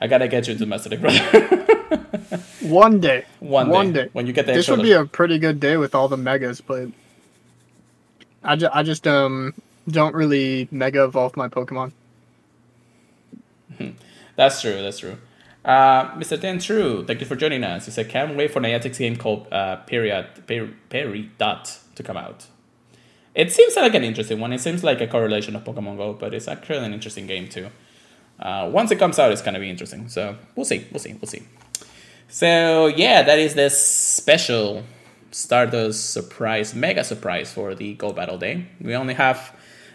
I 0.00 0.06
gotta 0.06 0.28
get 0.28 0.46
you 0.46 0.52
into 0.52 0.64
Master 0.64 0.90
League, 0.90 1.00
brother. 1.00 1.20
One 2.62 3.00
day. 3.00 3.24
One, 3.40 3.68
One 3.68 3.92
day, 3.92 4.04
day. 4.04 4.10
when 4.12 4.26
you 4.26 4.32
get 4.32 4.46
the 4.46 4.52
This 4.52 4.68
would 4.68 4.82
be 4.82 4.92
a 4.92 5.04
pretty 5.04 5.38
good 5.38 5.58
day 5.60 5.76
with 5.76 5.94
all 5.94 6.08
the 6.08 6.16
megas, 6.16 6.60
but 6.60 6.88
I, 8.44 8.56
ju- 8.56 8.68
I 8.72 8.82
just 8.82 9.06
um 9.06 9.54
don't 9.88 10.14
really 10.14 10.68
mega 10.70 11.04
evolve 11.04 11.36
my 11.36 11.48
Pokemon. 11.48 11.92
That's 14.36 14.60
true. 14.60 14.82
That's 14.82 14.98
true. 14.98 15.16
Uh, 15.64 16.14
Mr. 16.14 16.40
Dan 16.40 16.60
True, 16.60 17.04
thank 17.04 17.20
you 17.20 17.26
for 17.26 17.34
joining 17.34 17.64
us. 17.64 17.86
He 17.86 17.90
said, 17.90 18.08
"Can't 18.08 18.36
wait 18.36 18.52
for 18.52 18.60
Niantic's 18.60 18.98
game 18.98 19.16
called 19.16 19.52
uh, 19.52 19.76
Period 19.76 20.26
per, 20.46 20.68
Peridot 20.90 21.78
to 21.96 22.02
come 22.02 22.16
out." 22.16 22.46
It 23.34 23.52
seems 23.52 23.74
like 23.76 23.94
an 23.94 24.04
interesting 24.04 24.38
one. 24.38 24.52
It 24.52 24.60
seems 24.60 24.84
like 24.84 25.00
a 25.00 25.06
correlation 25.06 25.56
of 25.56 25.64
Pokemon 25.64 25.96
Go, 25.96 26.12
but 26.12 26.32
it's 26.34 26.46
actually 26.46 26.84
an 26.84 26.94
interesting 26.94 27.26
game 27.26 27.48
too. 27.48 27.68
Uh, 28.38 28.70
once 28.72 28.90
it 28.92 28.98
comes 28.98 29.18
out, 29.18 29.32
it's 29.32 29.42
gonna 29.42 29.58
be 29.58 29.68
interesting. 29.68 30.08
So 30.08 30.36
we'll 30.54 30.64
see. 30.64 30.86
We'll 30.92 31.00
see. 31.00 31.14
We'll 31.14 31.28
see. 31.28 31.42
So 32.28 32.86
yeah, 32.86 33.22
that 33.22 33.38
is 33.38 33.54
the 33.54 33.68
special 33.70 34.84
Stardust 35.32 36.12
surprise, 36.12 36.74
mega 36.74 37.04
surprise 37.04 37.52
for 37.52 37.74
the 37.74 37.94
Go 37.94 38.12
Battle 38.12 38.38
Day. 38.38 38.66
We 38.80 38.94
only 38.94 39.14
have 39.14 39.54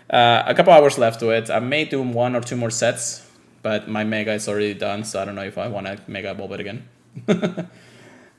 uh, 0.10 0.44
a 0.46 0.54
couple 0.54 0.72
hours 0.72 1.00
left 1.00 1.20
to 1.22 1.32
it. 1.32 1.50
I 1.50 1.60
may 1.60 1.86
do 1.86 2.02
one 2.02 2.36
or 2.36 2.42
two 2.42 2.56
more 2.56 2.70
sets, 2.70 3.26
but 3.62 3.88
my 3.88 4.04
mega 4.04 4.34
is 4.34 4.48
already 4.48 4.74
done, 4.74 5.04
so 5.04 5.22
I 5.22 5.26
don't 5.26 5.36
know 5.36 5.44
if 5.44 5.58
I 5.58 5.68
want 5.68 5.88
to 5.88 6.00
mega 6.08 6.32
evolve 6.32 6.54
it 6.54 6.60
again. 6.60 6.88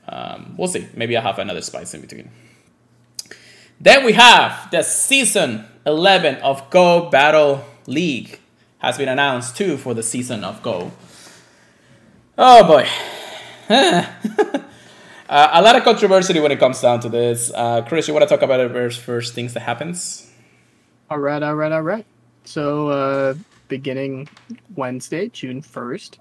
um, 0.07 0.55
we'll 0.57 0.67
see. 0.67 0.87
Maybe 0.95 1.15
I 1.17 1.21
have 1.21 1.39
another 1.39 1.61
spice 1.61 1.93
in 1.93 2.01
between. 2.01 2.29
Then 3.79 4.05
we 4.05 4.13
have 4.13 4.71
the 4.71 4.83
season 4.83 5.65
11 5.85 6.35
of 6.37 6.69
Go 6.69 7.09
Battle 7.09 7.65
League 7.87 8.39
has 8.79 8.97
been 8.97 9.09
announced 9.09 9.55
too 9.57 9.77
for 9.77 9.93
the 9.93 10.03
season 10.03 10.43
of 10.43 10.61
Go. 10.61 10.91
Oh 12.37 12.67
boy. 12.67 12.87
uh, 13.69 14.05
a 15.29 15.61
lot 15.61 15.75
of 15.75 15.83
controversy 15.83 16.39
when 16.39 16.51
it 16.51 16.59
comes 16.59 16.81
down 16.81 16.99
to 17.01 17.09
this. 17.09 17.51
Uh, 17.53 17.81
Chris, 17.81 18.07
you 18.07 18.13
want 18.13 18.27
to 18.27 18.29
talk 18.29 18.41
about 18.41 18.59
it 18.59 18.71
first, 18.71 18.99
first 18.99 19.33
things 19.33 19.53
that 19.53 19.61
happens? 19.61 20.29
All 21.09 21.19
right, 21.19 21.41
all 21.41 21.55
right, 21.55 21.71
all 21.71 21.81
right. 21.81 22.05
So, 22.43 22.89
uh, 22.89 23.33
beginning 23.67 24.27
Wednesday, 24.75 25.29
June 25.29 25.61
1st, 25.61 26.17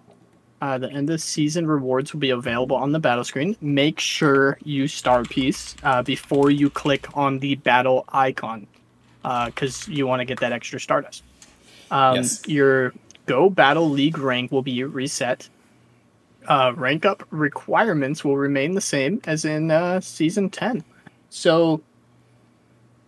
uh, 0.61 0.79
the 0.79 0.91
end 0.91 1.11
of 1.11 1.21
season 1.21 1.67
rewards 1.67 2.13
will 2.13 2.21
be 2.21 2.31
available 2.31 2.77
on 2.77 2.93
the 2.93 3.01
battle 3.01 3.25
screen. 3.25 3.57
Make 3.61 3.99
sure 3.99 4.59
you 4.63 4.87
star 4.87 5.25
piece 5.25 5.75
uh, 5.83 6.03
before 6.03 6.51
you 6.51 6.71
click 6.71 7.09
on 7.17 7.41
the 7.41 7.57
battle 7.57 8.05
icon 8.09 8.69
because 9.23 9.89
you 9.89 10.07
want 10.07 10.21
to 10.21 10.25
get 10.25 10.41
that 10.41 10.53
extra 10.53 10.79
Stardust. 10.79 11.25
Um, 11.91 12.17
Yes. 12.17 12.47
Your 12.47 12.93
Go 13.27 13.51
Battle 13.51 13.89
League 13.89 14.19
rank 14.19 14.51
will 14.53 14.63
be 14.63 14.83
reset. 14.85 15.49
Uh, 16.47 16.73
rank 16.75 17.05
up 17.05 17.25
requirements 17.31 18.25
will 18.25 18.37
remain 18.37 18.75
the 18.75 18.81
same 18.81 19.21
as 19.25 19.45
in 19.45 19.71
uh, 19.71 20.01
season 20.01 20.51
10. 20.51 20.83
So, 21.31 21.83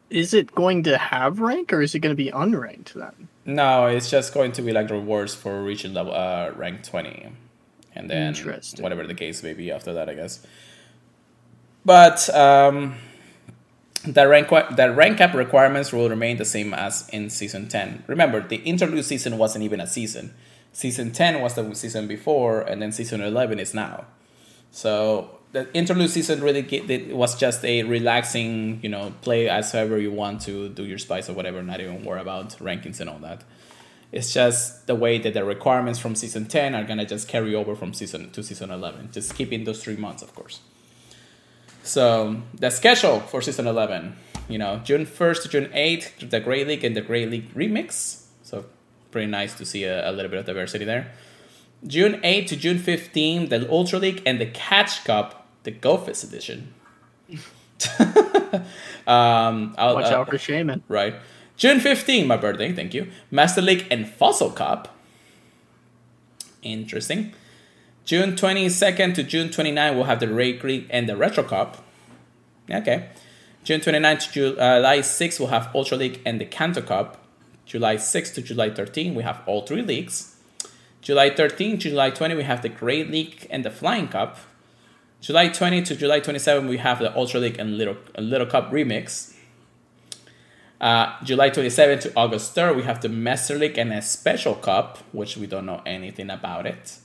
is 0.08 0.34
it 0.34 0.54
going 0.54 0.84
to 0.84 0.96
have 0.96 1.40
rank 1.40 1.72
or 1.72 1.82
is 1.82 1.94
it 1.94 1.98
going 1.98 2.14
to 2.16 2.22
be 2.22 2.30
unranked 2.30 2.92
then? 2.92 3.28
No, 3.46 3.86
it's 3.86 4.10
just 4.10 4.32
going 4.32 4.52
to 4.52 4.62
be 4.62 4.72
like 4.72 4.90
rewards 4.90 5.34
for 5.34 5.62
reaching 5.62 5.92
level 5.92 6.14
uh, 6.14 6.50
rank 6.56 6.82
20. 6.82 7.28
And 7.94 8.10
then 8.10 8.34
whatever 8.80 9.06
the 9.06 9.14
case 9.14 9.42
may 9.42 9.52
be 9.52 9.70
after 9.70 9.92
that, 9.92 10.08
I 10.08 10.14
guess. 10.14 10.44
But 11.84 12.28
um, 12.34 12.96
the 14.06 14.26
rank 14.26 14.48
the 14.48 14.92
rank 14.92 15.18
cap 15.18 15.34
requirements 15.34 15.92
will 15.92 16.08
remain 16.08 16.38
the 16.38 16.44
same 16.44 16.74
as 16.74 17.08
in 17.10 17.30
season 17.30 17.68
10. 17.68 18.04
Remember, 18.06 18.40
the 18.40 18.56
interlude 18.56 19.04
season 19.04 19.38
wasn't 19.38 19.64
even 19.64 19.80
a 19.80 19.86
season. 19.86 20.34
Season 20.72 21.12
10 21.12 21.40
was 21.40 21.54
the 21.54 21.72
season 21.74 22.08
before, 22.08 22.60
and 22.60 22.82
then 22.82 22.90
season 22.90 23.20
11 23.20 23.60
is 23.60 23.74
now. 23.74 24.06
So 24.72 25.33
the 25.54 25.72
interlude 25.72 26.10
season 26.10 26.42
really 26.42 26.62
get, 26.62 26.90
it 26.90 27.14
was 27.14 27.38
just 27.38 27.64
a 27.64 27.84
relaxing, 27.84 28.80
you 28.82 28.88
know, 28.88 29.14
play 29.22 29.48
as 29.48 29.70
however 29.70 29.98
you 29.98 30.10
want 30.10 30.40
to 30.42 30.68
do 30.68 30.84
your 30.84 30.98
spice 30.98 31.30
or 31.30 31.32
whatever, 31.32 31.62
not 31.62 31.80
even 31.80 32.04
worry 32.04 32.20
about 32.20 32.50
rankings 32.58 32.98
and 32.98 33.08
all 33.08 33.20
that. 33.20 33.44
It's 34.10 34.32
just 34.32 34.88
the 34.88 34.96
way 34.96 35.18
that 35.18 35.32
the 35.32 35.44
requirements 35.44 36.00
from 36.00 36.16
season 36.16 36.46
10 36.46 36.74
are 36.74 36.82
gonna 36.82 37.06
just 37.06 37.28
carry 37.28 37.54
over 37.54 37.76
from 37.76 37.94
season 37.94 38.32
to 38.32 38.42
season 38.42 38.70
11. 38.70 39.10
Just 39.12 39.36
keeping 39.36 39.62
those 39.62 39.82
three 39.82 39.96
months, 39.96 40.22
of 40.22 40.34
course. 40.34 40.60
So 41.84 42.42
the 42.52 42.70
schedule 42.70 43.20
for 43.20 43.40
season 43.40 43.68
11, 43.68 44.16
you 44.48 44.58
know, 44.58 44.80
June 44.82 45.06
1st 45.06 45.42
to 45.42 45.48
June 45.48 45.70
8th, 45.72 46.30
the 46.30 46.40
Great 46.40 46.66
League 46.66 46.82
and 46.82 46.96
the 46.96 47.00
Great 47.00 47.30
League 47.30 47.54
Remix. 47.54 48.24
So 48.42 48.64
pretty 49.12 49.30
nice 49.30 49.54
to 49.54 49.64
see 49.64 49.84
a, 49.84 50.10
a 50.10 50.12
little 50.12 50.30
bit 50.30 50.40
of 50.40 50.46
diversity 50.46 50.84
there. 50.84 51.12
June 51.86 52.18
8 52.24 52.48
to 52.48 52.56
June 52.56 52.78
15, 52.78 53.50
the 53.50 53.70
Ultra 53.70 54.00
League 54.00 54.22
and 54.26 54.40
the 54.40 54.46
Catch 54.46 55.04
Cup, 55.04 55.43
the 55.64 55.72
GoFest 55.72 56.24
edition. 56.24 56.72
um, 59.06 59.74
I'll, 59.76 59.94
Watch 59.94 60.12
uh, 60.12 60.18
out 60.18 60.30
for 60.30 60.36
Shaymin. 60.36 60.82
Right. 60.88 61.16
June 61.56 61.80
15, 61.80 62.26
my 62.26 62.36
birthday, 62.36 62.72
thank 62.72 62.94
you. 62.94 63.10
Master 63.30 63.62
League 63.62 63.86
and 63.90 64.08
Fossil 64.08 64.50
Cup. 64.50 64.96
Interesting. 66.62 67.32
June 68.04 68.32
22nd 68.32 69.14
to 69.14 69.22
June 69.22 69.50
29, 69.50 69.94
we'll 69.94 70.04
have 70.04 70.20
the 70.20 70.26
Great 70.26 70.62
League 70.64 70.86
and 70.90 71.08
the 71.08 71.16
Retro 71.16 71.42
Cup. 71.42 71.82
Okay. 72.70 73.08
June 73.62 73.80
29 73.80 74.18
to 74.18 74.32
July 74.32 75.00
6, 75.00 75.40
we'll 75.40 75.48
have 75.48 75.70
Ultra 75.74 75.96
League 75.96 76.20
and 76.26 76.40
the 76.40 76.44
Kanto 76.44 76.82
Cup. 76.82 77.24
July 77.64 77.96
6 77.96 78.30
to 78.32 78.42
July 78.42 78.70
13, 78.70 79.14
we 79.14 79.22
have 79.22 79.40
all 79.46 79.62
three 79.62 79.80
leagues. 79.80 80.36
July 81.00 81.30
13 81.30 81.78
to 81.78 81.90
July 81.90 82.10
20, 82.10 82.34
we 82.34 82.42
have 82.42 82.62
the 82.62 82.68
Great 82.68 83.10
League 83.10 83.46
and 83.48 83.64
the 83.64 83.70
Flying 83.70 84.08
Cup. 84.08 84.38
July 85.24 85.48
20 85.48 85.80
to 85.80 85.96
July 85.96 86.20
27, 86.20 86.68
we 86.68 86.76
have 86.76 86.98
the 86.98 87.16
Ultra 87.16 87.40
League 87.40 87.58
and 87.58 87.78
Little, 87.78 87.96
Little 88.18 88.46
Cup 88.46 88.70
Remix. 88.70 89.34
Uh, 90.78 91.14
July 91.24 91.48
27 91.48 91.98
to 92.00 92.12
August 92.14 92.54
3rd, 92.54 92.76
we 92.76 92.82
have 92.82 93.00
the 93.00 93.08
Master 93.08 93.56
League 93.56 93.78
and 93.78 93.90
a 93.90 94.02
Special 94.02 94.54
Cup, 94.54 94.98
which 95.12 95.38
we 95.38 95.46
don't 95.46 95.64
know 95.64 95.80
anything 95.86 96.28
about 96.28 96.66
it. 96.66 96.98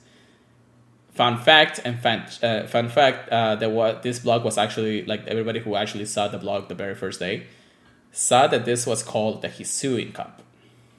Fun 1.13 1.38
fact 1.38 1.80
and 1.86 1.97
fan, 1.97 2.28
uh, 2.43 2.67
fun 2.67 2.89
fact, 2.89 3.30
uh, 3.30 3.55
that 3.55 3.72
what 3.72 4.03
this 4.03 4.20
blog 4.20 4.43
was 4.43 4.57
actually 4.57 5.05
like 5.05 5.26
everybody 5.26 5.61
who 5.61 5.76
actually 5.76 6.05
saw 6.05 6.28
the 6.28 6.38
blog 6.38 6.67
the 6.67 6.76
very 6.76 6.95
first 6.95 7.22
day 7.22 7.47
saw 8.11 8.47
that 8.47 8.65
this 8.65 8.86
was 8.86 9.01
called 9.01 9.41
the 9.41 9.47
Hisuian 9.47 10.13
Cup. 10.13 10.41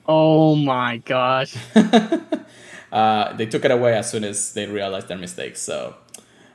Oh 0.09 0.55
my 0.55 0.97
gosh. 0.97 1.55
Uh, 2.93 3.33
they 3.35 3.47
took 3.47 3.65
it 3.65 3.71
away 3.71 3.95
as 3.95 4.11
soon 4.11 4.25
as 4.25 4.53
they 4.53 4.67
realized 4.67 5.09
their 5.09 5.19
mistake. 5.19 5.57
So 5.57 5.95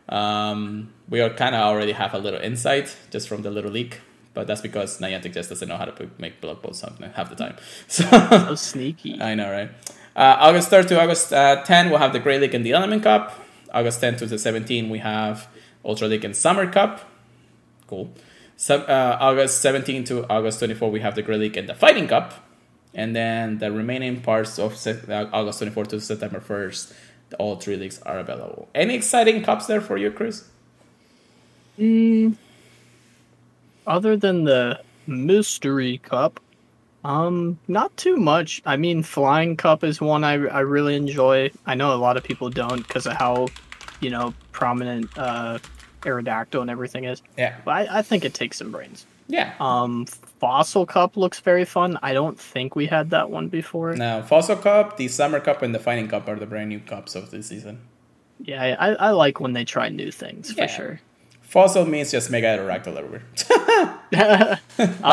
um, 0.10 0.94
we 1.10 1.22
are 1.22 1.30
kind 1.30 1.56
of 1.56 1.62
already 1.62 1.92
have 1.94 2.14
a 2.14 2.20
little 2.20 2.40
insight 2.40 2.96
just 3.12 3.28
from 3.28 3.42
the 3.42 3.52
little 3.52 3.72
leak, 3.72 4.02
but 4.34 4.48
that's 4.48 4.62
because 4.62 5.00
Niantic 5.00 5.34
just 5.34 5.50
doesn't 5.50 5.68
know 5.68 5.78
how 5.78 5.86
to 5.86 6.10
make 6.18 6.42
blog 6.42 6.62
posts 6.62 6.82
something 6.82 7.10
half 7.12 7.30
the 7.30 7.36
time. 7.36 7.56
So 7.88 8.04
So 8.04 8.56
sneaky. 8.56 9.22
I 9.22 9.36
know, 9.36 9.52
right? 9.52 9.70
Uh, 10.16 10.38
August 10.40 10.72
3rd 10.72 10.88
to 10.90 11.02
August 11.02 11.34
uh, 11.34 11.64
10, 11.64 11.90
we'll 11.90 12.00
have 12.00 12.14
the 12.14 12.20
Great 12.20 12.40
League 12.40 12.56
and 12.56 12.66
the 12.66 12.72
Element 12.72 13.04
Cup. 13.04 13.42
August 13.74 14.00
10 14.00 14.18
to 14.18 14.26
the 14.26 14.40
17, 14.40 14.90
we 14.90 15.00
have 15.00 15.48
Ultra 15.84 16.08
League 16.08 16.24
and 16.24 16.36
Summer 16.36 16.72
Cup. 16.72 17.02
Cool. 17.88 18.10
Sub, 18.56 18.90
uh, 18.90 19.18
August 19.20 19.62
17 19.62 20.06
to 20.06 20.26
August 20.30 20.60
24, 20.60 20.90
we 20.90 21.02
have 21.02 21.16
the 21.16 21.22
Great 21.22 21.40
League 21.40 21.58
and 21.58 21.68
the 21.68 21.76
Fighting 21.76 22.08
Cup. 22.08 22.34
And 22.94 23.14
then 23.14 23.58
the 23.58 23.72
remaining 23.74 24.22
parts 24.22 24.58
of 24.58 24.88
uh, 24.88 25.28
August 25.34 25.60
24 25.60 25.86
to 25.88 26.00
September 26.00 26.40
1st, 26.40 26.94
all 27.40 27.56
three 27.56 27.76
leagues 27.76 28.02
are 28.04 28.20
available. 28.20 28.70
Any 28.74 28.96
exciting 28.96 29.44
cups 29.44 29.68
there 29.68 29.82
for 29.82 29.98
you, 29.98 30.12
Chris? 30.12 30.48
Mm, 31.80 32.36
other 33.86 34.16
than 34.16 34.44
the 34.44 34.80
mystery 35.08 36.00
cup, 36.00 36.40
um, 37.04 37.60
not 37.68 37.96
too 37.98 38.18
much. 38.18 38.62
I 38.66 38.78
mean, 38.78 39.04
flying 39.04 39.58
cup 39.58 39.84
is 39.84 40.02
one 40.02 40.24
I, 40.24 40.34
I 40.34 40.62
really 40.62 40.96
enjoy. 40.96 41.52
I 41.66 41.76
know 41.76 41.94
a 41.94 41.98
lot 41.98 42.18
of 42.18 42.24
people 42.24 42.50
don't 42.50 42.86
because 42.88 43.06
of 43.06 43.14
how, 43.14 43.48
you 44.00 44.10
know, 44.10 44.34
prominent 44.52 45.16
uh, 45.18 45.60
Aerodactyl 46.02 46.62
and 46.62 46.70
everything 46.70 47.04
is. 47.04 47.22
Yeah. 47.38 47.56
But 47.64 47.72
I, 47.72 48.00
I 48.00 48.02
think 48.02 48.26
it 48.26 48.34
takes 48.34 48.58
some 48.58 48.72
brains. 48.72 49.06
Yeah. 49.28 49.54
Um, 49.60 50.06
fossil 50.06 50.86
cup 50.86 51.18
looks 51.18 51.40
very 51.40 51.66
fun. 51.66 51.98
I 52.04 52.14
don't 52.14 52.40
think 52.40 52.76
we 52.76 52.86
had 52.86 53.10
that 53.10 53.30
one 53.30 53.48
before. 53.50 53.96
Now, 53.96 54.22
Fossil 54.22 54.56
Cup, 54.56 54.98
the 54.98 55.08
Summer 55.08 55.40
Cup, 55.40 55.62
and 55.64 55.74
the 55.74 55.80
Fighting 55.80 56.08
Cup 56.08 56.28
are 56.28 56.36
the 56.36 56.46
brand 56.46 56.70
new 56.70 56.80
cups 56.80 57.16
of 57.16 57.32
this 57.32 57.48
season. 57.48 57.80
Yeah, 58.40 58.76
I, 58.80 58.90
I 58.94 59.12
like 59.12 59.40
when 59.40 59.54
they 59.54 59.66
try 59.66 59.90
new 59.90 60.12
things 60.12 60.54
Yeah. 60.56 60.68
for 60.68 60.74
sure. 60.74 61.00
Fossil 61.42 61.86
means 61.86 62.12
just 62.12 62.30
Mega 62.30 62.48
Aerodactyl 62.58 62.98
everywhere. 62.98 63.24
uh 64.14 64.58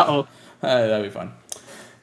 oh. 0.08 0.28
Uh, 0.62 0.86
that'd 0.86 1.04
be 1.04 1.10
fun. 1.10 1.32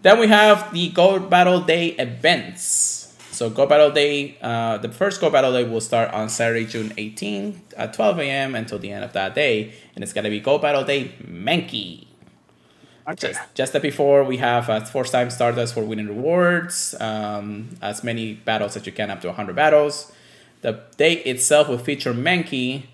Then 0.01 0.19
we 0.19 0.27
have 0.27 0.73
the 0.73 0.89
Go 0.89 1.19
Battle 1.19 1.61
Day 1.61 1.89
events. 1.89 2.98
So 3.39 3.49
Go 3.49 3.65
Battle 3.65 3.89
Day, 3.89 4.37
uh, 4.41 4.79
the 4.79 4.89
first 4.89 5.21
Go 5.21 5.29
Battle 5.29 5.53
Day 5.53 5.63
will 5.63 5.79
start 5.79 6.11
on 6.11 6.27
Saturday, 6.27 6.65
June 6.65 6.91
18 6.97 7.61
at 7.77 7.93
12 7.93 8.19
a.m. 8.19 8.53
until 8.53 8.77
the 8.79 8.91
end 8.91 9.05
of 9.05 9.13
that 9.13 9.33
day, 9.33 9.71
and 9.95 10.03
it's 10.03 10.11
gonna 10.11 10.29
be 10.29 10.41
Go 10.41 10.57
Battle 10.57 10.83
Day 10.83 11.13
Mankey. 11.23 12.07
Okay. 13.07 13.29
Just, 13.29 13.39
just 13.55 13.71
that 13.71 13.81
before 13.81 14.25
we 14.25 14.35
have 14.35 14.67
a 14.67 14.85
force 14.85 15.11
time 15.11 15.29
Stardust 15.29 15.73
for 15.73 15.85
winning 15.85 16.09
rewards, 16.09 16.95
um, 16.99 17.77
as 17.81 18.03
many 18.03 18.33
battles 18.33 18.75
as 18.75 18.85
you 18.85 18.91
can, 18.91 19.09
up 19.09 19.21
to 19.21 19.27
100 19.27 19.55
battles. 19.55 20.11
The 20.59 20.81
day 20.97 21.13
itself 21.13 21.69
will 21.69 21.77
feature 21.77 22.13
Mankey. 22.13 22.87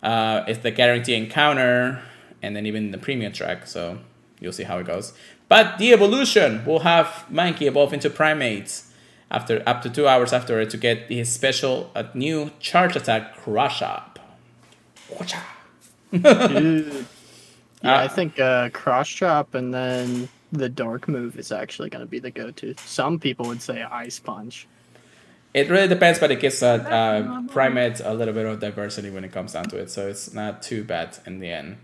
Uh, 0.00 0.44
it's 0.46 0.60
the 0.60 0.70
guarantee 0.70 1.16
encounter, 1.16 2.00
and 2.40 2.54
then 2.54 2.66
even 2.66 2.92
the 2.92 2.98
premium 2.98 3.32
track. 3.32 3.66
So 3.66 3.98
you'll 4.38 4.52
see 4.52 4.62
how 4.62 4.78
it 4.78 4.86
goes. 4.86 5.12
But 5.48 5.78
the 5.78 5.92
evolution 5.92 6.64
will 6.64 6.80
have 6.80 7.26
Mankey 7.32 7.62
evolve 7.62 7.92
into 7.92 8.08
Primeape 8.08 8.84
after 9.30 9.62
up 9.66 9.82
to 9.82 9.90
two 9.90 10.06
hours 10.08 10.32
after 10.32 10.60
it 10.60 10.70
to 10.70 10.76
get 10.76 11.10
his 11.10 11.30
special 11.32 11.90
uh, 11.94 12.04
new 12.14 12.50
charge 12.60 12.96
attack 12.96 13.36
crush 13.36 13.82
up. 13.82 14.18
Yeah, 17.80 17.94
Uh, 17.94 17.96
I 17.98 18.08
think 18.08 18.40
uh, 18.40 18.70
cross 18.70 19.08
chop 19.08 19.54
and 19.54 19.72
then 19.72 20.28
the 20.50 20.68
dark 20.68 21.06
move 21.06 21.38
is 21.38 21.52
actually 21.52 21.90
going 21.90 22.04
to 22.04 22.10
be 22.10 22.18
the 22.18 22.30
go-to. 22.32 22.74
Some 22.84 23.20
people 23.20 23.46
would 23.46 23.62
say 23.62 23.82
ice 23.82 24.18
punch. 24.18 24.66
It 25.54 25.70
really 25.70 25.86
depends, 25.86 26.18
but 26.18 26.30
it 26.32 26.40
gives 26.40 26.60
uh, 26.62 26.74
uh, 26.74 27.42
Primeape 27.42 28.04
a 28.04 28.12
little 28.14 28.34
bit 28.34 28.46
of 28.46 28.58
diversity 28.58 29.10
when 29.10 29.22
it 29.24 29.30
comes 29.32 29.52
down 29.52 29.64
to 29.66 29.76
it, 29.78 29.90
so 29.90 30.08
it's 30.08 30.34
not 30.34 30.60
too 30.62 30.82
bad 30.82 31.18
in 31.24 31.38
the 31.38 31.50
end. 31.50 31.76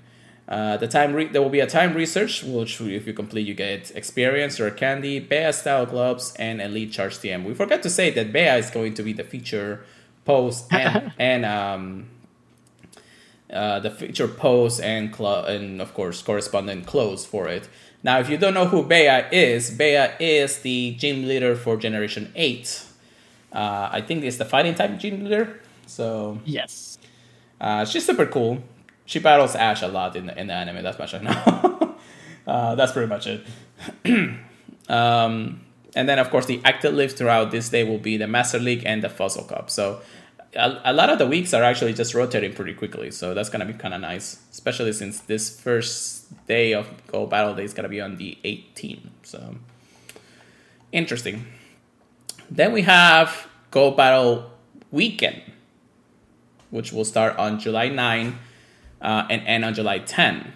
Uh, 0.47 0.77
the 0.77 0.87
time 0.87 1.15
re- 1.15 1.27
there 1.29 1.41
will 1.41 1.49
be 1.49 1.61
a 1.61 1.67
time 1.67 1.95
research, 1.95 2.43
which 2.45 2.81
if 2.81 3.07
you 3.07 3.13
complete, 3.15 3.47
you 3.47 3.55
get 3.55 3.91
experience 3.97 4.61
or 4.61 4.71
candy, 4.71 5.19
Bea 5.19 5.51
style 5.53 5.87
gloves, 5.87 6.35
and 6.39 6.61
elite 6.61 6.93
charge 6.93 7.17
TM. 7.19 7.45
We 7.45 7.55
forgot 7.55 7.83
to 7.83 7.91
say 7.91 8.11
that 8.11 8.33
Bea 8.33 8.59
is 8.59 8.71
going 8.71 8.93
to 8.95 9.03
be 9.03 9.13
the 9.15 9.25
feature 9.25 9.85
post 10.27 10.71
and 10.73 11.13
and 11.19 11.45
um, 11.47 12.07
uh, 13.53 13.81
the 13.81 13.91
feature 13.91 14.29
post 14.29 14.81
and 14.83 15.13
clo- 15.13 15.45
and 15.45 15.81
of 15.81 15.95
course 15.95 16.23
correspondent 16.23 16.87
clothes 16.87 17.25
for 17.25 17.49
it. 17.49 17.69
Now, 18.03 18.19
if 18.19 18.29
you 18.29 18.37
don't 18.37 18.53
know 18.53 18.67
who 18.67 18.83
Bea 18.83 19.23
is, 19.33 19.71
Bea 19.71 20.09
is 20.21 20.59
the 20.59 20.95
gym 20.99 21.27
leader 21.27 21.57
for 21.57 21.77
Generation 21.79 22.31
Eight. 22.37 22.85
Uh, 23.51 23.89
I 23.93 24.03
think 24.03 24.25
it's 24.25 24.37
the 24.37 24.45
fighting 24.45 24.75
type 24.75 24.99
gym 24.99 25.25
leader. 25.25 25.61
So 25.87 26.39
Yes. 26.45 26.99
uh, 27.61 27.85
she's 27.87 28.05
super 28.05 28.27
cool. 28.27 28.63
She 29.07 29.19
battles 29.19 29.55
Ash 29.55 29.83
a 29.83 29.89
lot 29.89 30.17
in 30.17 30.27
the, 30.27 30.39
in 30.39 30.47
the 30.47 30.55
anime. 30.55 30.83
That's 30.83 30.99
much 30.99 31.15
I 31.15 31.19
know. 31.19 31.97
uh, 32.47 32.75
that's 32.75 32.93
pretty 32.93 33.09
much 33.09 33.27
it. 33.27 33.47
um, 34.89 35.61
and 35.97 36.09
then, 36.09 36.19
of 36.19 36.31
course, 36.31 36.47
the 36.47 36.61
active 36.65 36.95
lives 36.95 37.15
throughout 37.15 37.51
this 37.51 37.69
day 37.69 37.85
will 37.85 37.99
be 37.99 38.17
the 38.17 38.27
Master 38.27 38.59
League 38.59 38.83
and 38.85 39.03
the 39.03 39.09
Fossil 39.09 39.45
Cup. 39.45 39.71
So 39.71 40.01
a, 40.57 40.81
a 40.85 40.93
lot 40.93 41.11
of 41.11 41.19
the 41.19 41.27
weeks 41.27 41.53
are 41.55 41.63
actually 41.63 41.93
just 41.93 42.15
rotating 42.15 42.53
pretty 42.53 42.75
quickly. 42.75 43.11
So 43.11 43.35
that's 43.35 43.49
gonna 43.49 43.65
be 43.65 43.73
kind 43.73 43.95
of 43.95 44.01
nice, 44.01 44.41
especially 44.51 44.93
since 44.93 45.21
this 45.21 45.61
first 45.61 46.47
day 46.47 46.73
of 46.73 46.89
Go 47.07 47.27
Battle 47.27 47.55
Day 47.55 47.65
is 47.65 47.75
gonna 47.75 47.89
be 47.89 48.01
on 48.01 48.17
the 48.17 48.39
18th. 48.45 49.11
So 49.23 49.57
interesting. 50.93 51.47
Then 52.51 52.73
we 52.73 52.83
have 52.83 53.49
Go 53.71 53.91
Battle 53.91 54.51
Weekend, 54.91 55.43
which 56.71 56.93
will 56.93 57.05
start 57.05 57.37
on 57.37 57.59
July 57.59 57.89
9 57.89 58.39
uh, 59.05 59.27
and 59.31 59.47
end 59.47 59.65
on 59.65 59.75
July 59.75 59.99
10. 59.99 60.53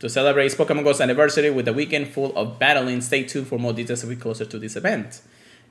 To 0.00 0.08
celebrate 0.10 0.52
Pokemon 0.52 0.84
Go's 0.84 1.00
anniversary 1.00 1.50
with 1.50 1.68
a 1.68 1.72
weekend 1.72 2.08
full 2.08 2.36
of 2.36 2.58
battling, 2.58 3.00
stay 3.00 3.24
tuned 3.24 3.46
for 3.46 3.58
more 3.58 3.72
details 3.72 4.02
as 4.02 4.08
we 4.08 4.16
closer 4.16 4.44
to 4.44 4.58
this 4.58 4.76
event. 4.76 5.22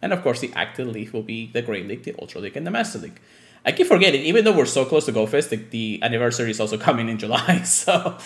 And 0.01 0.13
of 0.13 0.21
course, 0.23 0.39
the 0.39 0.51
active 0.53 0.87
league 0.87 1.11
will 1.11 1.23
be 1.23 1.47
the 1.51 1.61
Great 1.61 1.87
League, 1.87 2.03
the 2.03 2.15
Ultra 2.19 2.41
League, 2.41 2.57
and 2.57 2.65
the 2.65 2.71
Master 2.71 2.99
League. 2.99 3.19
I 3.65 3.71
keep 3.71 3.87
forgetting, 3.87 4.21
even 4.21 4.45
though 4.45 4.55
we're 4.55 4.65
so 4.65 4.85
close 4.85 5.05
to 5.07 5.11
Go 5.11 5.25
Fest, 5.25 5.49
the, 5.49 5.57
the 5.57 5.99
anniversary 6.03 6.51
is 6.51 6.59
also 6.59 6.77
coming 6.87 7.09
in 7.09 7.17
July, 7.17 7.61
so 7.63 8.17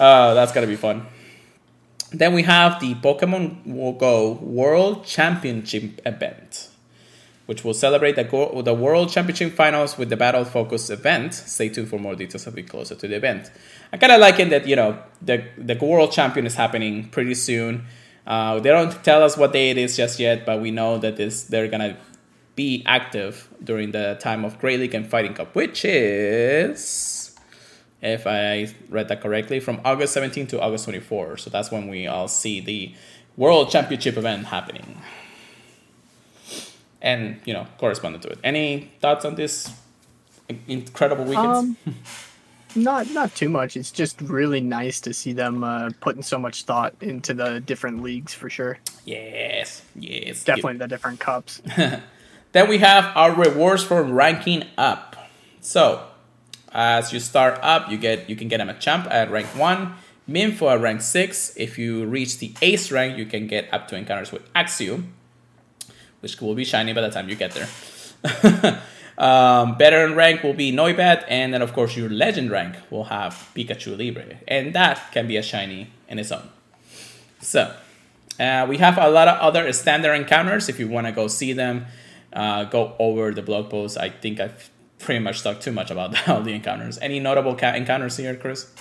uh, 0.00 0.34
that's 0.34 0.52
gonna 0.52 0.66
be 0.66 0.76
fun. 0.76 1.06
Then 2.10 2.34
we 2.34 2.42
have 2.42 2.80
the 2.80 2.94
Pokemon 2.96 3.98
Go 3.98 4.32
World 4.32 5.04
Championship 5.06 6.00
event, 6.04 6.68
which 7.52 7.64
will 7.64 7.74
celebrate 7.74 8.16
the, 8.16 8.24
Go- 8.24 8.62
the 8.62 8.72
World 8.72 9.10
Championship 9.10 9.52
Finals 9.52 9.98
with 9.98 10.08
the 10.08 10.16
Battle 10.16 10.42
Focus 10.42 10.88
event. 10.88 11.34
Stay 11.34 11.68
tuned 11.68 11.90
for 11.90 11.98
more 11.98 12.14
details 12.14 12.46
as 12.46 12.54
we 12.54 12.62
closer 12.62 12.94
to 12.94 13.06
the 13.06 13.14
event. 13.14 13.50
I 13.92 13.98
kind 13.98 14.10
of 14.10 14.22
like 14.22 14.40
it 14.40 14.48
that 14.48 14.66
you 14.66 14.74
know 14.74 14.98
the 15.20 15.44
the 15.58 15.74
World 15.74 16.12
Champion 16.12 16.46
is 16.46 16.54
happening 16.54 17.10
pretty 17.10 17.34
soon. 17.34 17.84
Uh, 18.26 18.58
they 18.58 18.70
don't 18.70 19.04
tell 19.04 19.22
us 19.22 19.36
what 19.36 19.52
day 19.52 19.68
it 19.68 19.76
is 19.76 19.98
just 19.98 20.18
yet, 20.18 20.46
but 20.46 20.62
we 20.62 20.70
know 20.70 20.96
that 20.96 21.18
this 21.18 21.42
they're 21.42 21.68
gonna 21.68 21.98
be 22.56 22.82
active 22.86 23.50
during 23.62 23.92
the 23.92 24.16
time 24.18 24.46
of 24.46 24.58
Great 24.58 24.80
League 24.80 24.94
and 24.94 25.06
Fighting 25.06 25.34
Cup, 25.34 25.54
which 25.54 25.84
is, 25.84 27.36
if 28.00 28.26
I 28.26 28.72
read 28.88 29.08
that 29.08 29.20
correctly, 29.20 29.60
from 29.60 29.78
August 29.84 30.14
17 30.14 30.46
to 30.46 30.60
August 30.62 30.84
24. 30.84 31.36
So 31.36 31.50
that's 31.50 31.70
when 31.70 31.86
we 31.88 32.06
all 32.06 32.28
see 32.28 32.60
the 32.60 32.94
World 33.36 33.70
Championship 33.70 34.16
event 34.16 34.46
happening. 34.46 35.02
And, 37.02 37.40
you 37.44 37.52
know, 37.52 37.66
corresponding 37.78 38.20
to 38.22 38.28
it. 38.28 38.38
Any 38.42 38.92
thoughts 39.00 39.24
on 39.24 39.34
this 39.34 39.70
incredible 40.68 41.24
weekend? 41.24 41.46
Um, 41.46 41.76
not 42.74 43.10
not 43.10 43.34
too 43.34 43.50
much. 43.50 43.76
It's 43.76 43.90
just 43.90 44.20
really 44.22 44.60
nice 44.60 45.00
to 45.02 45.12
see 45.12 45.32
them 45.34 45.62
uh, 45.64 45.90
putting 46.00 46.22
so 46.22 46.38
much 46.38 46.62
thought 46.64 46.94
into 47.00 47.34
the 47.34 47.60
different 47.60 48.02
leagues 48.02 48.32
for 48.32 48.48
sure. 48.48 48.78
yes, 49.04 49.82
yes. 49.94 50.44
Definitely 50.44 50.78
the 50.78 50.88
different 50.88 51.20
cups. 51.20 51.60
Then 52.52 52.68
we 52.68 52.78
have 52.78 53.16
our 53.16 53.34
rewards 53.34 53.82
for 53.82 54.02
ranking 54.02 54.64
up. 54.76 55.16
So, 55.60 56.04
as 56.70 57.12
you 57.12 57.18
start 57.18 57.58
up, 57.62 57.90
you 57.90 57.96
get 57.96 58.28
you 58.28 58.36
can 58.36 58.48
get 58.48 58.60
Machop 58.60 59.10
at 59.10 59.30
rank 59.30 59.46
one, 59.56 59.94
Mienfoo 60.28 60.70
at 60.70 60.80
rank 60.80 61.00
six. 61.00 61.56
If 61.56 61.78
you 61.78 62.04
reach 62.04 62.38
the 62.38 62.54
Ace 62.60 62.92
rank, 62.92 63.16
you 63.16 63.24
can 63.24 63.46
get 63.46 63.72
up 63.72 63.88
to 63.88 63.96
encounters 63.96 64.32
with 64.32 64.52
Axew, 64.52 65.02
which 66.22 66.40
will 66.40 66.54
be 66.54 66.64
shiny 66.64 66.92
by 66.92 67.00
the 67.00 67.10
time 67.10 67.28
you 67.28 67.36
get 67.36 67.52
there. 67.52 67.68
um, 69.18 69.76
veteran 69.76 70.14
rank 70.14 70.42
will 70.42 70.54
be 70.54 70.72
Noibat, 70.72 71.24
and 71.28 71.52
then 71.52 71.60
of 71.60 71.72
course 71.72 71.96
your 71.96 72.08
Legend 72.08 72.50
rank 72.50 72.76
will 72.90 73.04
have 73.04 73.50
Pikachu 73.54 73.98
Libre, 73.98 74.38
and 74.48 74.74
that 74.74 75.12
can 75.12 75.26
be 75.26 75.36
a 75.36 75.42
shiny 75.42 75.90
in 76.08 76.18
its 76.18 76.32
own. 76.32 76.48
So, 77.40 77.74
uh, 78.38 78.66
we 78.68 78.78
have 78.78 78.96
a 78.98 79.10
lot 79.10 79.28
of 79.28 79.38
other 79.40 79.72
standard 79.72 80.14
encounters. 80.14 80.68
If 80.68 80.78
you 80.78 80.88
want 80.88 81.06
to 81.08 81.12
go 81.12 81.26
see 81.26 81.52
them, 81.52 81.86
uh, 82.32 82.64
go 82.64 82.94
over 82.98 83.32
the 83.32 83.42
blog 83.42 83.68
post. 83.68 83.98
I 83.98 84.08
think 84.08 84.40
I've 84.40 84.70
pretty 84.98 85.18
much 85.18 85.42
talked 85.42 85.62
too 85.62 85.72
much 85.72 85.90
about 85.90 86.28
all 86.28 86.42
the 86.42 86.52
encounters. 86.52 86.98
Any 86.98 87.20
notable 87.20 87.56
ca- 87.56 87.74
encounters 87.74 88.16
here, 88.16 88.34
Chris? 88.36 88.72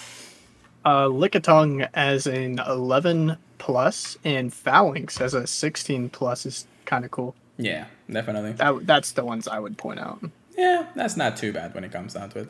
Uh, 0.86 1.06
Lickitung 1.06 1.88
as 1.94 2.26
an 2.26 2.60
11 2.60 3.38
plus 3.58 4.18
and 4.24 4.52
Falinks 4.52 5.22
as 5.22 5.34
a 5.34 5.46
16 5.46 6.10
plus 6.10 6.46
is 6.46 6.66
kind 6.92 7.06
of 7.06 7.12
cool. 7.12 7.34
Yeah, 7.58 7.86
definitely. 8.10 8.52
That 8.54 8.86
that's 8.86 9.14
the 9.14 9.24
ones 9.24 9.48
I 9.48 9.60
would 9.60 9.78
point 9.78 10.00
out. 10.00 10.20
Yeah, 10.58 10.88
that's 10.94 11.16
not 11.16 11.38
too 11.38 11.54
bad 11.54 11.74
when 11.74 11.84
it 11.84 11.92
comes 11.92 12.14
down 12.14 12.30
to 12.32 12.40
it. 12.40 12.50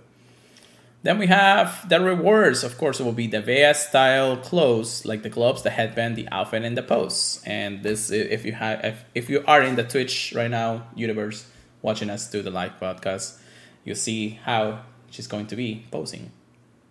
Then 1.03 1.17
we 1.17 1.27
have 1.27 1.87
the 1.89 1.99
rewards. 1.99 2.63
Of 2.63 2.77
course, 2.77 2.99
it 2.99 3.03
will 3.03 3.19
be 3.25 3.27
the 3.27 3.41
VS 3.41 3.89
style 3.89 4.37
clothes, 4.37 5.05
like 5.05 5.21
the 5.23 5.29
gloves, 5.29 5.61
the 5.61 5.69
headband, 5.69 6.15
the 6.15 6.27
outfit, 6.31 6.63
and 6.63 6.75
the 6.75 6.83
pose. 6.83 7.41
And 7.45 7.83
this, 7.83 8.11
if 8.11 8.45
you 8.45 8.53
have, 8.53 8.83
if, 8.83 9.05
if 9.15 9.29
you 9.29 9.43
are 9.47 9.61
in 9.63 9.75
the 9.75 9.83
Twitch 9.83 10.33
right 10.35 10.49
now 10.49 10.87
universe, 10.95 11.45
watching 11.81 12.09
us 12.09 12.29
do 12.29 12.41
the 12.41 12.51
live 12.51 12.73
podcast, 12.79 13.39
you 13.83 13.95
see 13.95 14.39
how 14.43 14.81
she's 15.09 15.27
going 15.27 15.47
to 15.47 15.55
be 15.55 15.85
posing. 15.91 16.31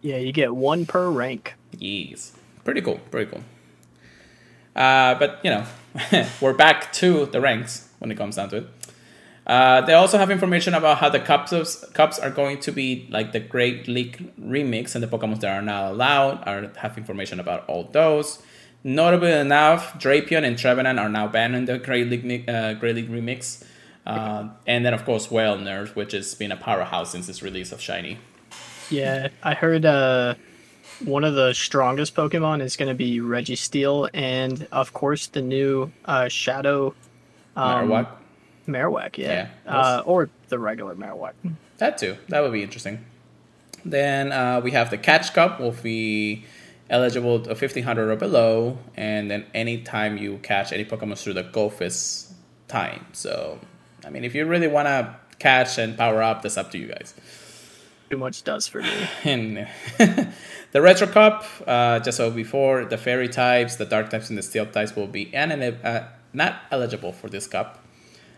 Yeah, 0.03 0.17
you 0.17 0.33
get 0.33 0.55
one 0.57 0.87
per 0.87 1.09
rank. 1.09 1.55
Yes, 1.79 2.33
pretty 2.65 2.81
cool, 2.81 2.99
pretty 3.11 3.31
cool. 3.31 3.45
Uh, 4.75 5.15
but 5.17 5.39
you 5.45 5.51
know, 5.51 5.65
we're 6.41 6.55
back 6.55 6.93
to 6.95 7.27
the 7.27 7.41
ranks 7.41 7.89
when 7.99 8.11
it 8.11 8.17
comes 8.17 8.37
down 8.37 8.49
to 8.51 8.57
it. 8.59 8.67
Uh, 9.47 9.81
they 9.81 9.95
also 9.95 10.19
have 10.19 10.31
information 10.31 10.75
about 10.75 10.99
how 10.99 11.09
the 11.09 11.19
cups 11.19 11.85
cups 11.93 12.19
are 12.19 12.31
going 12.31 12.61
to 12.61 12.71
be 12.71 13.09
like 13.11 13.33
the 13.33 13.41
Great 13.41 13.89
League 13.89 14.33
remix 14.41 14.95
and 14.95 15.03
the 15.03 15.09
Pokemon 15.09 15.41
that 15.41 15.51
are 15.51 15.63
not 15.63 15.93
allowed 15.93 16.47
are 16.47 16.71
have 16.77 16.97
information 16.97 17.41
about 17.41 17.69
all 17.69 17.85
those. 17.85 18.41
Notably 18.85 19.33
enough, 19.33 19.99
Drapion 19.99 20.45
and 20.45 20.57
Trevenant 20.57 20.99
are 20.99 21.09
now 21.09 21.27
banned 21.27 21.57
in 21.57 21.65
the 21.65 21.79
Great 21.79 22.09
League 22.09 22.49
uh, 22.49 22.75
Great 22.75 22.95
League 22.95 23.11
remix. 23.11 23.65
Uh, 24.07 24.49
and 24.67 24.85
then 24.85 24.95
of 24.95 25.05
course 25.05 25.31
Whale 25.31 25.59
Nerve, 25.59 25.97
which 25.97 26.13
has 26.13 26.35
been 26.35 26.53
a 26.53 26.57
powerhouse 26.57 27.11
since 27.13 27.29
its 27.29 27.43
release 27.43 27.73
of 27.73 27.81
Shiny. 27.81 28.19
Yeah, 28.89 29.29
I 29.43 29.55
heard 29.55 29.85
uh, 29.85 30.35
one 31.05 31.25
of 31.25 31.35
the 31.35 31.53
strongest 31.53 32.15
Pokemon 32.15 32.63
is 32.63 32.77
going 32.77 32.89
to 32.89 32.95
be 32.95 33.21
Registeel, 33.21 34.09
and 34.15 34.67
of 34.73 34.93
course 34.93 35.27
the 35.29 35.43
new 35.43 35.91
uh, 36.05 36.29
Shadow 36.29 36.95
um, 37.57 37.89
Marowak. 37.89 38.09
Marowak, 38.67 39.19
yeah, 39.19 39.49
Yeah, 39.65 39.73
uh, 39.73 40.03
or 40.05 40.31
the 40.49 40.59
regular 40.59 40.95
Marowak. 40.95 41.33
That 41.79 41.99
too. 41.99 42.17
That 42.29 42.43
would 42.43 42.53
be 42.53 42.63
interesting. 42.63 43.05
Then 43.85 44.33
uh, 44.33 44.61
we 44.63 44.73
have 44.73 44.91
the 44.91 44.99
Catch 44.99 45.33
Cup. 45.33 45.61
Will 45.61 45.73
be 45.73 46.45
eligible 46.91 47.41
to 47.41 47.51
1500 47.51 48.11
or 48.11 48.17
below, 48.17 48.79
and 48.97 49.31
then 49.31 49.47
anytime 49.55 50.19
you 50.19 50.39
catch 50.43 50.73
any 50.73 50.85
Pokemon 50.85 51.19
through 51.19 51.35
the 51.35 51.45
GoFest 51.45 52.33
time. 52.69 53.07
So, 53.13 53.59
I 54.05 54.11
mean, 54.11 54.25
if 54.25 54.35
you 54.35 54.45
really 54.45 54.69
want 54.69 54.87
to 54.89 55.17
catch 55.39 55.79
and 55.79 55.97
power 55.97 56.23
up, 56.23 56.43
that's 56.43 56.59
up 56.59 56.71
to 56.73 56.79
you 56.79 56.89
guys. 56.89 57.15
Too 58.11 58.19
much 58.19 58.43
does 58.43 58.67
for 58.67 58.83
me. 58.83 59.09
And 59.25 59.69
the 60.73 60.81
Retro 60.81 61.07
Cup, 61.07 61.45
uh, 61.67 61.99
just 62.01 62.17
so 62.17 62.31
before, 62.31 62.85
the 62.85 62.97
Fairy 62.97 63.29
types, 63.29 63.77
the 63.77 63.85
Dark 63.85 64.11
types, 64.11 64.29
and 64.29 64.39
the 64.39 64.43
Steel 64.43 64.67
types 64.67 64.95
will 64.95 65.07
be 65.07 65.35
uh, 65.35 66.03
not 66.33 66.61
eligible 66.71 67.13
for 67.13 67.29
this 67.29 67.47
cup. 67.47 67.85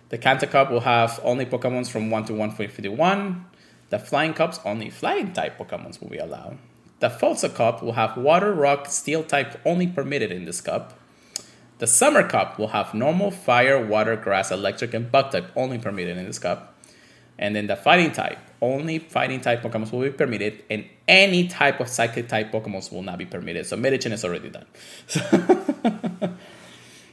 The 0.08 0.18
Kanto 0.18 0.46
Cup 0.46 0.70
will 0.70 0.80
have 0.80 1.20
only 1.22 1.46
Pokemons 1.46 1.90
from 1.90 2.10
1 2.10 2.26
to 2.26 2.32
151. 2.32 3.46
The 3.90 3.98
Flying 3.98 4.34
Cups, 4.34 4.60
only 4.64 4.90
Flying 4.90 5.32
type 5.32 5.58
Pokemons 5.58 6.00
will 6.00 6.08
be 6.08 6.18
allowed. 6.18 6.58
The 7.00 7.10
Fossil 7.10 7.50
Cup 7.50 7.82
will 7.82 7.94
have 7.94 8.16
Water, 8.16 8.52
Rock, 8.52 8.86
Steel 8.88 9.24
type 9.24 9.60
only 9.66 9.86
permitted 9.86 10.30
in 10.30 10.44
this 10.44 10.60
cup. 10.60 10.98
The 11.78 11.86
Summer 11.86 12.22
Cup 12.28 12.58
will 12.58 12.68
have 12.68 12.94
normal, 12.94 13.30
fire, 13.30 13.84
water, 13.84 14.14
grass, 14.14 14.50
electric, 14.52 14.94
and 14.94 15.10
bug 15.10 15.32
type 15.32 15.50
only 15.56 15.78
permitted 15.78 16.16
in 16.16 16.26
this 16.26 16.38
cup. 16.38 16.71
And 17.38 17.56
then 17.56 17.66
the 17.66 17.76
Fighting 17.76 18.12
type, 18.12 18.38
only 18.60 18.98
Fighting 18.98 19.40
type 19.40 19.62
Pokemon 19.62 19.90
will 19.92 20.02
be 20.02 20.10
permitted, 20.10 20.62
and 20.70 20.84
any 21.08 21.48
type 21.48 21.80
of 21.80 21.88
Psychic 21.88 22.28
type 22.28 22.52
Pokemon 22.52 22.92
will 22.92 23.02
not 23.02 23.18
be 23.18 23.26
permitted. 23.26 23.66
So 23.66 23.76
Medicham 23.76 24.12
is 24.12 24.24
already 24.24 24.50
done. 24.50 24.66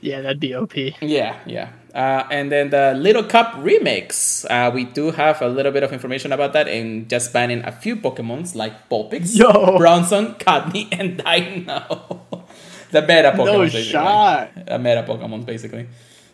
yeah, 0.01 0.21
that'd 0.21 0.39
be 0.39 0.53
OP. 0.53 0.75
Yeah, 1.01 1.39
yeah. 1.45 1.71
Uh, 1.93 2.27
and 2.29 2.51
then 2.51 2.69
the 2.69 2.93
Little 2.93 3.23
Cup 3.23 3.53
remix. 3.55 4.45
Uh, 4.49 4.71
we 4.71 4.83
do 4.83 5.11
have 5.11 5.41
a 5.41 5.47
little 5.47 5.71
bit 5.71 5.81
of 5.83 5.91
information 5.91 6.31
about 6.31 6.53
that 6.53 6.67
and 6.67 7.09
just 7.09 7.33
banning 7.33 7.63
a 7.65 7.71
few 7.71 7.95
Pokemons 7.95 8.55
like 8.55 8.87
Vulpix, 8.89 9.35
Yo. 9.35 9.51
Bronzong, 9.51 10.37
Cottonee, 10.37 10.87
and 10.91 11.17
Deino. 11.17 12.19
the 12.91 13.01
meta 13.01 13.31
Pokemon. 13.35 13.45
No 13.45 13.59
basically. 13.61 13.83
shot. 13.83 14.51
A 14.67 14.77
meta 14.77 15.03
Pokemon, 15.03 15.45
basically. 15.45 15.87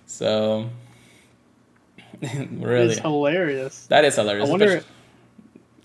So, 0.06 0.70
really. 2.52 2.94
It's 2.94 3.00
hilarious. 3.00 3.86
That 3.88 4.06
is 4.06 4.16
hilarious. 4.16 4.48
I 4.48 4.52
wonder, 4.52 4.84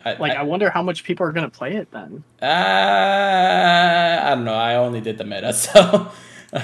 I, 0.05 0.15
like, 0.15 0.37
I, 0.37 0.43
wonder 0.43 0.71
how 0.71 0.83
much 0.83 1.05
people 1.05 1.27
are 1.27 1.33
gonna 1.33 1.51
play 1.51 1.77
it 1.77 1.91
then. 1.91 2.25
uh, 2.41 2.47
I 2.47 4.35
don't 4.35 4.45
know. 4.45 4.55
I 4.55 4.77
only 4.77 5.01
did 5.01 5.19
the 5.19 5.25
meta, 5.25 5.53
so. 5.65 6.11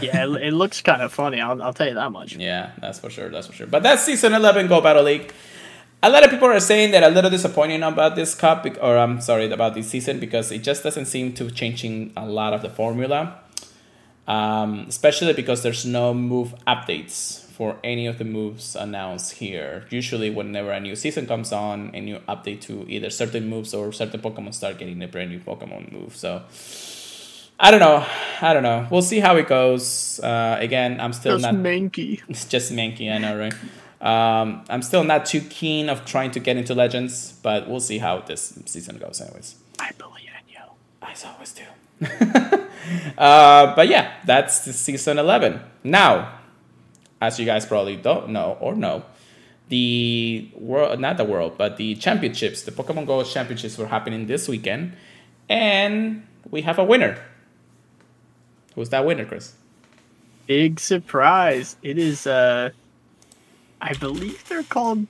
Yeah, 0.03 0.25
it, 0.25 0.43
it 0.43 0.53
looks 0.53 0.81
kind 0.83 1.01
of 1.01 1.13
funny. 1.13 1.41
I'll, 1.41 1.63
I'll 1.63 1.73
tell 1.73 1.87
you 1.87 1.95
that 1.95 2.11
much. 2.11 2.35
Yeah, 2.37 2.73
that's 2.81 2.99
for 2.99 3.09
sure. 3.09 3.29
That's 3.29 3.47
for 3.47 3.53
sure. 3.53 3.69
But 3.69 3.85
that's 3.85 4.03
season 4.03 4.35
11 4.35 4.67
Go 4.67 4.81
Battle 4.81 5.05
League. 5.05 5.33
A 6.03 6.11
lot 6.11 6.25
of 6.25 6.31
people 6.31 6.49
are 6.49 6.61
saying 6.61 6.91
that 6.91 7.03
a 7.05 7.09
little 7.09 7.31
disappointing 7.31 7.83
about 7.83 8.17
this 8.17 8.35
cup, 8.35 8.67
or 8.83 8.99
I'm 8.99 9.21
sorry, 9.21 9.51
about 9.51 9.75
this 9.75 9.89
season 9.89 10.19
because 10.19 10.51
it 10.51 10.59
just 10.63 10.83
doesn't 10.83 11.07
seem 11.07 11.35
to 11.35 11.51
changing 11.51 12.13
a 12.17 12.27
lot 12.27 12.53
of 12.53 12.63
the 12.63 12.69
formula. 12.69 13.41
Um, 14.27 14.87
especially 14.89 15.33
because 15.35 15.63
there's 15.63 15.87
no 15.87 16.13
move 16.13 16.53
updates 16.67 17.46
for 17.57 17.79
any 17.83 18.07
of 18.07 18.19
the 18.19 18.25
moves 18.25 18.77
announced 18.77 19.33
here. 19.33 19.87
Usually, 19.89 20.29
whenever 20.29 20.71
a 20.73 20.79
new 20.79 20.95
season 20.95 21.27
comes 21.27 21.53
on, 21.53 21.91
a 21.95 22.01
new 22.03 22.19
update 22.29 22.61
to 22.63 22.85
either 22.87 23.09
certain 23.09 23.49
moves 23.49 23.73
or 23.73 23.93
certain 23.93 24.21
Pokemon 24.21 24.53
start 24.53 24.77
getting 24.79 25.03
a 25.03 25.09
brand 25.09 25.31
new 25.31 25.41
Pokemon 25.41 25.91
move. 25.91 26.15
So, 26.15 26.43
I 27.59 27.71
don't 27.71 27.81
know. 27.81 28.05
I 28.43 28.53
don't 28.53 28.63
know. 28.63 28.87
We'll 28.91 29.01
see 29.01 29.21
how 29.21 29.37
it 29.37 29.49
goes. 29.49 30.21
Uh, 30.21 30.59
again, 30.61 31.01
I'm 31.01 31.15
still 31.15 31.39
not. 31.39 31.55
manky. 31.55 32.21
It's 32.29 32.45
just 32.45 32.73
Mankey, 32.73 33.11
I 33.11 33.17
know, 33.17 33.39
right? 33.39 33.55
Um, 34.03 34.63
I'm 34.69 34.83
still 34.83 35.05
not 35.05 35.25
too 35.25 35.41
keen 35.41 35.89
of 35.89 36.05
trying 36.05 36.33
to 36.33 36.41
get 36.41 36.59
into 36.59 36.75
Legends, 36.75 37.33
but 37.43 37.71
we'll 37.71 37.81
see 37.81 37.97
how 37.97 38.21
this 38.21 38.59
season 38.67 38.99
goes, 38.99 39.23
anyways. 39.23 39.57
I 39.79 39.93
believe 39.97 40.29
in 40.29 40.53
you. 40.53 40.65
I 41.01 41.15
always 41.33 41.55
do. 41.55 41.65
uh, 43.17 43.75
but 43.75 43.89
yeah, 43.89 44.13
that's 44.27 44.67
the 44.67 44.75
season 44.75 45.19
11. 45.19 45.59
Now, 45.85 46.41
as 47.21 47.39
you 47.39 47.47
guys 47.47 47.67
probably 47.67 47.97
don't 47.97 48.31
know 48.31 48.57
or 48.61 48.75
know, 48.75 49.05
the 49.69 50.49
world, 50.55 51.01
not 51.01 51.17
the 51.17 51.25
world, 51.25 51.57
but 51.59 51.77
the 51.77 51.95
championships, 51.97 52.63
the 52.63 52.71
Pokemon 52.71 53.07
Go 53.07 53.23
championships 53.25 53.77
were 53.79 53.87
happening 53.87 54.27
this 54.27 54.49
weekend, 54.49 54.93
and 55.49 56.27
we 56.51 56.63
have 56.63 56.79
a 56.79 56.85
winner. 56.85 57.19
Who's 58.75 58.91
that 58.91 59.05
winner, 59.05 59.25
Chris? 59.25 59.55
Big 60.47 60.79
surprise! 60.79 61.77
It 61.83 61.99
is. 61.99 62.27
uh 62.27 62.71
I 63.81 63.93
believe 63.95 64.49
they're 64.49 64.63
called 64.63 65.07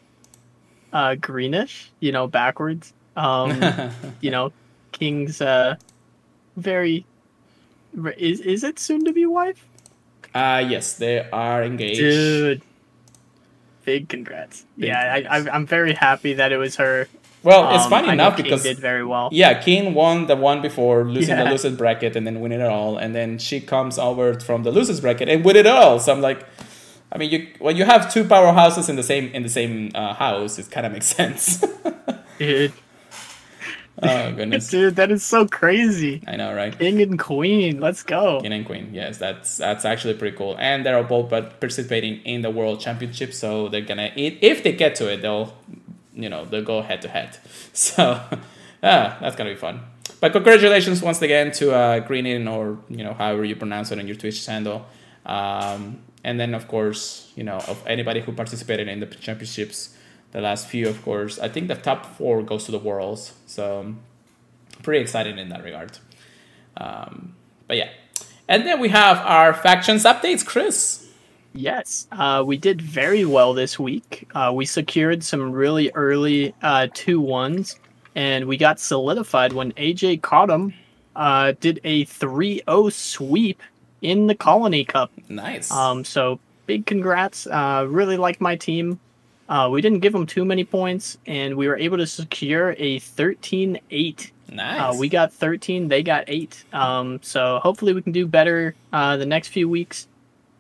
uh 0.93 1.17
greenish. 1.17 1.91
You 2.01 2.13
know, 2.13 2.27
backwards. 2.27 2.93
Um, 3.17 3.61
you 4.21 4.31
know, 4.31 4.53
King's 4.93 5.43
uh 5.43 5.77
very. 6.57 7.05
Is 8.17 8.41
is 8.41 8.65
it 8.65 8.79
soon 8.79 9.05
to 9.05 9.13
be 9.13 9.27
wife? 9.27 9.67
Uh, 10.37 10.59
yes, 10.75 10.95
they 10.95 11.29
are 11.31 11.63
engaged. 11.65 12.01
Dude, 12.01 12.63
big 13.85 14.09
congrats! 14.09 14.65
Big 14.79 14.89
yeah, 14.89 15.01
I, 15.15 15.21
congrats. 15.23 15.47
I, 15.49 15.51
I'm 15.55 15.67
very 15.67 15.95
happy 15.95 16.35
that 16.35 16.53
it 16.53 16.59
was 16.59 16.77
her. 16.77 17.09
Well, 17.43 17.75
it's 17.77 17.85
Um, 17.85 17.91
funny 17.91 18.09
enough 18.11 18.37
because 18.37 18.63
did 18.65 18.79
very 18.79 19.05
well. 19.05 19.29
Yeah, 19.33 19.61
Keen 19.63 19.95
won 19.95 20.27
the 20.27 20.35
one 20.37 20.61
before 20.63 21.05
losing 21.05 21.37
the 21.37 21.45
Yeah. 21.45 21.51
losers 21.53 21.77
bracket 21.77 22.17
and 22.17 22.27
then 22.27 22.41
winning 22.41 22.61
it 22.61 22.67
all, 22.69 22.97
and 22.99 23.15
then 23.15 23.39
she 23.39 23.61
comes 23.61 23.99
over 23.99 24.39
from 24.41 24.63
the 24.65 24.73
losers 24.73 25.01
bracket 25.01 25.29
and 25.29 25.45
win 25.45 25.55
it 25.57 25.67
all. 25.67 26.01
So 26.01 26.13
I'm 26.13 26.21
like, 26.21 26.45
I 27.13 27.19
mean, 27.19 27.31
you 27.31 27.47
when 27.61 27.77
you 27.77 27.85
have 27.85 28.13
two 28.13 28.25
powerhouses 28.25 28.89
in 28.89 28.97
the 28.97 29.05
same 29.05 29.27
in 29.33 29.43
the 29.45 29.49
same 29.61 29.93
uh, 29.95 30.13
house, 30.15 30.59
it 30.59 30.71
kind 30.71 30.87
of 30.87 30.93
makes 30.93 31.07
sense. 31.21 31.65
Dude, 32.39 32.73
oh 34.03 34.33
goodness, 34.33 34.69
dude, 34.69 34.97
that 34.97 35.11
is 35.11 35.25
so 35.25 35.47
crazy. 35.47 36.23
I 36.27 36.37
know, 36.37 36.55
right? 36.55 36.77
King 36.79 37.01
and 37.01 37.19
queen, 37.19 37.81
let's 37.81 38.03
go. 38.03 38.41
King 38.41 38.53
and 38.53 38.67
Queen, 38.67 38.91
yes, 38.93 39.19
that's 39.19 39.57
that's 39.57 39.85
actually 39.85 40.15
pretty 40.15 40.37
cool, 40.37 40.57
and 40.59 40.85
they're 40.85 41.03
both 41.03 41.31
but 41.31 41.61
participating 41.61 42.21
in 42.25 42.43
the 42.43 42.51
World 42.51 42.81
Championship, 42.81 43.33
so 43.33 43.69
they're 43.69 43.81
gonna 43.81 44.11
if 44.17 44.63
they 44.63 44.73
get 44.73 44.95
to 44.97 45.13
it, 45.13 45.23
they'll 45.23 45.55
you 46.15 46.29
know 46.29 46.45
they'll 46.45 46.65
go 46.65 46.83
head 46.83 47.03
to 47.03 47.09
head. 47.09 47.39
So 47.73 48.21
ah, 48.83 49.19
that's 49.21 49.37
gonna 49.37 49.51
be 49.51 49.57
fun. 49.57 49.81
But 50.21 50.33
congratulations 50.33 51.03
once 51.03 51.21
again 51.21 51.53
to 51.53 51.75
uh, 51.75 52.01
Greenin 52.07 52.51
or 52.51 52.79
you 52.89 53.05
know 53.05 53.15
however 53.15 53.45
you 53.45 53.57
pronounce 53.57 53.91
it 53.93 53.99
on 53.99 54.07
your 54.07 54.17
Twitch 54.17 54.45
handle, 54.47 54.87
um, 55.27 56.01
and 56.25 56.41
then 56.41 56.55
of 56.55 56.69
course 56.69 57.33
you 57.37 57.45
know 57.45 57.59
of 57.69 57.83
anybody 57.87 58.21
who 58.21 58.33
participated 58.33 58.89
in 58.89 59.01
the 59.01 59.07
championships, 59.07 59.96
the 60.33 60.41
last 60.41 60.69
few 60.69 60.89
of 60.89 61.03
course. 61.03 61.39
I 61.39 61.49
think 61.49 61.69
the 61.69 61.75
top 61.75 62.07
four 62.17 62.43
goes 62.43 62.65
to 62.65 62.73
the 62.73 62.79
Worlds, 62.79 63.35
so 63.47 63.95
pretty 64.83 65.01
excited 65.01 65.39
in 65.39 65.49
that 65.49 65.65
regard. 65.65 65.99
Um, 66.77 67.35
but 67.67 67.77
yeah, 67.77 67.91
and 68.49 68.67
then 68.67 68.81
we 68.81 68.89
have 68.91 69.19
our 69.19 69.53
factions 69.53 70.05
updates, 70.05 70.45
Chris. 70.45 71.07
Yes, 71.53 72.07
uh, 72.13 72.45
we 72.47 72.59
did 72.59 72.83
very 72.83 73.25
well 73.25 73.55
this 73.55 73.79
week. 73.79 74.29
Uh, 74.35 74.53
we 74.55 74.67
secured 74.67 75.25
some 75.25 75.53
really 75.53 75.91
early 75.95 76.55
uh, 76.63 76.89
two 76.93 77.21
ones, 77.21 77.81
and 78.15 78.45
we 78.45 78.59
got 78.59 78.79
solidified 78.79 79.55
when 79.55 79.73
AJ 79.73 80.21
caught 80.23 80.51
him. 80.51 80.75
Uh, 81.15 81.55
did 81.61 81.81
a 81.83 82.05
3-0 82.05 82.93
sweep 82.93 83.63
in 84.03 84.27
the 84.27 84.35
Colony 84.35 84.85
Cup. 84.85 85.11
Nice. 85.31 85.71
Um, 85.71 86.05
so 86.05 86.39
big 86.67 86.85
congrats. 86.85 87.47
Uh, 87.47 87.87
really 87.89 88.19
like 88.19 88.39
my 88.39 88.55
team. 88.55 89.01
Uh, 89.49 89.69
we 89.71 89.81
didn't 89.81 90.01
give 90.01 90.13
them 90.13 90.27
too 90.27 90.45
many 90.45 90.65
points, 90.65 91.19
and 91.27 91.57
we 91.57 91.69
were 91.69 91.77
able 91.77 91.97
to 91.99 92.07
secure 92.07 92.73
a 92.79 92.99
13-8 92.99 94.31
nice. 94.53 94.81
uh, 94.81 94.97
we 94.99 95.09
got 95.09 95.33
13, 95.33 95.89
they 95.89 96.03
got 96.03 96.25
8. 96.27 96.65
Um, 96.73 97.21
so 97.23 97.59
hopefully 97.61 97.93
we 97.93 98.03
can 98.03 98.13
do 98.13 98.27
better 98.27 98.75
uh, 98.93 99.17
the 99.17 99.27
next 99.27 99.49
few 99.49 99.69
weeks. 99.69 100.09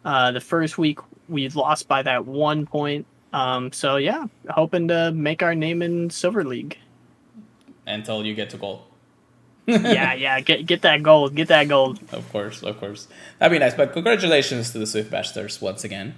Uh, 0.04 0.32
the 0.32 0.40
first 0.40 0.78
week 0.78 0.98
we 1.28 1.48
lost 1.48 1.88
by 1.88 2.02
that 2.02 2.26
one 2.26 2.66
point. 2.66 3.06
Um, 3.32 3.72
so 3.72 3.96
yeah, 3.96 4.26
hoping 4.48 4.88
to 4.88 5.10
make 5.12 5.42
our 5.42 5.54
name 5.54 5.82
in 5.82 6.10
Silver 6.10 6.44
League. 6.44 6.78
until 7.86 8.24
you 8.24 8.34
get 8.34 8.50
to 8.50 8.56
gold. 8.56 8.82
yeah, 9.66 10.14
yeah, 10.14 10.38
get 10.40 10.64
get 10.64 10.82
that 10.82 11.02
gold, 11.02 11.34
get 11.34 11.48
that 11.48 11.66
gold. 11.66 11.98
Of 12.12 12.30
course, 12.30 12.62
of 12.62 12.78
course. 12.78 13.08
That'd 13.40 13.52
be 13.52 13.58
nice. 13.58 13.74
But 13.74 13.92
congratulations 13.92 14.70
to 14.70 14.78
the 14.78 14.86
Swift 14.86 15.10
Basters 15.10 15.60
once 15.60 15.82
again 15.82 16.14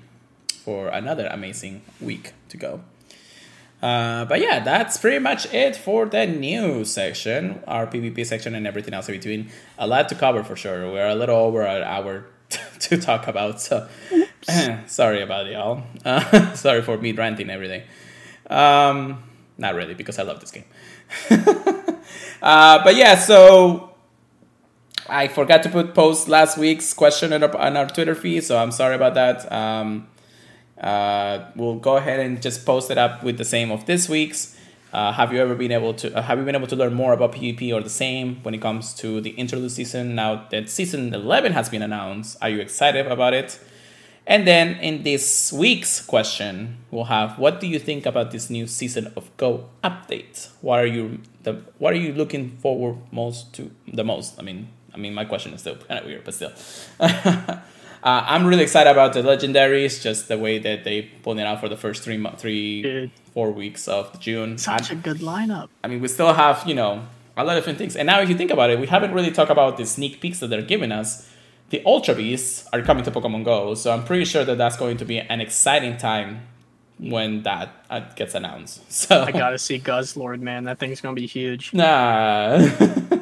for 0.68 0.88
another 0.88 1.26
amazing 1.28 1.80
week 1.98 2.34
to 2.50 2.58
go. 2.58 2.82
Uh, 3.80 4.26
but 4.26 4.38
yeah, 4.38 4.58
that's 4.60 4.98
pretty 4.98 5.18
much 5.18 5.50
it 5.54 5.74
for 5.74 6.04
the 6.04 6.26
news 6.26 6.90
section, 6.90 7.62
our 7.66 7.86
PvP 7.86 8.26
section, 8.26 8.54
and 8.54 8.66
everything 8.66 8.92
else 8.92 9.08
in 9.08 9.14
between. 9.14 9.50
A 9.78 9.86
lot 9.86 10.10
to 10.10 10.14
cover 10.14 10.44
for 10.44 10.56
sure. 10.56 10.92
We're 10.92 11.08
a 11.08 11.14
little 11.14 11.38
over 11.38 11.62
an 11.62 11.84
hour 11.84 12.26
to 12.80 12.98
talk 12.98 13.26
about, 13.28 13.62
so 13.62 13.88
sorry 14.86 15.22
about 15.22 15.46
it, 15.46 15.52
y'all. 15.52 15.84
Uh, 16.04 16.52
sorry 16.64 16.82
for 16.82 16.98
me 16.98 17.12
ranting 17.12 17.48
everything. 17.48 17.84
Um, 18.50 19.22
not 19.56 19.74
really, 19.74 19.94
because 19.94 20.18
I 20.18 20.24
love 20.24 20.40
this 20.40 20.50
game. 20.50 20.68
uh, 22.42 22.84
but 22.84 22.94
yeah, 22.94 23.14
so 23.14 23.94
I 25.08 25.28
forgot 25.28 25.62
to 25.62 25.70
put 25.70 25.94
post 25.94 26.28
last 26.28 26.58
week's 26.58 26.92
question 26.92 27.32
on 27.32 27.42
our, 27.42 27.56
on 27.56 27.74
our 27.78 27.86
Twitter 27.86 28.14
feed, 28.14 28.44
so 28.44 28.58
I'm 28.58 28.70
sorry 28.70 28.96
about 28.96 29.14
that. 29.14 29.50
Um, 29.50 30.08
uh, 30.80 31.50
we'll 31.56 31.76
go 31.76 31.96
ahead 31.96 32.20
and 32.20 32.40
just 32.40 32.64
post 32.64 32.90
it 32.90 32.98
up 32.98 33.22
with 33.22 33.38
the 33.38 33.44
same 33.44 33.70
of 33.70 33.86
this 33.86 34.08
week's. 34.08 34.56
Uh, 34.92 35.12
have 35.12 35.32
you 35.32 35.40
ever 35.40 35.54
been 35.54 35.72
able 35.72 35.92
to 35.92 36.16
uh, 36.16 36.22
have 36.22 36.38
you 36.38 36.44
been 36.44 36.54
able 36.54 36.66
to 36.66 36.76
learn 36.76 36.94
more 36.94 37.12
about 37.12 37.32
PvP 37.32 37.74
or 37.74 37.82
the 37.82 37.90
same 37.90 38.36
when 38.42 38.54
it 38.54 38.62
comes 38.62 38.94
to 38.94 39.20
the 39.20 39.30
interlude 39.30 39.70
season? 39.70 40.14
Now 40.14 40.46
that 40.50 40.70
season 40.70 41.12
eleven 41.12 41.52
has 41.52 41.68
been 41.68 41.82
announced, 41.82 42.38
are 42.40 42.48
you 42.48 42.60
excited 42.60 43.06
about 43.06 43.34
it? 43.34 43.60
And 44.26 44.46
then 44.46 44.76
in 44.80 45.04
this 45.04 45.52
week's 45.52 46.04
question, 46.04 46.76
we'll 46.90 47.04
have 47.04 47.38
what 47.38 47.60
do 47.60 47.66
you 47.66 47.78
think 47.78 48.06
about 48.06 48.30
this 48.30 48.48
new 48.48 48.66
season 48.66 49.12
of 49.16 49.34
Go 49.36 49.68
update? 49.82 50.48
What 50.60 50.78
are 50.78 50.86
you 50.86 51.20
the 51.42 51.62
what 51.78 51.92
are 51.92 51.96
you 51.96 52.14
looking 52.14 52.56
forward 52.58 52.96
most 53.10 53.52
to 53.54 53.70
the 53.92 54.04
most? 54.04 54.38
I 54.38 54.42
mean, 54.42 54.68
I 54.94 54.96
mean 54.96 55.12
my 55.12 55.26
question 55.26 55.52
is 55.52 55.60
still 55.60 55.76
kind 55.88 56.00
of 56.00 56.06
weird, 56.06 56.24
but 56.24 56.34
still. 56.34 56.52
Uh, 58.02 58.24
I'm 58.26 58.46
really 58.46 58.62
excited 58.62 58.90
about 58.90 59.12
the 59.12 59.22
legendaries, 59.22 60.02
just 60.02 60.28
the 60.28 60.38
way 60.38 60.58
that 60.58 60.84
they 60.84 61.02
pulled 61.02 61.38
it 61.38 61.46
out 61.46 61.60
for 61.60 61.68
the 61.68 61.76
first 61.76 62.02
three, 62.02 62.24
three, 62.36 62.82
Dude. 62.82 63.10
four 63.34 63.50
weeks 63.50 63.88
of 63.88 64.18
June. 64.20 64.58
Such 64.58 64.90
a 64.90 64.94
good 64.94 65.18
lineup. 65.18 65.68
I 65.82 65.88
mean, 65.88 66.00
we 66.00 66.08
still 66.08 66.32
have, 66.32 66.64
you 66.66 66.74
know, 66.74 67.06
a 67.36 67.44
lot 67.44 67.56
of 67.56 67.62
different 67.62 67.78
things. 67.78 67.96
And 67.96 68.06
now, 68.06 68.20
if 68.20 68.28
you 68.28 68.36
think 68.36 68.50
about 68.50 68.70
it, 68.70 68.78
we 68.78 68.86
haven't 68.86 69.12
really 69.12 69.30
talked 69.30 69.50
about 69.50 69.76
the 69.76 69.86
sneak 69.86 70.20
peeks 70.20 70.40
that 70.40 70.48
they're 70.48 70.62
giving 70.62 70.92
us. 70.92 71.28
The 71.70 71.82
Ultra 71.84 72.14
Beasts 72.14 72.66
are 72.72 72.80
coming 72.82 73.04
to 73.04 73.10
Pokemon 73.10 73.44
Go, 73.44 73.74
so 73.74 73.92
I'm 73.92 74.04
pretty 74.04 74.24
sure 74.24 74.44
that 74.44 74.56
that's 74.56 74.76
going 74.76 74.96
to 74.98 75.04
be 75.04 75.18
an 75.18 75.40
exciting 75.40 75.98
time 75.98 76.46
when 76.98 77.42
that 77.42 77.84
uh, 77.90 78.00
gets 78.16 78.34
announced. 78.34 78.80
So 78.90 79.22
I 79.22 79.32
gotta 79.32 79.58
see 79.58 79.78
Guzzlord, 79.78 80.40
man. 80.40 80.64
That 80.64 80.78
thing's 80.78 81.00
gonna 81.00 81.14
be 81.14 81.26
huge. 81.26 81.72
Nah. 81.72 82.58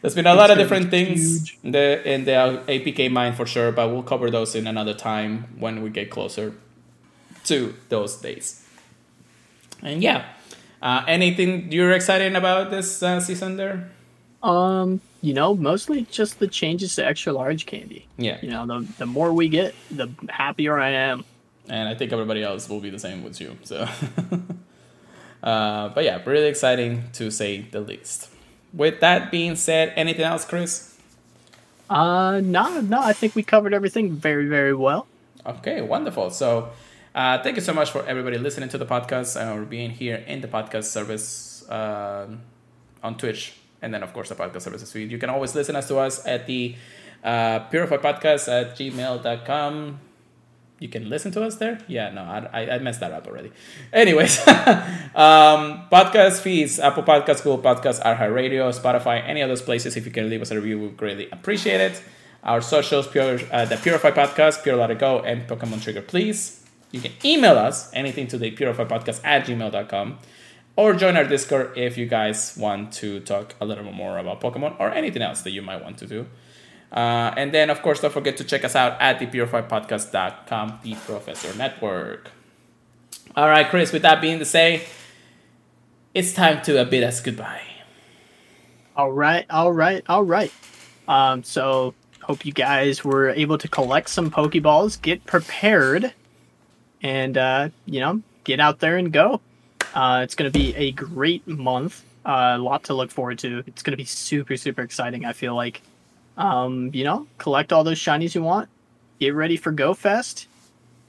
There's 0.00 0.14
been 0.14 0.26
a 0.26 0.34
lot 0.34 0.50
of 0.50 0.56
different 0.58 0.90
things 0.90 1.52
in 1.62 1.72
the 1.72 2.00
in 2.10 2.24
the 2.24 2.62
APK 2.66 3.10
mine 3.10 3.34
for 3.34 3.46
sure, 3.46 3.70
but 3.72 3.88
we'll 3.90 4.02
cover 4.02 4.30
those 4.30 4.54
in 4.54 4.66
another 4.66 4.94
time 4.94 5.44
when 5.58 5.82
we 5.82 5.90
get 5.90 6.10
closer 6.10 6.54
to 7.44 7.74
those 7.90 8.16
days. 8.16 8.64
And 9.82 10.02
yeah, 10.02 10.24
uh, 10.82 11.04
anything 11.06 11.70
you're 11.72 11.92
excited 11.92 12.34
about 12.34 12.70
this 12.70 13.02
uh, 13.02 13.20
season 13.20 13.56
there? 13.56 13.90
Um, 14.42 15.00
you 15.20 15.34
know, 15.34 15.54
mostly 15.54 16.06
just 16.10 16.38
the 16.38 16.48
changes 16.48 16.96
to 16.96 17.04
extra 17.06 17.32
large 17.32 17.66
candy. 17.66 18.06
Yeah, 18.16 18.38
You 18.42 18.50
know, 18.50 18.66
the 18.66 18.86
the 18.98 19.06
more 19.06 19.32
we 19.34 19.48
get, 19.50 19.74
the 19.90 20.08
happier 20.30 20.78
I 20.80 20.90
am. 20.90 21.24
and 21.68 21.88
I 21.88 21.94
think 21.94 22.10
everybody 22.12 22.42
else 22.42 22.68
will 22.70 22.80
be 22.80 22.88
the 22.90 22.98
same 22.98 23.22
with 23.22 23.38
you. 23.40 23.56
So, 23.64 23.86
uh, 25.42 25.88
but 25.90 26.04
yeah, 26.04 26.22
really 26.24 26.48
exciting 26.48 27.04
to 27.14 27.30
say 27.30 27.62
the 27.70 27.80
least. 27.80 28.28
With 28.72 29.00
that 29.00 29.30
being 29.30 29.56
said, 29.56 29.92
anything 29.96 30.24
else, 30.24 30.44
Chris? 30.44 30.96
Uh, 31.88 32.40
no, 32.42 32.80
no, 32.80 33.00
I 33.02 33.12
think 33.12 33.34
we 33.34 33.42
covered 33.42 33.74
everything 33.74 34.12
very, 34.12 34.46
very 34.46 34.74
well. 34.74 35.06
Okay, 35.44 35.80
wonderful. 35.80 36.30
So, 36.30 36.70
uh, 37.14 37.42
thank 37.42 37.56
you 37.56 37.62
so 37.62 37.72
much 37.72 37.90
for 37.90 38.06
everybody 38.06 38.38
listening 38.38 38.68
to 38.68 38.78
the 38.78 38.86
podcast 38.86 39.34
uh, 39.34 39.52
or 39.54 39.64
being 39.64 39.90
here 39.90 40.22
in 40.26 40.40
the 40.40 40.48
podcast 40.48 40.84
service 40.84 41.64
um 41.68 42.40
on 43.02 43.16
Twitch, 43.16 43.54
and 43.82 43.92
then 43.94 44.02
of 44.02 44.12
course 44.12 44.28
the 44.28 44.34
podcast 44.34 44.62
services 44.62 44.92
feed. 44.92 45.10
You 45.10 45.18
can 45.18 45.30
always 45.30 45.54
listen 45.54 45.74
us 45.74 45.88
to 45.88 45.98
us 45.98 46.24
at 46.26 46.46
the 46.46 46.76
uh, 47.24 47.60
Purify 47.70 47.96
Podcast 47.96 48.48
at 48.48 48.76
gmail.com. 48.76 50.00
You 50.80 50.88
can 50.88 51.10
listen 51.10 51.30
to 51.32 51.44
us 51.44 51.56
there. 51.56 51.78
Yeah, 51.88 52.10
no, 52.10 52.22
I, 52.22 52.76
I, 52.76 52.78
messed 52.78 53.00
that 53.00 53.12
up 53.12 53.26
already. 53.26 53.52
Anyways, 53.92 54.40
um, 54.48 55.84
podcast 55.92 56.40
feeds, 56.40 56.80
Apple 56.80 57.02
Podcasts, 57.02 57.44
Google 57.44 57.58
Podcasts, 57.58 58.02
iHeart 58.02 58.34
Radio, 58.34 58.70
Spotify, 58.70 59.22
any 59.28 59.42
of 59.42 59.50
those 59.50 59.60
places. 59.60 59.98
If 59.98 60.06
you 60.06 60.10
can 60.10 60.30
leave 60.30 60.40
us 60.40 60.50
a 60.50 60.56
review, 60.56 60.80
we 60.80 60.88
greatly 60.88 61.28
appreciate 61.30 61.82
it. 61.82 62.02
Our 62.42 62.62
socials, 62.62 63.06
pure, 63.06 63.38
uh, 63.52 63.66
the 63.66 63.76
Purify 63.76 64.10
Podcast, 64.10 64.62
Pure 64.62 64.76
Let 64.76 64.90
It 64.90 64.98
Go, 64.98 65.20
and 65.20 65.46
Pokemon 65.46 65.82
Trigger, 65.82 66.00
please. 66.00 66.64
You 66.92 67.02
can 67.02 67.12
email 67.22 67.58
us 67.58 67.92
anything 67.92 68.26
to 68.28 68.38
the 68.38 68.50
Purify 68.50 68.84
Podcast 68.84 69.20
at 69.22 69.44
gmail.com 69.44 70.18
or 70.76 70.94
join 70.94 71.14
our 71.14 71.24
Discord 71.24 71.76
if 71.76 71.98
you 71.98 72.06
guys 72.06 72.56
want 72.56 72.94
to 72.94 73.20
talk 73.20 73.54
a 73.60 73.66
little 73.66 73.84
bit 73.84 73.92
more 73.92 74.16
about 74.16 74.40
Pokemon 74.40 74.80
or 74.80 74.90
anything 74.90 75.20
else 75.20 75.42
that 75.42 75.50
you 75.50 75.60
might 75.60 75.82
want 75.82 75.98
to 75.98 76.06
do. 76.06 76.26
Uh, 76.92 77.32
and 77.36 77.52
then, 77.52 77.70
of 77.70 77.82
course, 77.82 78.00
don't 78.00 78.12
forget 78.12 78.36
to 78.38 78.44
check 78.44 78.64
us 78.64 78.74
out 78.74 79.00
at 79.00 79.20
thepurifypodcast.com, 79.20 80.80
the 80.82 80.94
Professor 80.94 81.56
Network. 81.56 82.30
All 83.36 83.48
right, 83.48 83.68
Chris, 83.68 83.92
with 83.92 84.02
that 84.02 84.20
being 84.20 84.40
to 84.40 84.44
say, 84.44 84.86
it's 86.14 86.32
time 86.32 86.62
to 86.62 86.84
bid 86.84 87.04
us 87.04 87.20
goodbye. 87.20 87.62
All 88.96 89.12
right, 89.12 89.46
all 89.48 89.72
right, 89.72 90.02
all 90.08 90.24
right. 90.24 90.52
Um, 91.06 91.44
so 91.44 91.94
hope 92.22 92.44
you 92.44 92.52
guys 92.52 93.04
were 93.04 93.30
able 93.30 93.58
to 93.58 93.68
collect 93.68 94.08
some 94.08 94.30
Pokeballs, 94.30 95.00
get 95.00 95.24
prepared, 95.26 96.12
and 97.02 97.38
uh, 97.38 97.68
you 97.86 98.00
know, 98.00 98.22
get 98.44 98.60
out 98.60 98.80
there 98.80 98.96
and 98.96 99.12
go. 99.12 99.40
Uh, 99.94 100.20
it's 100.22 100.34
gonna 100.34 100.50
be 100.50 100.74
a 100.76 100.92
great 100.92 101.46
month. 101.46 102.04
Uh, 102.24 102.54
a 102.56 102.58
lot 102.58 102.84
to 102.84 102.94
look 102.94 103.10
forward 103.10 103.38
to. 103.40 103.62
It's 103.66 103.82
gonna 103.82 103.96
be 103.96 104.04
super, 104.04 104.56
super 104.56 104.82
exciting. 104.82 105.24
I 105.24 105.32
feel 105.32 105.54
like, 105.54 105.82
um, 106.40 106.90
you 106.94 107.04
know, 107.04 107.26
collect 107.38 107.72
all 107.72 107.84
those 107.84 107.98
shinies 107.98 108.34
you 108.34 108.42
want. 108.42 108.68
Get 109.20 109.34
ready 109.34 109.56
for 109.58 109.70
Go 109.70 109.92
Fest, 109.92 110.48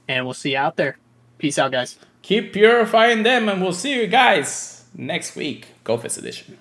and 0.07 0.25
we'll 0.25 0.33
see 0.33 0.51
you 0.51 0.57
out 0.57 0.75
there. 0.75 0.97
Peace 1.37 1.57
out, 1.57 1.71
guys. 1.71 1.97
Keep 2.21 2.51
purifying 2.53 3.23
them, 3.23 3.47
and 3.47 3.61
we'll 3.61 3.71
see 3.71 3.95
you 3.95 4.07
guys 4.07 4.83
next 4.93 5.35
week. 5.35 5.67
Go 5.85 5.97
Fest 5.97 6.17
Edition. 6.17 6.57